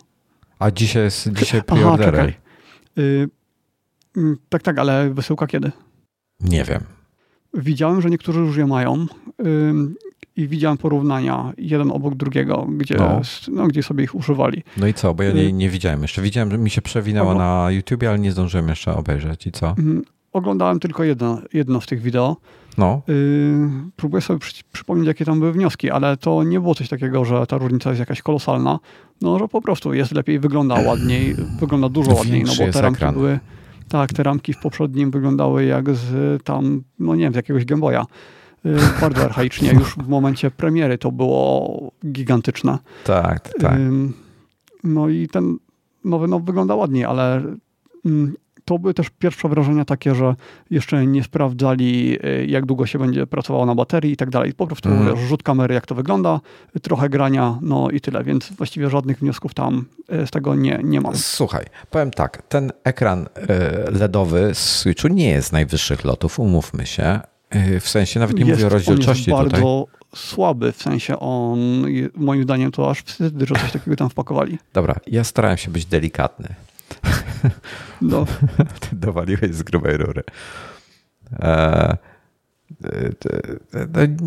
A 0.60 0.72
dzisiaj 0.72 1.04
jest 1.04 1.30
dzisiaj 1.32 1.64
preordery. 1.64 2.34
Y, 2.98 3.30
mm, 4.18 4.38
tak, 4.50 4.64
tak, 4.64 4.80
ale 4.80 5.10
wysyłka 5.10 5.48
kiedy? 5.48 5.72
Nie 6.40 6.64
wiem. 6.64 6.84
Widziałem, 7.54 8.02
że 8.02 8.10
niektórzy 8.10 8.40
już 8.40 8.58
je 8.58 8.68
mają 8.68 9.06
i 10.38 10.48
widziałem 10.48 10.78
porównania 10.78 11.54
jeden 11.58 11.92
obok 11.92 12.16
drugiego, 12.16 12.68
gdzie, 12.78 12.96
no. 12.96 13.22
no. 13.52 13.68
gdzie 13.68 13.84
sobie 13.84 14.04
ich 14.04 14.16
używali. 14.16 14.64
No 14.78 14.88
i 14.88 14.94
co? 14.94 15.14
Bo 15.14 15.24
ja 15.24 15.32
nie, 15.32 15.54
nie 15.54 15.70
widziałem 15.70 16.02
jeszcze. 16.02 16.22
Widziałem, 16.22 16.52
że 16.52 16.58
mi 16.58 16.70
się 16.70 16.82
przewinęło 16.82 17.34
na 17.34 17.72
YouTube, 17.72 18.04
ale 18.04 18.20
nie 18.20 18.32
zdążyłem 18.32 18.68
jeszcze 18.68 18.96
obejrzeć. 18.96 19.48
I 19.48 19.52
co? 19.52 19.70
Mhm. 19.70 20.04
Oglądałem 20.34 20.80
tylko 20.80 21.04
jedno, 21.04 21.42
jedno 21.54 21.82
z 21.82 21.86
tych 21.86 22.02
wideo. 22.02 22.38
No. 22.78 23.02
Yy, 23.08 23.70
próbuję 23.96 24.22
sobie 24.22 24.40
przy, 24.40 24.64
przypomnieć, 24.72 25.08
jakie 25.08 25.26
tam 25.26 25.40
były 25.40 25.52
wnioski, 25.52 25.92
ale 25.92 26.18
to 26.18 26.44
nie 26.44 26.60
było 26.60 26.76
coś 26.76 26.90
takiego, 26.90 27.26
że 27.26 27.48
ta 27.48 27.58
różnica 27.58 27.90
jest 27.90 28.00
jakaś 28.00 28.22
kolosalna. 28.22 28.80
No, 29.22 29.40
że 29.40 29.48
po 29.48 29.62
prostu 29.62 29.94
jest 29.94 30.12
lepiej, 30.12 30.40
wygląda 30.40 30.76
ładniej, 30.76 31.36
wygląda 31.60 31.90
dużo 31.90 32.14
ładniej, 32.14 32.44
no 32.44 32.52
bo 32.60 32.72
te 32.72 32.82
ramki 32.82 32.98
ekran. 32.98 33.14
były. 33.14 33.40
Tak, 33.94 34.14
te 34.14 34.24
ramki 34.24 34.54
w 34.54 34.58
poprzednim 34.58 35.12
wyglądały 35.12 35.66
jak 35.66 35.96
z 35.96 36.44
tam, 36.44 36.84
no 37.00 37.16
nie 37.16 37.24
wiem, 37.24 37.34
z 37.34 37.36
jakiegoś 37.36 37.66
Gameboya. 37.66 38.06
Yy, 38.64 38.78
bardzo 39.02 39.24
archaicznie. 39.24 39.72
Już 39.74 39.96
w 39.96 40.08
momencie 40.08 40.52
premiery 40.52 40.98
to 40.98 41.12
było 41.12 41.92
gigantyczne. 42.06 42.80
Tak, 43.04 43.50
tak. 43.60 43.78
No 44.84 45.10
i 45.10 45.28
ten 45.28 45.58
nowy 46.06 46.28
no, 46.28 46.40
wygląda 46.40 46.76
ładniej, 46.76 47.06
ale 47.06 47.44
mm, 48.06 48.34
to 48.66 48.80
były 48.80 48.94
też 48.94 49.10
pierwsze 49.20 49.50
wrażenia 49.50 49.86
takie, 49.86 50.16
że 50.16 50.36
jeszcze 50.72 51.06
nie 51.08 51.24
sprawdzali, 51.24 52.18
y, 52.26 52.46
jak 52.46 52.66
długo 52.66 52.86
się 52.86 53.00
będzie 53.00 53.28
pracowało 53.28 53.66
na 53.66 53.76
baterii 53.76 54.12
i 54.12 54.18
tak 54.18 54.30
dalej. 54.30 54.54
Po 54.54 54.68
prostu 54.68 54.90
mm. 54.90 55.18
rzut 55.18 55.44
kamery, 55.44 55.76
jak 55.76 55.86
to 55.86 55.96
wygląda, 55.96 56.40
trochę 56.82 57.10
grania, 57.10 57.58
no 57.62 57.90
i 57.90 58.02
tyle, 58.02 58.24
więc 58.24 58.50
właściwie 58.52 58.90
żadnych 58.90 59.20
wniosków 59.20 59.54
tam 59.54 59.86
y, 60.24 60.28
z 60.28 60.32
tego 60.32 60.56
nie, 60.56 60.80
nie 60.84 61.02
mam. 61.02 61.18
Słuchaj, 61.18 61.66
powiem 61.90 62.12
tak, 62.12 62.42
ten 62.50 62.72
ekran 62.84 63.22
y, 63.22 63.92
LEDowy 63.92 64.50
z 64.54 64.60
Switchu 64.60 65.08
nie 65.08 65.30
jest 65.30 65.48
z 65.48 65.52
najwyższych 65.52 66.04
lotów, 66.04 66.40
umówmy 66.40 66.86
się. 66.86 67.20
W 67.82 67.90
sensie 67.90 68.20
nawet 68.20 68.38
nie 68.38 68.46
jest, 68.46 68.52
mówię 68.52 68.68
o 68.68 68.70
rozdzielczości 68.70 69.32
on 69.32 69.38
jest 69.38 69.54
tutaj. 69.54 69.62
bardzo 69.62 69.86
słaby, 70.16 70.72
w 70.72 70.82
sensie 70.82 71.20
on, 71.20 71.86
moim 72.16 72.44
zdaniem 72.44 72.72
to 72.72 72.90
aż 72.90 73.02
wstyd, 73.02 73.34
że 73.40 73.56
coś 73.56 73.72
takiego 73.72 73.96
tam 73.96 74.10
wpakowali. 74.10 74.58
Dobra, 74.74 74.96
ja 75.08 75.24
starałem 75.24 75.58
się 75.58 75.72
być 75.72 75.86
delikatny. 75.86 76.56
No. 78.02 78.26
Dowaliłeś 78.92 79.56
z 79.56 79.64
grubej 79.64 79.98
rury. 79.98 80.24
E, 81.40 81.98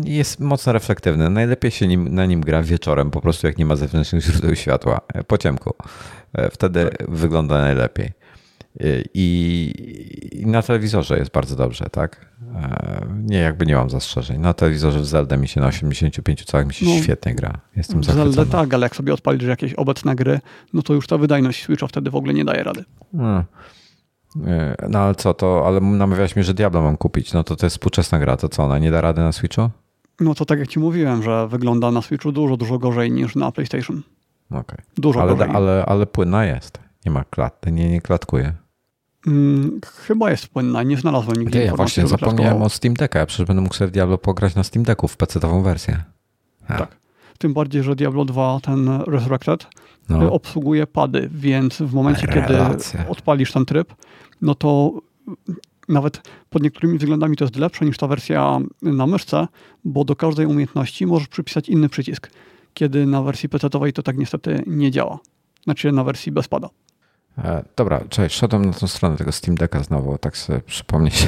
jest 0.03 0.39
mocno 0.39 0.73
reflektywny. 0.73 1.29
Najlepiej 1.29 1.71
się 1.71 1.87
nim, 1.87 2.15
na 2.15 2.25
nim 2.25 2.41
gra 2.41 2.63
wieczorem, 2.63 3.11
po 3.11 3.21
prostu 3.21 3.47
jak 3.47 3.57
nie 3.57 3.65
ma 3.65 3.75
zewnętrznych 3.75 4.23
źródeł 4.23 4.55
światła, 4.55 5.01
e, 5.13 5.23
po 5.23 5.37
ciemku. 5.37 5.73
E, 6.33 6.49
wtedy 6.49 6.85
tak. 6.85 7.09
wygląda 7.09 7.57
najlepiej. 7.57 8.11
I, 9.13 10.43
na 10.45 10.61
telewizorze 10.61 11.17
jest 11.17 11.31
bardzo 11.31 11.55
dobrze, 11.55 11.85
tak? 11.91 12.33
Nie, 13.23 13.37
jakby 13.37 13.65
nie 13.65 13.75
mam 13.75 13.89
zastrzeżeń. 13.89 14.39
Na 14.39 14.53
telewizorze 14.53 14.99
w 14.99 15.05
Zelda 15.05 15.37
mi 15.37 15.47
się 15.47 15.61
na 15.61 15.67
85 15.67 16.45
calach 16.45 16.67
mi 16.67 16.73
się 16.73 16.85
no, 16.85 17.03
świetnie 17.03 17.35
gra. 17.35 17.59
Jestem 17.75 18.03
zachwycony. 18.03 18.33
Zelda 18.33 18.57
tak, 18.57 18.73
ale 18.73 18.85
jak 18.85 18.95
sobie 18.95 19.13
odpalisz 19.13 19.43
jakieś 19.43 19.73
obecne 19.73 20.15
gry, 20.15 20.39
no 20.73 20.81
to 20.81 20.93
już 20.93 21.07
ta 21.07 21.17
wydajność 21.17 21.63
Switcha 21.63 21.87
wtedy 21.87 22.11
w 22.11 22.15
ogóle 22.15 22.33
nie 22.33 22.45
daje 22.45 22.63
rady. 22.63 22.83
No. 23.13 23.43
No 24.89 24.99
ale 24.99 25.15
co 25.15 25.33
to, 25.33 25.63
ale 25.67 25.81
namawiałeś 25.81 26.35
mnie, 26.35 26.43
że 26.43 26.53
Diablo 26.53 26.81
mam 26.81 26.97
kupić. 26.97 27.33
No 27.33 27.43
to 27.43 27.55
to 27.55 27.65
jest 27.65 27.75
współczesna 27.75 28.19
gra, 28.19 28.37
to 28.37 28.49
co, 28.49 28.63
ona 28.63 28.79
nie 28.79 28.91
da 28.91 29.01
rady 29.01 29.21
na 29.21 29.31
Switchu? 29.31 29.69
No 30.19 30.35
to 30.35 30.45
tak 30.45 30.59
jak 30.59 30.67
ci 30.67 30.79
mówiłem, 30.79 31.23
że 31.23 31.47
wygląda 31.47 31.91
na 31.91 32.01
Switchu 32.01 32.31
dużo, 32.31 32.57
dużo 32.57 32.79
gorzej 32.79 33.11
niż 33.11 33.35
na 33.35 33.51
PlayStation. 33.51 34.01
Okej. 34.49 34.61
Okay. 34.61 34.77
Dużo 34.97 35.21
ale, 35.21 35.35
gorzej. 35.35 35.55
Ale, 35.55 35.85
ale 35.85 36.05
płynna 36.05 36.45
jest. 36.45 36.79
Nie 37.05 37.11
ma 37.11 37.23
klat, 37.23 37.65
nie, 37.71 37.91
nie 37.91 38.01
klatkuje. 38.01 38.53
Hmm, 39.27 39.79
chyba 40.07 40.31
jest 40.31 40.47
płynna, 40.47 40.83
nie 40.83 40.97
znalazłem 40.97 41.37
nigdzie 41.37 41.65
Ja 41.65 41.75
właśnie 41.75 42.07
zapomniałem 42.07 42.61
o 42.61 42.69
Steam 42.69 42.93
Decka, 42.93 43.19
ja 43.19 43.25
przecież 43.25 43.47
będę 43.47 43.61
mógł 43.61 43.75
sobie 43.75 43.91
Diablo 43.91 44.17
pograć 44.17 44.55
na 44.55 44.63
Steam 44.63 44.83
Decku 44.85 45.07
w 45.07 45.17
PC-ową 45.17 45.63
wersję. 45.63 46.03
Tak. 46.67 46.97
Tym 47.37 47.53
bardziej, 47.53 47.83
że 47.83 47.95
Diablo 47.95 48.25
2, 48.25 48.59
ten 48.63 48.89
Resurrected, 49.07 49.67
no. 50.09 50.23
Y, 50.23 50.31
obsługuje 50.31 50.87
pady, 50.87 51.29
więc 51.31 51.77
w 51.77 51.93
momencie, 51.93 52.27
Relacja. 52.27 52.99
kiedy 52.99 53.11
odpalisz 53.11 53.51
ten 53.51 53.65
tryb, 53.65 53.93
no 54.41 54.55
to 54.55 55.01
nawet 55.89 56.21
pod 56.49 56.63
niektórymi 56.63 56.97
względami 56.97 57.37
to 57.37 57.45
jest 57.45 57.55
lepsze 57.55 57.85
niż 57.85 57.97
ta 57.97 58.07
wersja 58.07 58.59
na 58.81 59.07
myszce, 59.07 59.47
bo 59.85 60.03
do 60.03 60.15
każdej 60.15 60.45
umiejętności 60.45 61.05
możesz 61.05 61.27
przypisać 61.27 61.69
inny 61.69 61.89
przycisk, 61.89 62.29
kiedy 62.73 63.05
na 63.05 63.21
wersji 63.21 63.49
PC-owej 63.49 63.93
to 63.93 64.03
tak 64.03 64.17
niestety 64.17 64.63
nie 64.67 64.91
działa. 64.91 65.19
Znaczy 65.63 65.91
na 65.91 66.03
wersji 66.03 66.31
bez 66.31 66.47
pada. 66.47 66.69
E, 67.37 67.63
dobra, 67.75 68.01
cześć, 68.09 68.35
szedłem 68.35 68.65
na 68.65 68.73
tą 68.73 68.87
stronę 68.87 69.17
tego 69.17 69.31
Steam 69.31 69.57
Decka 69.57 69.83
znowu, 69.83 70.17
tak 70.17 70.37
sobie 70.37 70.59
przypomnieć. 70.59 71.27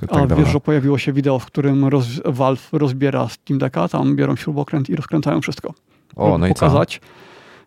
tak 0.00 0.10
A 0.10 0.26
wiesz, 0.26 0.48
że 0.48 0.60
pojawiło 0.60 0.98
się 0.98 1.12
wideo, 1.12 1.38
w 1.38 1.46
którym 1.46 1.84
roz, 1.84 2.06
Valve 2.24 2.68
rozbiera 2.72 3.28
Steam 3.28 3.58
Decka, 3.58 3.88
tam 3.88 4.16
biorą 4.16 4.36
śrubokręt 4.36 4.90
i 4.90 4.96
rozkręcają 4.96 5.40
wszystko. 5.40 5.74
O, 6.16 6.38
no 6.38 6.46
i 6.46 6.54
pokazać, 6.54 7.00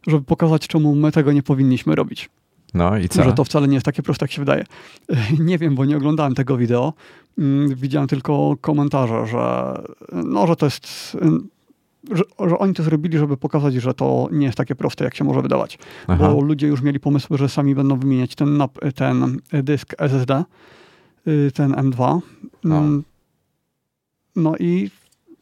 co? 0.06 0.12
Żeby 0.12 0.24
pokazać, 0.24 0.68
czemu 0.68 0.96
my 0.96 1.12
tego 1.12 1.32
nie 1.32 1.44
powinniśmy 1.44 1.96
robić. 1.96 2.30
No 2.74 2.98
i 2.98 3.10
co? 3.10 3.24
Że 3.24 3.34
to 3.34 3.44
wcale 3.44 3.68
nie 3.68 3.74
jest 3.74 3.86
takie 3.86 4.04
proste, 4.04 4.24
jak 4.24 4.32
się 4.32 4.42
wydaje. 4.42 4.64
Nie 5.40 5.58
wiem, 5.58 5.76
bo 5.76 5.86
nie 5.86 5.98
oglądałem 5.98 6.36
tego 6.36 6.58
wideo. 6.58 6.94
Mm, 7.38 7.76
widziałem 7.76 8.08
tylko 8.08 8.56
komentarze, 8.62 9.28
że, 9.28 9.74
no, 10.12 10.48
że 10.48 10.56
to 10.56 10.66
jest 10.66 11.18
że, 12.12 12.24
że, 12.50 12.58
oni 12.58 12.74
to 12.74 12.84
zrobili, 12.84 13.18
żeby 13.18 13.38
pokazać, 13.38 13.74
że 13.74 13.94
to 13.94 14.28
nie 14.32 14.46
jest 14.46 14.58
takie 14.58 14.76
proste, 14.76 15.04
jak 15.04 15.16
się 15.16 15.24
może 15.24 15.42
wydawać. 15.42 15.80
Aha. 16.08 16.30
Bo 16.30 16.42
ludzie 16.42 16.68
już 16.68 16.82
mieli 16.82 17.00
pomysły, 17.00 17.38
że 17.38 17.50
sami 17.50 17.76
będą 17.76 18.00
wymieniać 18.00 18.36
ten, 18.36 18.64
ten 18.96 19.40
dysk 19.52 19.96
SSD, 19.98 20.44
y, 21.28 21.52
ten 21.54 21.72
M2. 21.72 22.20
No, 22.64 22.78
mm, 22.78 23.04
no 24.36 24.56
i 24.60 24.90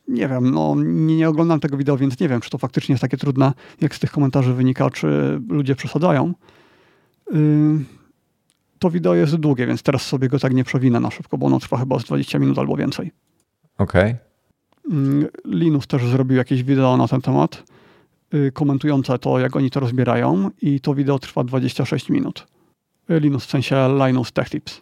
nie 0.07 0.27
wiem, 0.27 0.51
no 0.51 0.75
nie, 0.77 1.17
nie 1.17 1.29
oglądam 1.29 1.59
tego 1.59 1.77
wideo, 1.77 1.97
więc 1.97 2.19
nie 2.19 2.29
wiem, 2.29 2.41
czy 2.41 2.49
to 2.49 2.57
faktycznie 2.57 2.93
jest 2.93 3.01
takie 3.01 3.17
trudne, 3.17 3.53
jak 3.81 3.95
z 3.95 3.99
tych 3.99 4.11
komentarzy 4.11 4.53
wynika, 4.53 4.89
czy 4.89 5.39
ludzie 5.49 5.75
przesadzają. 5.75 6.33
Y, 7.33 7.35
to 8.79 8.89
wideo 8.89 9.15
jest 9.15 9.35
długie, 9.35 9.67
więc 9.67 9.83
teraz 9.83 10.01
sobie 10.01 10.27
go 10.27 10.39
tak 10.39 10.53
nie 10.53 10.63
przewinę 10.63 10.99
na 10.99 11.11
szybko, 11.11 11.37
bo 11.37 11.45
ono 11.45 11.59
trwa 11.59 11.77
chyba 11.77 11.99
z 11.99 12.03
20 12.03 12.39
minut 12.39 12.57
albo 12.57 12.75
więcej. 12.75 13.11
Okej. 13.77 14.11
Okay. 14.11 14.28
Mm, 14.89 15.27
Linus 15.45 15.87
też 15.87 16.05
zrobił 16.05 16.37
jakieś 16.37 16.63
wideo 16.63 16.97
na 16.97 17.07
ten 17.07 17.21
temat, 17.21 17.63
y, 18.33 18.51
komentujące 18.51 19.19
to, 19.19 19.39
jak 19.39 19.55
oni 19.55 19.71
to 19.71 19.79
rozbierają 19.79 20.49
i 20.61 20.79
to 20.79 20.95
wideo 20.95 21.19
trwa 21.19 21.43
26 21.43 22.09
minut. 22.09 22.47
Y, 23.09 23.19
Linus 23.19 23.45
w 23.45 23.49
sensie 23.49 23.89
Linus 24.05 24.31
Tech 24.31 24.49
Tips. 24.49 24.81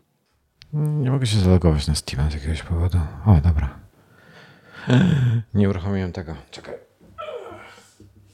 Nie 0.74 1.12
mogę 1.12 1.26
się 1.26 1.40
zalogować 1.40 1.88
na 1.88 1.96
Steam 1.96 2.32
z 2.32 2.34
jakiegoś 2.34 2.64
powodu. 2.64 2.98
O, 3.26 3.42
dobra. 3.44 3.80
Nie 5.54 5.70
uruchomiłem 5.70 6.12
tego. 6.12 6.36
Czekaj. 6.52 6.74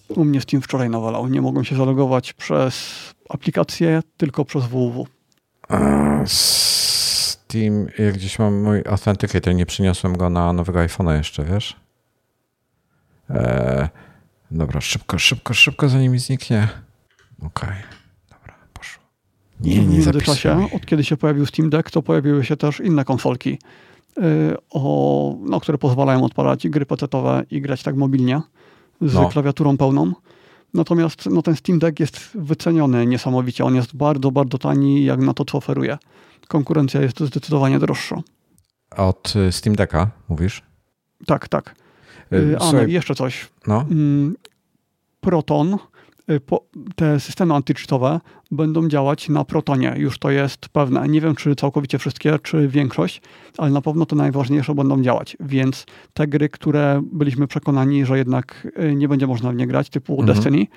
U 0.09 0.25
mnie 0.25 0.41
Steam 0.41 0.61
wczoraj 0.61 0.89
nawalał. 0.89 1.27
Nie 1.27 1.41
mogłem 1.41 1.65
się 1.65 1.75
zalogować 1.75 2.33
przez 2.33 2.93
aplikację, 3.29 4.01
tylko 4.17 4.45
przez 4.45 4.63
www. 4.65 5.07
Steam, 7.53 7.87
jak 7.99 8.13
gdzieś 8.13 8.39
mam 8.39 8.61
mój 8.61 8.81
Authenticator, 8.85 9.55
nie 9.55 9.65
przyniosłem 9.65 10.17
go 10.17 10.29
na 10.29 10.53
nowego 10.53 10.79
iPhone'a 10.79 11.17
jeszcze, 11.17 11.43
wiesz? 11.43 11.75
Eee, 13.29 13.87
dobra, 14.51 14.81
szybko, 14.81 15.19
szybko, 15.19 15.53
szybko, 15.53 15.89
zanim 15.89 16.11
mi 16.11 16.19
zniknie. 16.19 16.67
Okej, 17.39 17.69
okay. 17.69 17.75
dobra, 18.29 18.55
poszło. 18.73 19.03
Nie, 19.59 19.75
nie 19.75 19.81
W 19.81 19.89
międzyczasie, 19.89 20.67
od 20.75 20.85
kiedy 20.85 21.03
się 21.03 21.17
pojawił 21.17 21.45
Steam 21.45 21.69
Deck, 21.69 21.91
to 21.91 22.01
pojawiły 22.01 22.45
się 22.45 22.57
też 22.57 22.79
inne 22.79 23.05
konsolki, 23.05 23.59
yy, 24.17 24.57
o, 24.69 25.35
no, 25.41 25.59
które 25.59 25.77
pozwalają 25.77 26.23
odpalać 26.23 26.67
gry 26.67 26.85
pecetowe 26.85 27.43
i 27.51 27.61
grać 27.61 27.83
tak 27.83 27.95
mobilnie 27.95 28.41
z 29.01 29.13
no. 29.13 29.29
klawiaturą 29.29 29.77
pełną. 29.77 30.13
Natomiast 30.73 31.25
no, 31.25 31.41
ten 31.41 31.55
Steam 31.55 31.79
Deck 31.79 31.99
jest 31.99 32.29
wyceniony 32.35 33.05
niesamowicie. 33.05 33.65
On 33.65 33.75
jest 33.75 33.95
bardzo, 33.95 34.31
bardzo 34.31 34.57
tani 34.57 35.05
jak 35.05 35.19
na 35.19 35.33
to, 35.33 35.45
co 35.45 35.57
oferuje 35.57 35.97
konkurencja 36.47 37.01
jest 37.01 37.19
zdecydowanie 37.19 37.79
droższa. 37.79 38.21
Od 38.97 39.33
y, 39.35 39.51
Steam 39.51 39.75
Decka 39.75 40.11
mówisz? 40.29 40.63
Tak, 41.25 41.47
tak. 41.47 41.75
Y, 42.33 42.35
y, 42.35 42.57
a, 42.59 42.71
no 42.71 42.81
jeszcze 42.81 43.15
coś. 43.15 43.49
No. 43.67 43.85
Mm, 43.91 44.35
Proton, 45.21 45.77
te 46.95 47.19
systemy 47.19 47.53
antycheatowe 47.53 48.19
będą 48.51 48.87
działać 48.87 49.29
na 49.29 49.45
Protonie. 49.45 49.93
Już 49.97 50.19
to 50.19 50.31
jest 50.31 50.69
pewne. 50.69 51.07
Nie 51.07 51.21
wiem, 51.21 51.35
czy 51.35 51.55
całkowicie 51.55 51.99
wszystkie, 51.99 52.39
czy 52.39 52.67
większość, 52.67 53.21
ale 53.57 53.71
na 53.71 53.81
pewno 53.81 54.05
te 54.05 54.15
najważniejsze 54.15 54.75
będą 54.75 55.01
działać. 55.01 55.37
Więc 55.39 55.85
te 56.13 56.27
gry, 56.27 56.49
które 56.49 57.01
byliśmy 57.11 57.47
przekonani, 57.47 58.05
że 58.05 58.17
jednak 58.17 58.67
nie 58.95 59.07
będzie 59.07 59.27
można 59.27 59.51
w 59.51 59.55
nie 59.55 59.67
grać, 59.67 59.89
typu 59.89 60.13
mhm. 60.19 60.35
Destiny, 60.35 60.67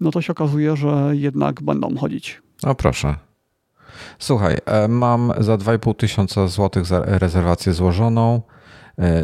no 0.00 0.10
to 0.10 0.22
się 0.22 0.32
okazuje, 0.32 0.76
że 0.76 1.10
jednak 1.12 1.62
będą 1.62 1.96
chodzić. 1.96 2.42
O 2.62 2.74
proszę. 2.74 3.16
Słuchaj, 4.18 4.58
e, 4.66 4.88
mam 4.88 5.32
za 5.38 5.56
2,5 5.56 5.94
tysiąca 5.94 6.48
złotych 6.48 6.84
rezerwację 7.04 7.72
złożoną. 7.72 8.42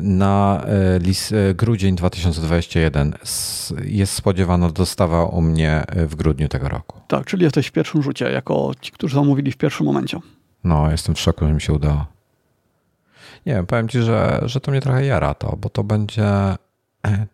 Na 0.03 0.65
lis, 1.01 1.33
grudzień 1.55 1.97
2021 1.97 3.15
jest 3.85 4.13
spodziewana 4.13 4.71
dostawa 4.71 5.25
u 5.25 5.43
mnie 5.43 5.85
w 5.97 6.15
grudniu 6.15 6.49
tego 6.49 6.69
roku. 6.69 7.01
Tak, 7.09 7.27
czyli 7.27 7.45
jesteś 7.45 7.67
w 7.67 7.73
pierwszym 7.73 8.03
rzucie, 8.03 8.31
jako 8.31 8.73
ci, 8.81 8.93
którzy 8.93 9.15
zamówili 9.15 9.53
w 9.53 9.57
pierwszym 9.57 9.87
momencie. 9.87 10.21
No, 10.65 10.91
jestem 10.91 11.15
w 11.15 11.21
szoku, 11.21 11.47
że 11.47 11.53
mi 11.53 11.61
się 11.61 11.73
udało. 11.73 12.07
Nie 13.47 13.55
wiem, 13.55 13.67
powiem 13.67 13.89
ci, 13.89 14.03
że, 14.03 14.41
że 14.43 14.61
to 14.61 14.71
mnie 14.71 14.81
trochę 14.81 15.07
jara 15.07 15.35
to, 15.35 15.57
bo 15.57 15.69
to 15.69 15.85
będzie, 15.85 16.31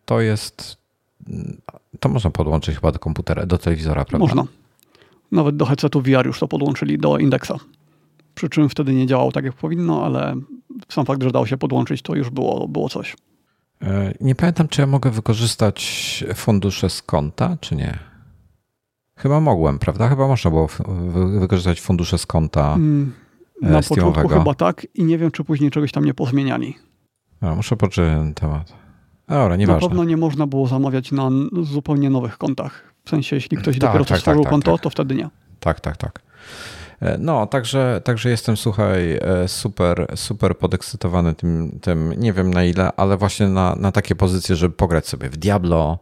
to 0.04 0.20
jest, 0.20 0.76
to 2.00 2.08
można 2.08 2.30
podłączyć 2.30 2.74
chyba 2.74 2.92
do 2.92 2.98
komputera, 2.98 3.46
do 3.46 3.58
telewizora, 3.58 4.04
prawda? 4.04 4.18
Można. 4.18 4.44
Nawet 5.32 5.56
do 5.56 5.66
headsetu 5.66 6.00
VR 6.00 6.26
już 6.26 6.38
to 6.38 6.48
podłączyli 6.48 6.98
do 6.98 7.18
indeksa. 7.18 7.56
Przy 8.34 8.48
czym 8.48 8.68
wtedy 8.68 8.94
nie 8.94 9.06
działał 9.06 9.32
tak 9.32 9.44
jak 9.44 9.54
powinno, 9.54 10.04
ale 10.04 10.34
sam 10.88 11.06
fakt, 11.06 11.22
że 11.22 11.30
dało 11.30 11.46
się 11.46 11.56
podłączyć, 11.56 12.02
to 12.02 12.14
już 12.14 12.30
było, 12.30 12.68
było 12.68 12.88
coś. 12.88 13.16
E, 13.82 14.14
nie 14.20 14.34
pamiętam, 14.34 14.68
czy 14.68 14.80
ja 14.80 14.86
mogę 14.86 15.10
wykorzystać 15.10 16.24
fundusze 16.34 16.90
z 16.90 17.02
konta, 17.02 17.56
czy 17.60 17.76
nie. 17.76 17.98
Chyba 19.16 19.40
mogłem, 19.40 19.78
prawda? 19.78 20.08
Chyba 20.08 20.28
można 20.28 20.50
było 20.50 20.68
wykorzystać 21.40 21.80
fundusze 21.80 22.18
z 22.18 22.26
konta. 22.26 22.74
Mm, 22.74 23.12
e, 23.62 23.70
na 23.70 23.82
początku 23.82 24.28
chyba 24.28 24.54
tak 24.54 24.86
i 24.94 25.04
nie 25.04 25.18
wiem, 25.18 25.30
czy 25.30 25.44
później 25.44 25.70
czegoś 25.70 25.92
tam 25.92 26.04
nie 26.04 26.14
pozmieniali. 26.14 26.74
No, 27.42 27.56
muszę 27.56 27.76
poczytać 27.76 28.10
ten 28.10 28.34
temat. 28.34 28.72
Dobra, 29.28 29.56
nieważne. 29.56 29.80
Na 29.80 29.88
pewno 29.88 30.04
nie 30.04 30.16
można 30.16 30.46
było 30.46 30.66
zamawiać 30.66 31.12
na 31.12 31.30
zupełnie 31.62 32.10
nowych 32.10 32.38
kontach. 32.38 32.91
W 33.04 33.10
sensie, 33.10 33.36
jeśli 33.36 33.56
ktoś 33.56 33.78
tak, 33.78 33.88
dopiero 33.88 34.04
tak, 34.04 34.18
stworzył 34.18 34.42
tak, 34.42 34.50
konto, 34.50 34.72
tak. 34.72 34.80
to 34.80 34.90
wtedy 34.90 35.14
nie. 35.14 35.28
Tak, 35.60 35.80
tak, 35.80 35.96
tak. 35.96 36.22
E, 37.02 37.18
no, 37.18 37.46
także, 37.46 38.00
także 38.04 38.30
jestem, 38.30 38.56
słuchaj, 38.56 39.12
e, 39.12 39.48
super, 39.48 40.06
super 40.14 40.58
podekscytowany 40.58 41.34
tym, 41.34 41.78
tym, 41.82 42.14
nie 42.18 42.32
wiem 42.32 42.54
na 42.54 42.64
ile, 42.64 42.92
ale 42.96 43.16
właśnie 43.16 43.48
na, 43.48 43.76
na 43.76 43.92
takie 43.92 44.14
pozycje, 44.14 44.56
żeby 44.56 44.74
pograć 44.74 45.08
sobie 45.08 45.28
w 45.28 45.36
Diablo, 45.36 45.98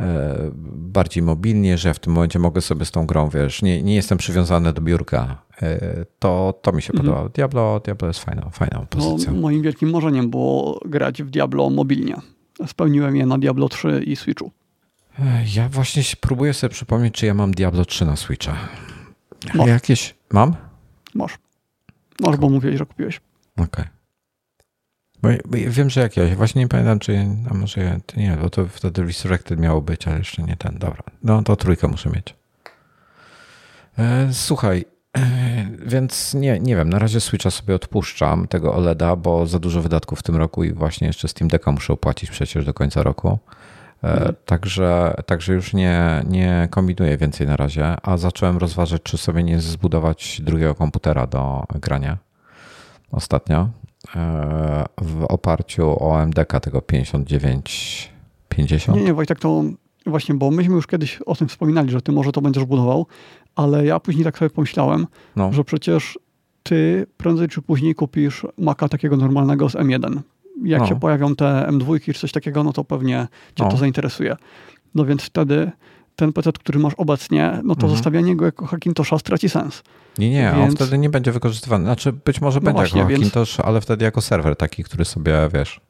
e, 0.00 0.36
bardziej 0.74 1.22
mobilnie, 1.22 1.78
że 1.78 1.88
ja 1.88 1.94
w 1.94 1.98
tym 1.98 2.12
momencie 2.12 2.38
mogę 2.38 2.60
sobie 2.60 2.84
z 2.84 2.90
tą 2.90 3.06
grą, 3.06 3.28
wiesz, 3.28 3.62
nie, 3.62 3.82
nie 3.82 3.94
jestem 3.94 4.18
przywiązany 4.18 4.72
do 4.72 4.80
biurka. 4.80 5.42
To, 6.18 6.58
to 6.62 6.72
mi 6.72 6.82
się 6.82 6.92
mhm. 6.92 7.06
podoba. 7.08 7.28
Diablo, 7.28 7.80
Diablo 7.80 8.08
jest 8.08 8.20
fajną, 8.20 8.50
fajną 8.50 8.86
pozycją. 8.90 9.34
No, 9.34 9.40
moim 9.40 9.62
wielkim 9.62 9.90
marzeniem 9.90 10.30
było 10.30 10.80
grać 10.84 11.22
w 11.22 11.30
Diablo 11.30 11.70
mobilnie. 11.70 12.16
Spełniłem 12.66 13.16
je 13.16 13.26
na 13.26 13.38
Diablo 13.38 13.68
3 13.68 14.02
i 14.06 14.16
Switchu. 14.16 14.50
Ja 15.56 15.68
właśnie 15.68 16.02
próbuję 16.20 16.54
sobie 16.54 16.74
przypomnieć, 16.74 17.14
czy 17.14 17.26
ja 17.26 17.34
mam 17.34 17.52
Diablo 17.52 17.84
3 17.84 18.04
na 18.04 18.16
Switcha. 18.16 18.56
Masz. 19.54 19.68
Jakieś 19.68 20.14
mam? 20.32 20.56
Masz. 21.14 21.38
Masz, 22.20 22.36
bo 22.36 22.48
mówiłeś, 22.48 22.78
że 22.78 22.86
kupiłeś. 22.86 23.20
Okej. 23.56 23.66
Okay. 23.66 23.98
Bo, 25.22 25.28
bo 25.28 25.58
wiem, 25.70 25.90
że 25.90 26.00
jakieś. 26.00 26.34
Właśnie 26.34 26.62
nie 26.62 26.68
pamiętam, 26.68 26.98
czy. 26.98 27.26
A 27.50 27.54
może 27.54 28.00
nie, 28.16 28.38
bo 28.42 28.50
to 28.50 28.66
wtedy 28.66 29.02
Resurrected 29.02 29.60
miało 29.60 29.80
być, 29.80 30.08
ale 30.08 30.18
jeszcze 30.18 30.42
nie 30.42 30.56
ten. 30.56 30.78
Dobra. 30.78 31.02
No 31.22 31.42
to 31.42 31.56
trójkę 31.56 31.88
muszę 31.88 32.10
mieć. 32.10 32.34
E, 33.98 34.28
słuchaj, 34.32 34.84
e, 35.16 35.22
więc 35.86 36.34
nie, 36.34 36.60
nie 36.60 36.76
wiem, 36.76 36.88
na 36.88 36.98
razie 36.98 37.20
Switcha 37.20 37.50
sobie 37.50 37.74
odpuszczam 37.74 38.48
tego 38.48 38.74
OLEDa, 38.74 39.16
bo 39.16 39.46
za 39.46 39.58
dużo 39.58 39.82
wydatków 39.82 40.18
w 40.18 40.22
tym 40.22 40.36
roku 40.36 40.64
i 40.64 40.72
właśnie 40.72 41.06
jeszcze 41.06 41.28
Steam 41.28 41.48
Decka 41.48 41.72
muszę 41.72 41.92
opłacić 41.92 42.30
przecież 42.30 42.64
do 42.64 42.74
końca 42.74 43.02
roku. 43.02 43.38
Mhm. 44.02 44.34
Także, 44.44 45.14
także 45.26 45.54
już 45.54 45.74
nie, 45.74 46.24
nie 46.28 46.68
kombinuję 46.70 47.16
więcej 47.16 47.46
na 47.46 47.56
razie, 47.56 47.96
a 48.02 48.16
zacząłem 48.16 48.58
rozważać, 48.58 49.02
czy 49.02 49.18
sobie 49.18 49.42
nie 49.42 49.60
zbudować 49.60 50.40
drugiego 50.44 50.74
komputera 50.74 51.26
do 51.26 51.64
grania 51.74 52.18
ostatnio 53.10 53.68
e, 54.16 54.84
w 55.02 55.24
oparciu 55.24 56.04
o 56.04 56.22
MDK 56.22 56.60
tego 56.60 56.82
5950. 56.82 58.98
Nie, 58.98 59.04
nie, 59.04 59.14
Wojtek, 59.14 59.38
to 59.38 59.62
właśnie, 60.06 60.34
bo 60.34 60.50
myśmy 60.50 60.74
już 60.74 60.86
kiedyś 60.86 61.18
o 61.26 61.34
tym 61.34 61.48
wspominali, 61.48 61.90
że 61.90 62.02
ty 62.02 62.12
może 62.12 62.32
to 62.32 62.40
będziesz 62.40 62.64
budował, 62.64 63.06
ale 63.56 63.86
ja 63.86 64.00
później 64.00 64.24
tak 64.24 64.38
sobie 64.38 64.50
pomyślałem, 64.50 65.06
no. 65.36 65.52
że 65.52 65.64
przecież 65.64 66.18
ty 66.62 67.06
prędzej 67.16 67.48
czy 67.48 67.62
później 67.62 67.94
kupisz 67.94 68.46
Maca 68.58 68.88
takiego 68.88 69.16
normalnego 69.16 69.68
z 69.68 69.74
M1 69.74 70.20
jak 70.64 70.80
no. 70.80 70.86
się 70.86 71.00
pojawią 71.00 71.36
te 71.36 71.66
M2 71.70 72.00
czy 72.00 72.20
coś 72.20 72.32
takiego, 72.32 72.64
no 72.64 72.72
to 72.72 72.84
pewnie 72.84 73.28
cię 73.54 73.64
no. 73.64 73.70
to 73.70 73.76
zainteresuje. 73.76 74.36
No 74.94 75.04
więc 75.04 75.22
wtedy 75.22 75.70
ten 76.16 76.32
PC, 76.32 76.52
który 76.52 76.78
masz 76.78 76.94
obecnie, 76.94 77.60
no 77.64 77.74
to 77.74 77.80
mhm. 77.80 77.92
zostawianie 77.92 78.36
go 78.36 78.44
jako 78.44 78.66
Hackintosha 78.66 79.18
straci 79.18 79.48
sens. 79.48 79.82
Nie, 80.18 80.30
nie, 80.30 80.52
więc... 80.56 80.70
on 80.70 80.76
wtedy 80.76 80.98
nie 80.98 81.10
będzie 81.10 81.32
wykorzystywany. 81.32 81.84
Znaczy 81.84 82.12
być 82.12 82.40
może 82.40 82.60
no 82.60 82.64
będzie 82.64 82.76
właśnie, 82.76 83.00
jako 83.00 83.12
Hackintosh, 83.12 83.56
więc... 83.56 83.66
ale 83.66 83.80
wtedy 83.80 84.04
jako 84.04 84.20
serwer 84.20 84.56
taki, 84.56 84.84
który 84.84 85.04
sobie, 85.04 85.48
wiesz... 85.54 85.80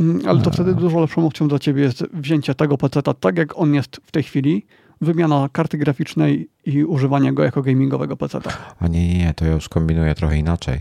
Mm, 0.00 0.20
ale 0.28 0.42
to 0.42 0.50
wtedy 0.50 0.74
dużo 0.74 1.00
lepszą 1.00 1.26
opcją 1.26 1.48
dla 1.48 1.58
ciebie 1.58 1.82
jest 1.82 2.04
wzięcie 2.12 2.54
tego 2.54 2.78
PC 2.78 3.02
tak 3.20 3.38
jak 3.38 3.58
on 3.58 3.74
jest 3.74 4.00
w 4.04 4.10
tej 4.10 4.22
chwili, 4.22 4.66
wymiana 5.00 5.48
karty 5.52 5.78
graficznej 5.78 6.48
i 6.66 6.84
używanie 6.84 7.32
go 7.32 7.44
jako 7.44 7.62
gamingowego 7.62 8.16
PC. 8.16 8.38
A 8.80 8.88
nie, 8.88 9.08
nie, 9.08 9.18
nie, 9.18 9.34
to 9.34 9.44
ja 9.44 9.52
już 9.52 9.68
kombinuję 9.68 10.14
trochę 10.14 10.38
inaczej. 10.38 10.80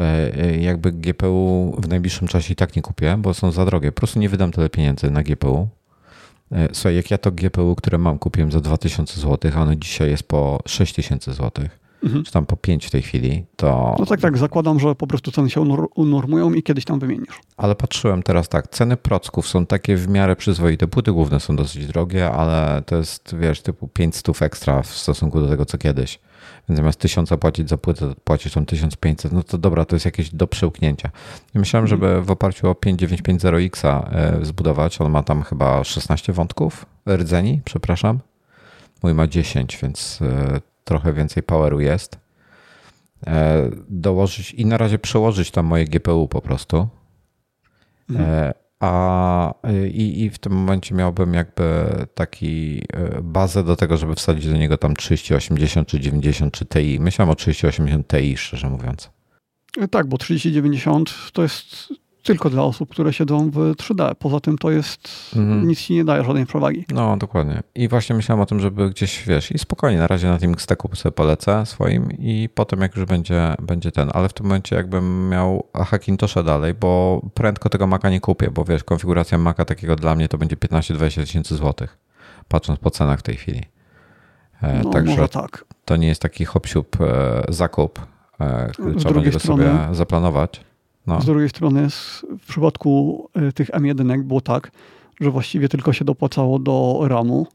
E, 0.00 0.38
e, 0.44 0.56
jakby 0.56 0.92
GPU 0.92 1.76
w 1.78 1.88
najbliższym 1.88 2.28
czasie 2.28 2.52
i 2.52 2.56
tak 2.56 2.76
nie 2.76 2.82
kupię, 2.82 3.16
bo 3.18 3.34
są 3.34 3.52
za 3.52 3.64
drogie. 3.64 3.92
Po 3.92 3.96
prostu 3.96 4.18
nie 4.18 4.28
wydam 4.28 4.52
tyle 4.52 4.70
pieniędzy 4.70 5.10
na 5.10 5.22
GPU. 5.22 5.68
E, 6.52 6.68
słuchaj, 6.72 6.96
jak 6.96 7.10
ja 7.10 7.18
to 7.18 7.32
GPU, 7.32 7.74
które 7.74 7.98
mam, 7.98 8.18
kupiłem 8.18 8.52
za 8.52 8.60
2000 8.60 9.20
zł, 9.20 9.52
a 9.56 9.62
ono 9.62 9.74
dzisiaj 9.74 10.10
jest 10.10 10.22
po 10.22 10.60
6000 10.66 11.32
zł, 11.32 11.64
mhm. 12.04 12.24
czy 12.24 12.32
tam 12.32 12.46
po 12.46 12.56
5 12.56 12.86
w 12.86 12.90
tej 12.90 13.02
chwili, 13.02 13.44
to... 13.56 13.96
No 13.98 14.06
tak, 14.06 14.20
tak, 14.20 14.38
zakładam, 14.38 14.80
że 14.80 14.94
po 14.94 15.06
prostu 15.06 15.30
ceny 15.30 15.50
się 15.50 15.60
unormują 15.94 16.52
i 16.52 16.62
kiedyś 16.62 16.84
tam 16.84 16.98
wymienisz. 16.98 17.40
Ale 17.56 17.74
patrzyłem 17.74 18.22
teraz 18.22 18.48
tak, 18.48 18.68
ceny 18.68 18.96
procków 18.96 19.48
są 19.48 19.66
takie 19.66 19.96
w 19.96 20.08
miarę 20.08 20.36
przyzwoite, 20.36 20.86
płyty 20.86 21.12
główne 21.12 21.40
są 21.40 21.56
dosyć 21.56 21.86
drogie, 21.86 22.30
ale 22.30 22.82
to 22.86 22.96
jest, 22.96 23.36
wiesz, 23.38 23.62
typu 23.62 23.88
500 23.88 24.42
ekstra 24.42 24.82
w 24.82 24.86
stosunku 24.86 25.40
do 25.40 25.48
tego, 25.48 25.64
co 25.64 25.78
kiedyś. 25.78 26.18
Więc 26.68 26.78
zamiast 26.78 27.00
1000 27.00 27.30
płacić 27.40 27.68
za 27.68 27.78
płytę, 27.78 28.14
płacić 28.24 28.54
tam 28.54 28.66
1500, 28.66 29.32
no 29.32 29.42
to 29.42 29.58
dobra, 29.58 29.84
to 29.84 29.96
jest 29.96 30.04
jakieś 30.04 30.34
do 30.34 30.46
przełknięcia. 30.46 31.10
Ja 31.54 31.60
myślałem, 31.60 31.86
żeby 31.86 32.06
mhm. 32.06 32.24
w 32.24 32.30
oparciu 32.30 32.70
o 32.70 32.72
5950X 32.72 33.86
e, 33.86 34.44
zbudować, 34.44 35.00
on 35.00 35.10
ma 35.10 35.22
tam 35.22 35.42
chyba 35.42 35.84
16 35.84 36.32
wątków 36.32 36.86
rdzeni, 37.08 37.60
przepraszam. 37.64 38.18
Mój 39.02 39.14
ma 39.14 39.26
10, 39.26 39.78
więc 39.82 40.18
e, 40.22 40.60
trochę 40.84 41.12
więcej 41.12 41.42
poweru 41.42 41.80
jest. 41.80 42.18
E, 43.26 43.70
dołożyć 43.88 44.52
i 44.52 44.66
na 44.66 44.78
razie 44.78 44.98
przełożyć 44.98 45.50
tam 45.50 45.66
moje 45.66 45.84
GPU 45.84 46.28
po 46.28 46.40
prostu. 46.40 46.88
Mhm. 48.10 48.52
A, 48.80 49.54
i, 49.92 50.22
I 50.22 50.30
w 50.30 50.38
tym 50.38 50.52
momencie 50.52 50.94
miałbym 50.94 51.34
jakby 51.34 51.86
taki 52.14 52.82
e, 52.92 53.22
bazę 53.22 53.64
do 53.64 53.76
tego, 53.76 53.96
żeby 53.96 54.14
wsadzić 54.14 54.48
do 54.48 54.56
niego 54.56 54.78
tam 54.78 54.96
3080 54.96 55.88
czy 55.88 56.00
90 56.00 56.54
czy 56.54 56.66
Ti. 56.66 57.00
Myślałem 57.00 57.30
o 57.30 57.34
3080 57.34 58.08
Ti, 58.08 58.36
szczerze 58.36 58.70
mówiąc. 58.70 59.10
Tak, 59.90 60.06
bo 60.06 60.18
3090 60.18 61.14
to 61.32 61.42
jest 61.42 61.88
tylko 62.22 62.50
dla 62.50 62.62
osób, 62.62 62.90
które 62.90 63.12
siedzą 63.12 63.50
w 63.50 63.56
3D. 63.56 64.14
Poza 64.14 64.40
tym 64.40 64.58
to 64.58 64.70
jest, 64.70 65.32
mhm. 65.36 65.68
nic 65.68 65.80
ci 65.80 65.94
nie 65.94 66.04
daje 66.04 66.24
żadnej 66.24 66.46
przewagi. 66.46 66.84
No, 66.94 67.16
dokładnie. 67.16 67.62
I 67.74 67.88
właśnie 67.88 68.16
myślałem 68.16 68.42
o 68.42 68.46
tym, 68.46 68.60
żeby 68.60 68.90
gdzieś, 68.90 69.24
wiesz, 69.26 69.52
i 69.52 69.58
spokojnie, 69.58 69.98
na 69.98 70.06
razie 70.06 70.28
na 70.28 70.38
tym 70.38 70.52
Xteku 70.52 70.96
sobie 70.96 71.12
polecę 71.12 71.66
swoim 71.66 72.12
i 72.18 72.48
potem 72.54 72.80
jak 72.80 72.96
już 72.96 73.04
będzie, 73.04 73.54
będzie 73.62 73.92
ten, 73.92 74.10
ale 74.14 74.28
w 74.28 74.32
tym 74.32 74.46
momencie 74.46 74.76
jakbym 74.76 75.28
miał 75.28 75.66
Hackintosha 75.74 76.42
dalej, 76.42 76.74
bo 76.74 77.22
prędko 77.34 77.68
tego 77.68 77.86
Maca 77.86 78.10
nie 78.10 78.20
kupię, 78.20 78.50
bo 78.50 78.64
wiesz, 78.64 78.84
konfiguracja 78.84 79.38
Maca 79.38 79.64
takiego 79.64 79.96
dla 79.96 80.14
mnie 80.14 80.28
to 80.28 80.38
będzie 80.38 80.56
15-20 80.56 81.20
tysięcy 81.20 81.56
złotych, 81.56 81.98
patrząc 82.48 82.78
po 82.78 82.90
cenach 82.90 83.18
w 83.18 83.22
tej 83.22 83.36
chwili. 83.36 83.62
E, 84.62 84.80
no, 84.84 84.90
Także 84.90 85.28
tak. 85.28 85.64
to 85.84 85.96
nie 85.96 86.08
jest 86.08 86.22
taki 86.22 86.44
hop 86.44 86.66
e, 87.00 87.42
zakup, 87.48 88.00
e, 88.40 88.68
który 88.72 88.94
trzeba 88.94 89.14
będzie 89.14 89.38
strony... 89.38 89.64
sobie 89.64 89.94
zaplanować. 89.94 90.60
No. 91.10 91.20
Z 91.20 91.26
drugiej 91.26 91.48
strony 91.48 91.88
w 92.38 92.46
przypadku 92.48 93.28
y, 93.48 93.52
tych 93.52 93.70
M1 93.70 94.22
było 94.22 94.40
tak, 94.40 94.70
że 95.20 95.30
właściwie 95.30 95.68
tylko 95.68 95.92
się 95.92 96.04
dopłacało 96.04 96.58
do 96.58 97.00
RAMu, 97.02 97.46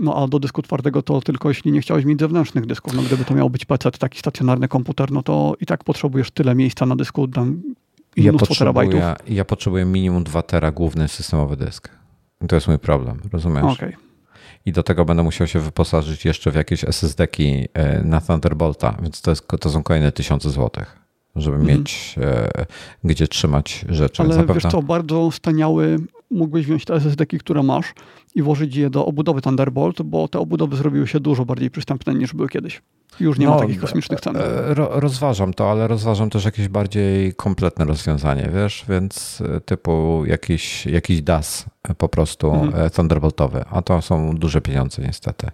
no 0.00 0.14
a 0.16 0.28
do 0.28 0.38
dysku 0.38 0.62
twardego 0.62 1.02
to 1.02 1.20
tylko 1.20 1.48
jeśli 1.48 1.72
nie 1.72 1.80
chciałeś 1.80 2.04
mieć 2.04 2.20
zewnętrznych 2.20 2.66
dysków. 2.66 2.94
No 2.94 3.02
gdyby 3.02 3.24
to 3.24 3.34
miał 3.34 3.50
być 3.50 3.64
PC, 3.64 3.90
taki 3.90 4.18
stacjonarny 4.18 4.68
komputer, 4.68 5.12
no 5.12 5.22
to 5.22 5.54
i 5.60 5.66
tak 5.66 5.84
potrzebujesz 5.84 6.30
tyle 6.30 6.54
miejsca 6.54 6.86
na 6.86 6.96
dysku, 6.96 7.28
tam 7.28 7.62
ja 8.16 8.32
potrzebuję, 8.32 9.14
ja 9.28 9.44
potrzebuję 9.44 9.84
minimum 9.84 10.24
2 10.24 10.42
tera 10.42 10.72
główny 10.72 11.08
systemowy 11.08 11.56
dysk. 11.56 11.88
To 12.48 12.56
jest 12.56 12.68
mój 12.68 12.78
problem, 12.78 13.20
rozumiesz? 13.32 13.64
Okay. 13.64 13.96
I 14.66 14.72
do 14.72 14.82
tego 14.82 15.04
będę 15.04 15.22
musiał 15.22 15.46
się 15.46 15.60
wyposażyć 15.60 16.24
jeszcze 16.24 16.50
w 16.50 16.54
jakieś 16.54 16.84
SSD-ki 16.84 17.68
y, 18.00 18.04
na 18.04 18.20
Thunderbolta, 18.20 18.96
więc 19.02 19.20
to, 19.20 19.30
jest, 19.30 19.48
to 19.60 19.70
są 19.70 19.82
kolejne 19.82 20.12
tysiące 20.12 20.50
złotych 20.50 21.00
żeby 21.36 21.56
mhm. 21.56 21.78
mieć 21.78 22.14
e, 22.20 22.50
gdzie 23.04 23.28
trzymać 23.28 23.84
rzeczy. 23.88 24.22
Ale 24.22 24.34
Zapewne... 24.34 24.54
wiesz 24.54 24.72
co, 24.72 24.82
bardzo 24.82 25.30
staniały 25.30 25.98
mógłbyś 26.30 26.66
wziąć 26.66 26.84
te 26.84 26.94
SSD-ki, 26.94 27.38
które 27.38 27.62
masz 27.62 27.94
i 28.34 28.42
włożyć 28.42 28.76
je 28.76 28.90
do 28.90 29.06
obudowy 29.06 29.42
Thunderbolt, 29.42 30.02
bo 30.02 30.28
te 30.28 30.38
obudowy 30.38 30.76
zrobiły 30.76 31.06
się 31.06 31.20
dużo 31.20 31.44
bardziej 31.44 31.70
przystępne 31.70 32.14
niż 32.14 32.34
były 32.34 32.48
kiedyś. 32.48 32.82
Już 33.20 33.38
nie 33.38 33.46
no, 33.46 33.54
ma 33.54 33.58
takich 33.58 33.80
kosmicznych 33.80 34.20
cen. 34.20 34.36
E, 34.36 34.74
ro, 34.74 34.88
rozważam 34.92 35.54
to, 35.54 35.70
ale 35.70 35.88
rozważam 35.88 36.30
też 36.30 36.44
jakieś 36.44 36.68
bardziej 36.68 37.34
kompletne 37.34 37.84
rozwiązanie, 37.84 38.50
wiesz, 38.54 38.84
więc 38.88 39.42
e, 39.56 39.60
typu 39.60 40.22
jakiś, 40.26 40.86
jakiś 40.86 41.22
DAS 41.22 41.66
po 41.98 42.08
prostu 42.08 42.54
mhm. 42.54 42.90
Thunderboltowy, 42.90 43.64
a 43.70 43.82
to 43.82 44.02
są 44.02 44.36
duże 44.36 44.60
pieniądze 44.60 45.02
niestety. 45.02 45.46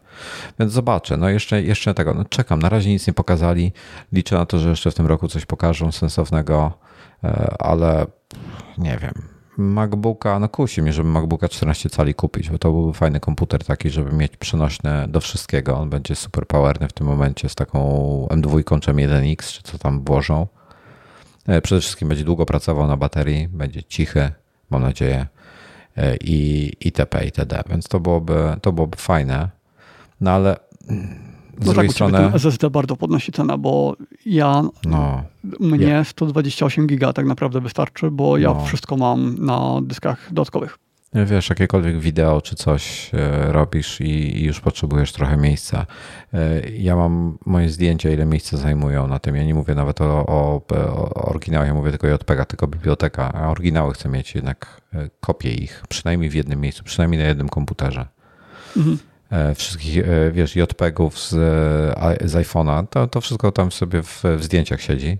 Więc 0.58 0.72
zobaczę, 0.72 1.16
no 1.16 1.28
jeszcze, 1.28 1.62
jeszcze 1.62 1.94
tego, 1.94 2.14
no 2.14 2.24
czekam, 2.24 2.62
na 2.62 2.68
razie 2.68 2.90
nic 2.90 3.06
nie 3.06 3.12
pokazali, 3.12 3.72
liczę 4.12 4.36
na 4.36 4.46
to, 4.46 4.58
że 4.58 4.70
jeszcze 4.70 4.90
w 4.90 4.94
tym 4.94 5.06
roku 5.06 5.28
coś 5.28 5.46
pokażą 5.46 5.92
sensownego, 5.92 6.72
ale 7.58 8.06
nie 8.78 8.98
wiem, 9.02 9.35
MacBooka, 9.58 10.38
no 10.38 10.48
kusi 10.48 10.82
mnie, 10.82 10.92
żeby 10.92 11.08
MacBooka 11.08 11.48
14 11.48 11.90
cali 11.90 12.14
kupić, 12.14 12.50
bo 12.50 12.58
to 12.58 12.72
był 12.72 12.92
fajny 12.92 13.20
komputer 13.20 13.64
taki, 13.64 13.90
żeby 13.90 14.12
mieć 14.12 14.36
przenośne 14.36 15.06
do 15.08 15.20
wszystkiego. 15.20 15.78
On 15.78 15.90
będzie 15.90 16.14
super 16.14 16.46
powerny 16.46 16.88
w 16.88 16.92
tym 16.92 17.06
momencie 17.06 17.48
z 17.48 17.54
taką 17.54 17.80
M2 18.30 18.80
czy 18.80 18.92
M1X, 18.92 19.52
czy 19.52 19.62
co 19.62 19.78
tam 19.78 20.04
włożą. 20.04 20.46
E, 21.46 21.60
przede 21.62 21.80
wszystkim 21.80 22.08
będzie 22.08 22.24
długo 22.24 22.46
pracował 22.46 22.86
na 22.86 22.96
baterii, 22.96 23.48
będzie 23.48 23.82
cichy, 23.82 24.32
mam 24.70 24.82
nadzieję, 24.82 25.26
e, 25.96 26.16
i 26.16 26.72
itp. 26.80 27.24
itd. 27.24 27.62
Więc 27.70 27.88
to 27.88 28.00
byłoby, 28.00 28.56
to 28.62 28.72
byłoby 28.72 28.96
fajne. 28.96 29.50
No 30.20 30.30
ale 30.30 30.56
z 31.60 31.66
no 31.66 31.72
drugiej 31.72 31.88
tak, 31.88 31.94
strony... 31.94 32.18
ten 32.18 32.34
SSD 32.34 32.70
bardzo 32.70 32.96
podnosi 32.96 33.32
cenę, 33.32 33.58
bo 33.58 33.96
ja, 34.26 34.62
no, 34.84 35.22
mnie 35.60 35.86
yeah. 35.86 36.08
128 36.08 36.86
giga 36.86 37.12
tak 37.12 37.26
naprawdę 37.26 37.60
wystarczy, 37.60 38.10
bo 38.10 38.38
ja 38.38 38.48
no. 38.48 38.64
wszystko 38.64 38.96
mam 38.96 39.34
na 39.38 39.80
dyskach 39.82 40.28
dodatkowych. 40.32 40.78
Wiesz, 41.24 41.48
jakiekolwiek 41.48 41.98
wideo 41.98 42.40
czy 42.40 42.56
coś 42.56 43.10
e, 43.14 43.52
robisz 43.52 44.00
i, 44.00 44.44
już 44.44 44.60
potrzebujesz 44.60 45.12
trochę 45.12 45.36
miejsca. 45.36 45.86
E, 46.34 46.70
ja 46.70 46.96
mam 46.96 47.38
moje 47.46 47.68
zdjęcia, 47.70 48.10
ile 48.10 48.26
miejsca 48.26 48.56
zajmują 48.56 49.06
na 49.08 49.18
tym. 49.18 49.36
Ja 49.36 49.44
nie 49.44 49.54
mówię 49.54 49.74
nawet 49.74 50.00
o, 50.00 50.26
o, 50.26 50.60
o 50.68 51.14
oryginałach, 51.14 51.68
ja 51.68 51.74
mówię 51.74 51.90
tylko 51.90 52.08
JPEGa, 52.08 52.44
tylko 52.44 52.66
biblioteka, 52.66 53.32
a 53.32 53.48
oryginały 53.50 53.94
chcę 53.94 54.08
mieć 54.08 54.34
jednak 54.34 54.80
e, 54.94 55.08
kopię 55.20 55.50
ich, 55.54 55.82
przynajmniej 55.88 56.30
w 56.30 56.34
jednym 56.34 56.60
miejscu, 56.60 56.84
przynajmniej 56.84 57.22
na 57.22 57.28
jednym 57.28 57.48
komputerze. 57.48 58.06
Mhm. 58.76 58.98
E, 59.30 59.54
wszystkich, 59.54 59.98
e, 59.98 60.30
wiesz, 60.32 60.56
JPEGów 60.56 61.18
z, 61.18 61.30
z 62.24 62.34
iPhone'a, 62.34 62.86
to, 62.90 63.06
to 63.06 63.20
wszystko 63.20 63.52
tam 63.52 63.72
sobie 63.72 64.02
w, 64.02 64.22
w 64.36 64.44
zdjęciach 64.44 64.80
siedzi. 64.80 65.18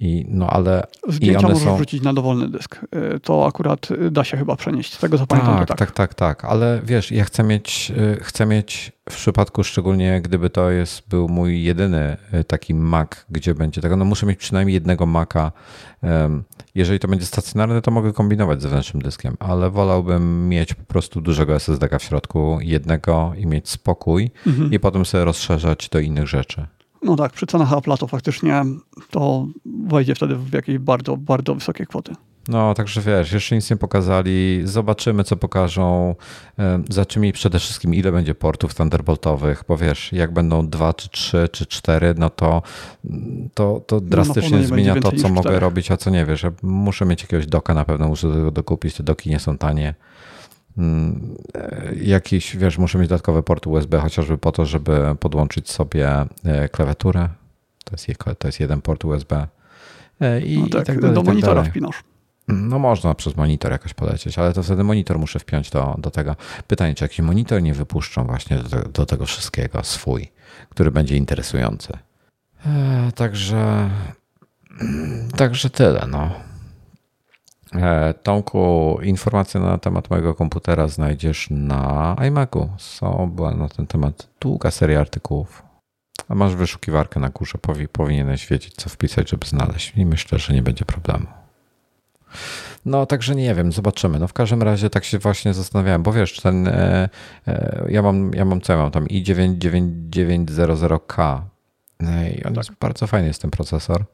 I, 0.00 0.26
no 0.28 0.46
ale 0.46 0.86
Zdjęcia 1.08 1.48
możesz 1.48 1.64
są... 1.64 1.76
wrzucić 1.76 2.02
na 2.02 2.12
dowolny 2.12 2.48
dysk. 2.48 2.86
E, 2.92 3.20
to 3.20 3.46
akurat 3.46 3.88
da 4.10 4.24
się 4.24 4.36
chyba 4.36 4.56
przenieść. 4.56 4.94
Z 4.94 4.98
tego 4.98 5.18
co 5.18 5.26
pamiętam, 5.26 5.58
tak, 5.58 5.68
tak. 5.68 5.78
tak, 5.78 5.90
tak, 5.90 6.14
tak. 6.14 6.44
Ale 6.44 6.80
wiesz, 6.84 7.12
ja 7.12 7.24
chcę 7.24 7.42
mieć, 7.42 7.92
chcę 8.20 8.46
mieć 8.46 8.92
w 9.10 9.14
przypadku 9.14 9.64
szczególnie, 9.64 10.20
gdyby 10.20 10.50
to 10.50 10.70
jest 10.70 11.08
był 11.08 11.28
mój 11.28 11.62
jedyny 11.62 12.16
taki 12.46 12.74
Mac, 12.74 13.08
gdzie 13.30 13.54
będzie 13.54 13.80
tego, 13.80 13.96
no 13.96 14.04
muszę 14.04 14.26
mieć 14.26 14.38
przynajmniej 14.38 14.74
jednego 14.74 15.06
Maca 15.06 15.52
jeżeli 16.74 16.98
to 16.98 17.08
będzie 17.08 17.26
stacjonarne, 17.26 17.82
to 17.82 17.90
mogę 17.90 18.12
kombinować 18.12 18.60
z 18.60 18.62
zewnętrznym 18.62 19.02
dyskiem, 19.02 19.36
ale 19.38 19.70
wolałbym 19.70 20.48
mieć 20.48 20.74
po 20.74 20.84
prostu 20.84 21.20
dużego 21.20 21.54
SSD 21.54 21.98
w 21.98 22.02
środku, 22.02 22.58
jednego 22.60 23.32
i 23.36 23.46
mieć 23.46 23.68
spokój 23.68 24.30
mhm. 24.46 24.72
i 24.72 24.78
potem 24.78 25.04
sobie 25.04 25.24
rozszerzać 25.24 25.88
do 25.88 25.98
innych 25.98 26.26
rzeczy. 26.26 26.66
No 27.02 27.16
tak, 27.16 27.32
przy 27.32 27.46
cenach 27.46 27.70
Apple'a 27.70 27.98
to 27.98 28.06
faktycznie 28.06 28.64
to 29.10 29.46
wejdzie 29.66 30.14
wtedy 30.14 30.36
w 30.36 30.52
jakieś 30.52 30.78
bardzo, 30.78 31.16
bardzo 31.16 31.54
wysokie 31.54 31.86
kwoty. 31.86 32.14
No, 32.48 32.74
także 32.74 33.00
wiesz, 33.00 33.32
jeszcze 33.32 33.54
nic 33.56 33.70
nie 33.70 33.76
pokazali. 33.76 34.60
Zobaczymy, 34.64 35.24
co 35.24 35.36
pokażą. 35.36 36.14
Zobaczymy 36.88 37.32
przede 37.32 37.58
wszystkim, 37.58 37.94
ile 37.94 38.12
będzie 38.12 38.34
portów 38.34 38.74
Thunderboltowych, 38.74 39.64
bo 39.68 39.76
wiesz, 39.76 40.12
jak 40.12 40.32
będą 40.32 40.68
dwa, 40.68 40.94
czy 40.94 41.08
trzy, 41.08 41.48
czy 41.52 41.66
cztery, 41.66 42.14
no 42.18 42.30
to, 42.30 42.62
to, 43.54 43.80
to 43.86 43.96
no, 43.96 44.00
drastycznie 44.00 44.58
no, 44.58 44.64
zmienia 44.64 45.00
to, 45.00 45.12
co 45.12 45.28
mogę 45.28 45.60
robić, 45.60 45.90
a 45.90 45.96
co 45.96 46.10
nie 46.10 46.26
wiesz. 46.26 46.46
Muszę 46.62 47.06
mieć 47.06 47.22
jakiegoś 47.22 47.46
doka, 47.46 47.74
na 47.74 47.84
pewno 47.84 48.08
muszę 48.08 48.28
do 48.28 48.34
tego 48.34 48.50
dokupić. 48.50 48.94
Te 48.94 49.02
doki 49.02 49.30
nie 49.30 49.38
są 49.38 49.58
tanie. 49.58 49.94
Mm, 50.78 51.36
e, 51.54 51.94
jakiś, 51.94 52.56
wiesz, 52.56 52.78
muszę 52.78 52.98
mieć 52.98 53.08
dodatkowy 53.08 53.42
port 53.42 53.66
USB, 53.66 54.00
chociażby 54.00 54.38
po 54.38 54.52
to, 54.52 54.66
żeby 54.66 55.16
podłączyć 55.20 55.70
sobie 55.70 56.10
e, 56.44 56.68
klawiaturę. 56.68 57.28
To 57.84 57.92
jest, 57.92 58.06
to 58.38 58.48
jest 58.48 58.60
jeden 58.60 58.82
port 58.82 59.04
USB. 59.04 59.46
E, 60.20 60.40
I, 60.40 60.58
no 60.58 60.68
tak, 60.68 60.82
i 60.82 60.84
tak 60.84 61.00
dalej, 61.00 61.14
do 61.14 61.20
tak 61.20 61.28
monitora 61.28 61.62
tak 61.62 61.70
wpinasz. 61.70 62.02
No 62.48 62.78
można 62.78 63.14
przez 63.14 63.36
monitor 63.36 63.72
jakoś 63.72 63.94
polecieć, 63.94 64.38
ale 64.38 64.52
to 64.52 64.62
wtedy 64.62 64.84
monitor 64.84 65.18
muszę 65.18 65.38
wpiąć 65.38 65.70
do, 65.70 65.96
do 65.98 66.10
tego. 66.10 66.36
Pytanie, 66.66 66.94
czy 66.94 67.04
jakiś 67.04 67.20
monitor 67.20 67.62
nie 67.62 67.74
wypuszczą 67.74 68.24
właśnie 68.24 68.56
do, 68.56 68.82
do 68.82 69.06
tego 69.06 69.26
wszystkiego 69.26 69.84
swój, 69.84 70.28
który 70.68 70.90
będzie 70.90 71.16
interesujący. 71.16 71.92
E, 72.66 73.12
także, 73.14 73.90
także 75.36 75.70
tyle, 75.70 76.06
no. 76.10 76.49
E, 77.74 78.14
Tomku, 78.14 78.98
informacje 79.02 79.60
na 79.60 79.78
temat 79.78 80.10
mojego 80.10 80.34
komputera 80.34 80.88
znajdziesz 80.88 81.46
na 81.50 82.16
iMacu. 82.26 82.70
Są, 82.78 83.30
była 83.34 83.54
na 83.54 83.68
ten 83.68 83.86
temat 83.86 84.28
długa 84.40 84.70
seria 84.70 85.00
artykułów. 85.00 85.62
A 86.28 86.34
masz 86.34 86.54
wyszukiwarkę 86.54 87.20
na 87.20 87.28
górze, 87.28 87.58
powinieneś 87.92 88.46
wiedzieć, 88.46 88.74
co 88.74 88.90
wpisać, 88.90 89.30
żeby 89.30 89.46
znaleźć. 89.46 89.92
I 89.96 90.06
myślę, 90.06 90.38
że 90.38 90.54
nie 90.54 90.62
będzie 90.62 90.84
problemu. 90.84 91.26
No, 92.86 93.06
także 93.06 93.34
nie 93.34 93.54
wiem, 93.54 93.72
zobaczymy. 93.72 94.18
No, 94.18 94.28
w 94.28 94.32
każdym 94.32 94.62
razie 94.62 94.90
tak 94.90 95.04
się 95.04 95.18
właśnie 95.18 95.54
zastanawiałem, 95.54 96.02
bo 96.02 96.12
wiesz, 96.12 96.40
ten, 96.40 96.68
e, 96.68 97.08
e, 97.46 97.84
ja 97.88 98.02
mam, 98.02 98.34
ja 98.34 98.44
mam 98.44 98.60
co 98.60 98.72
ja 98.72 98.78
mam 98.78 98.90
tam 98.90 99.06
i99900K 99.06 101.40
e, 102.00 102.30
i 102.30 102.44
on 102.44 102.54
tak. 102.54 102.56
jest 102.56 102.70
bardzo 102.80 103.06
fajny 103.06 103.28
jest 103.28 103.42
ten 103.42 103.50
procesor. 103.50 104.04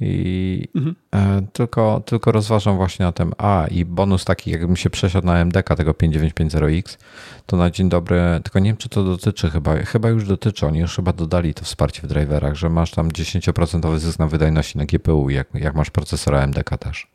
I 0.00 0.68
mhm. 0.74 0.94
e, 1.14 1.42
tylko, 1.52 2.02
tylko 2.06 2.32
rozważam 2.32 2.76
właśnie 2.76 3.04
na 3.04 3.12
tym. 3.12 3.32
A, 3.38 3.66
i 3.70 3.84
bonus 3.84 4.24
taki, 4.24 4.50
jakbym 4.50 4.76
się 4.76 4.90
przesiadł 4.90 5.26
na 5.26 5.44
MDK 5.44 5.76
tego 5.76 5.92
5950X, 5.92 6.98
to 7.46 7.56
na 7.56 7.70
dzień 7.70 7.88
dobry, 7.88 8.20
tylko 8.44 8.58
nie 8.58 8.70
wiem, 8.70 8.76
czy 8.76 8.88
to 8.88 9.04
dotyczy 9.04 9.50
chyba, 9.50 9.76
chyba 9.76 10.08
już 10.08 10.26
dotyczy, 10.26 10.66
oni 10.66 10.78
już 10.78 10.96
chyba 10.96 11.12
dodali 11.12 11.54
to 11.54 11.64
wsparcie 11.64 12.02
w 12.02 12.06
driverach, 12.06 12.54
że 12.54 12.70
masz 12.70 12.90
tam 12.90 13.08
10% 13.08 13.98
zysk 13.98 14.18
na 14.18 14.26
wydajności 14.26 14.78
na 14.78 14.84
GPU, 14.84 15.30
jak, 15.30 15.48
jak 15.54 15.74
masz 15.74 15.90
procesora 15.90 16.46
MDK 16.46 16.78
też. 16.78 17.06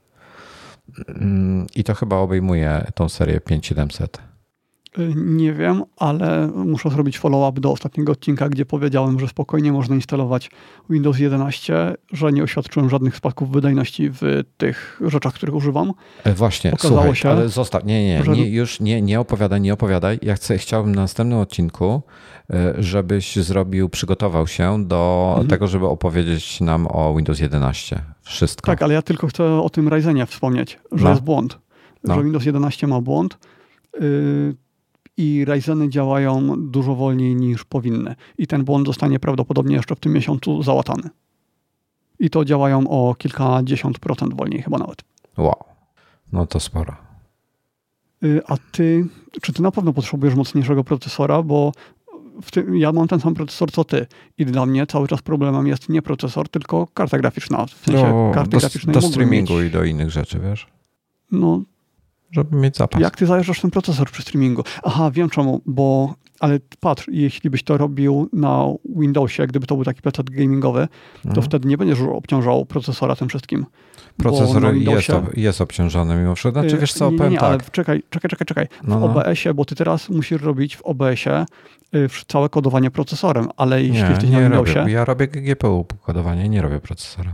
Mm, 1.08 1.68
I 1.76 1.84
to 1.84 1.96
chyba 1.96 2.16
obejmuje 2.16 2.92
tą 2.96 3.10
serię 3.10 3.42
5700. 3.42 4.31
Y, 5.00 5.14
nie 5.16 5.54
wiem, 5.54 5.84
ale 5.98 6.48
muszę 6.48 6.90
zrobić 6.90 7.20
follow-up 7.20 7.62
do 7.62 7.72
ostatniego 7.72 8.12
odcinka, 8.12 8.50
gdzie 8.50 8.66
powiedziałem, 8.66 9.20
że 9.20 9.28
spokojnie 9.28 9.72
można 9.72 9.96
instalować 9.96 10.52
Windows 10.90 11.20
11, 11.20 11.96
że 12.12 12.32
nie 12.32 12.44
oświadczyłem 12.44 12.90
żadnych 12.90 13.16
spadków 13.16 13.52
wydajności 13.52 14.10
w 14.10 14.44
tych 14.58 15.02
rzeczach, 15.06 15.34
których 15.34 15.56
używam. 15.56 15.94
E, 16.24 16.34
właśnie, 16.34 16.74
Okazało 16.74 17.02
słuchaj, 17.02 17.16
się, 17.16 17.30
ale 17.30 17.50
zostaw, 17.50 17.86
nie, 17.86 18.08
nie, 18.08 18.24
że... 18.24 18.32
nie, 18.32 18.50
już 18.50 18.80
nie, 18.80 19.02
nie 19.02 19.20
opowiadaj, 19.20 19.62
nie 19.62 19.74
opowiadaj. 19.74 20.20
Ja 20.22 20.36
chcę, 20.36 20.58
chciałbym 20.58 20.96
na 20.96 21.02
następnym 21.02 21.40
odcinku, 21.40 22.02
e, 22.50 22.74
żebyś 22.80 23.36
zrobił, 23.36 23.90
przygotował 23.90 24.48
się 24.48 24.88
do 24.88 25.28
mhm. 25.30 25.48
tego, 25.48 25.68
żeby 25.68 25.88
opowiedzieć 25.88 26.62
nam 26.62 26.88
o 26.90 27.16
Windows 27.16 27.40
11. 27.40 28.02
Wszystko. 28.22 28.66
Tak, 28.66 28.82
ale 28.82 28.94
ja 28.94 29.02
tylko 29.02 29.28
chcę 29.28 29.62
o 29.62 29.70
tym 29.70 29.88
Ryzenie 29.88 30.26
wspomnieć, 30.26 30.80
że 30.92 31.04
no. 31.04 31.10
jest 31.10 31.22
błąd. 31.22 31.60
No. 32.04 32.16
Że 32.16 32.24
Windows 32.24 32.46
11 32.46 32.88
ma 32.88 33.02
błąd. 33.02 33.38
Yy, 34.02 34.56
i 35.22 35.46
Ryzeny 35.46 35.90
działają 35.90 36.56
dużo 36.58 36.96
wolniej 36.96 37.36
niż 37.36 37.64
powinny. 37.64 38.16
I 38.38 38.48
ten 38.48 38.64
błąd 38.64 38.88
zostanie 38.88 39.20
prawdopodobnie 39.20 39.76
jeszcze 39.76 39.96
w 39.96 40.00
tym 40.00 40.14
miesiącu 40.14 40.64
załatany. 40.64 41.10
I 42.20 42.30
to 42.30 42.46
działają 42.46 42.88
o 42.88 43.16
kilkadziesiąt 43.16 44.00
procent 44.00 44.34
wolniej 44.34 44.62
chyba 44.62 44.78
nawet. 44.78 45.02
Wow. 45.38 45.64
No 46.32 46.48
to 46.48 46.60
sporo. 46.60 46.96
Y, 48.24 48.42
a 48.48 48.56
ty, 48.72 49.08
czy 49.42 49.54
ty 49.54 49.62
na 49.62 49.72
pewno 49.72 49.94
potrzebujesz 49.94 50.36
mocniejszego 50.36 50.84
procesora, 50.84 51.44
bo 51.44 51.72
tym, 52.52 52.78
ja 52.78 52.92
mam 52.92 53.08
ten 53.08 53.20
sam 53.20 53.34
procesor 53.34 53.72
co 53.72 53.84
ty 53.84 54.08
i 54.38 54.46
dla 54.46 54.66
mnie 54.66 54.88
cały 54.88 55.08
czas 55.08 55.22
problemem 55.22 55.68
jest 55.68 55.90
nie 55.90 56.02
procesor, 56.02 56.50
tylko 56.50 56.88
karta 56.94 57.18
graficzna. 57.18 57.66
W 57.66 57.86
sensie 57.86 58.10
no, 58.10 58.32
karty 58.34 58.50
do, 58.50 58.58
graficznej 58.58 58.94
do 58.94 59.02
streamingu 59.02 59.54
mieć... 59.54 59.68
i 59.68 59.72
do 59.72 59.84
innych 59.84 60.10
rzeczy, 60.10 60.40
wiesz? 60.40 60.68
No 61.32 61.62
żeby 62.32 62.58
mieć 62.58 62.78
zapas. 62.78 63.02
Jak 63.02 63.16
ty 63.16 63.26
zajeżdżasz 63.26 63.62
ten 63.62 63.72
procesor 63.72 64.12
przy 64.12 64.22
streamingu? 64.22 64.64
Aha, 64.84 65.12
wiem 65.12 65.30
czemu, 65.30 65.62
bo 65.66 66.16
ale 66.42 66.60
patrz, 66.80 67.08
jeśli 67.12 67.50
byś 67.50 67.64
to 67.64 67.78
robił 67.78 68.30
na 68.34 68.66
Windowsie, 68.96 69.48
gdyby 69.48 69.68
to 69.68 69.76
był 69.76 69.86
taki 69.86 70.02
PC 70.02 70.24
gamingowy, 70.24 70.88
to 71.24 71.30
mhm. 71.30 71.46
wtedy 71.46 71.68
nie 71.68 71.78
będziesz 71.78 72.00
obciążał 72.02 72.66
procesora 72.66 73.16
tym 73.16 73.30
wszystkim. 73.30 73.66
Procesor 74.18 74.74
Windowsie, 74.74 75.14
jest, 75.14 75.38
jest 75.38 75.62
obciążony 75.62 76.16
mimo 76.16 76.36
wszystko. 76.36 76.62
Znaczy, 76.62 76.78
wiesz 76.78 76.94
co, 76.94 77.12
nie, 77.12 77.18
nie, 77.18 77.30
nie, 77.30 77.38
tak. 77.38 77.50
ale 77.50 77.60
czekaj, 77.72 78.04
czekaj, 78.10 78.30
czekaj, 78.30 78.46
czekaj. 78.46 78.68
W 78.84 78.88
no, 78.88 79.00
no. 79.00 79.06
OBS-ie, 79.06 79.54
bo 79.54 79.66
ty 79.66 79.76
teraz 79.76 80.10
musisz 80.10 80.42
robić 80.42 80.78
w 80.78 80.82
OBS-ie 80.82 81.46
y, 81.96 82.08
całe 82.28 82.50
kodowanie 82.50 82.92
procesorem, 82.92 83.50
ale 83.58 83.82
jeśli 83.84 84.04
nie, 84.04 84.10
jesteś 84.10 84.30
na 84.30 84.40
Windowsie... 84.40 84.74
Robię. 84.74 84.92
Ja 84.92 85.06
robię 85.06 85.28
GPU 85.28 85.86
kodowanie, 86.02 86.50
nie 86.50 86.62
robię 86.62 86.80
procesorem. 86.80 87.34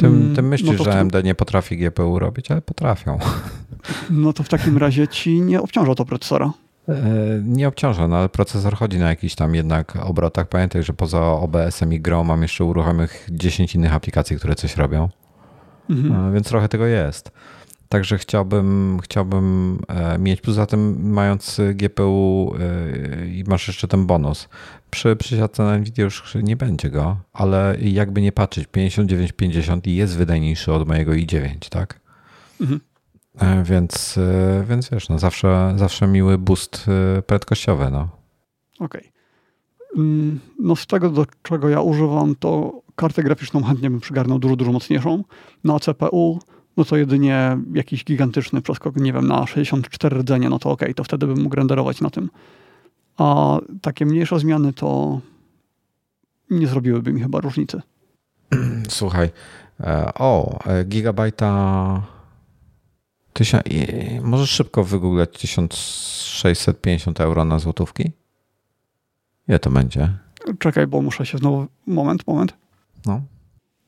Ty, 0.00 0.06
Mm, 0.06 0.36
ty 0.36 0.42
myślisz, 0.42 0.78
no 0.78 0.84
że 0.84 0.90
tym- 0.90 1.00
AMD 1.00 1.22
nie 1.24 1.34
potrafi 1.34 1.76
GPU 1.76 2.18
robić, 2.18 2.50
ale 2.50 2.62
potrafią. 2.62 3.18
No 4.10 4.32
to 4.32 4.42
w 4.42 4.48
takim 4.48 4.78
razie 4.78 5.08
ci 5.08 5.40
nie 5.40 5.60
obciąża 5.62 5.94
to 5.94 6.04
procesora. 6.04 6.52
E, 6.88 6.94
Nie 7.44 7.68
obciąża, 7.68 8.08
no 8.08 8.16
ale 8.16 8.28
procesor 8.28 8.76
chodzi 8.76 8.98
na 8.98 9.08
jakichś 9.08 9.34
tam 9.34 9.54
jednak 9.54 9.96
obrotach. 9.96 10.48
Pamiętaj, 10.48 10.82
że 10.82 10.92
poza 10.92 11.20
OBS-em 11.22 11.92
i 11.92 12.00
grą 12.00 12.24
mam 12.24 12.42
jeszcze 12.42 12.64
uruchomionych 12.64 13.28
10 13.30 13.74
innych 13.74 13.94
aplikacji, 13.94 14.36
które 14.36 14.54
coś 14.54 14.76
robią, 14.76 15.08
Mhm. 15.90 16.28
E, 16.28 16.32
więc 16.34 16.48
trochę 16.48 16.68
tego 16.68 16.86
jest. 16.86 17.30
Także 17.92 18.18
chciałbym, 18.18 18.98
chciałbym 19.02 19.78
e, 19.88 20.18
mieć, 20.18 20.40
poza 20.40 20.66
tym 20.66 21.10
mając 21.12 21.60
GPU 21.74 22.54
e, 22.58 23.28
i 23.28 23.44
masz 23.46 23.68
jeszcze 23.68 23.88
ten 23.88 24.06
bonus. 24.06 24.48
Przy 24.90 25.16
przysiadce 25.16 25.62
na 25.62 25.78
Nvidia 25.78 26.04
już 26.04 26.34
nie 26.42 26.56
będzie 26.56 26.90
go, 26.90 27.16
ale 27.32 27.76
jakby 27.80 28.22
nie 28.22 28.32
patrzeć, 28.32 28.66
5950 28.66 29.86
jest 29.86 30.16
wydajniejszy 30.16 30.72
od 30.72 30.88
mojego 30.88 31.12
i9, 31.12 31.68
tak? 31.70 32.00
Mhm. 32.60 32.80
E, 33.38 33.64
Więc, 33.64 34.18
więc 34.68 34.90
wiesz, 34.90 35.08
no 35.08 35.18
zawsze, 35.18 35.74
zawsze 35.76 36.06
miły 36.06 36.38
boost 36.38 36.86
prędkościowy, 37.26 37.90
no. 37.90 38.08
Okej. 38.78 39.12
Mm, 39.96 40.40
No 40.58 40.76
z 40.76 40.86
tego, 40.86 41.10
do 41.10 41.26
czego 41.42 41.68
ja 41.68 41.80
używam, 41.80 42.34
to 42.34 42.82
kartę 42.96 43.22
graficzną 43.22 43.62
chętnie 43.62 43.90
bym 43.90 44.00
przygarnął 44.00 44.38
dużo, 44.38 44.56
dużo 44.56 44.72
mocniejszą. 44.72 45.24
Na 45.64 45.80
CPU, 45.80 46.38
no 46.76 46.84
to 46.84 46.96
jedynie 46.96 47.58
jakiś 47.74 48.04
gigantyczny 48.04 48.62
przeskok, 48.62 48.96
nie 48.96 49.12
wiem, 49.12 49.28
na 49.28 49.46
64 49.46 50.18
rdzenie, 50.18 50.48
no 50.48 50.58
to 50.58 50.70
okej, 50.70 50.94
to 50.94 51.04
wtedy 51.04 51.26
bym 51.26 51.42
mógł 51.42 51.56
renderować 51.56 52.00
na 52.00 52.10
tym. 52.10 52.30
A 53.16 53.58
takie 53.82 54.06
mniejsze 54.06 54.38
zmiany 54.38 54.72
to 54.72 55.20
nie 56.50 56.66
zrobiłyby 56.66 57.12
mi 57.12 57.20
chyba 57.20 57.40
różnicy. 57.40 57.82
Słuchaj, 58.88 59.30
e, 59.80 60.14
o, 60.14 60.58
e, 60.66 60.84
gigabajta. 60.84 62.02
Tysia, 63.32 63.60
możesz 64.22 64.50
szybko 64.50 64.84
wygooglać 64.84 65.38
1650 65.38 67.20
euro 67.20 67.44
na 67.44 67.58
złotówki? 67.58 68.12
Ile 69.48 69.58
to 69.58 69.70
będzie? 69.70 70.08
Czekaj, 70.58 70.86
bo 70.86 71.02
muszę 71.02 71.26
się 71.26 71.38
znowu... 71.38 71.66
Moment, 71.86 72.26
moment. 72.26 72.54
No. 73.06 73.22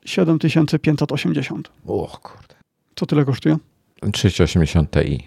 7580. 0.05 1.71
O 1.87 2.19
kurde. 2.21 2.55
Co 2.95 3.05
tyle 3.05 3.25
kosztuje? 3.25 3.57
3080 4.13 4.91
Ti. 4.91 5.23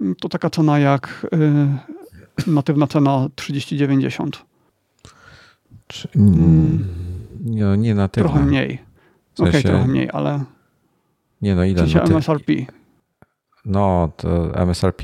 Mm, 0.00 0.14
To 0.14 0.28
taka 0.28 0.50
cena 0.50 0.78
jak 0.78 1.26
y, 2.46 2.50
natywna 2.50 2.86
cena 2.86 3.28
3090. 3.34 4.44
Czy, 5.86 6.08
mm, 6.16 6.84
nie, 7.44 7.64
nie 7.78 7.94
na 7.94 8.08
tyle. 8.08 8.26
Trochę 8.28 8.44
mniej. 8.44 8.78
W 9.36 9.40
Okej, 9.40 9.52
sensie- 9.52 9.68
trochę 9.68 9.86
mniej, 9.86 10.10
ale 10.12 10.44
Nie 11.42 11.54
no, 11.54 11.62
w 11.62 11.66
ile 11.66 11.78
sensie 11.78 11.98
na 11.98 12.04
ty... 12.04 12.12
MSRP. 12.14 12.52
No, 13.64 14.10
to 14.16 14.54
MSRP 14.54 15.02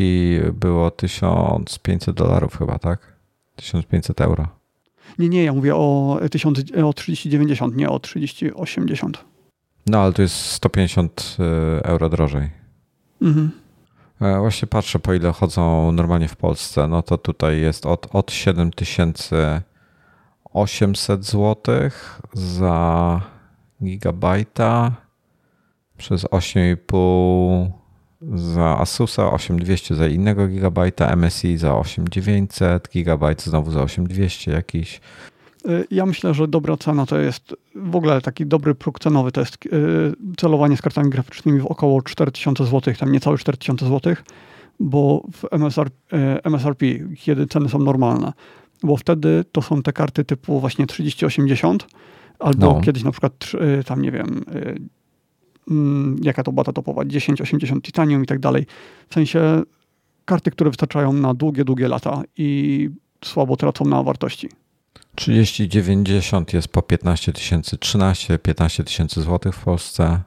było 0.53 0.91
1500 0.91 2.17
dolarów 2.17 2.59
chyba, 2.59 2.79
tak? 2.79 3.13
1500 3.57 4.21
euro. 4.21 4.49
Nie, 5.19 5.29
nie, 5.29 5.45
ja 5.45 5.53
mówię 5.53 5.75
o, 5.77 6.21
1000, 6.31 6.59
o 6.85 6.93
3090, 6.93 7.77
nie 7.77 7.91
o 7.91 7.99
3080. 7.99 9.25
No, 9.87 9.99
ale 9.99 10.13
to 10.13 10.23
jest 10.23 10.37
150 10.37 11.37
e, 11.39 11.85
euro 11.85 12.09
drożej. 12.09 12.51
Mhm. 13.23 13.51
E, 14.21 14.39
Właśnie 14.39 14.69
patrzę, 14.69 14.99
po 14.99 15.15
ile 15.15 15.33
chodzą 15.33 15.93
normalnie 15.93 16.29
w 16.29 16.37
Polsce. 16.37 16.89
No 16.89 17.03
to 17.03 17.19
tutaj 17.19 17.61
jest 17.61 17.87
od, 17.87 18.07
od 18.13 18.33
7800 18.33 21.25
zł 21.25 21.57
za 22.33 23.21
gigabajta 23.83 24.93
przez 25.97 26.25
8,5 26.25 27.71
za 28.35 28.79
Asusa, 28.79 29.33
8200 29.33 29.95
za 29.95 30.07
innego 30.07 30.49
gigabajta, 30.49 31.17
MSI 31.17 31.59
za 31.59 31.75
8900, 31.75 32.89
gigabajt 32.93 33.43
znowu 33.43 33.71
za 33.71 33.83
8200 33.83 34.53
jakiś. 34.53 35.01
Y, 35.69 35.87
Ja 35.91 36.07
myślę, 36.07 36.35
że 36.35 36.49
dobra 36.49 36.77
cena 36.77 37.07
to 37.07 37.19
jest 37.19 37.57
w 37.75 37.97
ogóle 37.97 38.21
taki 38.21 38.47
dobry 38.47 38.75
próg 38.75 38.99
cenowy, 39.01 39.33
to 39.33 39.41
jest 39.41 39.67
y, 39.67 39.71
celowanie 40.37 40.77
z 40.77 40.83
kartami 40.83 41.11
graficznymi 41.11 41.61
w 41.61 41.67
około 41.67 42.03
4000 42.03 42.65
zł, 42.65 42.95
tam 42.99 43.13
niecałe 43.13 43.39
4000 43.39 43.87
zł, 43.89 44.15
bo 44.81 45.23
w 45.33 45.45
MSR, 45.53 45.87
y, 45.87 45.91
MSRP, 46.45 46.87
kiedy 47.17 47.47
ceny 47.47 47.69
są 47.69 47.79
normalne, 47.79 48.33
bo 48.83 48.97
wtedy 48.97 49.45
to 49.53 49.63
są 49.63 49.83
te 49.83 49.93
karty 49.93 50.25
typu 50.25 50.61
właśnie 50.61 50.87
3080, 50.87 51.87
albo 52.39 52.67
No. 52.67 52.81
kiedyś 52.81 53.05
na 53.05 53.11
przykład 53.11 53.33
tam 53.87 54.03
nie 54.03 54.11
wiem, 54.11 54.45
mm, 55.71 56.17
jaka 56.23 56.43
to 56.43 56.53
była 56.53 56.65
ta 56.65 56.73
topowa, 56.73 57.05
1080 57.05 57.85
Titanium 57.85 58.23
i 58.25 58.27
tak 58.27 58.39
dalej. 58.39 58.67
W 59.09 59.15
sensie 59.15 59.63
karty, 60.25 60.51
które 60.51 60.71
wystarczają 60.71 61.13
na 61.13 61.35
długie, 61.35 61.65
długie 61.65 61.89
lata 61.89 62.23
i 62.37 62.91
słabo 63.25 63.57
tracą 63.57 63.85
na 63.85 64.03
wartości. 64.03 64.49
3090 65.15 66.53
jest 66.53 66.69
po 66.69 66.83
15 66.83 67.33
tysięcy, 67.33 67.77
13-15 67.77 68.85
tysięcy 68.85 69.23
złotych 69.23 69.55
w 69.55 69.65
Polsce, 69.65 70.21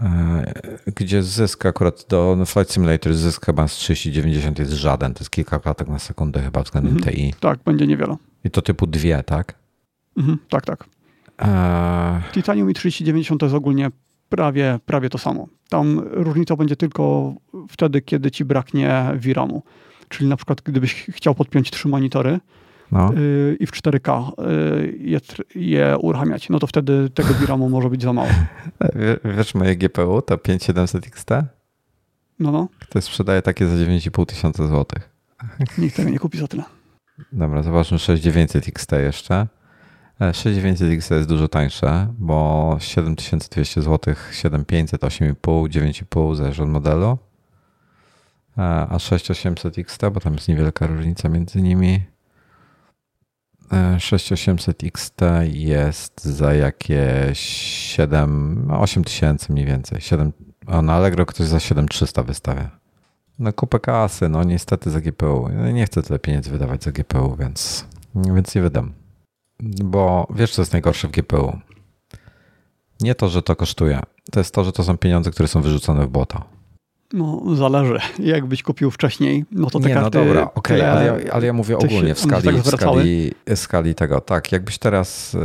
e, 0.00 0.52
gdzie 0.96 1.22
zysk 1.22 1.66
akurat 1.66 2.06
do 2.08 2.34
no 2.38 2.46
Flight 2.46 2.72
Simulator 2.72 3.14
zysk 3.14 3.46
chyba 3.46 3.68
z 3.68 3.72
3090 3.72 4.58
jest 4.58 4.72
żaden, 4.72 5.14
to 5.14 5.20
jest 5.20 5.30
kilka 5.30 5.58
klatek 5.58 5.88
na 5.88 5.98
sekundę 5.98 6.42
chyba 6.42 6.62
względem 6.62 6.96
Mhm. 6.96 7.16
TI. 7.16 7.34
Tak, 7.40 7.58
będzie 7.64 7.86
niewiele. 7.86 8.16
I 8.44 8.50
to 8.50 8.62
typu 8.62 8.86
dwie, 8.86 9.22
tak? 9.22 9.54
Mhm, 10.16 10.38
tak, 10.48 10.66
tak. 10.66 10.84
E, 11.42 12.22
Titanium 12.32 12.70
i 12.70 12.74
3090 12.74 13.40
to 13.40 13.46
jest 13.46 13.56
ogólnie 13.56 13.90
prawie, 14.28 14.78
prawie 14.86 15.08
to 15.10 15.18
samo. 15.18 15.48
Tam 15.68 16.00
różnica 16.04 16.56
będzie 16.56 16.76
tylko 16.76 17.34
wtedy, 17.68 18.02
kiedy 18.02 18.30
ci 18.30 18.44
braknie 18.44 19.04
VRAMu. 19.14 19.62
Czyli 20.08 20.28
na 20.28 20.36
przykład, 20.36 20.60
gdybyś 20.60 20.94
chciał 20.94 21.34
podpiąć 21.34 21.70
trzy 21.70 21.88
monitory 21.88 22.40
no. 22.92 23.12
yy, 23.12 23.56
i 23.60 23.66
w 23.66 23.70
4K 23.70 24.30
yy, 24.38 24.94
je, 24.98 25.20
je 25.54 25.98
uruchamiać, 25.98 26.48
no 26.48 26.58
to 26.58 26.66
wtedy 26.66 27.10
tego 27.10 27.34
VRAMu 27.34 27.68
może 27.68 27.90
być 27.90 28.02
za 28.02 28.12
mało. 28.12 28.28
Wie- 29.24 29.36
Wiesz 29.36 29.54
moje 29.54 29.76
GPU, 29.76 30.22
to 30.22 30.38
5700 30.38 31.06
XT? 31.06 31.28
No, 32.38 32.52
no, 32.52 32.68
To 32.88 33.00
sprzedaje 33.02 33.42
takie 33.42 33.66
za 33.66 33.74
9,5 33.74 34.26
tysiąca 34.26 34.66
złotych. 34.66 35.10
nikt 35.78 35.96
tego 35.96 36.10
nie 36.10 36.18
kupi 36.18 36.38
za 36.38 36.48
tyle. 36.48 36.62
Dobra, 37.32 37.62
zobaczmy 37.62 37.98
6900 37.98 38.68
XT 38.68 38.92
jeszcze. 38.92 39.46
E, 40.20 40.34
6900 40.34 40.90
XT 40.92 41.10
jest 41.10 41.28
dużo 41.28 41.48
tańsze, 41.48 42.14
bo 42.18 42.76
7200 42.80 43.82
zł, 43.82 44.14
7500, 44.32 45.00
8,5, 45.02 45.34
9,5 45.68 46.34
zależy 46.36 46.62
od 46.62 46.68
modelu. 46.68 47.18
E, 48.58 48.62
A 48.90 48.98
6800 48.98 49.78
XT, 49.78 50.00
bo 50.12 50.20
tam 50.20 50.34
jest 50.34 50.48
niewielka 50.48 50.86
różnica 50.86 51.28
między 51.28 51.62
nimi. 51.62 52.00
E, 53.72 54.00
6800 54.00 54.84
XT 54.84 55.20
jest 55.42 56.24
za 56.24 56.54
jakieś 56.54 57.38
7, 57.38 58.70
8000 58.70 59.52
mniej 59.52 59.66
więcej. 59.66 60.00
7, 60.00 60.32
a 60.66 60.82
na 60.82 60.94
Allegro 60.94 61.26
ktoś 61.26 61.46
za 61.46 61.60
7300 61.60 62.22
wystawia. 62.22 62.80
No 63.38 63.52
kupę 63.52 63.80
kasy, 63.80 64.28
no 64.28 64.44
niestety 64.44 64.90
za 64.90 65.00
GPU. 65.00 65.48
Nie 65.72 65.86
chcę 65.86 66.02
tyle 66.02 66.18
pieniędzy 66.18 66.50
wydawać 66.50 66.84
za 66.84 66.92
GPU, 66.92 67.36
więc, 67.36 67.86
więc 68.14 68.54
nie 68.54 68.62
wydam. 68.62 68.92
Bo 69.84 70.26
wiesz, 70.34 70.52
co 70.52 70.62
jest 70.62 70.72
najgorsze 70.72 71.08
w 71.08 71.10
GPU? 71.10 71.58
Nie 73.00 73.14
to, 73.14 73.28
że 73.28 73.42
to 73.42 73.56
kosztuje. 73.56 74.00
To 74.30 74.40
jest 74.40 74.54
to, 74.54 74.64
że 74.64 74.72
to 74.72 74.84
są 74.84 74.98
pieniądze, 74.98 75.30
które 75.30 75.48
są 75.48 75.62
wyrzucone 75.62 76.06
w 76.06 76.10
błoto. 76.10 76.44
No, 77.12 77.42
zależy. 77.54 77.98
Jakbyś 78.18 78.62
kupił 78.62 78.90
wcześniej, 78.90 79.44
no 79.52 79.70
to 79.70 79.80
te 79.80 79.88
nie, 79.88 79.94
karty... 79.94 80.18
no 80.18 80.24
dobra, 80.24 80.50
okej, 80.54 80.76
tyle- 80.76 80.92
ale, 80.92 81.04
ja, 81.04 81.32
ale 81.32 81.46
ja 81.46 81.52
mówię 81.52 81.78
ogólnie, 81.78 82.14
w 82.14 82.20
skali, 82.20 82.42
tak 82.44 82.54
w 82.56 82.66
skali, 82.66 83.32
w 83.46 83.58
skali 83.58 83.94
tego. 83.94 84.20
Tak, 84.20 84.52
jakbyś 84.52 84.78
teraz... 84.78 85.36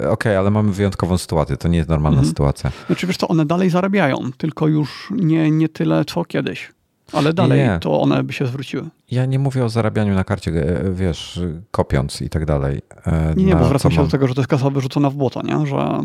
E, 0.00 0.10
okej, 0.10 0.36
ale 0.36 0.50
mamy 0.50 0.72
wyjątkową 0.72 1.18
sytuację, 1.18 1.56
to 1.56 1.68
nie 1.68 1.76
jest 1.78 1.88
normalna 1.88 2.18
Mhm. 2.18 2.28
sytuacja. 2.28 2.70
Znaczy 2.86 3.06
wiesz 3.06 3.16
co, 3.16 3.28
one 3.28 3.46
dalej 3.46 3.70
zarabiają, 3.70 4.16
tylko 4.38 4.68
już 4.68 5.08
nie, 5.10 5.50
nie 5.50 5.68
tyle 5.68 6.04
co 6.04 6.24
kiedyś. 6.24 6.72
Ale 7.12 7.32
dalej 7.32 7.58
Nie. 7.60 7.78
to 7.80 8.00
one 8.00 8.22
by 8.22 8.32
się 8.32 8.46
zwróciły. 8.46 8.88
Ja 9.10 9.26
nie 9.26 9.38
mówię 9.38 9.64
o 9.64 9.68
zarabianiu 9.68 10.14
na 10.14 10.24
karcie, 10.24 10.50
e, 10.50 10.90
wiesz, 10.92 11.40
kopiąc 11.70 12.22
i 12.22 12.28
tak 12.28 12.44
dalej. 12.44 12.80
e, 13.06 13.34
Nie, 13.36 13.44
nie, 13.44 13.52
bo 13.52 13.58
co 13.60 13.66
zwracam 13.66 13.90
się 13.92 13.96
mam. 13.96 14.06
do 14.06 14.10
tego, 14.10 14.28
że 14.28 14.34
to 14.34 14.40
jest 14.40 14.50
kasa 14.50 14.70
wyrzucona 14.70 15.10
w 15.10 15.14
błoto, 15.14 15.42
nie? 15.42 15.66
Że... 15.66 16.00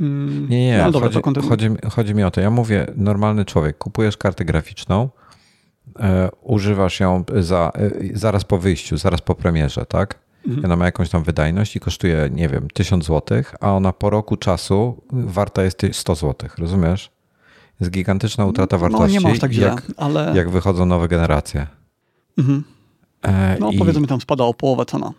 Mm, 0.00 0.48
Nie, 0.48 0.66
nie, 0.66 0.78
no, 0.84 0.90
dobra, 0.90 1.08
chodzi, 1.24 1.48
chodzi, 1.48 1.70
mi- 1.70 1.78
chodzi 1.90 2.14
mi 2.14 2.24
o 2.24 2.30
to. 2.30 2.40
Ja 2.40 2.50
mówię, 2.50 2.86
normalny 2.96 3.44
człowiek, 3.44 3.78
kupujesz 3.78 4.16
kartę 4.16 4.44
graficzną, 4.44 5.08
e, 6.00 6.28
używasz 6.42 7.00
ją 7.00 7.24
za, 7.40 7.72
e, 7.74 7.90
zaraz 8.18 8.44
po 8.44 8.58
wyjściu, 8.58 8.96
zaraz 8.96 9.20
po 9.20 9.34
premierze, 9.34 9.86
tak? 9.86 10.18
Mhm. 10.46 10.64
Ona 10.64 10.76
ma 10.76 10.84
jakąś 10.84 11.08
tam 11.10 11.22
wydajność 11.22 11.76
i 11.76 11.80
kosztuje, 11.80 12.28
nie 12.32 12.48
wiem, 12.48 12.68
1000 12.74 13.04
zł, 13.06 13.42
a 13.60 13.72
ona 13.72 13.92
po 13.92 14.10
roku 14.10 14.36
czasu 14.36 15.02
warta 15.12 15.62
jest 15.62 15.78
ty- 15.78 15.92
100 15.92 16.14
zł, 16.14 16.48
rozumiesz? 16.58 17.10
Jest 17.80 17.92
gigantyczna 17.92 18.46
utrata 18.46 18.76
No 18.76 18.80
wartości, 18.80 19.12
nie 19.12 19.20
ma 19.20 19.30
aż 19.30 19.38
tak 19.38 19.52
źle, 19.52 19.66
jak, 19.66 19.82
ale... 19.96 20.32
jak 20.36 20.50
wychodzą 20.50 20.86
nowe 20.86 21.08
generacje. 21.08 21.66
Mhm. 22.38 22.64
E, 23.22 23.56
No 23.60 23.70
i- 23.70 23.78
powiedzmy 23.78 24.06
tam 24.06 24.20
spada 24.20 24.44
o 24.44 24.54
połowę 24.54 24.84
cena. 24.86 25.12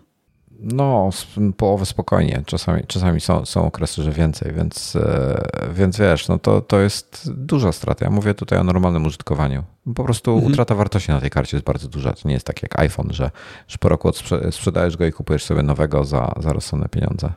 No, 0.63 1.09
połowę 1.57 1.85
spokojnie. 1.85 2.43
Czasami, 2.45 2.83
czasami 2.87 3.21
są, 3.21 3.45
są 3.45 3.65
okresy, 3.65 4.03
że 4.03 4.11
więcej, 4.11 4.53
więc, 4.53 4.95
e, 4.95 5.41
więc 5.73 5.97
wiesz, 5.97 6.27
no 6.27 6.39
to, 6.39 6.61
to 6.61 6.79
jest 6.79 7.31
duża 7.33 7.71
strata. 7.71 8.05
Ja 8.05 8.11
mówię 8.11 8.33
tutaj 8.33 8.59
o 8.59 8.63
normalnym 8.63 9.05
użytkowaniu. 9.05 9.63
Po 9.95 10.03
prostu 10.03 10.33
mhm. 10.33 10.51
utrata 10.51 10.75
wartości 10.75 11.11
na 11.11 11.21
tej 11.21 11.29
karcie 11.29 11.57
jest 11.57 11.65
bardzo 11.65 11.87
duża. 11.87 12.13
To 12.13 12.27
nie 12.27 12.33
jest 12.33 12.45
tak 12.45 12.63
jak 12.63 12.79
iPhone, 12.79 13.13
że, 13.13 13.31
że 13.67 13.77
po 13.77 13.89
roku 13.89 14.11
sprzedajesz 14.51 14.97
go 14.97 15.05
i 15.05 15.11
kupujesz 15.11 15.43
sobie 15.43 15.63
nowego 15.63 16.03
za, 16.03 16.33
za 16.39 16.53
rozsądne 16.53 16.89
pieniądze. 16.89 17.33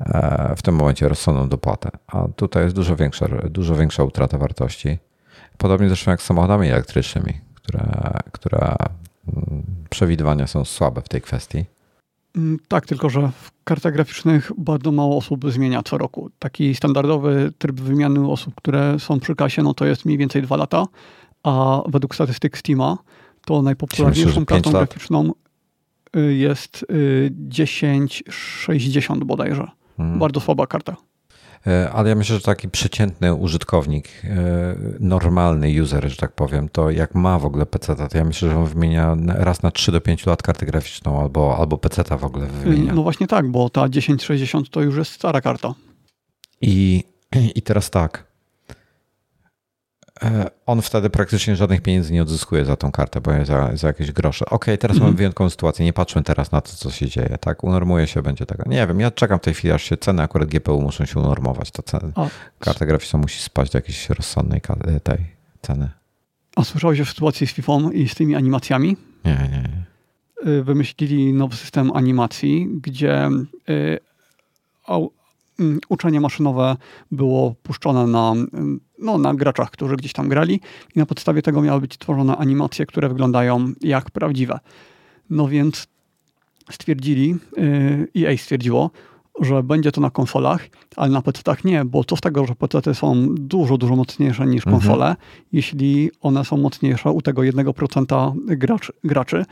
E, 0.00 0.54
w 0.56 0.62
tym 0.62 0.74
momencie 0.74 1.08
rozsądną 1.08 1.48
dopłatę. 1.48 1.90
A 2.06 2.28
tutaj 2.36 2.62
jest 2.62 2.76
dużo 2.76 2.96
większa, 2.96 3.26
dużo 3.44 3.74
większa 3.74 4.04
utrata 4.04 4.38
wartości. 4.38 4.98
Podobnie 5.58 5.88
zresztą 5.88 6.10
jak 6.10 6.22
z 6.22 6.24
samochodami 6.24 6.68
elektrycznymi, 6.68 7.40
które, 7.54 7.86
które 8.32 8.76
mm, 9.36 9.62
przewidywania 9.90 10.46
są 10.46 10.64
słabe 10.64 11.02
w 11.02 11.08
tej 11.08 11.20
kwestii. 11.20 11.75
Mm, 12.36 12.58
tak, 12.68 12.86
tylko 12.86 13.10
że 13.10 13.30
w 13.42 13.50
kartach 13.64 13.92
graficznych 13.92 14.52
bardzo 14.58 14.92
mało 14.92 15.16
osób 15.16 15.52
zmienia 15.52 15.82
co 15.82 15.98
roku. 15.98 16.30
Taki 16.38 16.74
standardowy 16.74 17.52
tryb 17.58 17.80
wymiany 17.80 18.30
osób, 18.30 18.54
które 18.54 18.98
są 18.98 19.20
przy 19.20 19.34
kasie, 19.34 19.62
no 19.62 19.74
to 19.74 19.86
jest 19.86 20.04
mniej 20.04 20.18
więcej 20.18 20.42
dwa 20.42 20.56
lata, 20.56 20.86
a 21.42 21.82
według 21.88 22.14
statystyk 22.14 22.58
Steama 22.58 22.98
to 23.46 23.62
najpopularniejszą 23.62 24.46
kartą 24.46 24.70
graficzną 24.70 25.32
y, 26.16 26.34
jest 26.34 26.86
1060 27.50 29.22
y, 29.22 29.24
bodajże. 29.24 29.70
Hmm. 29.96 30.18
Bardzo 30.18 30.40
słaba 30.40 30.66
karta. 30.66 30.96
E, 31.66 31.90
ale 31.90 32.08
ja 32.08 32.14
myślę, 32.14 32.36
że 32.36 32.42
taki 32.42 32.68
przeciętny 32.68 33.34
użytkownik, 33.34 34.08
e, 34.24 34.76
normalny 35.00 35.82
user, 35.82 36.10
że 36.10 36.16
tak 36.16 36.32
powiem, 36.32 36.68
to 36.68 36.90
jak 36.90 37.14
ma 37.14 37.38
w 37.38 37.44
ogóle 37.46 37.66
PC, 37.66 37.96
to 37.96 38.18
ja 38.18 38.24
myślę, 38.24 38.50
że 38.50 38.58
on 38.58 38.66
wymienia 38.66 39.16
raz 39.26 39.62
na 39.62 39.70
3 39.70 39.92
do 39.92 40.00
5 40.00 40.26
lat 40.26 40.42
kartę 40.42 40.66
graficzną 40.66 41.20
albo, 41.20 41.56
albo 41.58 41.78
PC 41.78 42.04
w 42.18 42.24
ogóle 42.24 42.46
wymienia. 42.46 42.94
No 42.94 43.02
właśnie 43.02 43.26
tak, 43.26 43.50
bo 43.50 43.70
ta 43.70 43.88
1060 43.88 44.70
to 44.70 44.82
już 44.82 44.96
jest 44.96 45.12
stara 45.12 45.40
karta. 45.40 45.74
I, 46.60 47.04
i 47.54 47.62
teraz 47.62 47.90
tak. 47.90 48.25
E, 50.22 50.50
on 50.66 50.82
wtedy 50.82 51.10
praktycznie 51.10 51.56
żadnych 51.56 51.80
pieniędzy 51.80 52.12
nie 52.12 52.22
odzyskuje 52.22 52.64
za 52.64 52.76
tą 52.76 52.92
kartę, 52.92 53.20
bo 53.20 53.44
za, 53.44 53.76
za 53.76 53.86
jakieś 53.86 54.12
grosze. 54.12 54.44
Okej, 54.44 54.56
okay, 54.56 54.78
teraz 54.78 54.96
mm 54.96 55.02
-hmm. 55.02 55.06
mamy 55.06 55.16
wyjątkową 55.16 55.50
sytuację, 55.50 55.84
nie 55.84 55.92
patrzmy 55.92 56.22
teraz 56.22 56.52
na 56.52 56.60
to, 56.60 56.72
co 56.72 56.90
się 56.90 57.08
dzieje, 57.08 57.38
tak? 57.40 57.64
Unormuje 57.64 58.06
się, 58.06 58.22
będzie 58.22 58.46
tego. 58.46 58.64
Nie 58.66 58.86
wiem, 58.86 59.00
ja 59.00 59.10
czekam 59.10 59.38
w 59.38 59.42
tej 59.42 59.54
chwili, 59.54 59.72
aż 59.72 59.82
się 59.82 59.96
ceny 59.96 60.22
akurat 60.22 60.48
GPU 60.48 60.82
muszą 60.82 61.04
się 61.04 61.20
unormować. 61.20 61.70
To 61.70 61.82
ceny, 61.82 62.12
karta 62.58 62.86
graficzna 62.86 63.18
musi 63.18 63.42
spaść 63.42 63.72
do 63.72 63.78
jakiejś 63.78 64.10
rozsądnej 64.10 64.60
tej 65.02 65.18
ceny. 65.62 65.90
A 66.56 66.64
słyszałeś 66.64 67.00
o 67.00 67.04
sytuacji 67.04 67.46
z 67.46 67.52
FIFA 67.52 67.72
i 67.92 68.08
z 68.08 68.14
tymi 68.14 68.34
animacjami? 68.34 68.96
Nie, 69.24 69.32
nie, 69.32 69.62
nie. 69.62 69.86
Y, 70.52 70.62
wymyślili 70.62 71.32
nowy 71.32 71.56
system 71.56 71.92
animacji, 71.92 72.68
gdzie 72.82 73.28
y, 73.68 73.98
uczenie 75.88 76.20
maszynowe 76.20 76.76
było 77.10 77.54
puszczone 77.62 78.06
na, 78.06 78.34
no, 78.98 79.18
na 79.18 79.34
graczach, 79.34 79.70
którzy 79.70 79.96
gdzieś 79.96 80.12
tam 80.12 80.28
grali 80.28 80.60
i 80.94 80.98
na 80.98 81.06
podstawie 81.06 81.42
tego 81.42 81.62
miały 81.62 81.80
być 81.80 81.98
tworzone 81.98 82.36
animacje, 82.36 82.86
które 82.86 83.08
wyglądają 83.08 83.72
jak 83.80 84.10
prawdziwe. 84.10 84.58
No 85.30 85.48
więc 85.48 85.86
stwierdzili, 86.70 87.36
EA 88.16 88.30
y, 88.30 88.38
stwierdziło, 88.38 88.90
że 89.40 89.62
będzie 89.62 89.92
to 89.92 90.00
na 90.00 90.10
konsolach, 90.10 90.68
ale 90.96 91.10
na 91.10 91.22
PC-tach 91.22 91.64
nie, 91.64 91.84
bo 91.84 92.04
co 92.04 92.16
z 92.16 92.20
tego, 92.20 92.46
że 92.46 92.54
PC 92.54 92.94
są 92.94 93.34
dużo, 93.34 93.78
dużo 93.78 93.96
mocniejsze 93.96 94.46
niż 94.46 94.66
mhm. 94.66 94.76
konsole, 94.76 95.06
mhm. 95.06 95.26
jeśli 95.52 96.10
one 96.20 96.44
są 96.44 96.56
mocniejsze 96.56 97.10
u 97.10 97.22
tego 97.22 97.42
1% 97.42 98.32
gracz, 98.46 98.92
graczy, 99.04 99.44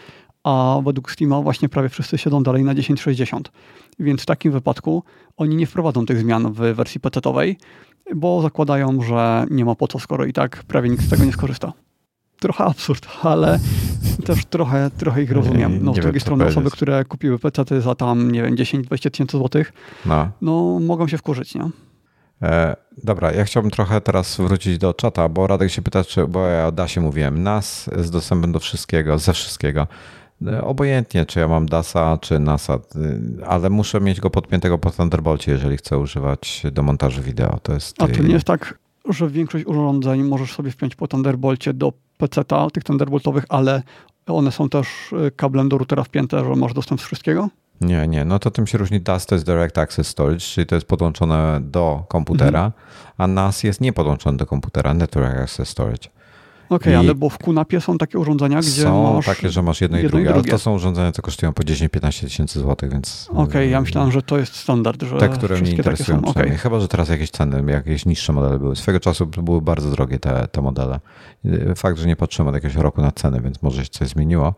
a 0.45 0.81
według 0.85 1.11
Steama 1.11 1.43
właśnie 1.43 1.69
prawie 1.69 1.89
wszyscy 1.89 2.19
siedzą 2.19 2.43
dalej 2.43 2.65
na 2.65 2.75
1060. 2.75 3.53
Więc 3.99 4.23
w 4.23 4.27
takim 4.27 4.53
wypadku 4.53 5.03
oni 5.37 5.57
nie 5.57 5.67
wprowadzą 5.67 6.07
tych 6.07 6.19
zmian 6.19 6.53
w 6.53 6.57
wersji 6.57 7.01
PC-owej, 7.01 7.57
bo 8.15 8.43
zakładają, 8.43 9.03
że 9.03 9.47
nie 9.51 9.65
ma 9.65 9.75
po 9.75 9.89
co, 9.89 9.99
skoro 9.99 10.25
i 10.25 10.33
tak 10.33 10.65
prawie 10.65 10.89
nikt 10.89 11.05
z 11.05 11.11
tego 11.11 11.25
nie 11.25 11.33
skorzysta. 11.33 11.73
Trochę 12.41 12.65
absurd, 12.65 13.09
ale 13.23 13.59
też 14.27 14.45
trochę, 14.45 14.91
trochę 14.99 15.23
ich 15.23 15.33
rozumiem. 15.33 15.79
No, 15.83 15.95
z 15.95 15.99
drugiej 15.99 16.21
strony 16.21 16.45
osoby, 16.45 16.71
które 16.71 17.05
kupiły 17.05 17.39
PC 17.39 17.81
za 17.81 17.95
tam, 17.95 18.31
nie 18.31 18.43
wiem, 18.43 18.57
10-20 18.57 19.11
tysięcy 19.11 19.37
złotych, 19.37 19.73
no. 20.07 20.31
no 20.41 20.81
mogą 20.81 21.09
się 21.09 21.19
wkurzyć, 21.19 21.55
nie? 21.55 21.71
E, 22.43 22.77
dobra, 23.05 23.33
ja 23.33 23.45
chciałbym 23.45 23.71
trochę 23.71 24.01
teraz 24.01 24.37
wrócić 24.37 24.79
do 24.79 24.95
czata, 24.95 25.29
bo 25.29 25.47
Radek 25.47 25.71
się 25.71 25.83
pyta, 25.83 26.05
czy, 26.05 26.27
bo 26.27 26.47
ja 26.47 26.67
o 26.67 26.73
DASie 26.73 27.01
mówiłem, 27.01 27.43
NAS 27.43 27.91
z 27.97 28.11
dostępem 28.11 28.53
do 28.53 28.61
wszystkiego, 28.61 29.19
ze 29.19 29.33
wszystkiego. 29.33 29.87
E, 30.47 30.65
obojętnie, 30.65 31.27
czy 31.27 31.41
ja 31.41 31.49
mam 31.49 31.67
DASa, 31.67 32.19
czy 32.21 32.39
NASA, 32.39 32.75
e, 32.75 33.47
ale 33.47 33.71
muszę 33.71 34.01
mieć 34.01 34.21
go 34.21 34.31
podpiętego 34.31 34.79
po 34.79 34.91
Thunderbolcie, 34.91 35.53
jeżeli 35.53 35.77
chcę 35.77 35.99
używać 35.99 36.63
do 36.73 36.83
montażu 36.83 37.23
wideo. 37.23 37.59
To 37.63 37.73
jest... 37.73 38.03
A 38.03 38.09
to 38.09 38.23
nie 38.23 38.33
jest 38.33 38.47
tak, 38.47 38.79
że 39.09 39.29
większość 39.29 39.67
urządzeń 39.67 40.23
możesz 40.23 40.53
sobie 40.53 40.71
wpiąć 40.71 40.97
po 40.97 41.09
Thunderbolcie 41.09 41.73
do 41.73 41.93
PC-a, 42.19 42.71
tych 42.71 42.85
Thunderboltowych, 42.85 43.45
ale 43.49 43.83
one 44.27 44.53
są 44.53 44.69
też 44.69 44.89
e, 45.27 45.31
kablem 45.31 45.69
do 45.69 45.79
routera 45.79 46.05
wpięte, 46.05 46.45
że 46.45 46.55
masz 46.57 46.75
dostęp 46.75 47.01
z 47.01 47.05
wszystkiego? 47.05 47.49
Nie, 47.81 48.09
nie. 48.09 48.25
No 48.25 48.39
to 48.39 48.51
tym 48.51 48.67
się 48.67 48.79
różni 48.79 49.01
DAS 49.01 49.27
to 49.27 49.35
jest 49.35 49.47
Direct 49.47 49.79
Access 49.79 50.09
Storage, 50.09 50.41
czyli 50.41 50.67
to 50.67 50.75
jest 50.75 50.87
podłączone 50.87 51.61
do 51.63 52.05
komputera, 52.09 52.65
mhm. 52.65 52.73
a 53.19 53.27
NAS 53.27 53.63
jest 53.63 53.81
nie 53.81 53.93
podłączony 53.93 54.39
do 54.39 54.47
komputera, 54.47 54.95
Network 54.95 55.37
Access 55.37 55.69
Storage. 55.69 56.09
Okej, 56.69 56.77
okay, 56.77 56.99
ale 56.99 57.15
bo 57.15 57.29
w 57.29 57.39
QNAPie 57.39 57.81
są 57.81 57.99
takie 57.99 58.19
urządzenia, 58.19 58.61
gdzie 58.61 58.83
są 58.83 59.15
masz... 59.15 59.27
takie, 59.27 59.51
że 59.51 59.63
masz 59.63 59.81
jedno, 59.81 59.97
jedno 59.97 60.09
i, 60.09 60.11
drugie, 60.11 60.25
i 60.25 60.33
drugie, 60.33 60.51
ale 60.51 60.59
to 60.59 60.59
są 60.59 60.75
urządzenia, 60.75 61.13
które 61.13 61.23
kosztują 61.23 61.53
po 61.53 61.63
10-15 61.63 62.21
tysięcy 62.21 62.61
złotych, 62.61 62.93
więc... 62.93 63.29
Okej, 63.31 63.45
okay, 63.45 63.67
ja 63.67 63.81
myślałem, 63.81 64.13
że 64.13 64.23
to 64.23 64.39
jest 64.39 64.57
standard, 64.57 65.03
że 65.03 65.17
Te, 65.17 65.29
które 65.29 65.61
mnie 65.61 65.71
interesują 65.71 66.25
okay. 66.25 66.59
Chyba, 66.59 66.81
że 66.81 66.89
teraz 66.89 67.09
jakieś 67.09 67.31
ceny, 67.31 67.73
jakieś 67.73 68.07
niższe 68.07 68.33
modele 68.33 68.59
były. 68.59 68.77
Swego 68.77 69.01
czasu 69.01 69.27
były 69.27 69.63
bardzo 69.63 69.91
drogie 69.91 70.19
te, 70.19 70.49
te 70.53 70.63
modele. 70.63 71.01
Fakt, 71.77 71.99
że 71.99 72.07
nie 72.07 72.17
patrzyłem 72.17 72.49
od 72.49 72.55
jakiegoś 72.55 72.77
roku 72.77 73.03
na 73.03 73.13
ceny, 73.13 73.41
więc 73.41 73.63
może 73.63 73.85
się 73.85 73.91
coś 73.91 74.09
zmieniło. 74.09 74.55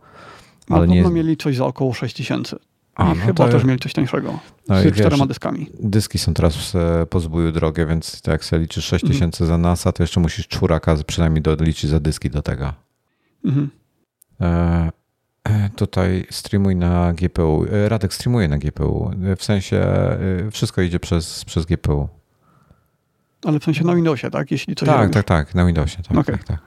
Ale 0.70 0.86
no, 0.86 0.94
nie... 0.94 1.02
mieli 1.02 1.36
coś 1.36 1.56
za 1.56 1.66
około 1.66 1.94
6 1.94 2.16
tysięcy. 2.16 2.56
A, 2.96 3.04
no 3.04 3.14
chyba 3.14 3.46
to... 3.46 3.52
też 3.52 3.64
mieli 3.64 3.78
coś 3.78 3.92
tańszego. 3.92 4.38
No 4.68 4.80
z 4.80 4.94
czterema 4.94 5.26
dyskami. 5.26 5.70
Dyski 5.80 6.18
są 6.18 6.34
teraz 6.34 6.74
e, 6.74 7.06
po 7.06 7.20
zbóju 7.20 7.52
drogie, 7.52 7.86
więc 7.86 8.22
jak 8.26 8.44
sobie 8.44 8.62
liczysz 8.62 8.84
6 8.84 9.04
mhm. 9.04 9.12
tysięcy 9.12 9.46
za 9.46 9.58
NASA, 9.58 9.92
to 9.92 10.02
jeszcze 10.02 10.20
musisz 10.20 10.48
czwóraka 10.48 10.96
przynajmniej 11.06 11.42
doliczyć 11.42 11.90
za 11.90 12.00
dyski 12.00 12.30
do 12.30 12.42
tego. 12.42 12.72
Mhm. 13.44 13.70
E, 14.40 14.90
e 15.44 15.70
tutaj 15.76 16.26
streamuj 16.30 16.76
na 16.76 17.12
GPU. 17.12 17.66
E, 17.72 17.88
Radek 17.88 18.14
streamuje 18.14 18.48
na 18.48 18.58
GPU. 18.58 19.10
W 19.36 19.44
sensie 19.44 19.86
wszystko 20.50 20.82
idzie 20.82 21.00
przez, 21.00 21.44
przez 21.44 21.66
GPU. 21.66 22.08
Ale 23.44 23.60
w 23.60 23.64
sensie 23.64 23.84
na 23.84 23.94
Windowsie, 23.94 24.30
tak? 24.30 24.50
Jeśli 24.50 24.74
coś 24.74 24.88
tak, 24.88 25.10
tak, 25.10 25.24
tak, 25.24 25.54
na 25.54 25.66
Windowsie. 25.66 26.02
Tak, 26.02 26.18
okay. 26.18 26.38
tak, 26.38 26.44
tak. 26.44 26.65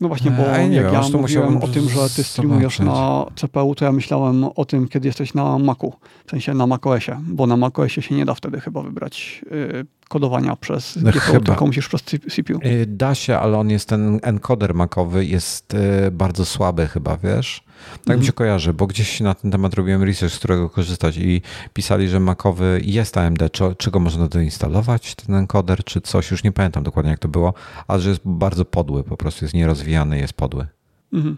No 0.00 0.08
właśnie, 0.08 0.30
bo 0.30 0.42
ja 0.42 0.58
jak 0.58 0.70
wiem, 0.70 0.94
ja 0.94 1.18
mówiłem 1.18 1.56
o 1.56 1.68
tym, 1.68 1.88
że 1.88 2.10
ty 2.16 2.24
streamujesz 2.24 2.78
na 2.78 3.26
CPU, 3.34 3.74
to 3.74 3.84
ja 3.84 3.92
myślałem 3.92 4.44
o 4.44 4.64
tym, 4.64 4.88
kiedy 4.88 5.08
jesteś 5.08 5.34
na 5.34 5.58
Macu, 5.58 5.92
w 6.26 6.30
sensie 6.30 6.54
na 6.54 6.66
macOSie, 6.66 7.20
bo 7.22 7.46
na 7.46 7.56
macOSie 7.56 8.02
się 8.02 8.14
nie 8.14 8.24
da 8.24 8.34
wtedy 8.34 8.60
chyba 8.60 8.82
wybrać 8.82 9.44
y, 9.52 9.86
kodowania 10.08 10.56
przez 10.56 10.98
GPU, 10.98 11.20
chyba. 11.20 11.46
tylko 11.46 11.66
musisz 11.66 11.88
przez 11.88 12.02
CPU. 12.02 12.58
Y, 12.64 12.86
da 12.86 13.14
się, 13.14 13.38
ale 13.38 13.58
on 13.58 13.70
jest 13.70 13.88
ten 13.88 14.20
encoder 14.22 14.74
macowy, 14.74 15.24
jest 15.24 15.74
y, 15.74 16.10
bardzo 16.10 16.44
słaby 16.44 16.86
chyba, 16.86 17.16
wiesz? 17.16 17.62
Tak 18.04 18.18
mi 18.18 18.24
się 18.24 18.30
mhm. 18.30 18.32
kojarzy, 18.32 18.74
bo 18.74 18.86
gdzieś 18.86 19.20
na 19.20 19.34
ten 19.34 19.50
temat 19.50 19.74
robiłem 19.74 20.02
research, 20.02 20.34
z 20.34 20.38
którego 20.38 20.70
korzystać 20.70 21.16
i 21.16 21.42
pisali, 21.72 22.08
że 22.08 22.20
makowy 22.20 22.80
jest 22.84 23.16
AMD, 23.16 23.52
czy, 23.52 23.64
czy 23.78 23.90
go 23.90 24.00
można 24.00 24.28
doinstalować, 24.28 25.14
ten 25.14 25.34
encoder, 25.34 25.84
czy 25.84 26.00
coś, 26.00 26.30
już 26.30 26.44
nie 26.44 26.52
pamiętam 26.52 26.82
dokładnie 26.82 27.10
jak 27.10 27.20
to 27.20 27.28
było, 27.28 27.54
ale 27.86 28.00
że 28.00 28.08
jest 28.08 28.22
bardzo 28.24 28.64
podły, 28.64 29.04
po 29.04 29.16
prostu 29.16 29.44
jest 29.44 29.54
nierozwijany, 29.54 30.18
jest 30.18 30.32
podły. 30.32 30.66
Mhm. 31.12 31.36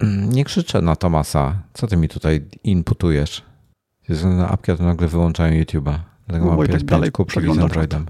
Mm, 0.00 0.32
nie 0.32 0.44
krzyczę 0.44 0.82
na 0.82 0.96
Tomasa. 0.96 1.62
Co 1.74 1.86
ty 1.86 1.96
mi 1.96 2.08
tutaj 2.08 2.44
inputujesz? 2.64 3.42
Ze 4.08 4.28
na 4.28 4.48
apki, 4.48 4.76
to 4.76 4.84
nagle 4.84 5.08
wyłączają 5.08 5.62
YouTube'a. 5.62 5.98
Dlatego 6.32 6.50
no, 6.50 6.56
mam 6.56 6.66
tak 6.66 6.84
dalej 6.84 7.12
kupki 7.12 7.40
z 7.40 7.58
Androidem. 7.58 8.06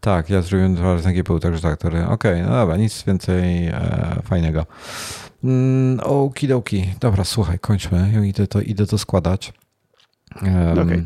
Tak, 0.00 0.30
ja 0.30 0.42
zrobiłem 0.42 0.74
dwa 0.74 0.92
razy 0.94 1.04
na 1.04 1.12
GPU, 1.12 1.38
także 1.38 1.60
tak, 1.60 1.84
Okej, 1.84 2.04
okay, 2.08 2.42
no 2.42 2.50
dobra, 2.50 2.76
nic 2.76 3.04
więcej 3.04 3.66
e, 3.66 4.22
fajnego. 4.24 4.66
Mm, 5.44 6.00
okidoki. 6.00 6.84
Dobra, 7.00 7.24
słuchaj, 7.24 7.58
kończmy. 7.58 8.26
Idę 8.26 8.46
to, 8.46 8.60
idę 8.60 8.86
to 8.86 8.98
składać. 8.98 9.52
Um, 10.42 10.78
okay. 10.78 11.04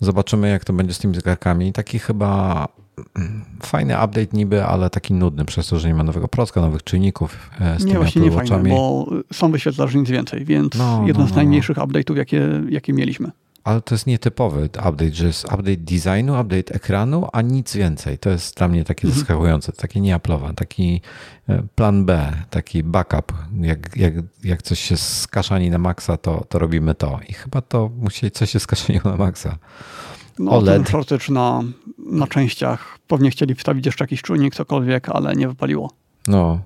Zobaczymy, 0.00 0.48
jak 0.48 0.64
to 0.64 0.72
będzie 0.72 0.94
z 0.94 0.98
tymi 0.98 1.14
zegarkami. 1.14 1.72
Taki 1.72 1.98
chyba 1.98 2.68
mm, 3.16 3.44
fajny 3.62 3.94
update 3.94 4.28
niby, 4.32 4.64
ale 4.64 4.90
taki 4.90 5.14
nudny 5.14 5.44
przez 5.44 5.68
to, 5.68 5.78
że 5.78 5.88
nie 5.88 5.94
ma 5.94 6.02
nowego 6.02 6.28
procka, 6.28 6.60
nowych 6.60 6.84
czynników 6.84 7.50
e, 7.60 7.80
z 7.80 7.84
nie, 7.84 7.94
właśnie 7.94 8.22
nie 8.22 8.30
fajny, 8.30 8.70
bo 8.70 9.10
są 9.32 9.52
wyświetlarze 9.52 9.98
nic 9.98 10.10
więcej, 10.10 10.44
więc 10.44 10.74
no, 10.74 11.04
jedno 11.06 11.22
no, 11.22 11.26
z 11.26 11.30
no, 11.30 11.36
no. 11.36 11.36
najmniejszych 11.36 11.76
update'ów, 11.76 12.16
jakie, 12.16 12.62
jakie 12.68 12.92
mieliśmy. 12.92 13.30
Ale 13.64 13.82
to 13.82 13.94
jest 13.94 14.06
nietypowy 14.06 14.64
update, 14.64 15.14
że 15.14 15.26
jest 15.26 15.44
update 15.44 15.76
designu, 15.76 16.40
update 16.40 16.74
ekranu, 16.74 17.28
a 17.32 17.42
nic 17.42 17.76
więcej. 17.76 18.18
To 18.18 18.30
jest 18.30 18.56
dla 18.56 18.68
mnie 18.68 18.84
takie 18.84 19.08
mhm. 19.08 19.20
zaskakujące, 19.20 19.72
takie 19.72 20.00
nieaplowe, 20.00 20.54
taki 20.54 21.00
e, 21.48 21.62
plan 21.74 22.04
B, 22.04 22.32
taki 22.50 22.82
backup. 22.82 23.32
Jak, 23.60 23.96
jak, 23.96 24.14
jak 24.44 24.62
coś 24.62 24.80
się 24.80 24.96
skaszani 24.96 25.70
na 25.70 25.78
maksa, 25.78 26.16
to, 26.16 26.44
to 26.48 26.58
robimy 26.58 26.94
to. 26.94 27.20
I 27.28 27.32
chyba 27.32 27.60
to 27.60 27.90
musi 27.98 28.30
coś 28.30 28.50
się 28.50 28.60
skaszaniło 28.60 29.10
na 29.10 29.16
maksa. 29.16 29.58
No, 30.38 30.50
OLED. 30.50 30.90
ten 31.08 31.18
na, 31.34 31.62
na 31.98 32.26
częściach. 32.26 32.98
Pewnie 33.06 33.30
chcieli 33.30 33.54
wstawić 33.54 33.86
jeszcze 33.86 34.04
jakiś 34.04 34.22
czujnik, 34.22 34.54
cokolwiek, 34.54 35.08
ale 35.08 35.34
nie 35.34 35.48
wypaliło. 35.48 35.90
No, 36.26 36.60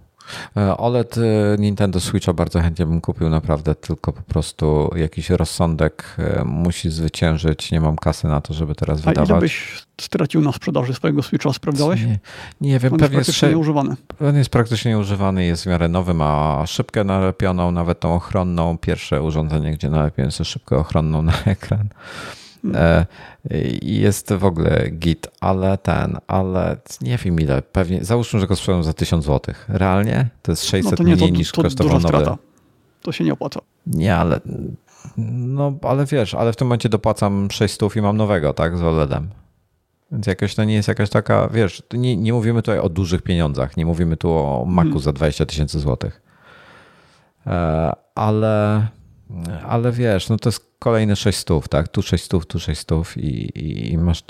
OLED 0.76 1.18
e, 1.18 1.20
Nintendo 1.58 2.00
Switcha 2.00 2.32
bardzo 2.32 2.60
chętnie 2.60 2.86
bym 2.86 3.00
kupił 3.00 3.28
naprawdę, 3.28 3.74
tylko 3.74 4.12
po 4.12 4.22
prostu 4.22 4.90
jakiś 4.96 5.30
rozsądek 5.30 6.16
e, 6.18 6.44
musi 6.44 6.90
zwyciężyć. 6.90 7.72
Nie 7.72 7.80
mam 7.80 7.96
kasy 7.96 8.26
na 8.26 8.40
to, 8.40 8.54
żeby 8.54 8.74
teraz 8.74 8.98
A 8.98 9.02
wydawać. 9.02 9.30
A 9.30 9.32
ile 9.32 9.40
byś 9.40 9.86
stracił 10.00 10.40
na 10.40 10.52
sprzedaży 10.52 10.94
swojego 10.94 11.22
Switcha? 11.22 11.52
Sprawdzałeś? 11.52 12.02
Nie, 12.02 12.18
nie 12.60 12.78
wiem. 12.78 12.92
On 12.92 12.98
pewnie 12.98 13.16
jest 13.18 13.26
praktycznie 13.26 13.48
nieużywany. 13.48 13.96
On 14.20 14.36
jest 14.36 14.50
praktycznie 14.50 14.90
nieużywany, 14.90 15.44
jest 15.44 15.64
w 15.64 15.66
miarę 15.66 15.88
nowy, 15.88 16.14
ma 16.14 16.62
szybkę 16.66 17.04
nalepioną, 17.04 17.70
nawet 17.70 18.00
tą 18.00 18.14
ochronną. 18.14 18.78
Pierwsze 18.78 19.22
urządzenie, 19.22 19.72
gdzie 19.72 19.90
nalepiłem 19.90 20.30
sobie 20.30 20.44
szybkę 20.44 20.76
ochronną 20.76 21.22
na 21.22 21.32
ekran. 21.46 21.88
E, 22.74 23.06
jest 23.82 24.32
w 24.32 24.44
ogóle 24.44 24.90
git, 24.90 25.28
ale 25.40 25.78
ten, 25.78 26.18
ale 26.26 26.76
nie 27.00 27.16
wiem 27.16 27.40
ile, 27.40 27.62
pewnie, 27.62 28.04
załóżmy, 28.04 28.40
że 28.40 28.46
go 28.46 28.56
sprzedają 28.56 28.82
za 28.82 28.92
1000 28.92 29.24
zł. 29.24 29.54
Realnie? 29.68 30.28
To 30.42 30.52
jest 30.52 30.64
600 30.64 30.90
no 30.90 30.96
to 30.96 31.02
nie, 31.02 31.16
mniej 31.16 31.32
to, 31.32 31.38
niż 31.38 31.52
to 31.52 31.62
kosztował 31.62 32.00
nowy. 32.00 32.26
To 33.02 33.12
się 33.12 33.24
nie 33.24 33.32
opłaca. 33.32 33.60
Nie, 33.86 34.16
ale 34.16 34.40
no, 35.16 35.78
ale 35.82 36.06
wiesz, 36.06 36.34
ale 36.34 36.52
w 36.52 36.56
tym 36.56 36.66
momencie 36.66 36.88
dopłacam 36.88 37.48
600 37.50 37.96
i 37.96 38.02
mam 38.02 38.16
nowego, 38.16 38.52
tak, 38.52 38.78
z 38.78 38.82
OLEDem. 38.82 39.28
Więc 40.12 40.26
jakoś 40.26 40.54
to 40.54 40.64
nie 40.64 40.74
jest 40.74 40.88
jakaś 40.88 41.10
taka, 41.10 41.48
wiesz, 41.48 41.82
nie, 41.92 42.16
nie 42.16 42.32
mówimy 42.32 42.62
tutaj 42.62 42.78
o 42.78 42.88
dużych 42.88 43.22
pieniądzach, 43.22 43.76
nie 43.76 43.86
mówimy 43.86 44.16
tu 44.16 44.30
o 44.30 44.64
Macu 44.66 44.88
hmm. 44.88 45.02
za 45.02 45.12
20 45.12 45.46
tysięcy 45.46 45.80
złotych. 45.80 46.22
E, 47.46 47.92
ale 48.14 48.86
ale 49.68 49.92
wiesz, 49.92 50.28
no 50.28 50.36
to 50.36 50.48
jest 50.48 50.70
kolejne 50.78 51.16
600, 51.16 51.68
tak? 51.68 51.88
Tu 51.88 52.02
600, 52.02 52.46
tu 52.46 52.58
600 52.58 53.16
i, 53.16 53.92
i 53.92 53.98
masz 53.98 54.22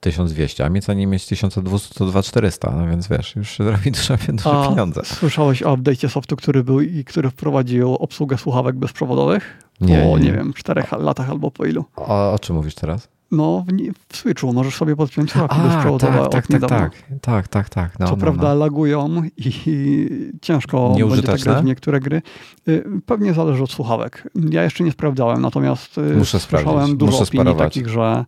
1200, 0.00 0.64
a 0.64 0.70
mnie 0.70 0.82
co 0.82 0.92
nie 0.92 1.06
mieć 1.06 1.26
1200 1.26 1.94
to 1.94 2.06
2400, 2.06 2.70
no 2.70 2.88
więc 2.88 3.08
wiesz, 3.08 3.36
już 3.36 3.50
się 3.50 3.64
zrobi 3.64 3.90
duże, 3.90 4.18
duże 4.28 4.50
a 4.50 4.68
pieniądze. 4.68 5.00
Słyszałeś 5.04 5.62
o 5.62 5.76
update'cie 5.76 6.08
softu, 6.08 6.36
który 6.36 6.64
był 6.64 6.80
i 6.80 7.04
który 7.04 7.30
wprowadził 7.30 7.94
obsługę 7.94 8.38
słuchawek 8.38 8.76
bezprzewodowych? 8.76 9.68
Nie, 9.80 10.02
po, 10.02 10.18
nie, 10.18 10.24
nie 10.24 10.32
wiem, 10.32 10.52
czterech 10.52 10.92
latach 10.92 11.30
albo 11.30 11.50
po 11.50 11.64
ilu. 11.64 11.84
O, 11.96 12.32
o 12.32 12.38
czym 12.38 12.56
mówisz 12.56 12.74
teraz? 12.74 13.08
No, 13.30 13.64
w, 13.68 14.12
w 14.12 14.16
Switchu 14.16 14.52
możesz 14.52 14.76
sobie 14.76 14.96
podpiąć 14.96 15.30
słuchawki 15.30 15.56
bezprzewodowe 15.60 16.28
tak, 16.28 16.46
tak, 16.46 16.60
tak, 16.60 16.70
tak, 16.70 16.92
tak, 17.20 17.48
tak, 17.48 17.68
tak. 17.68 17.98
No, 17.98 18.06
Co 18.06 18.12
no, 18.12 18.18
prawda 18.18 18.48
no. 18.48 18.54
lagują 18.54 19.22
i, 19.36 19.52
i 19.66 20.08
ciężko 20.42 20.94
będzie 20.98 21.22
tak 21.22 21.40
grać 21.40 21.62
w 21.62 21.64
niektóre 21.64 22.00
gry. 22.00 22.22
Y, 22.68 22.84
pewnie 23.06 23.34
zależy 23.34 23.62
od 23.62 23.70
słuchawek. 23.70 24.28
Ja 24.50 24.62
jeszcze 24.62 24.84
nie 24.84 24.92
sprawdzałem, 24.92 25.42
natomiast 25.42 25.98
y, 25.98 26.16
Muszę 26.16 26.40
słyszałem 26.40 26.96
dużo 26.96 27.12
Muszę 27.12 27.24
opinii 27.24 27.44
sparować. 27.44 27.74
takich, 27.74 27.88
że 27.88 28.24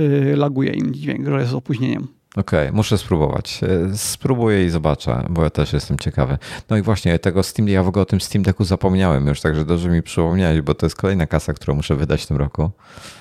y, 0.00 0.36
laguje 0.36 0.72
im 0.72 0.94
dźwięk, 0.94 1.28
że 1.28 1.38
jest 1.38 1.50
z 1.50 1.54
opóźnieniem. 1.54 2.06
Okej, 2.36 2.68
okay, 2.68 2.72
muszę 2.72 2.98
spróbować. 2.98 3.60
E, 3.62 3.96
spróbuję 3.96 4.64
i 4.64 4.70
zobaczę, 4.70 5.26
bo 5.30 5.44
ja 5.44 5.50
też 5.50 5.72
jestem 5.72 5.98
ciekawy. 5.98 6.38
No 6.70 6.76
i 6.76 6.82
właśnie 6.82 7.18
tego 7.18 7.42
Steam, 7.42 7.68
ja 7.68 7.82
w 7.82 7.88
ogóle 7.88 8.02
o 8.02 8.06
tym 8.06 8.20
Steam 8.20 8.42
Decku 8.42 8.64
zapomniałem 8.64 9.26
już, 9.26 9.40
także 9.40 9.64
dobrze 9.64 9.88
mi 9.88 10.02
przypomniałeś, 10.02 10.60
bo 10.60 10.74
to 10.74 10.86
jest 10.86 10.96
kolejna 10.96 11.26
kasa, 11.26 11.52
którą 11.52 11.74
muszę 11.74 11.96
wydać 11.96 12.22
w 12.22 12.26
tym 12.26 12.36
roku. 12.36 12.70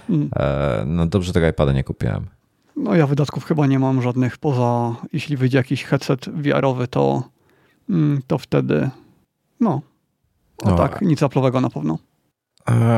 Mm. 0.10 0.30
E, 0.36 0.84
no 0.86 1.06
dobrze 1.06 1.34
tego 1.34 1.48
iPada 1.48 1.72
nie 1.72 1.84
kupiłem. 1.84 2.26
No 2.76 2.96
ja 2.96 3.08
wydatków 3.08 3.46
chyba 3.46 3.68
nie 3.68 3.80
mam 3.80 4.02
żadnych, 4.02 4.38
poza 4.38 4.96
jeśli 5.14 5.38
wyjdzie 5.38 5.58
jakiś 5.58 5.84
headset 5.84 6.30
VR-owy, 6.30 6.88
to, 6.88 7.24
mm, 7.90 8.22
to 8.28 8.38
wtedy 8.38 8.90
no, 9.60 9.82
no, 10.66 10.72
no 10.72 10.78
tak, 10.78 11.02
nic 11.02 11.24
aplowego 11.24 11.62
na 11.62 11.70
pewno. 11.70 11.98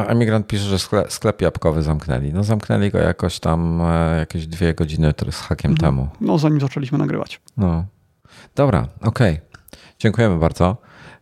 Emigrant 0.07 0.47
pisze, 0.47 0.63
że 0.63 0.79
sklep, 0.79 1.11
sklep 1.11 1.41
jabłkowy 1.41 1.83
zamknęli. 1.83 2.33
No 2.33 2.43
zamknęli 2.43 2.91
go 2.91 2.97
jakoś 2.97 3.39
tam 3.39 3.81
e, 3.81 4.17
jakieś 4.17 4.47
dwie 4.47 4.73
godziny 4.73 5.13
z 5.31 5.35
hakiem 5.35 5.71
mhm. 5.71 5.91
temu. 5.91 6.09
No 6.21 6.37
zanim 6.37 6.59
zaczęliśmy 6.59 6.97
nagrywać. 6.97 7.41
No. 7.57 7.85
Dobra, 8.55 8.87
okej. 9.01 9.33
Okay. 9.33 9.45
Dziękujemy 9.99 10.39
bardzo. 10.39 10.77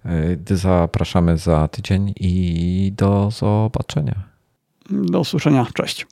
E, 0.05 0.55
zapraszamy 0.57 1.37
za 1.37 1.67
tydzień 1.67 2.13
i 2.19 2.93
do 2.97 3.31
zobaczenia. 3.31 4.23
Do 4.89 5.19
usłyszenia. 5.19 5.67
Cześć. 5.73 6.07